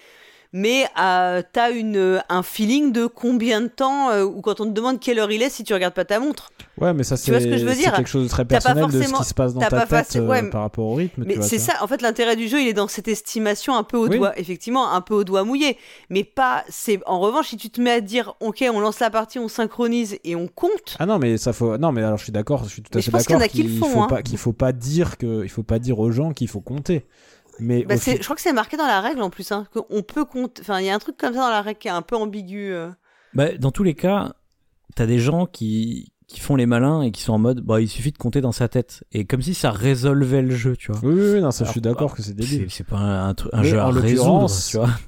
mais 0.52 0.86
euh, 1.00 1.42
t'as 1.52 1.70
une 1.70 2.22
un 2.28 2.42
feeling 2.42 2.92
de 2.92 3.06
combien 3.06 3.60
de 3.60 3.66
temps 3.68 4.10
euh, 4.10 4.24
ou 4.24 4.40
quand 4.40 4.60
on 4.60 4.64
te 4.64 4.70
demande 4.70 4.98
quelle 5.00 5.18
heure 5.18 5.30
il 5.30 5.42
est 5.42 5.50
si 5.50 5.64
tu 5.64 5.74
regardes 5.74 5.94
pas 5.94 6.04
ta 6.04 6.20
montre. 6.20 6.50
Ouais, 6.80 6.94
mais 6.94 7.02
ça 7.02 7.16
Tu 7.18 7.30
vois 7.30 7.40
ce 7.40 7.44
c'est 7.44 7.50
que 7.50 7.58
je 7.58 7.64
veux 7.66 7.72
c'est 7.74 7.80
dire 7.80 7.92
quelque 7.92 8.08
chose 8.08 8.24
de 8.24 8.28
très 8.28 8.44
personnel 8.44 8.86
de 8.86 9.02
ce 9.02 9.12
qui 9.12 9.24
se 9.24 9.34
passe 9.34 9.52
dans 9.52 9.60
ta 9.60 9.68
pas 9.68 9.86
tête 9.86 10.16
euh, 10.16 10.26
ouais, 10.26 10.48
par 10.48 10.62
rapport 10.62 10.86
au 10.86 10.94
rythme. 10.94 11.24
Mais 11.26 11.42
c'est 11.42 11.58
ça, 11.58 11.74
en 11.82 11.86
fait, 11.86 12.02
l'intérêt 12.02 12.36
du 12.36 12.48
jeu, 12.48 12.60
il 12.60 12.68
est 12.68 12.72
dans 12.72 12.88
cette 12.88 13.08
estimation 13.08 13.74
un 13.76 13.82
peu 13.82 13.96
au 13.96 14.08
Oui. 14.08 14.16
doigt, 14.16 14.38
effectivement, 14.38 14.92
un 14.92 15.00
peu 15.00 15.14
au 15.14 15.24
doigt 15.24 15.44
mouillé. 15.44 15.76
Mais 16.08 16.24
pas, 16.24 16.64
c'est, 16.68 17.00
en 17.06 17.18
revanche, 17.20 17.48
si 17.48 17.56
tu 17.56 17.68
te 17.70 17.80
mets 17.80 17.90
à 17.90 18.00
dire, 18.00 18.34
ok, 18.40 18.64
on 18.72 18.80
lance 18.80 19.00
la 19.00 19.10
partie, 19.10 19.38
on 19.38 19.48
synchronise 19.48 20.18
et 20.24 20.36
on 20.36 20.46
compte, 20.46 20.96
Ah 20.98 21.06
non, 21.06 21.18
mais 21.18 21.36
ça 21.36 21.52
faut. 21.52 21.76
Non, 21.78 21.92
mais 21.92 22.02
alors 22.02 22.18
je 22.18 22.24
suis 22.24 22.32
d'accord, 22.32 22.64
je 22.64 22.70
suis 22.70 22.82
tout 22.82 22.90
à 22.94 22.98
Mais 22.98 23.02
fait 23.02 23.10
qu'il 23.10 23.20
d'accord 23.20 23.42
a 23.42 23.48
qui 23.48 23.62
le 23.64 23.78
font, 23.80 23.86
faut 23.88 24.02
hein. 24.02 24.06
pas 24.08 24.22
qu'il 24.22 24.38
faut 24.38 24.52
pas 24.52 24.72
dire 24.72 25.18
que 25.18 25.42
il 25.42 25.50
faut 25.50 25.62
pas 25.64 25.78
dire 25.78 25.98
aux 25.98 26.10
gens 26.10 26.32
qu'il 26.32 26.48
faut 26.48 26.60
compter. 26.60 27.06
Mais 27.60 27.84
bah, 27.84 27.96
je 27.96 28.18
crois 28.22 28.36
que 28.36 28.42
c'est 28.42 28.52
marqué 28.52 28.76
dans 28.76 28.86
la 28.86 29.00
règle 29.00 29.22
en 29.22 29.30
plus, 29.30 29.50
hein, 29.52 29.66
qu'on 29.72 30.02
peut 30.02 30.24
compter, 30.24 30.62
enfin, 30.62 30.80
il 30.80 30.86
y 30.86 30.90
a 30.90 30.94
un 30.94 30.98
truc 30.98 31.16
comme 31.16 31.32
ça 31.34 31.40
dans 31.40 31.48
la 31.50 31.62
règle 31.62 31.78
qui 31.78 31.88
est 31.88 31.92
un 31.92 32.02
peu 32.02 32.16
ambigu. 32.16 32.72
euh. 32.72 32.90
Bah, 33.34 33.56
dans 33.58 33.70
tous 33.70 33.82
les 33.82 33.94
cas, 33.94 34.34
t'as 34.94 35.06
des 35.06 35.18
gens 35.18 35.46
qui, 35.46 36.12
qui 36.26 36.40
font 36.40 36.56
les 36.56 36.66
malins 36.66 37.02
et 37.02 37.10
qui 37.10 37.22
sont 37.22 37.32
en 37.32 37.38
mode, 37.38 37.60
bah, 37.60 37.80
il 37.80 37.88
suffit 37.88 38.12
de 38.12 38.18
compter 38.18 38.40
dans 38.40 38.52
sa 38.52 38.68
tête. 38.68 39.04
Et 39.12 39.24
comme 39.24 39.42
si 39.42 39.54
ça 39.54 39.70
résolvait 39.70 40.42
le 40.42 40.54
jeu, 40.54 40.76
tu 40.76 40.92
vois. 40.92 41.00
Oui, 41.02 41.14
oui, 41.20 41.30
oui, 41.34 41.40
non, 41.40 41.50
ça, 41.50 41.64
je 41.64 41.70
suis 41.70 41.80
d'accord 41.80 42.14
que 42.14 42.22
c'est 42.22 42.34
débile. 42.34 42.66
C'est 42.70 42.86
pas 42.86 42.96
un, 42.96 43.28
un 43.30 43.34
truc- 43.34 43.50
un 43.52 43.62
Mais 43.62 43.68
jeu 43.68 43.78
à 43.78 43.86
résoudre, 43.86 44.06
l'occurrence, 44.06 44.66
tu 44.70 44.76
vois. 44.78 44.90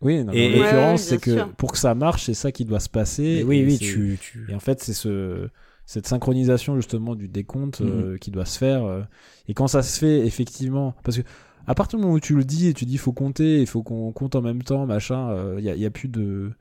Oui, 0.00 0.22
non, 0.22 0.32
Et- 0.32 0.46
en 0.54 0.62
l'occurrence, 0.62 1.00
ouais, 1.00 1.06
c'est 1.08 1.18
que 1.20 1.32
sûr. 1.34 1.52
pour 1.56 1.72
que 1.72 1.78
ça 1.78 1.94
marche, 1.96 2.24
c'est 2.26 2.34
ça 2.34 2.52
qui 2.52 2.64
doit 2.64 2.78
se 2.78 2.88
passer. 2.88 3.38
Mais 3.38 3.42
oui, 3.42 3.58
et 3.58 3.64
oui, 3.66 3.78
tu, 3.78 4.16
tu... 4.20 4.46
Et 4.48 4.54
en 4.54 4.60
fait, 4.60 4.80
c'est 4.82 4.92
ce 4.94 5.48
cette 5.86 6.06
synchronisation 6.06 6.76
justement 6.76 7.14
du 7.16 7.28
décompte 7.28 7.80
euh, 7.80 8.12
Mhm. 8.12 8.18
qui 8.18 8.30
doit 8.30 8.44
se 8.44 8.58
faire. 8.58 8.84
euh, 8.84 9.00
et 9.48 9.54
quand 9.54 9.66
ça 9.68 9.82
se 9.82 9.98
fait 9.98 10.18
effectivement, 10.26 10.94
parce 11.02 11.16
que 11.16 11.22
à 11.68 11.74
partir 11.74 11.98
du 11.98 12.04
moment 12.04 12.16
où 12.16 12.20
tu 12.20 12.34
le 12.34 12.44
dis 12.44 12.66
et 12.66 12.74
tu 12.74 12.84
dis 12.84 12.96
faut 12.96 13.12
compter, 13.12 13.60
il 13.60 13.66
faut 13.66 13.82
qu'on 13.82 14.12
compte 14.12 14.34
en 14.34 14.42
même 14.42 14.62
temps, 14.62 14.86
machin, 14.86 15.56
il 15.58 15.64
y, 15.64 15.70
a, 15.70 15.76
y 15.76 15.86
a 15.86 15.90
plus 15.90 16.08
de 16.08 16.52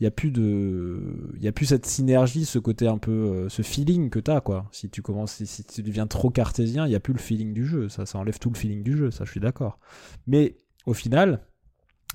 il 0.00 0.04
y 0.04 0.06
a 0.06 0.10
plus 0.10 0.30
de 0.30 1.30
y 1.38 1.46
a 1.46 1.52
plus 1.52 1.66
cette 1.66 1.84
synergie 1.84 2.46
ce 2.46 2.58
côté 2.58 2.86
un 2.88 2.96
peu 2.96 3.10
euh, 3.12 3.48
ce 3.50 3.60
feeling 3.60 4.08
que 4.08 4.18
t'as 4.18 4.40
quoi. 4.40 4.66
Si 4.72 4.88
tu 4.88 5.02
commences 5.02 5.44
si, 5.44 5.64
tu 5.64 5.82
deviens 5.82 6.06
trop 6.06 6.30
cartésien 6.30 6.86
il 6.86 6.92
y 6.92 6.94
a 6.94 7.00
plus 7.00 7.12
le 7.12 7.18
feeling 7.18 7.52
du 7.52 7.66
jeu. 7.66 7.88
Ça 7.90 8.06
ça 8.06 8.18
enlève 8.18 8.38
tout 8.38 8.50
le 8.50 8.56
feeling 8.56 8.82
du 8.82 8.96
jeu 8.96 9.10
ça 9.10 9.24
je 9.24 9.30
suis 9.30 9.40
d'accord. 9.40 9.78
Mais 10.26 10.56
au 10.86 10.94
final 10.94 11.42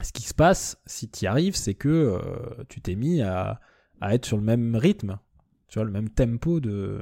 ce 0.02 0.12
qui 0.12 0.24
se 0.24 0.34
passe 0.34 0.82
si 0.88 1.10
tu 1.10 1.26
y 1.26 1.28
arrives 1.28 1.56
c'est 1.56 1.76
que 1.76 1.90
euh, 1.90 2.64
tu 2.70 2.82
t'es 2.82 2.96
mis 2.96 3.22
à, 3.22 3.62
à 4.02 4.16
être 4.16 4.26
sur 4.26 4.38
le 4.38 4.44
même 4.44 4.76
rythme 4.76 5.20
tu 5.68 5.78
vois 5.78 5.86
le 5.86 5.92
même 5.92 6.10
tempo 6.10 6.60
de 6.60 7.02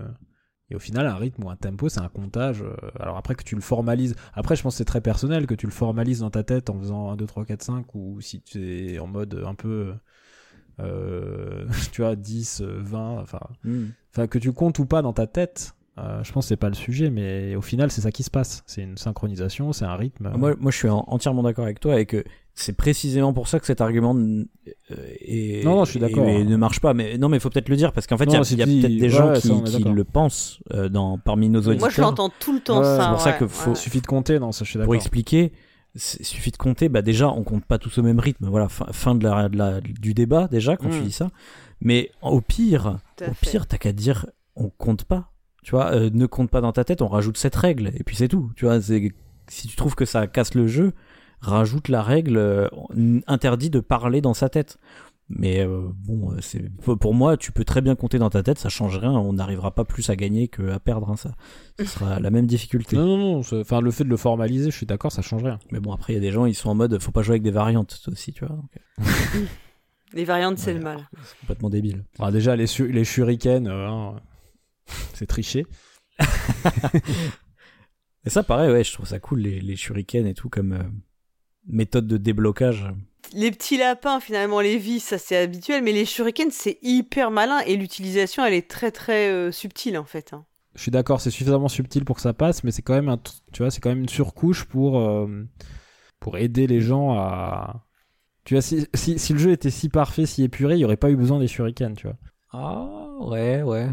et 0.69 0.75
au 0.75 0.79
final 0.79 1.05
un 1.07 1.15
rythme 1.15 1.43
ou 1.43 1.49
un 1.49 1.55
tempo 1.55 1.89
c'est 1.89 1.99
un 1.99 2.07
comptage 2.09 2.61
euh, 2.61 2.73
alors 2.99 3.17
après 3.17 3.35
que 3.35 3.43
tu 3.43 3.55
le 3.55 3.61
formalises. 3.61 4.15
Après 4.33 4.55
je 4.55 4.63
pense 4.63 4.73
que 4.75 4.77
c'est 4.77 4.85
très 4.85 5.01
personnel 5.01 5.45
que 5.47 5.55
tu 5.55 5.65
le 5.65 5.71
formalises 5.71 6.19
dans 6.19 6.29
ta 6.29 6.43
tête 6.43 6.69
en 6.69 6.79
faisant 6.79 7.11
1 7.11 7.15
2 7.17 7.25
3 7.25 7.45
4 7.45 7.61
5 7.61 7.95
ou 7.95 8.21
si 8.21 8.41
tu 8.41 8.93
es 8.93 8.99
en 8.99 9.07
mode 9.07 9.43
un 9.45 9.55
peu 9.55 9.93
euh, 10.79 11.65
tu 11.91 12.01
vois 12.01 12.15
10 12.15 12.61
euh, 12.61 12.79
20 12.81 13.19
enfin 13.19 13.39
enfin 14.11 14.27
que 14.27 14.39
tu 14.39 14.51
comptes 14.53 14.79
ou 14.79 14.85
pas 14.85 15.01
dans 15.01 15.13
ta 15.13 15.27
tête 15.27 15.75
euh, 15.99 16.23
je 16.23 16.31
pense 16.31 16.45
que 16.45 16.49
c'est 16.49 16.57
pas 16.57 16.69
le 16.69 16.75
sujet 16.75 17.11
mais 17.11 17.55
au 17.55 17.61
final 17.61 17.91
c'est 17.91 18.01
ça 18.01 18.11
qui 18.11 18.23
se 18.23 18.31
passe. 18.31 18.63
C'est 18.65 18.81
une 18.81 18.97
synchronisation 18.97 19.73
c'est 19.73 19.85
un 19.85 19.95
rythme. 19.95 20.31
Moi, 20.35 20.55
moi, 20.59 20.71
je 20.71 20.77
suis 20.77 20.89
en- 20.89 21.03
entièrement 21.07 21.43
d'accord 21.43 21.65
avec 21.65 21.79
toi 21.79 21.99
et 21.99 22.07
que 22.07 22.23
c'est 22.55 22.73
précisément 22.77 23.33
pour 23.33 23.47
ça 23.47 23.59
que 23.59 23.65
cet 23.65 23.81
argument 23.81 24.15
euh, 24.15 24.45
est, 25.19 25.63
Non, 25.65 25.75
non, 25.77 25.85
je 25.85 25.91
suis 25.91 25.99
d'accord. 25.99 26.27
et- 26.27 26.41
et 26.41 26.43
ne 26.43 26.55
marche 26.55 26.79
pas. 26.79 26.93
Mais 26.93 27.17
non, 27.17 27.27
mais 27.29 27.37
il 27.37 27.39
faut 27.39 27.49
peut-être 27.49 27.69
le 27.69 27.75
dire 27.75 27.91
parce 27.93 28.05
qu'en 28.07 28.17
fait, 28.17 28.25
il 28.25 28.33
y 28.33 28.35
a, 28.35 28.39
peut-être 28.41 28.67
des 28.95 29.01
ouais, 29.01 29.09
gens 29.09 29.33
qui, 29.33 29.47
ça, 29.47 29.79
le 29.89 30.03
pensent 30.03 30.59
euh, 30.73 30.87
dans, 30.89 31.17
parmi 31.17 31.49
nos 31.49 31.59
auditeurs. 31.59 31.79
Moi, 31.79 31.89
je 31.89 32.01
l'entends 32.01 32.29
tout 32.39 32.53
le 32.53 32.59
temps, 32.59 32.77
Ouais, 32.79 32.83
ça. 32.85 33.03
c'est 33.03 33.09
pour 33.09 33.21
ça 33.21 33.33
que 33.33 33.47
faut- 33.47 33.71
il 33.71 33.75
suffit 33.77 34.01
de 34.01 34.07
compter 34.07 34.37
non 34.39 34.51
ça 34.51 34.65
je 34.65 34.69
suis 34.69 34.77
Pour 34.77 34.81
d'accord 34.83 34.95
expliquer, 34.95 35.51
c'est- 35.95 36.19
il 36.19 36.25
suffit 36.25 36.51
de 36.51 36.57
compter. 36.57 36.89
Bah 36.89 37.01
déjà, 37.01 37.29
on 37.29 37.43
compte 37.43 37.65
pas 37.65 37.77
tous 37.79 37.97
au 37.97 38.03
même 38.03 38.19
rythme. 38.19 38.47
Voilà, 38.47 38.69
fin, 38.69 38.85
fin 38.91 39.15
de 39.15 39.23
la, 39.23 39.49
de 39.49 39.57
la- 39.57 39.81
du 39.81 40.13
débat 40.13 40.47
déjà 40.47 40.77
quand 40.77 40.89
tu 40.89 40.99
Mm. 40.99 41.03
dis 41.05 41.11
ça. 41.11 41.29
Mais 41.81 42.11
au 42.21 42.39
pire, 42.39 42.99
au 43.21 43.33
fait. 43.33 43.49
pire, 43.51 43.67
t'as 43.67 43.77
qu'à 43.77 43.91
dire 43.93 44.27
on 44.55 44.69
compte 44.69 45.05
pas. 45.05 45.31
Tu 45.63 45.71
vois, 45.71 45.91
euh, 45.93 46.09
ne 46.13 46.25
compte 46.27 46.51
pas 46.51 46.61
dans 46.61 46.71
ta 46.73 46.83
tête. 46.83 47.01
On 47.01 47.07
rajoute 47.07 47.37
cette 47.37 47.55
règle 47.55 47.91
et 47.95 48.03
puis 48.03 48.15
c'est 48.15 48.27
tout. 48.27 48.51
Tu 48.55 48.65
vois, 48.65 48.79
c'est 48.81 49.11
si 49.47 49.67
tu 49.67 49.75
trouves 49.75 49.95
que 49.95 50.05
ça 50.05 50.27
casse 50.27 50.53
le 50.55 50.67
jeu, 50.67 50.93
rajoute 51.43 51.89
la 51.89 52.01
règle 52.01 52.37
euh, 52.37 52.67
interdit 53.27 53.69
de 53.69 53.79
parler 53.79 54.21
dans 54.21 54.33
sa 54.33 54.49
tête. 54.49 54.77
Mais 55.29 55.61
euh, 55.65 55.87
bon, 56.05 56.31
euh, 56.33 56.37
c'est 56.41 56.69
pour 56.81 57.13
moi, 57.13 57.37
tu 57.37 57.51
peux 57.53 57.63
très 57.63 57.81
bien 57.81 57.95
compter 57.95 58.19
dans 58.19 58.29
ta 58.29 58.43
tête, 58.43 58.59
ça 58.59 58.69
change 58.69 58.97
rien. 58.97 59.11
On 59.11 59.33
n'arrivera 59.33 59.73
pas 59.73 59.85
plus 59.85 60.09
à 60.09 60.15
gagner 60.15 60.47
que 60.49 60.69
à 60.69 60.79
perdre. 60.79 61.09
hein, 61.09 61.15
ça, 61.15 61.31
ce 61.79 61.85
sera 61.85 62.19
la 62.19 62.29
même 62.29 62.45
difficulté. 62.45 62.97
non 62.97 63.05
non 63.05 63.17
non 63.17 63.41
enfin 63.61 63.79
le 63.81 63.89
fait 63.91 64.03
de 64.03 64.09
le 64.09 64.17
formaliser 64.17 64.69
je 64.69 64.75
suis 64.75 64.85
d'accord 64.85 65.11
ça 65.13 65.21
change 65.21 65.43
rien 65.43 65.59
Mais 65.71 65.79
bon, 65.79 65.93
après, 65.93 66.13
il 66.13 66.15
y 66.17 66.19
a 66.19 66.21
des 66.21 66.31
gens, 66.31 66.45
ils 66.45 66.53
sont 66.55 66.69
en 66.69 66.75
mode, 66.75 67.01
faut 67.01 67.11
pas 67.11 67.21
jouer 67.23 67.33
avec 67.33 67.43
des 67.43 67.51
variantes 67.51 68.01
aussi, 68.11 68.33
tu 68.33 68.45
vois. 68.45 68.55
donc, 68.55 68.69
Les 70.13 70.25
variantes, 70.25 70.59
c'est 70.59 70.73
Ouais. 70.73 70.77
le 70.77 70.83
mal. 70.83 71.09
c'est 71.23 71.39
complètement 71.39 71.69
débile. 71.69 72.03
Ah, 72.19 72.29
déjà 72.31 72.55
les 72.55 72.67
su- 72.67 72.91
les 72.91 73.03
shurikens 73.05 73.67
euh, 73.67 73.87
hein, 73.87 74.15
c'est 75.13 75.25
triché 75.25 75.65
Et 78.25 78.29
ça, 78.29 78.43
pareil, 78.43 78.71
ouais, 78.71 78.83
je 78.83 78.93
trouve 78.93 79.05
ça 79.07 79.19
cool, 79.19 79.39
les, 79.41 79.59
les 79.59 79.75
shurikens 79.75 80.25
et 80.27 80.33
tout, 80.33 80.49
comme 80.49 80.73
euh, 80.73 80.83
méthode 81.67 82.07
de 82.07 82.17
déblocage. 82.17 82.85
Les 83.33 83.51
petits 83.51 83.77
lapins, 83.77 84.19
finalement, 84.19 84.59
les 84.61 84.77
vis, 84.77 84.99
ça 84.99 85.17
c'est 85.17 85.37
habituel, 85.37 85.83
mais 85.83 85.91
les 85.91 86.05
shurikens, 86.05 86.53
c'est 86.53 86.77
hyper 86.83 87.31
malin 87.31 87.59
et 87.65 87.75
l'utilisation, 87.77 88.45
elle 88.45 88.53
est 88.53 88.69
très 88.69 88.91
très 88.91 89.29
euh, 89.31 89.51
subtile 89.51 89.97
en 89.97 90.05
fait. 90.05 90.33
hein. 90.33 90.45
je 90.75 90.81
suis 90.81 90.91
d'accord 90.91 91.19
c'est 91.21 91.31
suffisamment 91.31 91.67
subtil 91.69 92.03
pour 92.05 92.15
que 92.17 92.21
ça 92.21 92.33
passe 92.33 92.63
mais 92.63 92.71
c'est 92.71 92.81
quand 92.81 92.93
même 92.95 93.09
un 93.09 93.17
tu 93.51 93.61
vois 93.63 93.69
c'est 93.71 93.79
quand 93.79 93.89
même 93.89 94.01
une 94.01 94.09
surcouche 94.09 94.65
pour 94.65 94.99
euh, 94.99 95.27
pour 96.19 96.37
aider 96.37 96.65
les 96.67 96.81
gens 96.81 97.13
à 97.17 97.85
tu 98.45 98.55
vois 98.55 98.61
si, 98.61 98.87
si, 98.93 99.17
si 99.19 99.33
le 99.33 99.39
jeu 99.39 99.51
était 99.51 99.69
si 99.71 99.89
parfait 99.89 100.25
si 100.25 100.43
épuré 100.43 100.75
il 100.75 100.79
y 100.79 100.85
aurait 100.85 100.97
pas 100.97 101.09
eu 101.11 101.15
besoin 101.15 101.39
des 101.39 101.47
shurikens 101.47 101.95
tu 101.97 102.07
vois 102.07 102.17
Ah, 102.51 102.87
ouais, 103.21 103.61
ouais. 103.63 103.87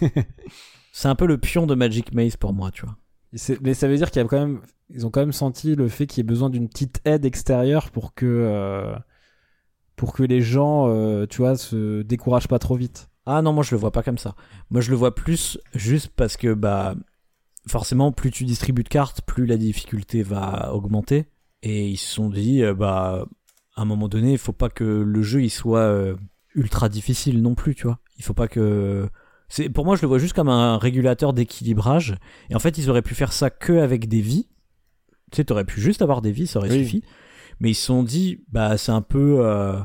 c'est 0.92 1.08
un 1.08 1.14
peu 1.14 1.26
le 1.26 1.38
pion 1.38 1.66
de 1.66 1.74
Magic 1.74 2.12
Maze 2.14 2.36
pour 2.36 2.52
moi, 2.52 2.70
tu 2.70 2.84
vois. 2.86 2.96
Mais 3.62 3.74
ça 3.74 3.88
veut 3.88 3.96
dire 3.96 4.10
qu'il 4.10 4.20
y 4.20 4.24
a 4.24 4.28
quand 4.28 4.38
même, 4.38 4.60
ils 4.90 5.06
ont 5.06 5.10
quand 5.10 5.20
même 5.20 5.32
senti 5.32 5.74
le 5.74 5.88
fait 5.88 6.06
qu'il 6.06 6.18
y 6.18 6.20
ait 6.20 6.28
besoin 6.28 6.50
d'une 6.50 6.68
petite 6.68 7.00
aide 7.04 7.24
extérieure 7.24 7.90
pour 7.90 8.14
que, 8.14 8.26
euh, 8.26 8.94
pour 9.96 10.12
que 10.12 10.22
les 10.22 10.42
gens, 10.42 10.88
euh, 10.88 11.26
tu 11.26 11.38
vois, 11.38 11.56
se 11.56 12.02
découragent 12.02 12.48
pas 12.48 12.58
trop 12.58 12.76
vite. 12.76 13.08
Ah 13.24 13.40
non, 13.40 13.52
moi 13.52 13.62
je 13.62 13.74
le 13.74 13.80
vois 13.80 13.92
pas 13.92 14.02
comme 14.02 14.18
ça. 14.18 14.34
Moi 14.70 14.80
je 14.80 14.90
le 14.90 14.96
vois 14.96 15.14
plus 15.14 15.58
juste 15.74 16.08
parce 16.16 16.36
que 16.36 16.54
bah 16.54 16.96
forcément 17.68 18.10
plus 18.10 18.32
tu 18.32 18.44
distribues 18.44 18.82
de 18.82 18.88
cartes, 18.88 19.22
plus 19.22 19.46
la 19.46 19.56
difficulté 19.56 20.22
va 20.22 20.74
augmenter. 20.74 21.26
Et 21.62 21.88
ils 21.88 21.96
se 21.96 22.12
sont 22.12 22.28
dit 22.28 22.62
euh, 22.62 22.74
bah 22.74 23.24
à 23.76 23.82
un 23.82 23.84
moment 23.84 24.08
donné, 24.08 24.32
il 24.32 24.38
faut 24.38 24.52
pas 24.52 24.68
que 24.68 24.84
le 24.84 25.22
jeu 25.22 25.42
il 25.42 25.50
soit 25.50 26.14
ultra 26.54 26.88
difficile 26.90 27.40
non 27.40 27.54
plus, 27.54 27.74
tu 27.74 27.84
vois. 27.84 28.00
Il 28.18 28.24
faut 28.24 28.34
pas 28.34 28.48
que 28.48 29.08
c'est 29.54 29.68
pour 29.68 29.84
moi 29.84 29.96
je 29.96 30.02
le 30.02 30.08
vois 30.08 30.18
juste 30.18 30.32
comme 30.32 30.48
un 30.48 30.78
régulateur 30.78 31.32
d'équilibrage. 31.34 32.16
Et 32.48 32.54
en 32.54 32.58
fait 32.58 32.78
ils 32.78 32.88
auraient 32.88 33.02
pu 33.02 33.14
faire 33.14 33.32
ça 33.32 33.50
que 33.50 33.74
avec 33.74 34.08
des 34.08 34.20
vies. 34.22 34.48
Tu 35.30 35.36
sais, 35.36 35.44
t'aurais 35.44 35.64
pu 35.64 35.80
juste 35.80 36.00
avoir 36.02 36.22
des 36.22 36.32
vies, 36.32 36.46
ça 36.46 36.58
aurait 36.58 36.70
Oui. 36.70 36.78
suffi. 36.84 37.02
Mais 37.60 37.70
ils 37.70 37.74
se 37.74 37.84
sont 37.84 38.02
dit 38.02 38.44
bah 38.50 38.78
c'est 38.78 38.92
un 38.92 39.02
peu 39.02 39.44
euh, 39.44 39.78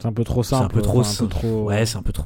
C'est 0.00 0.06
un 0.06 0.12
peu 0.12 0.24
trop 0.24 0.42
simple. 0.42 0.64
un 0.64 0.68
peu 0.68 0.82
trop 0.82 1.00
enfin, 1.00 1.24
un 1.24 1.28
peu 1.28 1.34
trop, 1.34 1.64
ouais 1.68 1.86
c'est 1.86 1.96
un 1.98 2.02
peu 2.02 2.12
trop 2.12 2.24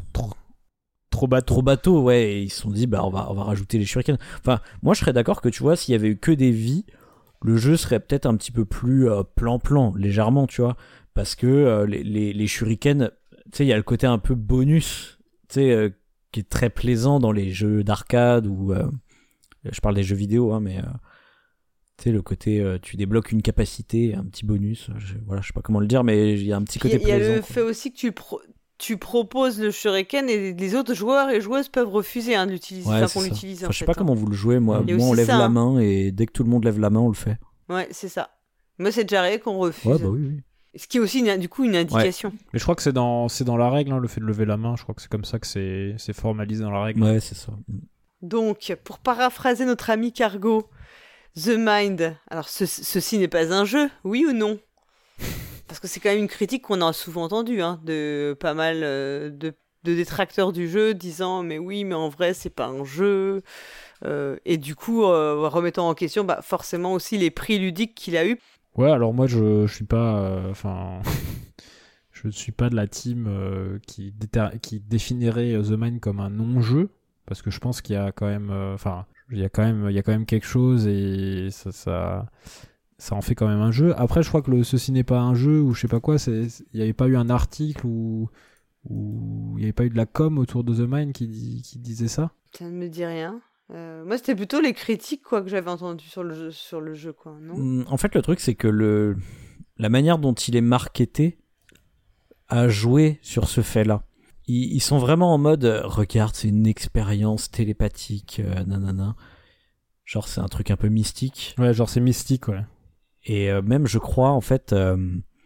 trop 1.10 1.26
bateau. 1.26 1.46
trop 1.54 1.62
bateau, 1.62 2.02
ouais, 2.02 2.22
et 2.32 2.42
ils 2.42 2.50
se 2.50 2.60
sont 2.60 2.70
dit, 2.70 2.86
bah, 2.86 3.02
on 3.04 3.08
va, 3.10 3.30
on 3.30 3.34
va 3.34 3.44
rajouter 3.44 3.78
les 3.78 3.86
shurikens. 3.86 4.18
Enfin, 4.40 4.60
moi, 4.82 4.92
je 4.92 5.00
serais 5.00 5.14
d'accord 5.14 5.40
que, 5.40 5.48
tu 5.48 5.62
vois, 5.62 5.74
s'il 5.74 5.92
y 5.92 5.94
avait 5.94 6.08
eu 6.08 6.18
que 6.18 6.30
des 6.32 6.50
vies, 6.50 6.84
le 7.42 7.56
jeu 7.56 7.78
serait 7.78 8.00
peut-être 8.00 8.26
un 8.26 8.36
petit 8.36 8.52
peu 8.52 8.66
plus 8.66 9.08
euh, 9.08 9.22
plan-plan, 9.22 9.94
légèrement, 9.96 10.46
tu 10.46 10.60
vois, 10.60 10.76
parce 11.14 11.34
que 11.34 11.46
euh, 11.46 11.86
les, 11.86 12.02
les, 12.02 12.34
les 12.34 12.46
shurikens, 12.46 13.10
tu 13.50 13.56
sais, 13.58 13.64
il 13.64 13.68
y 13.68 13.72
a 13.72 13.78
le 13.78 13.82
côté 13.82 14.06
un 14.06 14.18
peu 14.18 14.34
bonus, 14.34 15.18
tu 15.48 15.54
sais, 15.60 15.94
qui 16.36 16.40
est 16.40 16.48
très 16.50 16.68
plaisant 16.68 17.18
dans 17.18 17.32
les 17.32 17.50
jeux 17.50 17.82
d'arcade 17.82 18.46
ou, 18.46 18.72
euh, 18.74 18.86
je 19.64 19.80
parle 19.80 19.94
des 19.94 20.02
jeux 20.02 20.16
vidéo, 20.16 20.52
hein, 20.52 20.60
mais, 20.60 20.76
euh, 20.78 20.82
tu 21.96 22.04
sais, 22.04 22.10
le 22.12 22.20
côté, 22.20 22.60
euh, 22.60 22.78
tu 22.80 22.96
débloques 22.98 23.32
une 23.32 23.40
capacité, 23.40 24.14
un 24.14 24.24
petit 24.24 24.44
bonus, 24.44 24.90
je, 24.98 25.14
voilà, 25.24 25.40
je 25.40 25.46
sais 25.46 25.54
pas 25.54 25.62
comment 25.62 25.80
le 25.80 25.86
dire, 25.86 26.04
mais 26.04 26.34
il 26.34 26.44
y 26.44 26.52
a 26.52 26.56
un 26.58 26.62
petit 26.62 26.78
Puis 26.78 26.90
côté 26.90 27.02
Il 27.02 27.08
y 27.08 27.12
a 27.12 27.16
plaisant. 27.16 27.32
le 27.36 27.40
quoi. 27.40 27.48
fait 27.54 27.62
aussi 27.62 27.90
que 27.90 27.96
tu, 27.96 28.12
pro- 28.12 28.42
tu 28.76 28.98
proposes 28.98 29.58
le 29.58 29.70
shuriken 29.70 30.28
et 30.28 30.52
les 30.52 30.74
autres 30.74 30.92
joueurs 30.92 31.30
et 31.30 31.40
joueuses 31.40 31.70
peuvent 31.70 31.88
refuser 31.88 32.34
hein, 32.34 32.46
de 32.46 32.52
l'utiliser, 32.52 32.86
Ouais, 32.90 33.02
enfin, 33.02 33.20
qu'on 33.20 33.24
l'utilise. 33.26 33.64
Enfin, 33.64 33.72
je 33.72 33.78
sais 33.78 33.78
fait, 33.80 33.86
pas 33.86 33.92
hein. 33.92 33.94
comment 33.96 34.14
vous 34.14 34.26
le 34.26 34.36
jouez, 34.36 34.58
moi. 34.60 34.82
Moi, 34.82 35.06
on 35.06 35.14
lève 35.14 35.26
ça, 35.26 35.38
la 35.38 35.44
hein. 35.46 35.48
main 35.48 35.78
et 35.78 36.12
dès 36.12 36.26
que 36.26 36.32
tout 36.32 36.44
le 36.44 36.50
monde 36.50 36.64
lève 36.64 36.78
la 36.78 36.90
main, 36.90 37.00
on 37.00 37.08
le 37.08 37.14
fait. 37.14 37.38
Ouais, 37.70 37.88
c'est 37.92 38.08
ça. 38.10 38.28
Moi, 38.78 38.92
c'est 38.92 39.04
déjà 39.04 39.20
arrivé 39.20 39.38
qu'on 39.40 39.56
refuse. 39.56 39.90
Ouais, 39.90 39.98
bah 39.98 40.08
oui, 40.08 40.20
oui. 40.28 40.42
Ce 40.78 40.86
qui 40.86 40.96
est 40.98 41.00
aussi 41.00 41.20
une- 41.20 41.36
du 41.38 41.48
coup 41.48 41.64
une 41.64 41.76
indication. 41.76 42.32
Mais 42.52 42.58
je 42.58 42.64
crois 42.64 42.74
que 42.74 42.82
c'est 42.82 42.92
dans, 42.92 43.28
c'est 43.28 43.44
dans 43.44 43.56
la 43.56 43.70
règle, 43.70 43.92
hein, 43.92 43.98
le 43.98 44.08
fait 44.08 44.20
de 44.20 44.26
lever 44.26 44.44
la 44.44 44.56
main. 44.56 44.76
Je 44.76 44.82
crois 44.82 44.94
que 44.94 45.02
c'est 45.02 45.10
comme 45.10 45.24
ça 45.24 45.38
que 45.38 45.46
c'est, 45.46 45.94
c'est 45.98 46.12
formalisé 46.12 46.62
dans 46.62 46.70
la 46.70 46.82
règle. 46.82 47.02
Ouais, 47.02 47.20
c'est 47.20 47.34
ça. 47.36 47.52
Donc, 48.22 48.76
pour 48.84 48.98
paraphraser 48.98 49.64
notre 49.64 49.90
ami 49.90 50.12
Cargo, 50.12 50.68
The 51.36 51.56
Mind, 51.58 52.16
alors 52.30 52.48
ce- 52.48 52.64
ceci 52.66 53.18
n'est 53.18 53.28
pas 53.28 53.52
un 53.52 53.64
jeu, 53.64 53.90
oui 54.04 54.24
ou 54.28 54.32
non? 54.32 54.58
Parce 55.68 55.80
que 55.80 55.86
c'est 55.88 56.00
quand 56.00 56.10
même 56.10 56.18
une 56.20 56.28
critique 56.28 56.62
qu'on 56.62 56.80
a 56.80 56.92
souvent 56.92 57.24
entendue, 57.24 57.60
hein, 57.60 57.80
de 57.84 58.36
pas 58.38 58.54
mal 58.54 58.80
euh, 58.82 59.30
de, 59.30 59.52
de 59.84 59.94
détracteurs 59.94 60.52
du 60.52 60.68
jeu 60.68 60.94
disant 60.94 61.42
mais 61.42 61.58
oui, 61.58 61.84
mais 61.84 61.94
en 61.94 62.08
vrai, 62.08 62.34
c'est 62.34 62.50
pas 62.50 62.66
un 62.66 62.84
jeu. 62.84 63.42
Euh, 64.04 64.36
et 64.44 64.56
du 64.58 64.74
coup, 64.76 65.04
euh, 65.04 65.48
remettant 65.48 65.88
en 65.88 65.94
question 65.94 66.24
bah, 66.24 66.40
forcément 66.42 66.92
aussi 66.92 67.18
les 67.18 67.30
prix 67.30 67.58
ludiques 67.58 67.94
qu'il 67.94 68.16
a 68.16 68.26
eu. 68.26 68.38
Ouais, 68.76 68.90
alors 68.90 69.14
moi 69.14 69.26
je, 69.26 69.66
je 69.66 69.74
suis 69.74 69.84
pas. 69.84 70.18
euh, 70.20 70.50
Enfin. 70.50 71.00
je 72.12 72.28
suis 72.28 72.52
pas 72.52 72.70
de 72.70 72.76
la 72.76 72.86
team 72.86 73.26
euh, 73.28 73.78
qui, 73.86 74.14
qui 74.62 74.80
définirait 74.80 75.54
euh, 75.54 75.62
The 75.62 75.78
Mind 75.78 76.00
comme 76.00 76.20
un 76.20 76.30
non-jeu. 76.30 76.90
Parce 77.26 77.42
que 77.42 77.50
je 77.50 77.58
pense 77.58 77.80
qu'il 77.80 77.94
y 77.94 77.98
a 77.98 78.12
quand 78.12 78.26
même. 78.26 78.50
euh, 78.50 78.74
Enfin, 78.74 79.06
il 79.30 79.38
il 79.38 79.40
y 79.42 79.44
a 79.44 79.48
quand 79.48 80.12
même 80.12 80.26
quelque 80.26 80.46
chose 80.46 80.86
et 80.86 81.48
ça, 81.50 81.72
ça, 81.72 82.26
ça 82.98 83.14
en 83.16 83.20
fait 83.22 83.34
quand 83.34 83.48
même 83.48 83.60
un 83.60 83.72
jeu. 83.72 83.92
Après, 84.00 84.22
je 84.22 84.28
crois 84.28 84.42
que 84.42 84.62
Ceci 84.62 84.92
n'est 84.92 85.04
pas 85.04 85.20
un 85.20 85.34
jeu 85.34 85.60
ou 85.60 85.74
je 85.74 85.80
sais 85.80 85.88
pas 85.88 86.00
quoi. 86.00 86.16
Il 86.26 86.48
n'y 86.74 86.82
avait 86.82 86.92
pas 86.92 87.08
eu 87.08 87.16
un 87.16 87.28
article 87.28 87.86
ou. 87.86 88.28
il 88.88 89.56
n'y 89.56 89.64
avait 89.64 89.72
pas 89.72 89.84
eu 89.84 89.90
de 89.90 89.96
la 89.96 90.06
com 90.06 90.38
autour 90.38 90.62
de 90.64 90.74
The 90.74 90.88
Mind 90.88 91.12
qui, 91.12 91.60
qui 91.62 91.78
disait 91.78 92.08
ça? 92.08 92.30
Ça 92.52 92.64
ne 92.66 92.70
me 92.70 92.88
dit 92.88 93.04
rien. 93.04 93.40
Euh, 93.72 94.04
moi, 94.04 94.16
c'était 94.16 94.36
plutôt 94.36 94.60
les 94.60 94.72
critiques 94.72 95.22
quoi 95.22 95.42
que 95.42 95.48
j'avais 95.48 95.70
entendues 95.70 96.06
sur 96.06 96.22
le 96.22 96.34
jeu, 96.34 96.50
sur 96.50 96.80
le 96.80 96.94
jeu 96.94 97.12
quoi, 97.12 97.36
non? 97.40 97.56
Mm, 97.56 97.84
En 97.88 97.96
fait, 97.96 98.14
le 98.14 98.22
truc, 98.22 98.40
c'est 98.40 98.54
que 98.54 98.68
le... 98.68 99.16
la 99.76 99.88
manière 99.88 100.18
dont 100.18 100.34
il 100.34 100.54
est 100.56 100.60
marketé 100.60 101.38
a 102.48 102.68
joué 102.68 103.18
sur 103.22 103.48
ce 103.48 103.60
fait-là. 103.60 104.02
Ils, 104.46 104.74
ils 104.74 104.80
sont 104.80 104.98
vraiment 104.98 105.34
en 105.34 105.38
mode 105.38 105.64
euh, 105.64 105.82
regarde, 105.84 106.34
c'est 106.34 106.48
une 106.48 106.66
expérience 106.66 107.50
télépathique, 107.50 108.40
euh, 108.44 108.62
nanana. 108.64 109.16
Genre, 110.04 110.28
c'est 110.28 110.40
un 110.40 110.46
truc 110.46 110.70
un 110.70 110.76
peu 110.76 110.88
mystique. 110.88 111.56
Ouais, 111.58 111.74
genre 111.74 111.88
c'est 111.88 112.00
mystique, 112.00 112.46
ouais. 112.46 112.64
Et 113.24 113.50
euh, 113.50 113.62
même, 113.62 113.88
je 113.88 113.98
crois, 113.98 114.30
en 114.30 114.40
fait, 114.40 114.72
euh, 114.72 114.96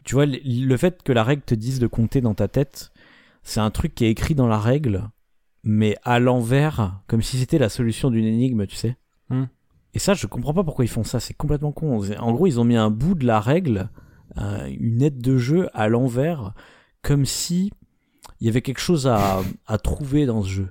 tu 0.05 0.15
vois, 0.15 0.27
le 0.27 0.77
fait 0.77 1.03
que 1.03 1.13
la 1.13 1.25
règle 1.25 1.43
te 1.43 1.55
dise 1.55 1.79
de 1.79 1.87
compter 1.87 2.21
dans 2.21 2.35
ta 2.35 2.47
tête, 2.49 2.93
c'est 3.43 3.61
un 3.61 3.71
truc 3.71 3.95
qui 3.95 4.05
est 4.05 4.11
écrit 4.11 4.35
dans 4.35 4.49
la 4.49 4.59
règle, 4.59 5.09
mais 5.63 5.97
à 6.05 6.19
l'envers, 6.19 7.01
comme 7.07 7.23
si 7.23 7.39
c'était 7.39 7.59
la 7.59 7.69
solution 7.69 8.11
d'une 8.11 8.25
énigme, 8.25 8.67
tu 8.67 8.77
sais. 8.77 8.97
Hmm. 9.29 9.45
Et 9.95 9.99
ça, 9.99 10.15
je 10.15 10.27
comprends 10.27 10.55
pas 10.55 10.65
pourquoi 10.65 10.85
ils 10.85 10.89
font 10.89 11.05
ça, 11.05 11.21
c'est 11.21 11.35
complètement 11.35 11.73
con. 11.73 12.01
En 12.19 12.33
gros, 12.33 12.47
ils 12.47 12.61
ont 12.61 12.65
mis 12.65 12.77
un 12.77 12.91
bout 12.91 13.15
de 13.15 13.27
la 13.27 13.41
règle, 13.41 13.91
euh, 14.39 14.69
une 14.79 15.03
aide 15.03 15.21
de 15.21 15.37
jeu 15.37 15.69
à 15.75 15.89
l'envers, 15.89 16.55
comme 17.03 17.25
si 17.25 17.73
il 18.41 18.47
y 18.47 18.51
avait 18.51 18.63
quelque 18.63 18.81
chose 18.81 19.07
à, 19.07 19.41
à 19.67 19.79
trouver 19.79 20.27
dans 20.27 20.43
ce 20.43 20.49
jeu. 20.49 20.69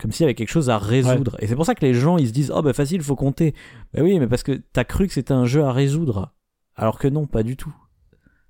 Comme 0.00 0.12
s'il 0.12 0.22
y 0.22 0.26
avait 0.26 0.34
quelque 0.34 0.50
chose 0.50 0.70
à 0.70 0.78
résoudre. 0.78 1.36
Et 1.40 1.48
c'est 1.48 1.56
pour 1.56 1.66
ça 1.66 1.74
que 1.74 1.84
les 1.84 1.94
gens, 1.94 2.18
ils 2.18 2.28
se 2.28 2.32
disent, 2.32 2.52
oh 2.54 2.62
bah 2.62 2.72
facile, 2.72 3.02
faut 3.02 3.16
compter. 3.16 3.54
Bah 3.92 4.00
oui, 4.02 4.20
mais 4.20 4.28
parce 4.28 4.44
que 4.44 4.52
t'as 4.52 4.84
cru 4.84 5.08
que 5.08 5.12
c'était 5.12 5.32
un 5.32 5.44
jeu 5.44 5.64
à 5.64 5.72
résoudre. 5.72 6.32
Alors 6.76 7.00
que 7.00 7.08
non, 7.08 7.26
pas 7.26 7.42
du 7.42 7.56
tout. 7.56 7.74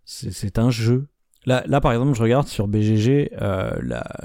C'est 0.04 0.58
un 0.58 0.70
jeu. 0.70 1.06
Là, 1.48 1.80
par 1.80 1.92
exemple, 1.92 2.14
je 2.14 2.22
regarde 2.22 2.46
sur 2.46 2.68
BGG 2.68 3.30
euh, 3.40 3.70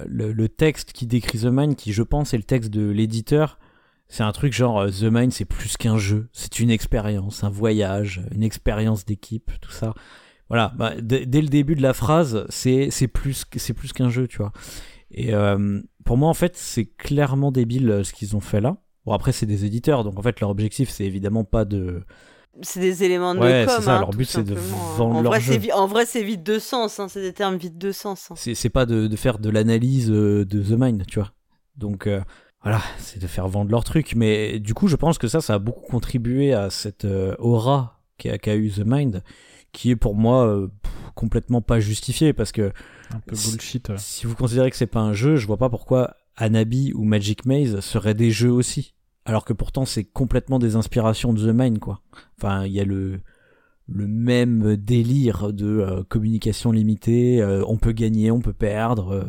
le, 0.06 0.48
texte 0.50 0.92
qui 0.92 1.08
décrit 1.08 1.40
The 1.40 1.46
Mind, 1.46 1.76
qui 1.76 1.94
je 1.94 2.04
pense 2.04 2.34
est 2.34 2.38
le 2.38 2.44
texte 2.44 2.70
de 2.70 2.90
l'éditeur. 2.90 3.60
C'est 4.10 4.24
un 4.24 4.32
truc 4.34 4.52
genre 4.52 4.82
euh, 4.82 4.90
The 4.90 5.04
Mind, 5.04 5.32
c'est 5.32 5.46
plus 5.46 5.78
qu'un 5.78 5.98
jeu, 5.98 6.28
c'est 6.34 6.60
une 6.60 6.70
expérience, 6.70 7.46
un 7.46 7.50
voyage, 7.50 8.22
une 8.34 8.44
expérience 8.44 9.06
d'équipe, 9.06 9.52
tout 9.62 9.72
ça. 9.72 9.94
Voilà, 10.50 10.74
bah, 10.76 10.94
dès 11.02 11.42
le 11.42 11.48
début 11.48 11.76
de 11.76 11.82
la 11.82 11.94
phrase, 11.94 12.46
c'est 12.50 12.90
plus 13.08 13.46
plus 13.46 13.94
qu'un 13.94 14.10
jeu, 14.10 14.28
tu 14.28 14.40
vois. 14.40 14.52
Et 15.10 15.34
euh, 15.34 15.82
pour 16.04 16.18
moi, 16.18 16.28
en 16.28 16.34
fait, 16.34 16.58
c'est 16.58 16.86
clairement 16.86 17.52
débile 17.52 18.02
ce 18.04 18.12
qu'ils 18.12 18.36
ont 18.36 18.42
fait 18.42 18.60
là. 18.60 18.78
Bon, 19.06 19.14
après, 19.14 19.32
c'est 19.32 19.46
des 19.46 19.64
éditeurs, 19.64 20.04
donc 20.04 20.20
en 20.20 20.22
fait, 20.22 20.42
leur 20.42 20.50
objectif, 20.50 20.90
c'est 20.90 21.06
évidemment 21.06 21.46
pas 21.46 21.64
de 21.64 22.04
C'est 22.62 22.80
des 22.80 23.04
éléments 23.04 23.34
de 23.34 23.40
Ouais, 23.40 23.66
com. 23.68 23.76
c'est 23.78 23.84
ça, 23.86 23.96
hein, 23.98 24.00
leur 24.02 24.12
but, 24.12 24.26
c'est 24.26 24.44
de 24.44 24.54
vendre 24.54 25.16
en 25.16 25.22
leur 25.24 25.32
vrai, 25.32 25.42
jeu. 25.42 25.60
En 25.74 25.88
vrai, 25.88 26.06
c'est 26.06 26.22
vide 26.24 26.44
de 26.44 26.60
sens. 26.60 27.00
Hein. 27.00 27.08
C'est 27.10 27.22
des 27.22 27.34
termes 27.34 27.58
vides 27.58 27.78
de 27.80 27.92
sens. 27.92 28.30
hein. 28.32 28.36
c'est 28.38 28.70
pas 28.70 28.86
de, 28.86 29.08
de 29.08 29.16
faire 29.16 29.40
de 29.40 29.50
l'analyse 29.50 30.12
euh, 30.12 30.46
de 30.46 30.62
The 30.62 30.78
Mind, 30.80 31.06
tu 31.08 31.20
vois. 31.20 31.32
Donc 31.78 32.06
euh, 32.06 32.22
voilà, 32.62 32.80
c'est 33.00 33.20
de 33.20 33.26
faire 33.28 33.48
vendre 33.48 33.72
leur 33.72 33.84
truc. 33.84 34.14
Mais 34.16 34.60
du 34.60 34.74
coup, 34.76 34.88
je 34.88 34.96
pense 34.96 35.18
que 35.18 35.28
ça, 35.28 35.42
ça 35.42 35.56
a 35.56 35.60
beaucoup 35.60 35.86
contribué 35.86 36.54
à 36.54 36.70
cette 36.70 37.06
euh, 37.06 37.36
aura 37.40 38.02
qu'a 38.20 38.38
qu'a 38.38 38.56
eu 38.56 38.70
The 38.70 38.84
Mind, 38.86 39.24
qui 39.72 39.90
est 39.90 39.96
pour 39.96 40.14
moi 40.14 40.46
euh, 40.46 40.68
pff, 40.68 40.92
complètement 41.16 41.62
pas 41.62 41.80
justifiée 41.80 42.34
parce 42.34 42.52
que 42.52 42.72
Un 43.14 43.20
peu 43.26 43.36
Si- 43.36 43.50
bullshit. 43.52 43.90
ouais. 43.90 43.96
si 43.98 44.28
vous 44.28 44.36
considérez 44.36 44.70
que 44.70 44.78
c'est 44.78 44.86
pas 44.86 45.00
un 45.02 45.14
jeu, 45.14 45.38
je 45.38 45.48
vois 45.48 45.58
pas 45.58 45.70
pourquoi 45.70 46.16
Anabi 46.36 46.92
ou 46.94 47.04
Magic 47.04 47.46
Maze 47.48 47.80
seraient 47.80 48.14
des 48.14 48.30
jeux 48.30 48.52
aussi. 48.52 48.94
Alors 49.26 49.46
que 49.46 49.54
pourtant 49.54 49.86
c'est 49.86 50.04
complètement 50.04 50.60
des 50.60 50.76
inspirations 50.76 51.34
de 51.34 51.52
The 51.52 51.56
Mind 51.56 51.80
quoi. 51.80 52.02
Enfin, 52.38 52.66
il 52.66 52.74
y 52.74 52.80
a 52.80 52.86
le 52.86 53.20
le 53.88 54.08
même 54.08 54.78
délire 54.78 55.52
de 55.52 55.66
euh, 55.68 56.04
communication 56.04 56.72
limitée, 56.72 57.42
euh, 57.42 57.64
on 57.68 57.78
peut 57.78 57.92
gagner, 57.92 58.32
on 58.32 58.40
peut 58.40 58.54
perdre, 58.54 59.10
euh, 59.12 59.24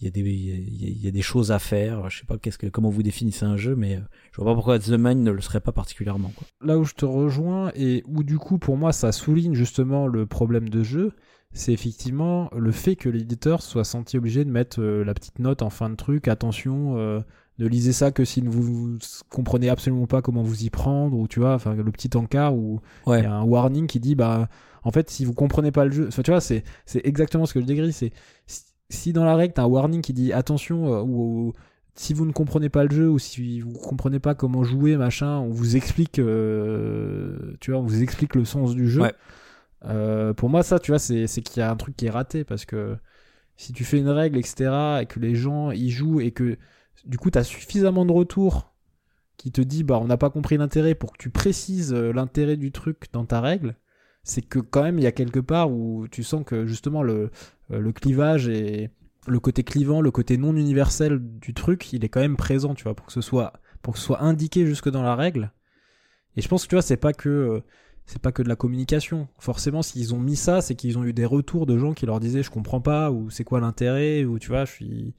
il 0.00 0.04
y 0.04 0.08
a 0.08 0.10
des 0.10 0.20
il 0.20 1.02
y 1.02 1.08
a- 1.08 1.10
des 1.10 1.22
choses 1.22 1.50
à 1.50 1.58
faire, 1.58 2.10
je 2.10 2.18
sais 2.18 2.26
pas 2.26 2.36
qu'est-ce 2.36 2.58
que 2.58 2.66
comment 2.66 2.90
vous 2.90 3.02
définissez 3.02 3.46
un 3.46 3.56
jeu 3.56 3.74
mais 3.74 3.98
je 4.32 4.36
vois 4.36 4.50
pas 4.50 4.54
pourquoi 4.54 4.78
The 4.78 4.90
Mind 4.90 5.22
ne 5.22 5.30
le 5.30 5.40
serait 5.40 5.60
pas 5.60 5.72
particulièrement. 5.72 6.30
Là 6.62 6.76
où 6.78 6.84
je 6.84 6.92
te 6.94 7.06
rejoins 7.06 7.72
et 7.74 8.02
où 8.06 8.22
du 8.22 8.36
coup 8.38 8.58
pour 8.58 8.76
moi 8.76 8.92
ça 8.92 9.12
souligne 9.12 9.54
justement 9.54 10.06
le 10.06 10.26
problème 10.26 10.68
de 10.68 10.82
jeu, 10.82 11.12
c'est 11.52 11.72
effectivement 11.72 12.50
le 12.54 12.72
fait 12.72 12.96
que 12.96 13.08
l'éditeur 13.08 13.62
soit 13.62 13.84
senti 13.84 14.18
obligé 14.18 14.44
de 14.44 14.50
mettre 14.50 14.82
la 14.82 15.14
petite 15.14 15.38
note 15.38 15.62
en 15.62 15.70
fin 15.70 15.88
de 15.88 15.94
truc, 15.94 16.28
attention, 16.28 17.22
ne 17.58 17.66
lisez 17.66 17.92
ça 17.92 18.10
que 18.10 18.24
si 18.24 18.40
vous, 18.42 18.62
vous 18.62 18.98
comprenez 19.30 19.68
absolument 19.68 20.06
pas 20.06 20.22
comment 20.22 20.42
vous 20.42 20.64
y 20.64 20.70
prendre, 20.70 21.16
ou 21.16 21.26
tu 21.28 21.40
vois, 21.40 21.54
enfin 21.54 21.74
le 21.74 21.90
petit 21.92 22.14
encart 22.16 22.54
où 22.54 22.80
il 23.06 23.10
Ouais. 23.10 23.22
y 23.22 23.26
a 23.26 23.32
un 23.34 23.42
warning 23.44 23.86
qui 23.86 23.98
dit 24.00 24.14
bah 24.14 24.48
en 24.84 24.90
fait 24.90 25.08
si 25.10 25.24
vous 25.24 25.32
comprenez 25.34 25.72
pas 25.72 25.84
le 25.84 25.90
jeu, 25.90 26.08
tu 26.10 26.30
vois 26.30 26.40
c'est 26.40 26.64
c'est 26.84 27.00
exactement 27.06 27.46
ce 27.46 27.54
que 27.54 27.60
je 27.60 27.66
décris, 27.66 27.92
c'est 27.92 28.12
si, 28.46 28.62
si 28.90 29.12
dans 29.12 29.24
la 29.24 29.34
règle 29.36 29.54
t'as 29.54 29.62
un 29.62 29.66
warning 29.66 30.02
qui 30.02 30.12
dit 30.12 30.32
attention 30.32 30.92
euh, 30.92 31.00
ou, 31.02 31.48
ou 31.48 31.52
si 31.94 32.12
vous 32.12 32.26
ne 32.26 32.32
comprenez 32.32 32.68
pas 32.68 32.84
le 32.84 32.90
jeu 32.94 33.08
ou 33.08 33.18
si 33.18 33.60
vous 33.60 33.72
comprenez 33.72 34.18
pas 34.18 34.34
comment 34.34 34.62
jouer 34.64 34.96
machin, 34.98 35.38
on 35.38 35.48
vous 35.50 35.76
explique 35.76 36.18
euh, 36.18 37.54
tu 37.60 37.70
vois 37.70 37.80
on 37.80 37.84
vous 37.84 38.02
explique 38.02 38.34
le 38.34 38.44
sens 38.44 38.74
du 38.74 38.88
jeu. 38.88 39.02
Ouais. 39.02 39.14
Euh, 39.84 40.32
pour 40.34 40.48
moi 40.48 40.62
ça 40.62 40.78
tu 40.78 40.90
vois 40.90 40.98
c'est 40.98 41.26
c'est 41.26 41.42
qu'il 41.42 41.60
y 41.60 41.62
a 41.62 41.70
un 41.70 41.76
truc 41.76 41.96
qui 41.96 42.06
est 42.06 42.10
raté 42.10 42.44
parce 42.44 42.64
que 42.64 42.96
si 43.56 43.72
tu 43.72 43.84
fais 43.84 43.98
une 43.98 44.08
règle 44.08 44.38
etc 44.38 44.70
et 45.02 45.06
que 45.06 45.20
les 45.20 45.34
gens 45.34 45.70
y 45.70 45.90
jouent 45.90 46.20
et 46.20 46.30
que 46.32 46.56
du 47.04 47.18
coup 47.18 47.30
t'as 47.30 47.44
suffisamment 47.44 48.04
de 48.04 48.12
retours 48.12 48.72
qui 49.36 49.52
te 49.52 49.60
dit 49.60 49.84
bah 49.84 49.98
on 50.00 50.06
n'a 50.06 50.16
pas 50.16 50.30
compris 50.30 50.56
l'intérêt 50.56 50.94
pour 50.94 51.12
que 51.12 51.18
tu 51.18 51.30
précises 51.30 51.92
euh, 51.92 52.12
l'intérêt 52.12 52.56
du 52.56 52.72
truc 52.72 53.06
dans 53.12 53.24
ta 53.24 53.40
règle, 53.40 53.76
c'est 54.22 54.42
que 54.42 54.58
quand 54.58 54.82
même 54.82 54.98
il 54.98 55.04
y 55.04 55.06
a 55.06 55.12
quelque 55.12 55.40
part 55.40 55.70
où 55.70 56.06
tu 56.08 56.22
sens 56.22 56.42
que 56.44 56.66
justement 56.66 57.02
le, 57.02 57.30
euh, 57.70 57.92
clivage 57.92 58.48
et 58.48 58.90
le 59.26 59.40
côté 59.40 59.64
clivant, 59.64 60.00
le 60.00 60.10
côté 60.10 60.36
non 60.36 60.56
universel 60.56 61.18
du 61.20 61.54
truc, 61.54 61.92
il 61.92 62.04
est 62.04 62.08
quand 62.08 62.20
même 62.20 62.36
présent, 62.36 62.74
tu 62.74 62.84
vois, 62.84 62.94
pour 62.94 63.06
que 63.06 63.12
ce 63.12 63.20
soit 63.20 63.52
pour 63.82 63.94
que 63.94 64.00
ce 64.00 64.06
soit 64.06 64.22
indiqué 64.22 64.66
jusque 64.66 64.90
dans 64.90 65.02
la 65.02 65.14
règle. 65.14 65.52
Et 66.36 66.42
je 66.42 66.48
pense 66.48 66.64
que 66.64 66.68
tu 66.68 66.74
vois, 66.74 66.82
c'est 66.82 66.96
pas 66.96 67.12
que 67.12 67.28
euh, 67.28 67.60
c'est 68.06 68.20
pas 68.20 68.32
que 68.32 68.42
de 68.42 68.48
la 68.48 68.56
communication. 68.56 69.28
Forcément, 69.38 69.82
s'ils 69.82 70.14
ont 70.14 70.20
mis 70.20 70.36
ça, 70.36 70.60
c'est 70.60 70.76
qu'ils 70.76 70.96
ont 70.98 71.04
eu 71.04 71.12
des 71.12 71.24
retours 71.24 71.66
de 71.66 71.76
gens 71.76 71.92
qui 71.92 72.06
leur 72.06 72.20
disaient 72.20 72.42
je 72.42 72.50
comprends 72.50 72.80
pas 72.80 73.10
ou 73.10 73.30
c'est 73.30 73.44
quoi 73.44 73.60
l'intérêt 73.60 74.24
ou 74.24 74.38
tu 74.38 74.48
vois, 74.48 74.64
je 74.64 74.72
suis 74.72 75.14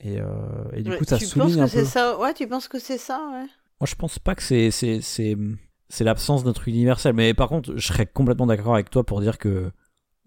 et, 0.00 0.20
euh, 0.20 0.26
et 0.72 0.82
du 0.82 0.90
Ouais, 0.90 0.98
coup 0.98 1.04
ça 1.04 1.18
tu 1.18 1.24
penses 1.24 1.32
souligne 1.32 1.56
que 1.56 1.64
un 1.64 1.68
c'est 1.68 1.80
peu. 1.82 1.84
ça 1.84 2.18
Ouais, 2.18 2.34
tu 2.34 2.46
penses 2.48 2.68
que 2.68 2.78
c'est 2.78 2.98
ça, 2.98 3.18
ouais. 3.32 3.46
Moi, 3.80 3.86
je 3.86 3.94
pense 3.94 4.18
pas 4.18 4.34
que 4.34 4.42
c'est 4.42 4.70
c'est 4.70 5.00
c'est 5.00 5.36
c'est 5.88 6.04
l'absence 6.04 6.44
d'un 6.44 6.52
truc 6.52 6.68
universel. 6.68 7.14
Mais 7.14 7.34
par 7.34 7.48
contre, 7.48 7.76
je 7.76 7.86
serais 7.86 8.06
complètement 8.06 8.46
d'accord 8.46 8.74
avec 8.74 8.90
toi 8.90 9.04
pour 9.04 9.20
dire 9.20 9.38
que 9.38 9.70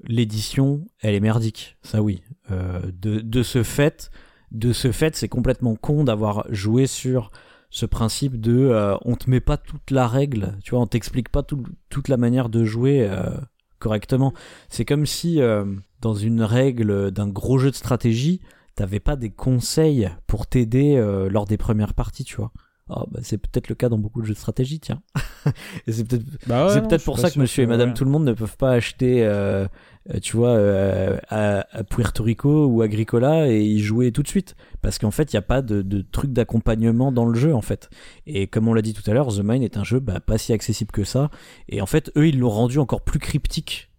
l'édition, 0.03 0.85
elle 1.01 1.15
est 1.15 1.19
merdique. 1.19 1.77
Ça, 1.83 2.01
oui. 2.01 2.23
Euh, 2.51 2.81
de 2.93 3.19
de 3.19 3.43
ce 3.43 3.63
fait, 3.63 4.09
de 4.51 4.73
ce 4.73 4.91
fait, 4.91 5.15
c'est 5.15 5.29
complètement 5.29 5.75
con 5.75 6.03
d'avoir 6.03 6.45
joué 6.49 6.87
sur 6.87 7.31
ce 7.69 7.85
principe 7.85 8.39
de 8.39 8.55
euh, 8.69 8.95
on 9.03 9.15
te 9.15 9.29
met 9.29 9.39
pas 9.39 9.57
toute 9.57 9.89
la 9.91 10.07
règle, 10.07 10.57
tu 10.63 10.71
vois, 10.71 10.79
on 10.81 10.85
t'explique 10.87 11.29
pas 11.29 11.41
tout- 11.41 11.63
toute 11.89 12.07
la 12.07 12.17
manière 12.17 12.49
de 12.49 12.63
jouer 12.65 13.07
euh, 13.09 13.31
correctement. 13.79 14.33
C'est 14.69 14.85
comme 14.85 15.05
si 15.07 15.41
euh, 15.41 15.65
dans 16.01 16.13
une 16.13 16.43
règle 16.43 17.11
d'un 17.11 17.27
gros 17.27 17.57
jeu 17.57 17.71
de 17.71 17.75
stratégie, 17.75 18.41
t'avais 18.75 18.99
pas 18.99 19.15
des 19.15 19.29
conseils 19.29 20.09
pour 20.27 20.47
t'aider 20.47 20.95
euh, 20.95 21.29
lors 21.29 21.45
des 21.45 21.57
premières 21.57 21.93
parties, 21.93 22.23
tu 22.23 22.35
vois. 22.35 22.51
Bah, 22.89 23.21
c'est 23.21 23.37
peut-être 23.37 23.69
le 23.69 23.75
cas 23.75 23.89
dans 23.89 23.97
beaucoup 23.97 24.21
de 24.21 24.27
jeux 24.27 24.33
de 24.33 24.37
stratégie, 24.37 24.79
tiens. 24.79 25.01
et 25.87 25.91
c'est 25.91 26.03
peut-être 26.07 26.25
Bah 26.47 26.67
ouais, 26.67 26.97
pour 26.99 27.17
ça 27.17 27.31
que 27.31 27.39
monsieur 27.39 27.63
et 27.63 27.65
madame 27.67 27.89
ouais. 27.89 27.93
tout 27.95 28.05
le 28.05 28.11
monde 28.11 28.25
ne 28.25 28.33
peuvent 28.33 28.57
pas 28.57 28.71
acheter, 28.71 29.25
euh, 29.25 29.65
euh, 30.09 30.19
tu 30.21 30.35
vois, 30.35 30.49
euh, 30.49 31.17
à, 31.29 31.65
à 31.71 31.83
Puerto 31.83 32.23
Rico 32.23 32.67
ou 32.67 32.81
Agricola 32.81 33.47
et 33.49 33.63
y 33.63 33.79
jouer 33.79 34.11
tout 34.11 34.21
de 34.21 34.27
suite. 34.27 34.55
Parce 34.81 34.99
qu'en 34.99 35.11
fait, 35.11 35.31
il 35.31 35.35
n'y 35.35 35.39
a 35.39 35.43
pas 35.43 35.61
de, 35.61 35.81
de 35.81 36.01
truc 36.01 36.33
d'accompagnement 36.33 37.11
dans 37.11 37.25
le 37.25 37.39
jeu, 37.39 37.55
en 37.55 37.61
fait. 37.61 37.89
Et 38.27 38.47
comme 38.47 38.67
on 38.67 38.73
l'a 38.73 38.81
dit 38.81 38.93
tout 38.93 39.09
à 39.09 39.13
l'heure, 39.13 39.29
The 39.33 39.41
Mine 39.43 39.63
est 39.63 39.77
un 39.77 39.83
jeu 39.83 39.99
bah, 39.99 40.19
pas 40.19 40.37
si 40.37 40.53
accessible 40.53 40.91
que 40.91 41.03
ça. 41.05 41.29
Et 41.69 41.81
en 41.81 41.85
fait, 41.87 42.11
eux, 42.17 42.27
ils 42.27 42.37
l'ont 42.37 42.49
rendu 42.49 42.79
encore 42.79 43.01
plus 43.01 43.19
cryptique 43.19 43.89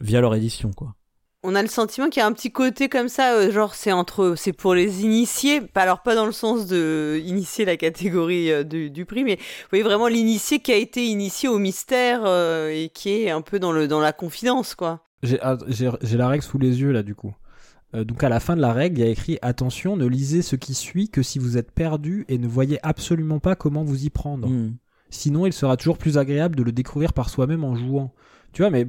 via 0.00 0.20
leur 0.20 0.34
édition, 0.34 0.70
quoi. 0.70 0.94
On 1.44 1.54
a 1.54 1.62
le 1.62 1.68
sentiment 1.68 2.08
qu'il 2.08 2.20
y 2.20 2.22
a 2.22 2.26
un 2.26 2.32
petit 2.32 2.50
côté 2.50 2.88
comme 2.88 3.08
ça, 3.08 3.34
euh, 3.34 3.52
genre 3.52 3.74
c'est 3.74 3.92
entre, 3.92 4.34
c'est 4.36 4.52
pour 4.52 4.74
les 4.74 5.02
initiés, 5.02 5.60
pas 5.60 5.82
alors 5.82 6.02
pas 6.02 6.16
dans 6.16 6.26
le 6.26 6.32
sens 6.32 6.66
de 6.66 7.20
initier 7.24 7.64
la 7.64 7.76
catégorie 7.76 8.50
euh, 8.50 8.64
du, 8.64 8.90
du 8.90 9.04
prix, 9.04 9.22
mais 9.22 9.36
vous 9.36 9.68
voyez 9.70 9.84
vraiment 9.84 10.08
l'initié 10.08 10.58
qui 10.58 10.72
a 10.72 10.76
été 10.76 11.06
initié 11.06 11.48
au 11.48 11.58
mystère 11.58 12.22
euh, 12.24 12.70
et 12.70 12.88
qui 12.88 13.10
est 13.10 13.30
un 13.30 13.40
peu 13.40 13.60
dans 13.60 13.70
le 13.70 13.86
dans 13.86 14.00
la 14.00 14.12
confidence, 14.12 14.74
quoi. 14.74 15.04
J'ai 15.22 15.38
ah, 15.40 15.56
la 16.02 16.28
règle 16.28 16.42
sous 16.44 16.58
les 16.58 16.80
yeux 16.80 16.92
là 16.92 17.02
du 17.02 17.14
coup. 17.14 17.34
Euh, 17.94 18.04
donc 18.04 18.22
à 18.22 18.28
la 18.28 18.40
fin 18.40 18.56
de 18.56 18.60
la 18.60 18.72
règle, 18.72 18.98
il 18.98 19.04
y 19.04 19.08
a 19.08 19.10
écrit 19.10 19.38
attention, 19.42 19.96
ne 19.96 20.06
lisez 20.06 20.42
ce 20.42 20.56
qui 20.56 20.74
suit 20.74 21.08
que 21.08 21.22
si 21.22 21.38
vous 21.38 21.56
êtes 21.56 21.72
perdu 21.72 22.24
et 22.28 22.38
ne 22.38 22.46
voyez 22.46 22.78
absolument 22.82 23.38
pas 23.38 23.56
comment 23.56 23.84
vous 23.84 24.04
y 24.04 24.10
prendre. 24.10 24.48
Hmm. 24.48 24.74
Sinon, 25.10 25.46
il 25.46 25.54
sera 25.54 25.76
toujours 25.76 25.96
plus 25.96 26.18
agréable 26.18 26.54
de 26.54 26.62
le 26.62 26.72
découvrir 26.72 27.14
par 27.14 27.30
soi-même 27.30 27.64
en 27.64 27.74
jouant. 27.74 28.12
Tu 28.52 28.62
vois, 28.62 28.70
mais 28.70 28.88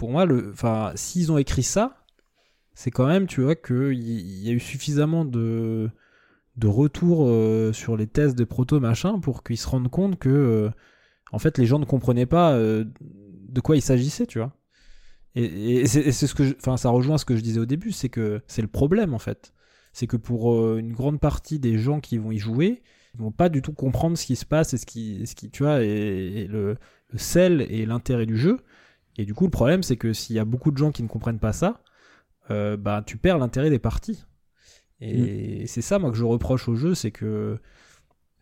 pour 0.00 0.10
moi, 0.10 0.26
enfin, 0.50 0.92
s'ils 0.94 1.30
ont 1.30 1.36
écrit 1.36 1.62
ça, 1.62 2.06
c'est 2.72 2.90
quand 2.90 3.06
même, 3.06 3.26
tu 3.26 3.42
vois, 3.42 3.54
qu'il 3.54 4.02
y, 4.02 4.46
y 4.46 4.48
a 4.48 4.52
eu 4.52 4.58
suffisamment 4.58 5.26
de, 5.26 5.90
de 6.56 6.66
retours 6.66 7.26
euh, 7.28 7.74
sur 7.74 7.98
les 7.98 8.06
tests 8.06 8.34
de 8.34 8.44
proto 8.44 8.80
machin 8.80 9.20
pour 9.20 9.42
qu'ils 9.42 9.58
se 9.58 9.68
rendent 9.68 9.90
compte 9.90 10.18
que, 10.18 10.30
euh, 10.30 10.70
en 11.32 11.38
fait, 11.38 11.58
les 11.58 11.66
gens 11.66 11.78
ne 11.78 11.84
comprenaient 11.84 12.24
pas 12.24 12.54
euh, 12.54 12.86
de 13.02 13.60
quoi 13.60 13.76
il 13.76 13.82
s'agissait, 13.82 14.24
tu 14.24 14.38
vois. 14.38 14.56
Et, 15.34 15.86
c'est 15.86 16.12
ce 16.12 16.34
que, 16.34 16.56
enfin, 16.56 16.78
ça 16.78 16.88
rejoint 16.88 17.18
ce 17.18 17.26
que 17.26 17.36
je 17.36 17.42
disais 17.42 17.60
au 17.60 17.66
début, 17.66 17.92
c'est 17.92 18.08
que 18.08 18.40
c'est 18.46 18.62
le 18.62 18.68
problème 18.68 19.12
en 19.12 19.18
fait. 19.18 19.52
C'est 19.92 20.06
que 20.06 20.16
pour 20.16 20.78
une 20.78 20.94
grande 20.94 21.20
partie 21.20 21.58
des 21.58 21.76
gens 21.76 22.00
qui 22.00 22.16
vont 22.16 22.32
y 22.32 22.38
jouer, 22.38 22.82
ils 23.14 23.20
vont 23.20 23.32
pas 23.32 23.50
du 23.50 23.60
tout 23.60 23.74
comprendre 23.74 24.16
ce 24.16 24.24
qui 24.24 24.36
se 24.36 24.46
passe 24.46 24.72
et 24.72 24.78
ce 24.78 24.86
qui, 24.86 25.26
ce 25.26 25.34
qui 25.34 25.50
tu 25.50 25.62
vois, 25.62 25.82
et, 25.82 26.46
le 26.48 26.78
sel 27.16 27.66
et 27.68 27.84
l'intérêt 27.84 28.24
du 28.24 28.38
jeu. 28.38 28.60
Et 29.16 29.24
du 29.24 29.34
coup, 29.34 29.44
le 29.44 29.50
problème, 29.50 29.82
c'est 29.82 29.96
que 29.96 30.12
s'il 30.12 30.36
y 30.36 30.38
a 30.38 30.44
beaucoup 30.44 30.70
de 30.70 30.78
gens 30.78 30.92
qui 30.92 31.02
ne 31.02 31.08
comprennent 31.08 31.38
pas 31.38 31.52
ça, 31.52 31.82
euh, 32.50 32.76
bah, 32.76 33.02
tu 33.04 33.16
perds 33.16 33.38
l'intérêt 33.38 33.70
des 33.70 33.78
parties. 33.78 34.24
Et 35.00 35.66
c'est 35.66 35.82
ça, 35.82 35.98
moi, 35.98 36.10
que 36.10 36.16
je 36.16 36.24
reproche 36.24 36.68
au 36.68 36.74
jeu, 36.74 36.94
c'est 36.94 37.10
que, 37.10 37.58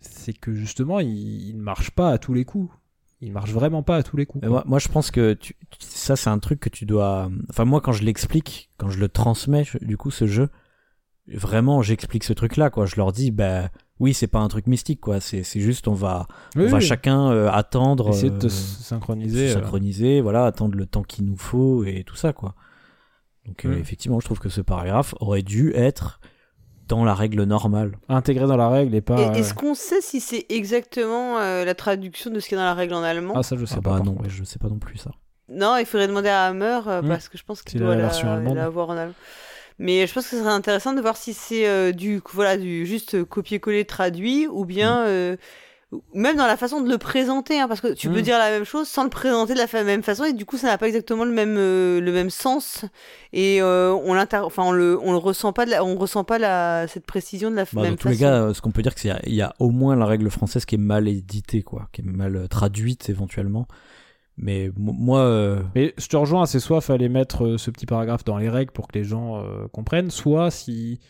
c'est 0.01 0.33
que 0.33 0.53
justement, 0.55 0.99
il, 0.99 1.57
ne 1.57 1.63
marche 1.63 1.91
pas 1.93 2.11
à 2.11 2.19
tous 2.19 2.35
les 2.35 2.45
coups. 2.45 2.73
Il 3.21 3.33
marche 3.33 3.53
vraiment 3.53 3.83
pas 3.83 3.97
à 3.97 4.03
tous 4.03 4.17
les 4.17 4.27
coups. 4.27 4.45
Moi, 4.47 4.63
moi, 4.67 4.79
je 4.79 4.89
pense 4.89 5.11
que 5.11 5.35
tu- 5.35 5.55
ça, 5.79 6.15
c'est 6.17 6.31
un 6.31 6.39
truc 6.39 6.61
que 6.61 6.69
tu 6.69 6.85
dois. 6.85 7.31
Enfin, 7.51 7.65
moi, 7.65 7.81
quand 7.81 7.93
je 7.93 8.05
l'explique, 8.05 8.71
quand 8.77 8.91
je 8.91 8.99
le 8.99 9.09
transmets, 9.09 9.65
je- 9.65 9.79
du 9.79 9.97
coup, 9.97 10.11
ce 10.11 10.27
jeu, 10.27 10.49
vraiment, 11.27 11.83
j'explique 11.83 12.25
ce 12.25 12.33
truc-là, 12.33 12.71
quoi. 12.71 12.87
Je 12.87 12.97
leur 12.97 13.13
dis, 13.13 13.31
bah, 13.31 13.71
oui, 14.01 14.15
c'est 14.15 14.27
pas 14.29 14.39
un 14.39 14.49
truc 14.49 14.67
mystique, 14.67 15.01
quoi. 15.01 15.21
C'est 15.21 15.43
c'est 15.43 15.61
juste, 15.61 15.89
on 15.89 15.95
va, 15.95 16.27
Oui, 16.57 16.65
on 16.67 16.69
va 16.69 16.77
oui. 16.79 16.83
chacun 16.83 17.31
euh, 17.31 17.51
attendre, 17.51 18.11
Essayer 18.11 18.31
de 18.31 18.39
te 18.39 18.47
euh, 18.47 18.51
synchroniser. 18.51 19.49
se 19.49 19.57
euh. 19.57 19.61
synchroniser, 19.61 20.21
voilà, 20.21 20.45
attendre 20.47 20.77
le 20.77 20.87
temps 20.87 21.03
qu'il 21.03 21.25
nous 21.25 21.37
faut 21.37 21.85
et 21.85 22.05
tout 22.05 22.17
ça, 22.17 22.33
quoi. 22.33 22.55
Donc, 23.47 23.65
euh, 23.65 23.77
Mm. 23.77 23.79
effectivement, 23.81 24.21
je 24.21 24.25
trouve 24.27 24.39
que 24.41 24.49
ce 24.51 24.61
paragraphe 24.61 25.15
aurait 25.21 25.43
dû 25.43 25.73
être 25.75 26.21
dans 26.87 27.05
la 27.05 27.15
règle 27.15 27.43
normale. 27.45 27.99
intégré 28.09 28.47
dans 28.47 28.57
la 28.57 28.69
règle 28.69 28.95
et 28.95 29.01
pas. 29.03 29.35
Et 29.37 29.41
Est-ce 29.41 29.53
qu'on 29.55 29.75
sait 29.75 30.01
si 30.01 30.21
c'est 30.21 30.47
exactement 30.49 31.39
euh, 31.39 31.65
la 31.65 31.75
traduction 31.75 32.31
de 32.31 32.41
ce 32.41 32.49
qui 32.49 32.55
est 32.55 32.57
dans 32.59 32.65
la 32.65 32.75
règle 32.75 32.95
en 32.95 33.03
allemand? 33.03 33.35
Ah, 33.37 33.43
ça, 33.43 33.57
je 33.57 33.65
sais 33.67 33.77
Ah 33.79 33.83
pas. 33.83 33.99
bah 33.99 34.03
non, 34.05 34.13
ouais, 34.21 34.29
je 34.31 34.43
sais 34.45 34.59
pas 34.59 34.69
non 34.69 34.79
plus 34.79 34.97
ça. 34.99 35.11
Non, 35.51 35.77
il 35.79 35.87
faudrait 35.87 36.09
demander 36.09 36.29
à 36.31 36.45
Hammer 36.47 36.81
euh, 36.87 37.03
Hmm. 37.03 37.09
parce 37.09 37.29
que 37.29 37.37
je 37.39 37.45
pense 37.45 37.63
qu'il 37.63 37.81
doit 37.81 37.91
la 37.91 37.97
la, 37.97 38.03
version 38.03 38.31
allemande. 38.31 38.57
l'avoir 38.57 38.89
en 38.91 38.97
allemand. 38.97 39.15
Mais 39.79 40.07
je 40.07 40.13
pense 40.15 40.25
que 40.25 40.31
ce 40.31 40.39
serait 40.39 40.51
intéressant 40.53 40.93
de 40.93 41.01
voir 41.01 41.17
si 41.17 41.35
c'est 41.35 41.69
euh, 41.69 41.93
du 41.93 42.21
voilà 42.33 42.57
du 42.57 42.85
juste 42.87 43.25
copier-coller 43.25 43.85
traduit 43.85 44.47
ou 44.49 44.65
bien 44.65 45.05
euh, 45.07 45.37
même 46.15 46.37
dans 46.37 46.47
la 46.47 46.57
façon 46.59 46.81
de 46.83 46.91
le 46.91 46.99
présenter 46.99 47.61
hein, 47.61 47.69
parce 47.69 47.81
que 47.81 47.95
tu 47.95 48.11
peux 48.11 48.19
Hmm. 48.19 48.23
dire 48.23 48.39
la 48.39 48.51
même 48.51 48.65
chose 48.65 48.89
sans 48.89 49.05
le 49.05 49.11
présenter 49.11 49.55
de 49.55 49.59
la 49.59 49.85
même 49.85 50.03
façon 50.03 50.25
et 50.25 50.35
du 50.35 50.45
coup 50.45 50.59
ça 50.59 50.67
n'a 50.67 50.79
pas 50.79 50.87
exactement 50.89 51.25
le 51.25 51.33
même 51.33 51.57
euh, 51.59 52.01
le 52.01 52.13
même 52.13 52.31
sens 52.31 52.85
et 53.33 53.63
euh, 53.63 53.93
on 54.05 54.15
l'inter 54.15 54.39
enfin 54.39 54.65
on 54.65 54.73
le 54.73 54.99
on 55.03 55.13
le 55.13 55.19
ressent 55.19 55.53
pas 55.55 55.65
de 55.65 55.71
la- 55.71 55.85
on 55.85 55.97
ressent 55.97 56.25
pas 56.25 56.39
la 56.39 56.87
cette 56.89 57.07
précision 57.07 57.51
de 57.51 57.57
la 57.57 57.65
Bah, 57.73 57.85
même 57.85 57.93
dans 57.93 57.97
tous 57.97 58.09
façon. 58.09 58.09
les 58.09 58.19
cas, 58.19 58.55
ce 58.55 58.63
qu'on 58.63 58.71
peut 58.71 58.81
dire, 58.83 58.93
c'est 58.97 59.11
qu'il 59.23 59.33
y 59.35 59.37
y, 59.37 59.43
a 59.43 59.55
au 59.59 59.71
moins 59.71 59.95
la 59.95 60.07
règle 60.07 60.31
française 60.31 60.65
qui 60.65 60.77
est 60.77 60.79
mal 60.79 61.07
éditée, 61.07 61.63
quoi, 61.63 61.89
qui 61.93 62.01
est 62.01 62.05
mal 62.05 62.49
traduite 62.49 63.11
éventuellement. 63.11 63.69
Mais 64.39 64.71
moi, 64.77 65.21
euh, 65.21 65.63
Mais 65.75 65.95
je 65.99 66.07
te 66.07 66.17
rejoins, 66.17 66.47
c'est 66.47 66.61
soit 66.61 66.81
fallait 66.81 67.09
mettre 67.09 67.45
euh, 67.45 67.59
ce 67.59 67.71
petit 67.71 67.87
paragraphe 67.87 68.25
dans 68.25 68.39
les 68.39 68.49
règles 68.49 68.73
pour 68.73 68.89
que 68.89 68.97
les 68.97 69.05
gens 69.05 69.43
euh, 69.43 69.67
comprennent, 69.69 70.11
soit 70.11 70.51
si. 70.51 71.01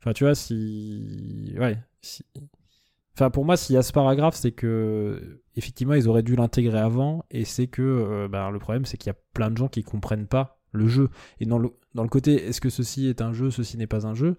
Enfin, 0.00 0.12
tu 0.12 0.24
vois, 0.24 0.34
si. 0.34 1.54
Ouais. 1.58 1.76
Si... 2.00 2.24
Enfin, 3.14 3.30
pour 3.30 3.44
moi, 3.44 3.56
s'il 3.56 3.74
y 3.74 3.78
a 3.78 3.82
ce 3.82 3.92
paragraphe, 3.92 4.34
c'est 4.36 4.52
que. 4.52 5.42
Effectivement, 5.56 5.94
ils 5.94 6.08
auraient 6.08 6.22
dû 6.22 6.34
l'intégrer 6.36 6.78
avant, 6.78 7.24
et 7.30 7.44
c'est 7.44 7.66
que. 7.66 7.82
euh, 7.82 8.28
ben, 8.28 8.50
le 8.50 8.58
problème, 8.58 8.86
c'est 8.86 8.96
qu'il 8.96 9.08
y 9.08 9.14
a 9.14 9.18
plein 9.34 9.50
de 9.50 9.56
gens 9.58 9.68
qui 9.68 9.82
comprennent 9.82 10.26
pas 10.26 10.58
le 10.72 10.88
jeu. 10.88 11.10
Et 11.40 11.46
dans 11.46 11.58
le, 11.58 11.70
dans 11.94 12.02
le 12.02 12.08
côté, 12.08 12.46
est-ce 12.46 12.60
que 12.60 12.70
ceci 12.70 13.08
est 13.08 13.20
un 13.20 13.32
jeu, 13.32 13.50
ceci 13.50 13.76
n'est 13.76 13.86
pas 13.86 14.06
un 14.06 14.14
jeu 14.14 14.36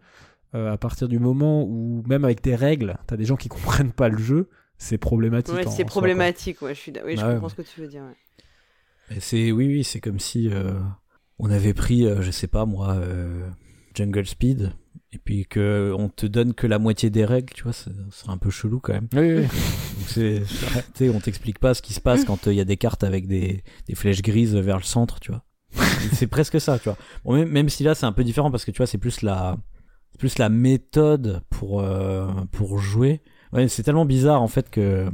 euh, 0.55 0.71
À 0.71 0.77
partir 0.77 1.07
du 1.07 1.19
moment 1.19 1.63
où, 1.63 2.03
même 2.07 2.25
avec 2.25 2.41
tes 2.41 2.55
règles, 2.55 2.97
t'as 3.05 3.17
des 3.17 3.25
gens 3.25 3.35
qui 3.35 3.49
comprennent 3.49 3.91
pas 3.91 4.09
le 4.09 4.17
jeu, 4.17 4.49
c'est 4.77 4.97
problématique. 4.97 5.53
Ouais, 5.53 5.63
c'est 5.63 5.69
soi, 5.69 5.85
problématique 5.85 6.61
ouais 6.61 6.73
je 6.73 6.79
suis 6.79 6.93
oui, 7.05 7.17
je 7.17 7.21
Bah 7.21 7.33
comprends 7.33 7.49
ce 7.49 7.55
que 7.55 7.61
tu 7.63 7.81
veux 7.81 7.87
dire 7.87 8.03
ouais. 8.03 8.15
C'est 9.19 9.51
oui 9.51 9.67
oui 9.67 9.83
c'est 9.83 9.99
comme 9.99 10.19
si 10.19 10.49
euh, 10.49 10.73
on 11.39 11.49
avait 11.49 11.73
pris 11.73 12.05
euh, 12.05 12.21
je 12.21 12.31
sais 12.31 12.47
pas 12.47 12.65
moi 12.65 12.95
euh, 12.95 13.49
Jungle 13.95 14.25
Speed 14.25 14.71
et 15.11 15.17
puis 15.17 15.47
que 15.47 15.93
on 15.97 16.09
te 16.09 16.27
donne 16.27 16.53
que 16.53 16.67
la 16.67 16.77
moitié 16.77 17.09
des 17.09 17.25
règles 17.25 17.51
tu 17.53 17.63
vois 17.63 17.73
c'est 17.73 17.89
un 18.27 18.37
peu 18.37 18.51
chelou 18.51 18.79
quand 18.79 18.93
même. 18.93 19.07
Oui, 19.13 19.33
oui. 19.39 19.47
C'est 20.95 21.09
on 21.09 21.19
t'explique 21.19 21.59
pas 21.59 21.73
ce 21.73 21.81
qui 21.81 21.93
se 21.93 22.01
passe 22.01 22.23
quand 22.23 22.47
il 22.47 22.53
y 22.53 22.61
a 22.61 22.65
des 22.65 22.77
cartes 22.77 23.03
avec 23.03 23.27
des, 23.27 23.63
des 23.87 23.95
flèches 23.95 24.21
grises 24.21 24.55
vers 24.55 24.77
le 24.77 24.83
centre 24.83 25.19
tu 25.19 25.31
vois. 25.31 25.43
C'est 26.13 26.27
presque 26.27 26.61
ça 26.61 26.77
tu 26.77 26.85
vois. 26.85 26.97
Bon, 27.25 27.33
même, 27.33 27.49
même 27.49 27.69
si 27.69 27.83
là 27.83 27.95
c'est 27.95 28.05
un 28.05 28.11
peu 28.11 28.23
différent 28.23 28.51
parce 28.51 28.65
que 28.65 28.71
tu 28.71 28.77
vois 28.77 28.87
c'est 28.87 28.97
plus 28.99 29.21
la 29.23 29.57
plus 30.19 30.37
la 30.37 30.49
méthode 30.49 31.41
pour 31.49 31.83
pour 32.51 32.77
jouer. 32.77 33.21
Ouais 33.53 33.67
c'est 33.67 33.83
tellement 33.83 34.05
bizarre 34.05 34.43
en 34.43 34.47
fait 34.47 34.69
que 34.69 35.09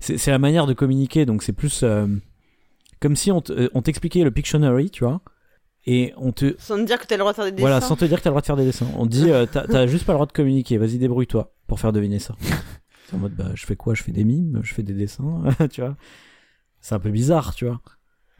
c'est 0.00 0.16
c'est 0.16 0.30
la 0.30 0.38
manière 0.38 0.66
de 0.66 0.72
communiquer 0.72 1.26
donc 1.26 1.42
c'est 1.42 1.52
plus 1.52 1.84
comme 3.04 3.16
si 3.16 3.30
on 3.30 3.42
euh, 3.50 3.68
on 3.74 3.82
t'expliquait 3.82 4.24
le 4.24 4.30
Pictionary 4.30 4.88
tu 4.90 5.04
vois 5.04 5.20
et 5.86 6.14
on 6.16 6.32
te 6.32 6.54
sans 6.58 6.76
te 6.78 6.82
dire 6.86 6.98
que 6.98 7.06
t'as 7.06 7.16
le 7.16 7.20
droit 7.20 7.32
de 7.32 7.36
faire 7.36 7.44
des 7.44 7.50
dessins 7.52 7.60
voilà 7.60 7.80
sans 7.82 7.96
te 7.96 8.04
dire 8.06 8.18
que 8.18 8.22
t'as 8.24 8.30
le 8.30 8.32
droit 8.32 8.40
de 8.40 8.46
faire 8.46 8.56
des 8.56 8.64
dessins 8.64 8.86
on 8.96 9.04
te 9.06 9.10
dit 9.12 9.30
euh, 9.30 9.44
t'as 9.46 9.86
juste 9.86 10.06
pas 10.06 10.12
le 10.12 10.16
droit 10.16 10.26
de 10.26 10.32
communiquer 10.32 10.78
vas-y 10.78 10.96
débrouille-toi 10.98 11.52
pour 11.66 11.78
faire 11.80 11.92
deviner 11.92 12.18
ça 12.18 12.34
c'est 13.10 13.14
en 13.16 13.18
mode 13.18 13.34
bah 13.34 13.50
je 13.54 13.66
fais 13.66 13.76
quoi? 13.76 13.92
Je 13.94 14.02
fais 14.02 14.12
des 14.12 14.24
mimes 14.24 14.60
je 14.62 14.72
fais 14.72 14.82
des 14.82 14.94
dessins 14.94 15.42
tu 15.70 15.82
vois 15.82 15.96
c'est 16.80 16.94
un 16.94 16.98
peu 17.00 17.10
bizarre 17.10 17.54
tu 17.54 17.66
vois 17.66 17.80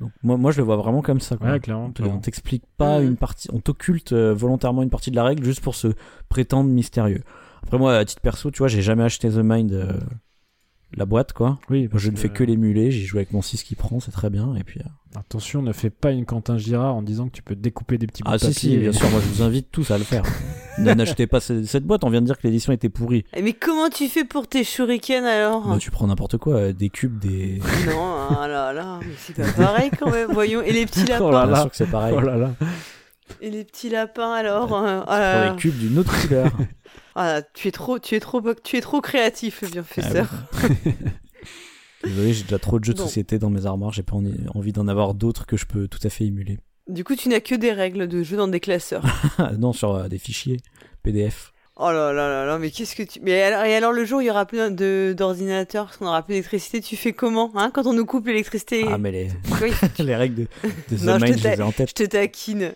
donc 0.00 0.10
moi 0.22 0.36
moi 0.38 0.50
je 0.52 0.56
le 0.58 0.64
vois 0.64 0.76
vraiment 0.76 1.02
comme 1.02 1.20
ça 1.20 1.36
quoi. 1.36 1.50
Ouais, 1.52 1.60
clairement. 1.60 1.84
On 1.86 1.90
te- 1.92 1.98
clairement. 2.02 2.16
on 2.16 2.20
t'explique 2.20 2.64
pas 2.76 2.98
Mhm. 3.00 3.06
une 3.08 3.16
partie, 3.16 3.48
on 3.52 3.60
t'occulte 3.60 4.12
euh, 4.12 4.34
volontairement 4.34 4.82
une 4.82 4.90
partie 4.90 5.10
de 5.12 5.16
la 5.16 5.22
règle 5.22 5.44
juste 5.44 5.60
pour 5.60 5.76
se 5.76 5.86
prétendre 6.28 6.68
mystérieux. 6.68 7.22
Après 7.62 7.78
moi, 7.78 7.96
à 7.96 8.04
titre 8.04 8.20
perso, 8.20 8.50
tu 8.50 8.58
vois, 8.58 8.66
j'ai 8.68 8.82
jamais 8.82 9.04
acheté 9.04 9.28
The 9.30 9.36
Mind, 9.44 9.72
euh, 9.72 9.92
la 10.96 11.06
boîte 11.06 11.32
quoi. 11.32 11.58
Oui, 11.70 11.88
Moi, 11.90 12.00
je 12.00 12.10
ne 12.10 12.16
fais 12.16 12.28
que 12.28 12.44
l'émuler, 12.44 12.90
j'y 12.90 13.04
joue 13.04 13.16
avec 13.18 13.32
mon 13.32 13.42
6 13.42 13.62
qui 13.62 13.74
prend, 13.74 14.00
c'est 14.00 14.10
très 14.12 14.30
bien. 14.30 14.54
Et 14.56 14.64
puis 14.64 14.80
euh, 14.80 15.18
Attention, 15.18 15.62
ne 15.62 15.72
fais 15.72 15.90
pas 15.90 16.10
une 16.10 16.24
Quentin 16.24 16.58
Girard 16.58 16.94
en 16.96 17.02
disant 17.02 17.26
que 17.28 17.32
tu 17.32 17.42
peux 17.42 17.54
découper 17.54 17.98
des 17.98 18.06
petits 18.08 18.22
bouts 18.24 18.30
ah 18.32 18.38
de 18.38 18.40
si 18.40 18.46
papier. 18.48 18.70
si, 18.70 18.76
bien 18.78 18.92
sûr, 18.92 19.08
moi 19.10 19.20
je 19.20 19.26
vous 19.36 19.42
invite 19.42 19.70
tous 19.70 19.90
à 19.92 19.98
le 19.98 20.04
faire. 20.04 20.22
N'achetez 20.78 21.28
pas 21.28 21.38
ce- 21.38 21.62
cette 21.62 21.84
boîte, 21.84 22.02
on 22.02 22.10
vient 22.10 22.20
de 22.20 22.26
dire 22.26 22.36
que 22.36 22.46
l'édition 22.48 22.72
était 22.72 22.88
pourrie. 22.88 23.24
Eh, 23.36 23.42
Mais 23.42 23.52
comment 23.52 23.88
tu 23.90 24.08
fais 24.08 24.24
pour 24.24 24.48
tes 24.48 24.64
shurikens 24.64 25.24
alors 25.24 25.68
Bah, 25.68 25.76
tu 25.78 25.92
prends 25.92 26.08
n'importe 26.08 26.36
quoi, 26.38 26.54
euh, 26.54 26.72
des 26.72 26.90
cubes, 26.90 27.18
des. 27.20 27.60
Non, 27.86 28.16
ah 28.40 28.48
là 28.48 28.72
là, 28.72 28.98
mais 29.00 29.12
c'est 29.18 29.36
pas 29.36 29.52
pareil 29.52 29.90
quand 29.96 30.10
même, 30.10 30.32
voyons. 30.32 30.62
Et 30.62 30.72
les 30.72 30.84
petits 30.86 31.04
lapins 31.06 31.24
Oh 31.26 31.30
là 31.30 31.44
Bien 31.46 31.52
là. 31.54 31.60
sûr 31.60 31.70
que 31.70 31.76
c'est 31.76 31.90
pareil. 31.90 32.14
Oh 32.18 32.20
là 32.20 32.36
là. 32.36 32.50
Et 33.40 33.50
les 33.50 33.64
petits 33.64 33.88
lapins 33.90 34.32
alors 34.32 34.74
euh, 34.74 35.00
ah 35.06 35.18
là 35.20 35.44
là. 35.44 35.50
des 35.52 35.56
cubes 35.58 35.78
d'une 35.78 35.96
autre 35.98 36.12
couleur. 36.22 36.50
Ah, 37.16 37.42
tu 37.54 37.68
es 37.68 37.70
trop, 37.70 37.98
tu 37.98 38.14
es 38.16 38.20
trop, 38.20 38.42
tu 38.54 38.76
es 38.76 38.80
trop 38.80 39.00
créatif, 39.00 39.62
bienfaiteur. 39.70 40.28
Ah 40.32 40.66
oui. 40.84 40.92
Désolé, 42.04 42.34
j'ai 42.34 42.42
déjà 42.42 42.58
trop 42.58 42.78
de 42.78 42.84
jeux 42.84 42.92
de 42.92 42.98
Bon. 42.98 43.04
société 43.04 43.38
dans 43.38 43.50
mes 43.50 43.64
armoires, 43.66 43.92
j'ai 43.92 44.02
pas 44.02 44.16
en- 44.16 44.24
envie 44.54 44.72
d'en 44.72 44.88
avoir 44.88 45.14
d'autres 45.14 45.46
que 45.46 45.56
je 45.56 45.64
peux 45.64 45.88
tout 45.88 46.00
à 46.04 46.10
fait 46.10 46.24
émuler. 46.24 46.58
Du 46.86 47.02
coup, 47.02 47.16
tu 47.16 47.30
n'as 47.30 47.40
que 47.40 47.54
des 47.54 47.72
règles 47.72 48.08
de 48.08 48.22
jeu 48.22 48.36
dans 48.36 48.48
des 48.48 48.60
classeurs. 48.60 49.04
Non, 49.58 49.72
sur 49.72 49.94
euh, 49.94 50.08
des 50.08 50.18
fichiers 50.18 50.58
PDF. 51.02 51.52
Oh 51.76 51.90
là 51.90 52.12
là 52.12 52.28
là 52.28 52.44
là, 52.44 52.58
mais 52.58 52.70
qu'est-ce 52.70 52.94
que 52.94 53.02
tu. 53.02 53.20
Mais 53.22 53.42
alors, 53.42 53.64
et 53.64 53.74
alors, 53.74 53.92
le 53.92 54.04
jour 54.04 54.18
où 54.18 54.20
il 54.20 54.26
y 54.26 54.30
aura 54.30 54.44
plus 54.46 54.58
de- 54.70 55.14
d'ordinateurs, 55.16 55.86
parce 55.86 55.96
qu'on 55.96 56.06
aura 56.06 56.22
plus 56.22 56.34
d'électricité, 56.34 56.80
tu 56.80 56.94
fais 56.96 57.12
comment 57.14 57.50
hein 57.56 57.70
Quand 57.74 57.86
on 57.86 57.94
nous 57.94 58.04
coupe 58.06 58.26
l'électricité? 58.26 58.84
Ah, 58.86 58.98
mais 58.98 59.10
les, 59.10 59.28
Oui, 59.62 59.70
les 59.98 60.14
règles 60.14 60.34
de, 60.34 60.46
de 60.90 60.96
The 60.98 61.02
Non, 61.02 61.14
je 61.14 61.18
te 61.20 61.24
Mind, 61.24 61.38
je 61.38 61.42
ta- 61.42 61.50
les 61.54 61.58
ai 61.60 61.62
en 61.62 61.72
tête. 61.72 61.88
je 61.88 61.94
te 61.94 62.02
taquine. 62.04 62.74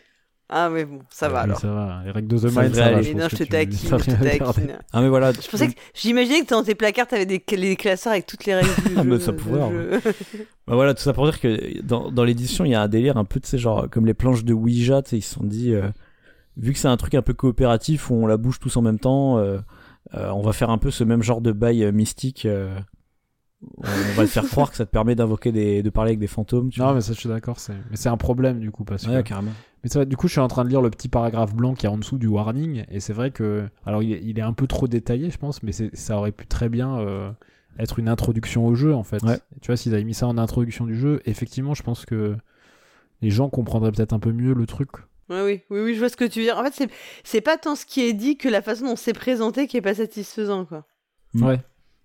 Ah, 0.51 0.71
mais 0.71 0.87
bon, 0.87 1.01
ça 1.11 1.29
va 1.29 1.41
Oui, 1.41 1.45
alors. 1.45 1.61
Ça 1.61 1.69
va. 1.71 2.01
Les 2.07 2.11
règles 2.11 2.29
de 2.29 2.39
The 2.39 2.49
Ça 2.51 2.63
Mind, 2.63 2.75
ça 2.75 2.91
va. 2.91 3.01
Mais 3.03 3.15
non, 3.15 3.29
je 3.29 3.37
te 3.37 3.45
taquine, 3.45 3.79
je 3.91 3.97
te 3.97 4.23
taquine. 4.23 4.79
Ah, 4.93 5.03
mais 5.03 5.09
voilà. 5.09 5.33
Je 5.33 5.47
pensais 5.49 5.69
que 5.69 5.75
j'imaginais 5.95 6.41
que 6.41 6.49
dans 6.49 6.63
tes 6.63 6.75
placards 6.75 7.07
t'avais 7.07 7.27
des 7.27 7.43
les 7.57 7.77
classeurs 7.77 8.13
avec 8.13 8.27
toutes 8.27 8.47
les 8.47 8.55
règles 8.55 8.69
du 8.87 8.93
Ah, 8.97 9.03
jeu. 9.03 9.09
mais 9.09 9.19
ça 9.21 9.33
pourrait, 9.33 9.71
jeu. 9.71 10.01
Bah 10.67 10.75
voilà, 10.75 10.95
tout 10.95 11.03
ça 11.03 11.13
pour 11.13 11.25
dire 11.27 11.41
que 11.41 11.83
dans, 11.83 12.11
dans 12.11 12.25
l'édition, 12.25 12.65
il 12.65 12.71
y 12.71 12.75
a 12.75 12.83
un 12.83 12.89
délire 12.89 13.17
un 13.17 13.25
peu, 13.25 13.41
tu 13.41 13.49
sais, 13.49 13.59
genre, 13.59 13.89
comme 13.91 14.07
les 14.07 14.15
planches 14.15 14.45
de 14.45 14.53
Ouija, 14.55 15.03
tu 15.03 15.11
sais, 15.11 15.19
ils 15.19 15.23
se 15.23 15.35
sont 15.35 15.45
dit, 15.45 15.73
euh, 15.75 15.89
vu 16.57 16.73
que 16.73 16.79
c'est 16.79 16.89
un 16.89 16.97
truc 16.97 17.15
un 17.15 17.23
peu 17.23 17.33
coopératif 17.35 18.11
où 18.11 18.15
on 18.15 18.27
la 18.27 18.37
bouge 18.37 18.59
tous 18.59 18.77
en 18.77 18.83
même 18.83 18.99
temps, 18.99 19.39
euh, 19.39 19.59
euh, 20.15 20.31
on 20.31 20.41
va 20.43 20.53
faire 20.53 20.71
un 20.71 20.79
peu 20.79 20.91
ce 20.91 21.05
même 21.05 21.23
genre 21.23 21.41
de 21.43 21.53
bail 21.53 21.85
euh, 21.85 21.93
mystique. 21.93 22.47
On 23.79 23.83
va 24.15 24.23
le 24.23 24.29
faire 24.29 24.45
croire 24.45 24.71
que 24.71 24.77
ça 24.77 24.87
te 24.87 24.91
permet 24.91 25.15
d'invoquer 25.15 25.51
des, 25.53 25.83
de 25.83 25.91
parler 25.91 26.11
avec 26.11 26.19
des 26.21 26.27
fantômes. 26.27 26.71
Tu 26.71 26.81
Non, 26.81 26.87
vois. 26.87 26.95
mais 26.95 27.01
ça, 27.01 27.13
je 27.13 27.19
suis 27.19 27.29
d'accord. 27.29 27.59
c'est- 27.59 27.73
Mais 27.91 27.97
c'est 27.97 28.09
un 28.09 28.17
problème, 28.17 28.61
du 28.61 28.71
coup, 28.71 28.85
parce 28.85 29.05
que. 29.07 29.11
Ouais, 29.11 29.23
carrément. 29.23 29.51
Mais 29.83 29.91
ça, 29.91 30.01
va, 30.01 30.05
du 30.05 30.17
coup, 30.17 30.27
je 30.29 30.33
suis 30.33 30.41
en 30.41 30.49
train 30.49 30.65
de 30.65 30.69
lire 30.71 30.81
le 30.83 30.91
petit 30.91 31.09
paragraphe 31.09 31.55
blanc 31.55 31.75
qui 31.75 31.87
est 31.87 31.89
en 31.89 31.99
dessous 31.99 32.19
du 32.19 32.27
warning, 32.27 32.85
et 32.91 33.01
c'est 33.01 33.13
vrai 33.13 33.31
que, 33.31 33.69
alors, 33.87 34.03
il 34.03 34.13
est, 34.13 34.21
il 34.23 34.39
est 34.39 34.43
un 34.43 34.53
peu 34.53 34.67
trop 34.67 34.89
détaillé, 34.89 35.31
je 35.31 35.39
pense, 35.39 35.63
mais 35.63 35.73
c'est- 35.73 35.95
ça 35.95 36.17
aurait 36.19 36.33
pu 36.33 36.47
très 36.47 36.69
bien 36.69 36.99
euh, 36.99 37.31
être 37.79 37.99
une 37.99 38.09
introduction 38.09 38.67
au 38.67 38.75
jeu, 38.75 38.95
en 38.95 39.05
fait. 39.05 39.23
Ouais. 39.23 39.39
Tu 39.61 39.67
vois, 39.69 39.77
s'ils 39.77 39.95
avaient 39.95 40.05
mis 40.05 40.15
ça 40.15 40.27
en 40.27 40.37
introduction 40.39 40.85
du 40.85 40.97
jeu, 40.97 41.21
effectivement, 41.27 41.75
je 41.75 41.83
pense 41.83 42.05
que 42.07 42.37
les 43.23 43.31
gens 43.31 43.49
comprendraient 43.49 43.93
peut-être 43.93 44.13
un 44.13 44.19
peu 44.21 44.33
mieux 44.33 44.53
le 44.55 44.67
truc. 44.67 44.91
Ouais, 45.31 45.43
oui, 45.45 45.61
oui, 45.71 45.81
oui, 45.83 45.95
je 45.95 45.99
vois 45.99 46.09
ce 46.09 46.17
que 46.17 46.25
tu 46.25 46.39
veux 46.41 46.45
dire. 46.47 46.59
En 46.59 46.65
fait, 46.65 46.73
c'est- 46.75 46.91
c'est 47.23 47.41
pas 47.41 47.57
tant 47.59 47.75
ce 47.77 47.85
qui 47.87 48.01
est 48.03 48.15
dit 48.15 48.37
que 48.37 48.49
la 48.49 48.63
façon 48.63 48.87
dont 48.87 48.97
c'est 48.97 49.13
présenté 49.13 49.67
qui 49.67 49.77
est 49.77 49.81
pas 49.83 49.95
satisfaisant, 49.95 50.65
quoi. 50.65 50.87
Ouais. 51.35 51.61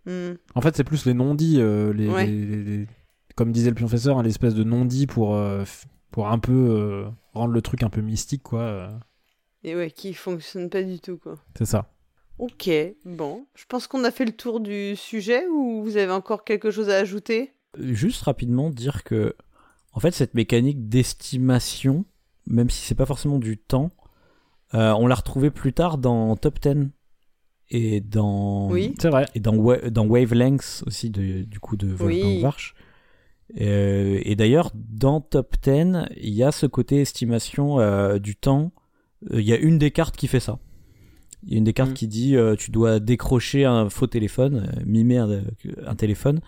Hmm. 0.06 0.34
En 0.56 0.62
fait, 0.62 0.76
c'est 0.76 0.84
plus 0.84 1.06
les 1.06 1.14
non-dits, 1.14 1.58
euh, 1.60 1.94
les, 1.94 2.10
Ouais. 2.10 2.26
les- 2.26 2.46
les- 2.46 2.64
les- 2.64 2.88
comme 3.36 3.52
disait 3.52 3.70
le 3.70 3.76
professeur, 3.76 4.18
hein, 4.18 4.24
l'espèce 4.24 4.54
de 4.54 4.64
non-dits 4.64 5.08
pour, 5.08 5.36
euh, 5.36 5.64
pour 6.12 6.28
un 6.28 6.40
peu 6.40 6.52
euh, 6.54 7.06
rendre 7.34 7.54
le 7.54 7.62
truc 7.62 7.84
un 7.84 7.90
peu 7.90 8.02
mystique, 8.02 8.44
quoi. 8.44 8.90
Et 9.64 9.76
ouais, 9.76 9.90
qui 9.92 10.14
fonctionne 10.14 10.70
pas 10.70 10.84
du 10.84 11.00
tout, 11.00 11.18
quoi. 11.18 11.36
c'est 11.58 11.66
ça. 11.66 11.90
Ok, 12.40 12.70
bon. 13.06 13.46
Je 13.56 13.64
pense 13.68 13.88
qu'on 13.88 14.04
a 14.04 14.12
fait 14.12 14.26
le 14.26 14.32
tour 14.34 14.60
du 14.60 14.96
sujet 14.96 15.46
ou 15.48 15.84
vous 15.84 15.98
avez 15.98 16.12
encore 16.12 16.44
quelque 16.44 16.70
chose 16.72 16.90
à 16.90 16.98
ajouter? 16.98 17.52
Juste 17.80 18.24
rapidement 18.24 18.70
dire 18.70 19.04
que, 19.04 19.36
en 19.94 20.00
fait, 20.00 20.12
cette 20.12 20.34
mécanique 20.34 20.90
d'estimation, 20.90 22.06
même 22.48 22.70
si 22.70 22.82
c'est 22.86 22.96
pas 22.96 23.06
forcément 23.06 23.40
du 23.40 23.58
temps, 23.58 23.92
euh, 24.74 24.92
on 24.94 25.08
l'a 25.08 25.16
retrouvée 25.16 25.52
plus 25.52 25.74
tard 25.74 25.98
dans 25.98 26.36
Top 26.36 26.60
10 26.60 26.90
et 27.74 28.00
dans 28.00 28.70
Oui. 28.72 28.94
C'est 29.02 29.10
vrai. 29.10 29.26
et 29.36 29.40
dans, 29.42 29.56
Wa- 29.56 29.90
dans 29.90 30.06
Wavelengths 30.08 30.84
aussi 30.88 31.10
de, 31.10 31.42
du 31.44 31.60
coup 31.60 31.76
de 31.76 31.88
Wolfgang 31.88 32.26
Oui. 32.38 32.42
Warsch. 32.42 32.76
Euh, 33.60 34.20
et 34.24 34.36
d'ailleurs, 34.36 34.72
dans 34.76 35.20
Top 35.22 35.56
10, 35.62 36.06
il 36.22 36.34
y 36.34 36.44
a 36.44 36.52
ce 36.52 36.66
côté 36.66 37.02
estimation 37.02 37.80
euh, 37.80 38.18
du 38.20 38.36
temps. 38.36 38.72
Euh, 39.32 39.42
Il 39.42 39.48
y 39.48 39.54
a 39.54 39.58
une 39.58 39.78
des 39.78 39.92
cartes 39.92 40.16
qui 40.16 40.28
fait 40.28 40.40
ça. 40.40 40.60
Il 41.46 41.52
y 41.52 41.56
a 41.56 41.58
une 41.58 41.64
des 41.66 41.74
cartes 41.74 41.92
Mm. 41.92 41.96
qui 41.96 42.08
dit 42.08 42.36
euh, 42.38 42.56
tu 42.56 42.72
dois 42.72 43.00
décrocher 43.00 43.66
un 43.66 43.90
faux 43.90 44.08
téléphone, 44.08 44.70
euh, 44.78 44.82
mimer 44.86 45.18
un, 45.18 45.42
un 45.86 45.96
téléphone, 45.96 46.40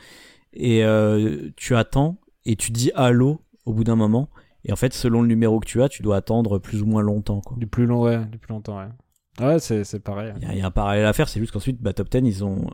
et 0.54 0.84
euh, 0.86 1.50
tu 1.58 1.76
attends 1.76 2.18
et 2.46 2.56
tu 2.56 2.72
dis 2.72 2.92
allô 2.96 3.42
au 3.66 3.74
bout 3.74 3.84
d'un 3.84 3.96
moment. 3.98 4.30
Et 4.64 4.72
en 4.72 4.76
fait, 4.78 4.94
selon 4.94 5.22
le 5.22 5.28
numéro 5.28 5.60
que 5.60 5.68
tu 5.68 5.84
as, 5.84 5.90
tu 5.90 6.02
dois 6.02 6.16
attendre 6.16 6.58
plus 6.60 6.82
ou 6.82 6.86
moins 6.88 7.02
longtemps. 7.04 7.42
Quoi. 7.42 7.56
Du 7.58 7.68
plus 7.68 7.86
long, 7.86 8.02
ouais, 8.02 8.26
du 8.26 8.38
plus 8.40 8.52
longtemps, 8.52 8.78
ouais. 8.80 8.88
Ouais, 9.40 9.60
c'est 9.60 9.84
c'est 9.84 10.00
pareil. 10.00 10.34
Il 10.38 10.44
y, 10.44 10.46
a- 10.46 10.54
il 10.54 10.58
y 10.60 10.62
a 10.62 10.66
un 10.68 10.72
parallèle 10.72 11.06
à 11.06 11.14
faire, 11.14 11.28
c'est 11.28 11.40
juste 11.40 11.52
qu'ensuite, 11.52 11.82
bah, 11.82 11.94
Top 11.94 12.10
10, 12.10 12.20
ils 12.26 12.44
ont 12.46 12.70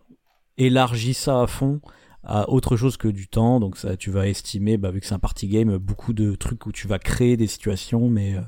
élargi 0.58 1.14
ça 1.14 1.42
à 1.42 1.48
fond 1.48 1.82
à 2.24 2.50
autre 2.50 2.78
chose 2.78 2.98
que 2.98 3.08
du 3.08 3.28
temps. 3.28 3.60
Donc 3.60 3.78
ça, 3.78 3.98
tu 3.98 4.12
vas 4.12 4.28
estimer, 4.28 4.78
bah, 4.78 4.92
vu 4.92 5.00
que 5.00 5.08
c'est 5.08 5.16
un 5.16 5.20
party 5.20 5.48
game, 5.48 5.78
beaucoup 5.78 6.14
de 6.14 6.36
trucs 6.36 6.66
où 6.68 6.72
tu 6.72 6.88
vas 6.88 7.00
créer 7.00 7.38
des 7.38 7.48
situations, 7.48 8.10
mais 8.10 8.36
euh, 8.36 8.42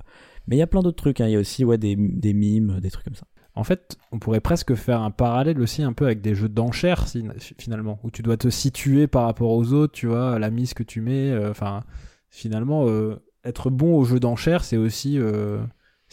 mais 0.47 0.57
il 0.57 0.59
y 0.59 0.63
a 0.63 0.67
plein 0.67 0.81
d'autres 0.81 0.97
trucs. 1.01 1.21
hein. 1.21 1.27
Il 1.27 1.31
y 1.33 1.35
a 1.35 1.39
aussi 1.39 1.65
ouais, 1.65 1.77
des, 1.77 1.95
des 1.97 2.33
mimes, 2.33 2.79
des 2.81 2.91
trucs 2.91 3.05
comme 3.05 3.15
ça. 3.15 3.25
En 3.55 3.63
fait, 3.63 3.97
on 4.11 4.19
pourrait 4.19 4.41
presque 4.41 4.75
faire 4.75 5.01
un 5.01 5.11
parallèle 5.11 5.59
aussi 5.61 5.83
un 5.83 5.93
peu 5.93 6.05
avec 6.05 6.21
des 6.21 6.35
jeux 6.35 6.49
d'enchères, 6.49 7.07
si- 7.07 7.23
finalement, 7.59 7.99
où 8.03 8.11
tu 8.11 8.21
dois 8.23 8.37
te 8.37 8.49
situer 8.49 9.07
par 9.07 9.25
rapport 9.25 9.51
aux 9.51 9.73
autres, 9.73 9.93
tu 9.93 10.07
vois, 10.07 10.39
la 10.39 10.49
mise 10.49 10.73
que 10.73 10.83
tu 10.83 11.01
mets. 11.01 11.31
euh, 11.31 11.51
Enfin, 11.51 11.83
finalement, 12.29 12.87
euh, 12.89 13.15
être 13.45 13.69
bon 13.69 13.95
au 13.97 14.05
jeu 14.05 14.19
d'enchères, 14.19 14.63
c'est 14.63 14.77
aussi, 14.77 15.17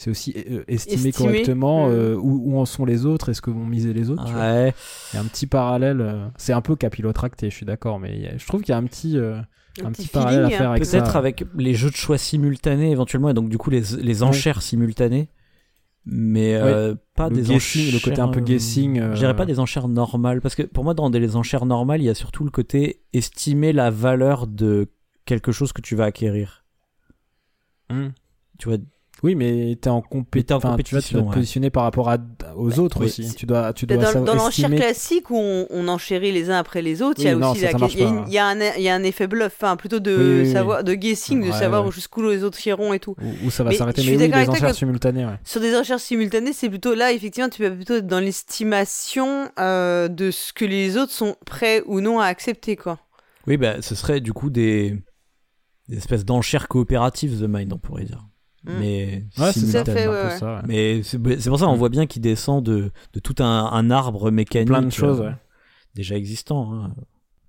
c'est 0.00 0.08
aussi 0.10 0.32
euh, 0.36 0.64
estimer, 0.66 1.08
Estimer. 1.08 1.12
correctement 1.12 1.88
Mm. 1.88 1.92
euh, 1.92 2.16
où, 2.16 2.52
où 2.54 2.58
en 2.58 2.64
sont 2.64 2.86
les 2.86 3.04
autres, 3.04 3.28
est-ce 3.28 3.42
que 3.42 3.50
vont 3.50 3.66
miser 3.66 3.92
les 3.92 4.08
autres. 4.08 4.24
Ouais. 4.34 4.72
Il 5.12 5.16
y 5.16 5.18
a 5.18 5.22
un 5.22 5.26
petit 5.26 5.46
parallèle. 5.46 6.00
euh, 6.00 6.26
c'est 6.38 6.54
un 6.54 6.62
peu 6.62 6.74
capillotracté, 6.74 7.50
je 7.50 7.54
suis 7.54 7.66
d'accord, 7.66 8.00
mais 8.00 8.28
a- 8.28 8.38
je 8.38 8.46
trouve 8.46 8.62
qu'il 8.62 8.70
y 8.70 8.74
a 8.74 8.78
un 8.78 8.84
petit, 8.84 9.18
euh, 9.18 9.38
un 9.84 9.92
petit 9.92 10.08
parallèle 10.08 10.44
à 10.46 10.48
faire 10.50 10.68
hein. 10.68 10.72
avec 10.72 10.86
ça. 10.86 10.98
Peut-être 11.00 11.16
avec 11.16 11.44
les 11.56 11.74
jeux 11.74 11.90
de 11.90 11.96
choix 11.96 12.16
simultanés 12.16 12.90
éventuellement, 12.92 13.28
et 13.28 13.34
donc 13.34 13.50
du 13.50 13.58
coup 13.58 13.68
les, 13.68 13.82
les 14.00 14.22
enchères 14.22 14.62
simultanées. 14.62 15.28
Mais 16.06 16.54
euh, 16.54 16.94
pas 17.14 17.28
Le 17.28 17.36
des 17.36 17.42
guessing, 17.42 17.82
enchères. 17.88 17.92
le 17.94 18.00
côté 18.02 18.20
un 18.22 18.28
peu 18.28 18.40
euh, 18.40 18.42
guessing, 18.42 18.98
euh, 18.98 19.12
Je 19.12 19.18
dirais 19.18 19.36
pas 19.36 19.44
des 19.44 19.60
enchères 19.60 19.86
normales, 19.86 20.40
parce 20.40 20.54
que 20.54 20.62
pour 20.62 20.82
moi, 20.82 20.94
dans 20.94 21.10
des 21.10 21.36
enchères 21.36 21.66
normales, 21.66 22.00
il 22.00 22.04
y 22.06 22.08
a 22.08 22.14
surtout 22.14 22.42
le 22.42 22.50
côté 22.50 23.02
estimer 23.12 23.74
la 23.74 23.90
valeur 23.90 24.46
de 24.46 24.88
quelque 25.26 25.52
chose 25.52 25.74
que 25.74 25.82
tu 25.82 25.94
vas 25.96 26.04
acquérir. 26.06 26.64
Hmm. 27.90 28.08
Tu 28.58 28.68
vois, 28.68 28.78
Oui, 29.22 29.34
mais 29.34 29.76
t'es 29.80 29.90
en, 29.90 30.00
compé- 30.00 30.36
Mais 30.36 30.42
t'es 30.44 30.54
en 30.54 30.56
enfin, 30.56 30.76
tu 30.82 30.94
vois, 30.94 31.02
tu 31.02 31.12
dois 31.14 31.20
compétition, 31.20 31.20
te 31.20 31.24
ouais. 31.28 31.34
positionner 31.34 31.70
par 31.70 31.82
rapport 31.82 32.08
à, 32.08 32.16
aux 32.56 32.78
autres 32.78 33.00
oui. 33.00 33.06
aussi. 33.06 33.34
Tu 33.34 33.44
dois, 33.44 33.72
tu 33.74 33.84
dois 33.86 33.98
Dans, 33.98 34.24
dans 34.24 34.34
l'enchère 34.34 34.70
estimer- 34.70 34.76
classique 34.78 35.30
où 35.30 35.36
on, 35.36 35.66
on 35.68 35.88
enchérit 35.88 36.32
les 36.32 36.48
uns 36.48 36.56
après 36.56 36.80
les 36.80 37.02
autres, 37.02 37.20
il 37.20 37.26
y 37.26 37.28
a 37.28 37.34
non, 37.34 37.50
aussi 37.50 37.60
ça, 37.60 37.66
la- 37.66 37.72
ça 37.72 37.78
marche 37.78 37.94
il 37.94 38.00
y 38.00 38.02
a 38.02 38.06
pas. 38.06 38.12
une- 38.14 38.24
il 38.28 38.32
y, 38.32 38.38
a 38.38 38.46
un 38.46 38.58
il 38.78 38.82
y 38.82 38.88
a 38.88 38.94
un 38.94 39.02
effet 39.02 39.26
bluff, 39.26 39.54
enfin 39.60 39.76
plutôt 39.76 40.00
de 40.00 40.16
Oui, 40.16 40.24
oui, 40.24 40.40
oui. 40.46 40.52
savoir, 40.52 40.84
de 40.84 40.94
guessing, 40.94 41.46
de 41.46 41.52
savoir 41.52 41.84
ouais. 41.84 41.92
jusqu'où 41.92 42.22
les 42.22 42.44
autres 42.44 42.66
iront 42.66 42.94
et 42.94 42.98
tout. 42.98 43.14
où, 43.20 43.46
où 43.46 43.50
ça 43.50 43.62
va 43.62 43.70
Mais 43.70 43.76
s'arrêter. 43.76 44.00
Mais 44.02 44.16
suis 44.16 44.16
oui, 44.16 44.30
toi 44.30 44.54
enchères 44.54 44.74
simultanées. 44.74 45.26
Ouais. 45.26 45.38
Sur 45.44 45.60
des 45.60 45.76
recherches 45.76 46.02
simultanées, 46.02 46.52
c'est 46.54 46.70
plutôt 46.70 46.94
là, 46.94 47.12
effectivement, 47.12 47.50
tu 47.50 47.62
vas 47.62 47.70
plutôt 47.70 47.96
être 47.96 48.06
dans 48.06 48.20
l'estimation 48.20 49.50
euh, 49.58 50.08
de 50.08 50.30
ce 50.30 50.52
que 50.54 50.64
les 50.64 50.96
autres 50.96 51.12
sont 51.12 51.36
prêts 51.44 51.82
ou 51.86 52.00
non 52.00 52.20
à 52.20 52.24
accepter, 52.26 52.76
quoi. 52.76 52.98
oui, 53.46 53.56
bah, 53.58 53.82
ce 53.82 53.94
serait 53.94 54.20
du 54.20 54.32
coup 54.32 54.48
des, 54.48 54.96
des 55.88 55.98
espèces 55.98 56.24
d'enchères 56.24 56.68
coopératives, 56.68 57.38
The 57.40 57.48
Mind, 57.48 57.72
on 57.74 57.78
pourrait 57.78 58.04
dire. 58.04 58.26
Mais 58.64 59.24
Ouais, 59.38 59.52
c'est 59.52 59.84
fait, 59.84 60.06
ouais, 60.06 60.08
ouais. 60.08 60.38
ça. 60.38 60.62
Mais 60.66 61.00
pour 61.48 61.58
ça 61.58 61.66
on 61.68 61.74
Mm. 61.74 61.78
voit 61.78 61.88
bien 61.88 62.06
qu'il 62.06 62.20
descend 62.22 62.64
de, 62.64 62.90
de 63.14 63.20
tout 63.20 63.36
un, 63.42 63.70
un 63.72 63.90
arbre 63.90 64.30
mécanique 64.30 64.68
Plein 64.68 64.82
de 64.82 64.90
choses, 64.90 65.20
euh, 65.20 65.28
ouais. 65.28 65.34
déjà 65.94 66.16
existant. 66.16 66.72
hein. 66.74 66.94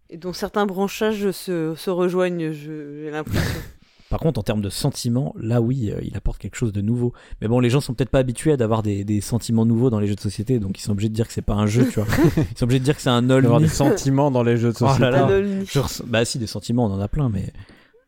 Et 0.09 0.17
dont 0.17 0.33
certains 0.33 0.65
branchages 0.65 1.31
se, 1.31 1.73
se 1.75 1.89
rejoignent, 1.89 2.51
j'ai 2.51 3.09
l'impression. 3.11 3.59
Par 4.09 4.19
contre, 4.19 4.41
en 4.41 4.43
termes 4.43 4.61
de 4.61 4.69
sentiments, 4.69 5.33
là 5.39 5.61
oui, 5.61 5.89
euh, 5.89 5.99
il 6.03 6.17
apporte 6.17 6.37
quelque 6.37 6.55
chose 6.57 6.73
de 6.73 6.81
nouveau. 6.81 7.13
Mais 7.39 7.47
bon, 7.47 7.61
les 7.61 7.69
gens 7.69 7.79
sont 7.79 7.93
peut-être 7.93 8.09
pas 8.09 8.19
habitués 8.19 8.51
à 8.51 8.57
d'avoir 8.57 8.83
des, 8.83 9.05
des 9.05 9.21
sentiments 9.21 9.65
nouveaux 9.65 9.89
dans 9.89 10.01
les 10.01 10.07
jeux 10.07 10.15
de 10.15 10.19
société, 10.19 10.59
donc 10.59 10.77
ils 10.77 10.81
sont 10.81 10.91
obligés 10.91 11.07
de 11.07 11.13
dire 11.13 11.27
que 11.27 11.31
c'est 11.33 11.41
pas 11.41 11.53
un 11.53 11.65
jeu, 11.65 11.87
tu 11.87 12.01
vois. 12.01 12.07
Ils 12.51 12.57
sont 12.57 12.65
obligés 12.65 12.79
de 12.79 12.83
dire 12.83 12.95
que 12.97 13.01
c'est 13.01 13.09
un 13.09 13.21
D'avoir 13.21 13.53
olni. 13.55 13.67
des 13.69 13.73
sentiments 13.73 14.29
dans 14.29 14.43
les 14.43 14.57
jeux 14.57 14.73
de 14.73 14.77
Oh 14.81 14.85
là 14.85 14.89
société. 14.89 15.11
là. 15.11 15.63
Genre, 15.65 15.89
bah 16.07 16.25
si, 16.25 16.39
des 16.39 16.47
sentiments, 16.47 16.87
on 16.87 16.91
en 16.91 16.99
a 16.99 17.07
plein, 17.07 17.29
mais, 17.29 17.53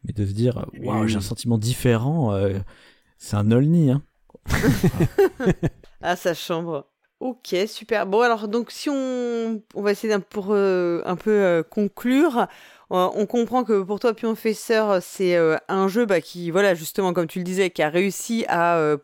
mais 0.05 0.11
de 0.11 0.25
se 0.25 0.33
dire, 0.33 0.65
waouh, 0.81 1.07
j'ai 1.07 1.15
un 1.15 1.21
sentiment 1.21 1.57
différent, 1.57 2.33
euh, 2.33 2.59
c'est 3.23 3.37
un 3.37 3.51
olni, 3.51 3.89
hein. 3.89 4.03
Ah, 6.01 6.17
sa 6.17 6.33
chambre. 6.33 6.89
Ok, 7.21 7.55
super. 7.67 8.05
Bon, 8.05 8.19
alors, 8.19 8.49
donc, 8.49 8.69
si 8.69 8.89
on, 8.89 9.61
on 9.75 9.81
va 9.81 9.91
essayer 9.91 10.11
d'un, 10.13 10.19
pour 10.19 10.47
euh, 10.49 11.01
un 11.05 11.15
peu 11.15 11.31
euh, 11.31 11.63
conclure, 11.63 12.47
euh, 12.91 13.09
on 13.15 13.25
comprend 13.25 13.63
que 13.63 13.81
pour 13.81 14.01
toi, 14.01 14.13
Pionfesseur, 14.13 15.01
c'est 15.01 15.37
euh, 15.37 15.55
un 15.69 15.87
jeu 15.87 16.05
bah, 16.05 16.19
qui, 16.19 16.51
voilà, 16.51 16.73
justement, 16.75 17.13
comme 17.13 17.27
tu 17.27 17.39
le 17.39 17.45
disais, 17.45 17.69
qui 17.69 17.81
a 17.81 17.87
réussi 17.87 18.43
à, 18.49 18.97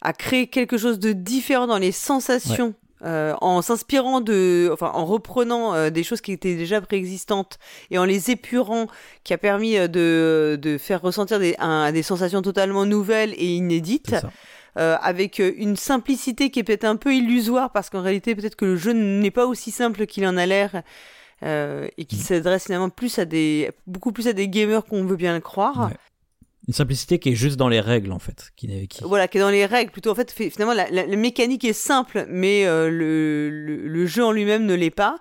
à 0.00 0.12
créer 0.14 0.46
quelque 0.46 0.78
chose 0.78 0.98
de 0.98 1.12
différent 1.12 1.66
dans 1.66 1.76
les 1.78 1.92
sensations. 1.92 2.74
Euh, 3.04 3.34
en 3.40 3.62
s'inspirant 3.62 4.20
de, 4.20 4.70
enfin, 4.72 4.90
en 4.94 5.04
reprenant 5.04 5.74
euh, 5.74 5.90
des 5.90 6.02
choses 6.02 6.20
qui 6.20 6.32
étaient 6.32 6.54
déjà 6.56 6.80
préexistantes 6.80 7.58
et 7.90 7.98
en 7.98 8.04
les 8.04 8.30
épurant, 8.30 8.86
qui 9.24 9.32
a 9.32 9.38
permis 9.38 9.76
euh, 9.76 9.88
de, 9.88 10.58
de 10.60 10.78
faire 10.78 11.00
ressentir 11.02 11.38
des, 11.38 11.54
un- 11.58 11.92
des 11.92 12.02
sensations 12.02 12.42
totalement 12.42 12.84
nouvelles 12.86 13.32
et 13.38 13.54
inédites 13.56 14.16
euh, 14.78 14.96
avec 15.02 15.40
euh, 15.40 15.52
une 15.56 15.76
simplicité 15.76 16.50
qui 16.50 16.60
est 16.60 16.62
peut-être 16.64 16.84
un 16.84 16.96
peu 16.96 17.14
illusoire 17.14 17.72
parce 17.72 17.90
qu'en 17.90 18.02
réalité 18.02 18.34
peut-être 18.34 18.56
que 18.56 18.64
le 18.66 18.76
jeu 18.76 18.92
n'est 18.92 19.30
pas 19.30 19.46
aussi 19.46 19.70
simple 19.70 20.06
qu'il 20.06 20.26
en 20.26 20.36
a 20.36 20.46
l'air 20.46 20.82
euh, 21.42 21.88
et 21.96 22.04
qu'il 22.04 22.18
Mm. 22.18 22.22
s'adresse 22.22 22.64
finalement 22.66 22.90
plus 22.90 23.18
à 23.18 23.24
des 23.24 23.70
beaucoup 23.86 24.12
plus 24.12 24.28
à 24.28 24.32
des 24.34 24.48
gamers 24.48 24.84
qu'on 24.84 25.04
veut 25.04 25.16
bien 25.16 25.34
le 25.34 25.40
croire. 25.40 25.88
Ouais. 25.88 25.96
Une 26.70 26.74
simplicité 26.74 27.18
qui 27.18 27.30
est 27.30 27.34
juste 27.34 27.56
dans 27.56 27.68
les 27.68 27.80
règles, 27.80 28.12
en 28.12 28.20
fait. 28.20 28.52
Qui. 28.54 28.70
Voilà, 29.02 29.26
qui 29.26 29.38
est 29.38 29.40
dans 29.40 29.50
les 29.50 29.66
règles 29.66 29.90
plutôt. 29.90 30.12
En 30.12 30.14
fait, 30.14 30.30
finalement, 30.30 30.72
la, 30.72 30.88
la- 30.88 31.04
la 31.04 31.16
mécanique 31.16 31.64
est 31.64 31.72
simple, 31.72 32.26
mais 32.28 32.64
euh, 32.64 32.88
le, 32.88 33.50
le, 33.50 33.88
le 33.88 34.06
jeu 34.06 34.24
en 34.24 34.30
lui-même 34.30 34.66
ne 34.66 34.74
l'est 34.74 34.90
pas. 34.90 35.16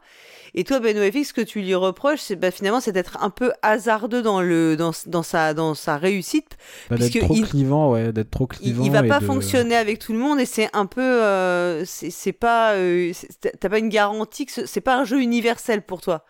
Et 0.54 0.64
toi, 0.64 0.80
Benoît 0.80 1.12
FX, 1.12 1.30
ce 1.30 1.34
que 1.34 1.42
tu 1.42 1.62
lui 1.62 1.74
reproches, 1.74 2.20
c'est 2.20 2.36
bah, 2.36 2.52
finalement, 2.52 2.80
c'est 2.80 2.92
d'être 2.92 3.18
un 3.24 3.32
peu 3.32 3.52
hasardeux 3.64 4.22
dans 4.22 4.42
le 4.42 4.76
dans, 4.78 4.92
dans 5.08 5.24
sa 5.24 5.56
dans 5.56 5.74
sa 5.74 5.98
réussite 5.98 6.58
Bah, 6.92 6.98
d'être 6.98 7.10
puisque 7.10 7.26
trop 7.26 7.34
il- 7.36 7.46
clivant, 7.48 7.92
ouais, 7.94 8.14
d'être 8.14 8.30
trop 8.30 8.48
il, 8.54 8.58
clivant. 8.60 8.84
il 8.84 8.92
va 8.92 9.02
pas 9.02 9.20
de- 9.20 9.26
fonctionner 9.26 9.76
avec 9.76 9.98
tout 9.98 10.14
le 10.14 10.20
monde 10.20 10.40
et 10.40 10.46
c'est 10.46 10.70
un 10.74 10.86
peu 10.86 11.02
euh, 11.02 11.84
c'est 11.86 12.32
pas 12.32 12.74
euh, 12.74 13.12
c'est- 13.14 13.58
t'as 13.60 13.70
pas 13.70 13.80
une 13.80 13.90
garantie 13.90 14.46
que 14.46 14.52
ce- 14.52 14.66
c'est 14.68 14.82
pas 14.82 14.98
un 14.98 15.04
jeu 15.04 15.20
universel 15.20 15.82
pour 15.84 16.00
toi 16.02 16.26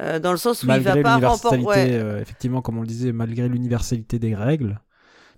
Euh, 0.00 0.18
dans 0.20 0.30
le 0.30 0.38
sens 0.38 0.62
où 0.62 0.66
Malgré 0.66 0.98
il 1.00 1.02
va 1.02 1.18
pas 1.18 1.28
remporter 1.28 1.64
ouais. 1.66 1.88
euh, 1.92 2.20
effectivement, 2.20 2.62
comme 2.62 2.78
on 2.78 2.82
le 2.82 2.86
disait, 2.86 3.10
malgré 3.12 3.48
l'universalité 3.48 4.18
des 4.20 4.34
règles, 4.34 4.80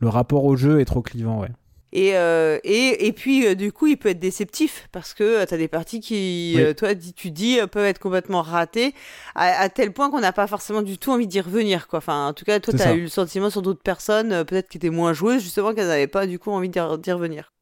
le 0.00 0.08
rapport 0.08 0.44
au 0.44 0.54
jeu 0.56 0.80
est 0.80 0.84
trop 0.84 1.00
clivant, 1.02 1.40
ouais. 1.40 1.48
et, 1.92 2.16
euh, 2.16 2.58
et 2.62 3.06
et 3.06 3.12
puis 3.12 3.46
euh, 3.46 3.54
du 3.54 3.72
coup 3.72 3.86
il 3.86 3.96
peut 3.96 4.10
être 4.10 4.18
déceptif 4.20 4.88
parce 4.92 5.12
que 5.14 5.40
tu 5.40 5.46
t'as 5.46 5.56
des 5.56 5.66
parties 5.68 6.00
qui 6.00 6.52
Oui. 6.56 6.62
euh, 6.62 6.74
toi 6.74 6.94
dis- 6.94 7.14
tu 7.14 7.30
dis 7.30 7.58
euh, 7.58 7.66
peuvent 7.66 7.84
être 7.86 7.98
complètement 7.98 8.42
ratées 8.42 8.94
à, 9.34 9.60
à 9.60 9.68
tel 9.70 9.92
point 9.92 10.10
qu'on 10.10 10.20
n'a 10.20 10.32
pas 10.32 10.46
forcément 10.46 10.82
du 10.82 10.98
tout 10.98 11.10
envie 11.10 11.26
d'y 11.26 11.40
revenir 11.40 11.88
quoi 11.88 11.98
enfin 11.98 12.28
en 12.28 12.32
tout 12.32 12.44
cas 12.44 12.60
toi 12.60 12.72
t'as 12.76 12.84
ça. 12.84 12.94
eu 12.94 13.00
le 13.02 13.08
sentiment 13.08 13.50
sur 13.50 13.60
d'autres 13.62 13.82
personnes 13.82 14.32
euh, 14.32 14.44
peut-être 14.44 14.68
qui 14.68 14.76
étaient 14.76 14.90
moins 14.90 15.12
joueuses 15.14 15.42
justement 15.42 15.74
qu'elles 15.74 15.88
n'avaient 15.88 16.06
pas 16.06 16.26
du 16.26 16.38
coup 16.38 16.50
envie 16.50 16.68
d'y 16.68 16.78
revenir 16.80 17.52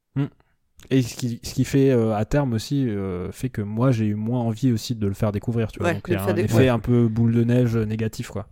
Et 0.91 1.03
ce 1.03 1.17
qui, 1.17 1.41
ce 1.43 1.53
qui 1.55 1.65
fait 1.65 1.91
euh, 1.91 2.15
à 2.15 2.25
terme 2.25 2.55
aussi 2.55 2.89
euh, 2.89 3.31
fait 3.33 3.51
que 3.51 3.61
moi 3.61 3.91
j'ai 3.91 4.07
eu 4.07 4.15
moins 4.15 4.41
envie 4.41 4.73
aussi 4.73 4.95
de 4.95 5.07
le 5.07 5.15
faire 5.15 5.33
découvrir, 5.33 5.71
tu 5.71 5.81
vois. 5.81 5.89
Ouais, 5.89 5.95
Donc 5.95 6.05
il 6.09 6.15
y 6.15 6.17
a 6.17 6.25
un 6.25 6.37
effet 6.37 6.69
un 6.69 6.79
peu 6.79 7.09
boule 7.09 7.33
de 7.33 7.45
neige 7.45 7.77
euh, 7.77 7.85
négatif, 7.85 8.29
quoi. 8.29 8.47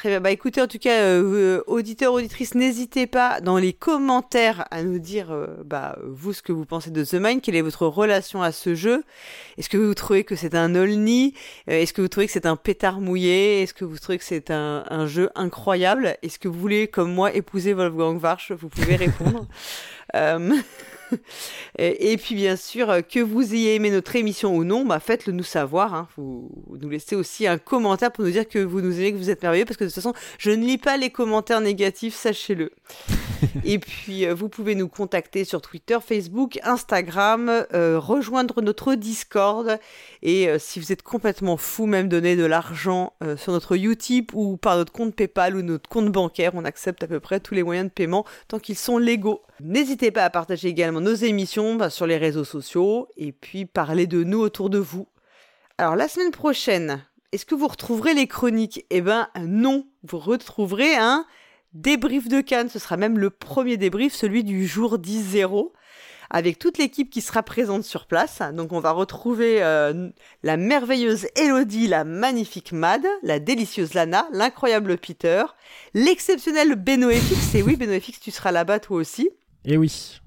Très 0.00 0.08
bien. 0.08 0.20
Bah 0.22 0.30
écoutez, 0.30 0.62
en 0.62 0.66
tout 0.66 0.78
cas, 0.78 1.02
euh, 1.02 1.62
auditeurs, 1.66 2.14
auditrices, 2.14 2.54
n'hésitez 2.54 3.06
pas 3.06 3.42
dans 3.42 3.58
les 3.58 3.74
commentaires 3.74 4.64
à 4.70 4.82
nous 4.82 4.98
dire, 4.98 5.30
euh, 5.30 5.62
bah, 5.66 5.98
vous, 6.06 6.32
ce 6.32 6.40
que 6.40 6.52
vous 6.52 6.64
pensez 6.64 6.90
de 6.90 7.04
The 7.04 7.16
Mind, 7.20 7.42
quelle 7.42 7.54
est 7.56 7.60
votre 7.60 7.86
relation 7.86 8.42
à 8.42 8.50
ce 8.50 8.74
jeu? 8.74 9.04
Est-ce 9.58 9.68
que 9.68 9.76
vous 9.76 9.92
trouvez 9.92 10.24
que 10.24 10.36
c'est 10.36 10.54
un 10.54 10.74
olni? 10.74 11.34
Est-ce 11.66 11.92
que 11.92 12.00
vous 12.00 12.08
trouvez 12.08 12.26
que 12.26 12.32
c'est 12.32 12.46
un 12.46 12.56
pétard 12.56 13.02
mouillé? 13.02 13.60
Est-ce 13.62 13.74
que 13.74 13.84
vous 13.84 13.98
trouvez 13.98 14.16
que 14.16 14.24
c'est 14.24 14.50
un, 14.50 14.84
un 14.88 15.06
jeu 15.06 15.28
incroyable? 15.34 16.16
Est-ce 16.22 16.38
que 16.38 16.48
vous 16.48 16.58
voulez, 16.58 16.88
comme 16.88 17.12
moi, 17.12 17.34
épouser 17.34 17.74
Wolfgang 17.74 18.18
Warsch? 18.22 18.52
Vous 18.52 18.68
pouvez 18.68 18.96
répondre. 18.96 19.46
Euh, 20.16 20.56
et, 21.78 22.16
puis 22.16 22.34
bien 22.34 22.56
sûr, 22.56 22.90
euh, 22.90 23.00
que 23.00 23.20
vous 23.20 23.54
ayez 23.54 23.74
aimé 23.74 23.90
notre 23.90 24.14
émission 24.16 24.54
ou 24.54 24.64
non, 24.64 24.84
bah, 24.84 25.00
faites-le 25.00 25.32
nous 25.32 25.44
savoir. 25.44 25.94
Hein. 25.94 26.08
Vous, 26.16 26.50
nous 26.80 26.88
laissez 26.88 27.16
aussi 27.16 27.46
un 27.46 27.58
commentaire 27.58 28.12
pour 28.12 28.24
nous 28.24 28.30
dire 28.30 28.48
que 28.48 28.58
vous 28.58 28.80
nous 28.80 28.98
aimez, 28.98 29.12
que 29.12 29.18
vous 29.18 29.30
êtes 29.30 29.42
merveilleux, 29.42 29.64
parce 29.64 29.76
que 29.76 29.84
de 29.84 29.88
toute 29.88 29.94
façon, 29.94 30.14
je 30.38 30.50
ne 30.50 30.64
lis 30.64 30.78
pas 30.78 30.96
les 30.96 31.10
commentaires 31.10 31.60
négatifs, 31.60 32.14
sachez-le. 32.14 32.72
Et 33.64 33.78
puis, 33.78 34.26
euh, 34.26 34.34
vous 34.34 34.48
pouvez 34.48 34.74
nous 34.74 34.88
contacter 34.88 35.44
sur 35.44 35.60
Twitter, 35.60 35.98
Facebook, 36.04 36.58
Instagram, 36.62 37.64
euh, 37.72 37.98
rejoindre 37.98 38.62
notre 38.62 38.94
Discord. 38.94 39.78
Et 40.22 40.48
si 40.58 40.80
vous 40.80 40.92
êtes 40.92 41.02
complètement 41.02 41.56
fou, 41.56 41.86
même 41.86 42.08
donner 42.08 42.36
de 42.36 42.44
l'argent 42.44 43.14
sur 43.36 43.52
notre 43.52 43.76
Utip 43.76 44.32
ou 44.34 44.56
par 44.56 44.76
notre 44.76 44.92
compte 44.92 45.14
PayPal 45.14 45.56
ou 45.56 45.62
notre 45.62 45.88
compte 45.88 46.12
bancaire, 46.12 46.52
on 46.54 46.64
accepte 46.64 47.02
à 47.02 47.06
peu 47.06 47.20
près 47.20 47.40
tous 47.40 47.54
les 47.54 47.62
moyens 47.62 47.88
de 47.88 47.92
paiement 47.92 48.26
tant 48.48 48.58
qu'ils 48.58 48.76
sont 48.76 48.98
légaux. 48.98 49.42
N'hésitez 49.60 50.10
pas 50.10 50.24
à 50.24 50.30
partager 50.30 50.68
également 50.68 51.00
nos 51.00 51.14
émissions 51.14 51.74
bah, 51.76 51.90
sur 51.90 52.06
les 52.06 52.18
réseaux 52.18 52.44
sociaux 52.44 53.08
et 53.16 53.32
puis 53.32 53.64
parler 53.64 54.06
de 54.06 54.24
nous 54.24 54.40
autour 54.40 54.70
de 54.70 54.78
vous. 54.78 55.06
Alors 55.78 55.96
la 55.96 56.08
semaine 56.08 56.30
prochaine, 56.30 57.02
est-ce 57.32 57.46
que 57.46 57.54
vous 57.54 57.68
retrouverez 57.68 58.12
les 58.12 58.26
chroniques? 58.26 58.84
Eh 58.90 59.00
ben 59.00 59.28
non, 59.40 59.86
vous 60.02 60.18
retrouverez 60.18 60.96
un 60.96 61.24
débrief 61.72 62.28
de 62.28 62.40
Cannes. 62.40 62.68
Ce 62.68 62.78
sera 62.78 62.96
même 62.96 63.18
le 63.18 63.30
premier 63.30 63.76
débrief, 63.76 64.14
celui 64.14 64.44
du 64.44 64.66
jour 64.66 64.98
10-0 64.98 65.72
avec 66.30 66.58
toute 66.58 66.78
l'équipe 66.78 67.10
qui 67.10 67.20
sera 67.20 67.42
présente 67.42 67.84
sur 67.84 68.06
place. 68.06 68.40
Donc 68.54 68.72
on 68.72 68.80
va 68.80 68.92
retrouver 68.92 69.62
euh, 69.62 70.08
la 70.42 70.56
merveilleuse 70.56 71.26
Elodie, 71.36 71.88
la 71.88 72.04
magnifique 72.04 72.72
Mad, 72.72 73.02
la 73.22 73.40
délicieuse 73.40 73.94
Lana, 73.94 74.28
l'incroyable 74.32 74.96
Peter, 74.96 75.44
l'exceptionnel 75.92 76.76
Benoéfix. 76.76 77.54
Et 77.56 77.62
oui, 77.62 77.76
Benoéfix, 77.76 78.20
tu 78.20 78.30
seras 78.30 78.52
là-bas 78.52 78.78
toi 78.78 78.98
aussi. 78.98 79.28
Et 79.64 79.74
eh 79.74 79.76
oui. 79.76 80.20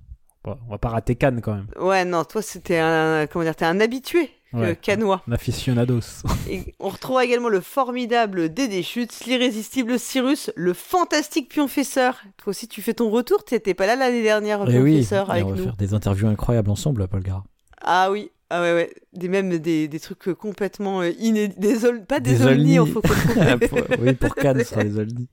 Bon, 0.43 0.57
on 0.67 0.71
va 0.71 0.77
pas 0.77 0.89
rater 0.89 1.15
Cannes 1.15 1.39
quand 1.41 1.55
même. 1.55 1.67
Ouais, 1.79 2.03
non, 2.03 2.25
toi 2.25 2.41
c'était 2.41 2.79
un, 2.79 3.25
comment 3.27 3.45
dire, 3.45 3.55
t'es 3.55 3.65
un 3.65 3.79
habitué 3.79 4.29
ouais, 4.53 4.75
canois. 4.75 5.21
Un 5.27 5.31
aficionados. 5.33 6.23
Et 6.49 6.73
on 6.79 6.89
retrouve 6.89 7.21
également 7.21 7.49
le 7.49 7.61
formidable 7.61 8.53
Dédé 8.53 8.83
Schutz, 8.83 9.25
l'irrésistible 9.25 9.99
Cyrus, 9.99 10.51
le 10.55 10.73
fantastique 10.73 11.49
Pionfesseur. 11.49 12.21
Toi 12.37 12.51
aussi 12.51 12.67
tu 12.67 12.81
fais 12.81 12.93
ton 12.93 13.09
retour, 13.09 13.43
t'étais 13.43 13.73
pas 13.73 13.87
là 13.87 13.95
l'année 13.95 14.23
dernière, 14.23 14.63
eh 14.67 14.71
Pionfesseur, 14.71 15.29
avec 15.29 15.45
on 15.45 15.51
va 15.51 15.63
faire 15.63 15.75
des 15.75 15.93
interviews 15.93 16.27
incroyables 16.27 16.69
ensemble, 16.69 17.07
Paul 17.07 17.21
Gara. 17.21 17.43
Ah 17.81 18.09
oui, 18.11 18.31
ah 18.49 18.61
ouais, 18.61 18.73
ouais. 18.73 18.93
Des, 19.13 19.29
même 19.29 19.57
des, 19.57 19.87
des 19.87 19.99
trucs 19.99 20.31
complètement 20.33 21.01
euh, 21.01 21.09
inédits. 21.17 21.55
Des 21.57 21.75
pas 22.07 22.19
des, 22.19 22.35
des 22.35 22.45
olnis, 22.45 22.77
faut 22.77 23.01
Oui, 23.99 24.13
pour 24.13 24.35
Cannes, 24.35 24.59
ce 24.59 24.65
sera 24.65 24.83
des 24.83 24.99
olnis. 24.99 25.27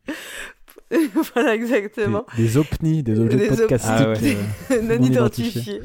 voilà, 1.35 1.55
exactement. 1.55 2.25
Des, 2.37 2.45
des 2.45 2.57
opnis, 2.57 3.03
des 3.03 3.21
objets 3.21 3.49
podcastiques 3.49 4.39
ah 4.71 4.75
non 4.83 5.03
identifiés. 5.03 5.83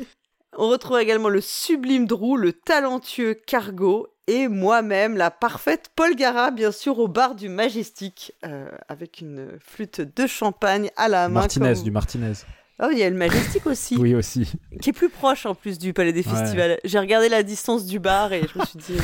On 0.57 0.69
retrouve 0.69 0.99
également 0.99 1.29
le 1.29 1.41
sublime 1.41 2.07
Drew, 2.07 2.37
le 2.37 2.53
talentueux 2.53 3.33
Cargo 3.33 4.07
et 4.27 4.47
moi-même, 4.47 5.17
la 5.17 5.29
parfaite 5.29 5.91
Paul 5.95 6.15
Gara, 6.15 6.51
bien 6.51 6.71
sûr, 6.71 6.97
au 6.99 7.07
bar 7.07 7.35
du 7.35 7.49
Majestic, 7.49 8.33
euh, 8.45 8.69
avec 8.87 9.19
une 9.21 9.49
flûte 9.59 10.01
de 10.01 10.27
champagne 10.27 10.89
à 10.95 11.09
la 11.09 11.27
main. 11.27 11.41
Martinez, 11.41 11.81
du 11.83 11.91
Martinez. 11.91 12.33
Oh, 12.81 12.87
il 12.91 12.97
y 12.97 13.03
a 13.03 13.09
le 13.09 13.15
Majestic 13.15 13.65
aussi. 13.67 13.95
oui, 13.99 14.15
aussi. 14.15 14.51
Qui 14.81 14.89
est 14.89 14.93
plus 14.93 15.09
proche 15.09 15.45
en 15.45 15.55
plus 15.55 15.77
du 15.77 15.93
Palais 15.93 16.13
des 16.13 16.23
Festivals. 16.23 16.79
J'ai 16.83 16.99
regardé 16.99 17.29
la 17.29 17.43
distance 17.43 17.85
du 17.85 17.99
bar 17.99 18.33
et 18.33 18.41
je 18.41 18.59
me 18.59 18.65
suis 18.65 18.79
dit. 18.79 18.97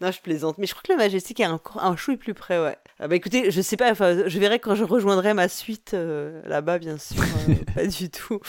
non, 0.00 0.10
je 0.10 0.20
plaisante. 0.20 0.58
Mais 0.58 0.66
je 0.66 0.72
crois 0.72 0.82
que 0.82 0.92
le 0.92 0.98
Majestic 0.98 1.40
est 1.40 1.46
encore 1.46 1.82
un 1.82 1.96
chouille 1.96 2.16
plus 2.16 2.34
près, 2.34 2.62
ouais. 2.62 2.76
Ah 2.98 3.08
bah 3.08 3.16
écoutez, 3.16 3.50
je 3.50 3.60
sais 3.60 3.76
pas, 3.76 3.92
je 3.94 4.38
verrai 4.38 4.58
quand 4.58 4.74
je 4.74 4.84
rejoindrai 4.84 5.34
ma 5.34 5.48
suite 5.48 5.92
euh, 5.94 6.42
là-bas, 6.46 6.78
bien 6.78 6.98
sûr. 6.98 7.22
Euh, 7.48 7.54
pas 7.74 7.86
du 7.86 8.10
tout. 8.10 8.40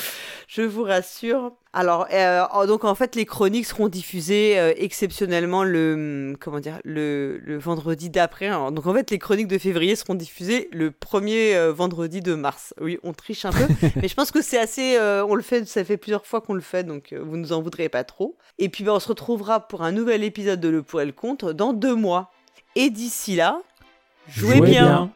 Je 0.48 0.62
vous 0.62 0.84
rassure. 0.84 1.54
Alors, 1.74 2.08
euh, 2.12 2.68
donc 2.68 2.84
en 2.84 2.96
fait, 2.96 3.16
les 3.16 3.26
chroniques 3.26 3.66
seront 3.66 3.88
diffusées 3.88 4.58
exceptionnellement 4.76 5.64
le, 5.64 5.94
hum, 6.32 6.38
comment 6.38 6.60
dire, 6.60 6.80
le, 6.84 7.38
le 7.38 7.58
vendredi 7.58 8.10
d'après. 8.10 8.50
Donc 8.50 8.86
en 8.86 8.94
fait, 8.94 9.10
les 9.10 9.20
chroniques 9.20 9.48
de 9.48 9.58
février 9.58 9.96
seront 9.96 10.16
diffusées 10.16 10.68
le 10.74 10.92
premier 10.92 11.56
vendredi 11.70 12.22
de 12.22 12.34
mars. 12.34 12.74
Oui, 12.82 13.00
on 13.04 13.14
triche 13.14 13.46
un 13.46 13.52
peu, 13.52 13.68
mais 13.96 14.08
je 14.08 14.16
pense 14.16 14.32
que 14.32 14.42
c'est 14.42 14.60
assez. 14.60 14.98
on 15.00 15.36
le 15.36 15.44
fait, 15.44 15.66
ça 15.66 15.84
fait 15.86 15.98
plusieurs 15.98 16.26
fois 16.26 16.42
qu'on 16.42 16.54
le 16.54 16.62
fait, 16.62 16.84
donc 16.84 17.14
vous 17.14 17.38
nous 17.38 17.54
en 17.54 17.62
voudrez 17.62 17.88
pas 17.88 18.04
trop. 18.04 18.38
Et 18.58 18.68
puis, 18.68 18.84
ben, 18.84 18.92
on 18.94 19.00
se 19.00 19.08
retrouvera 19.08 19.68
pour 19.68 19.84
un 19.84 19.92
nouvel 19.92 20.24
épisode 20.24 20.60
de 20.60 20.70
Le 20.70 20.84
Pour 20.84 21.02
et 21.02 21.06
le 21.06 21.14
Contre 21.14 21.54
dans 21.54 21.74
deux 21.74 21.96
mois. 21.96 22.32
Et 22.76 22.90
d'ici 22.90 23.36
là, 23.36 23.62
Jouez, 24.28 24.62
bien. 24.62 25.12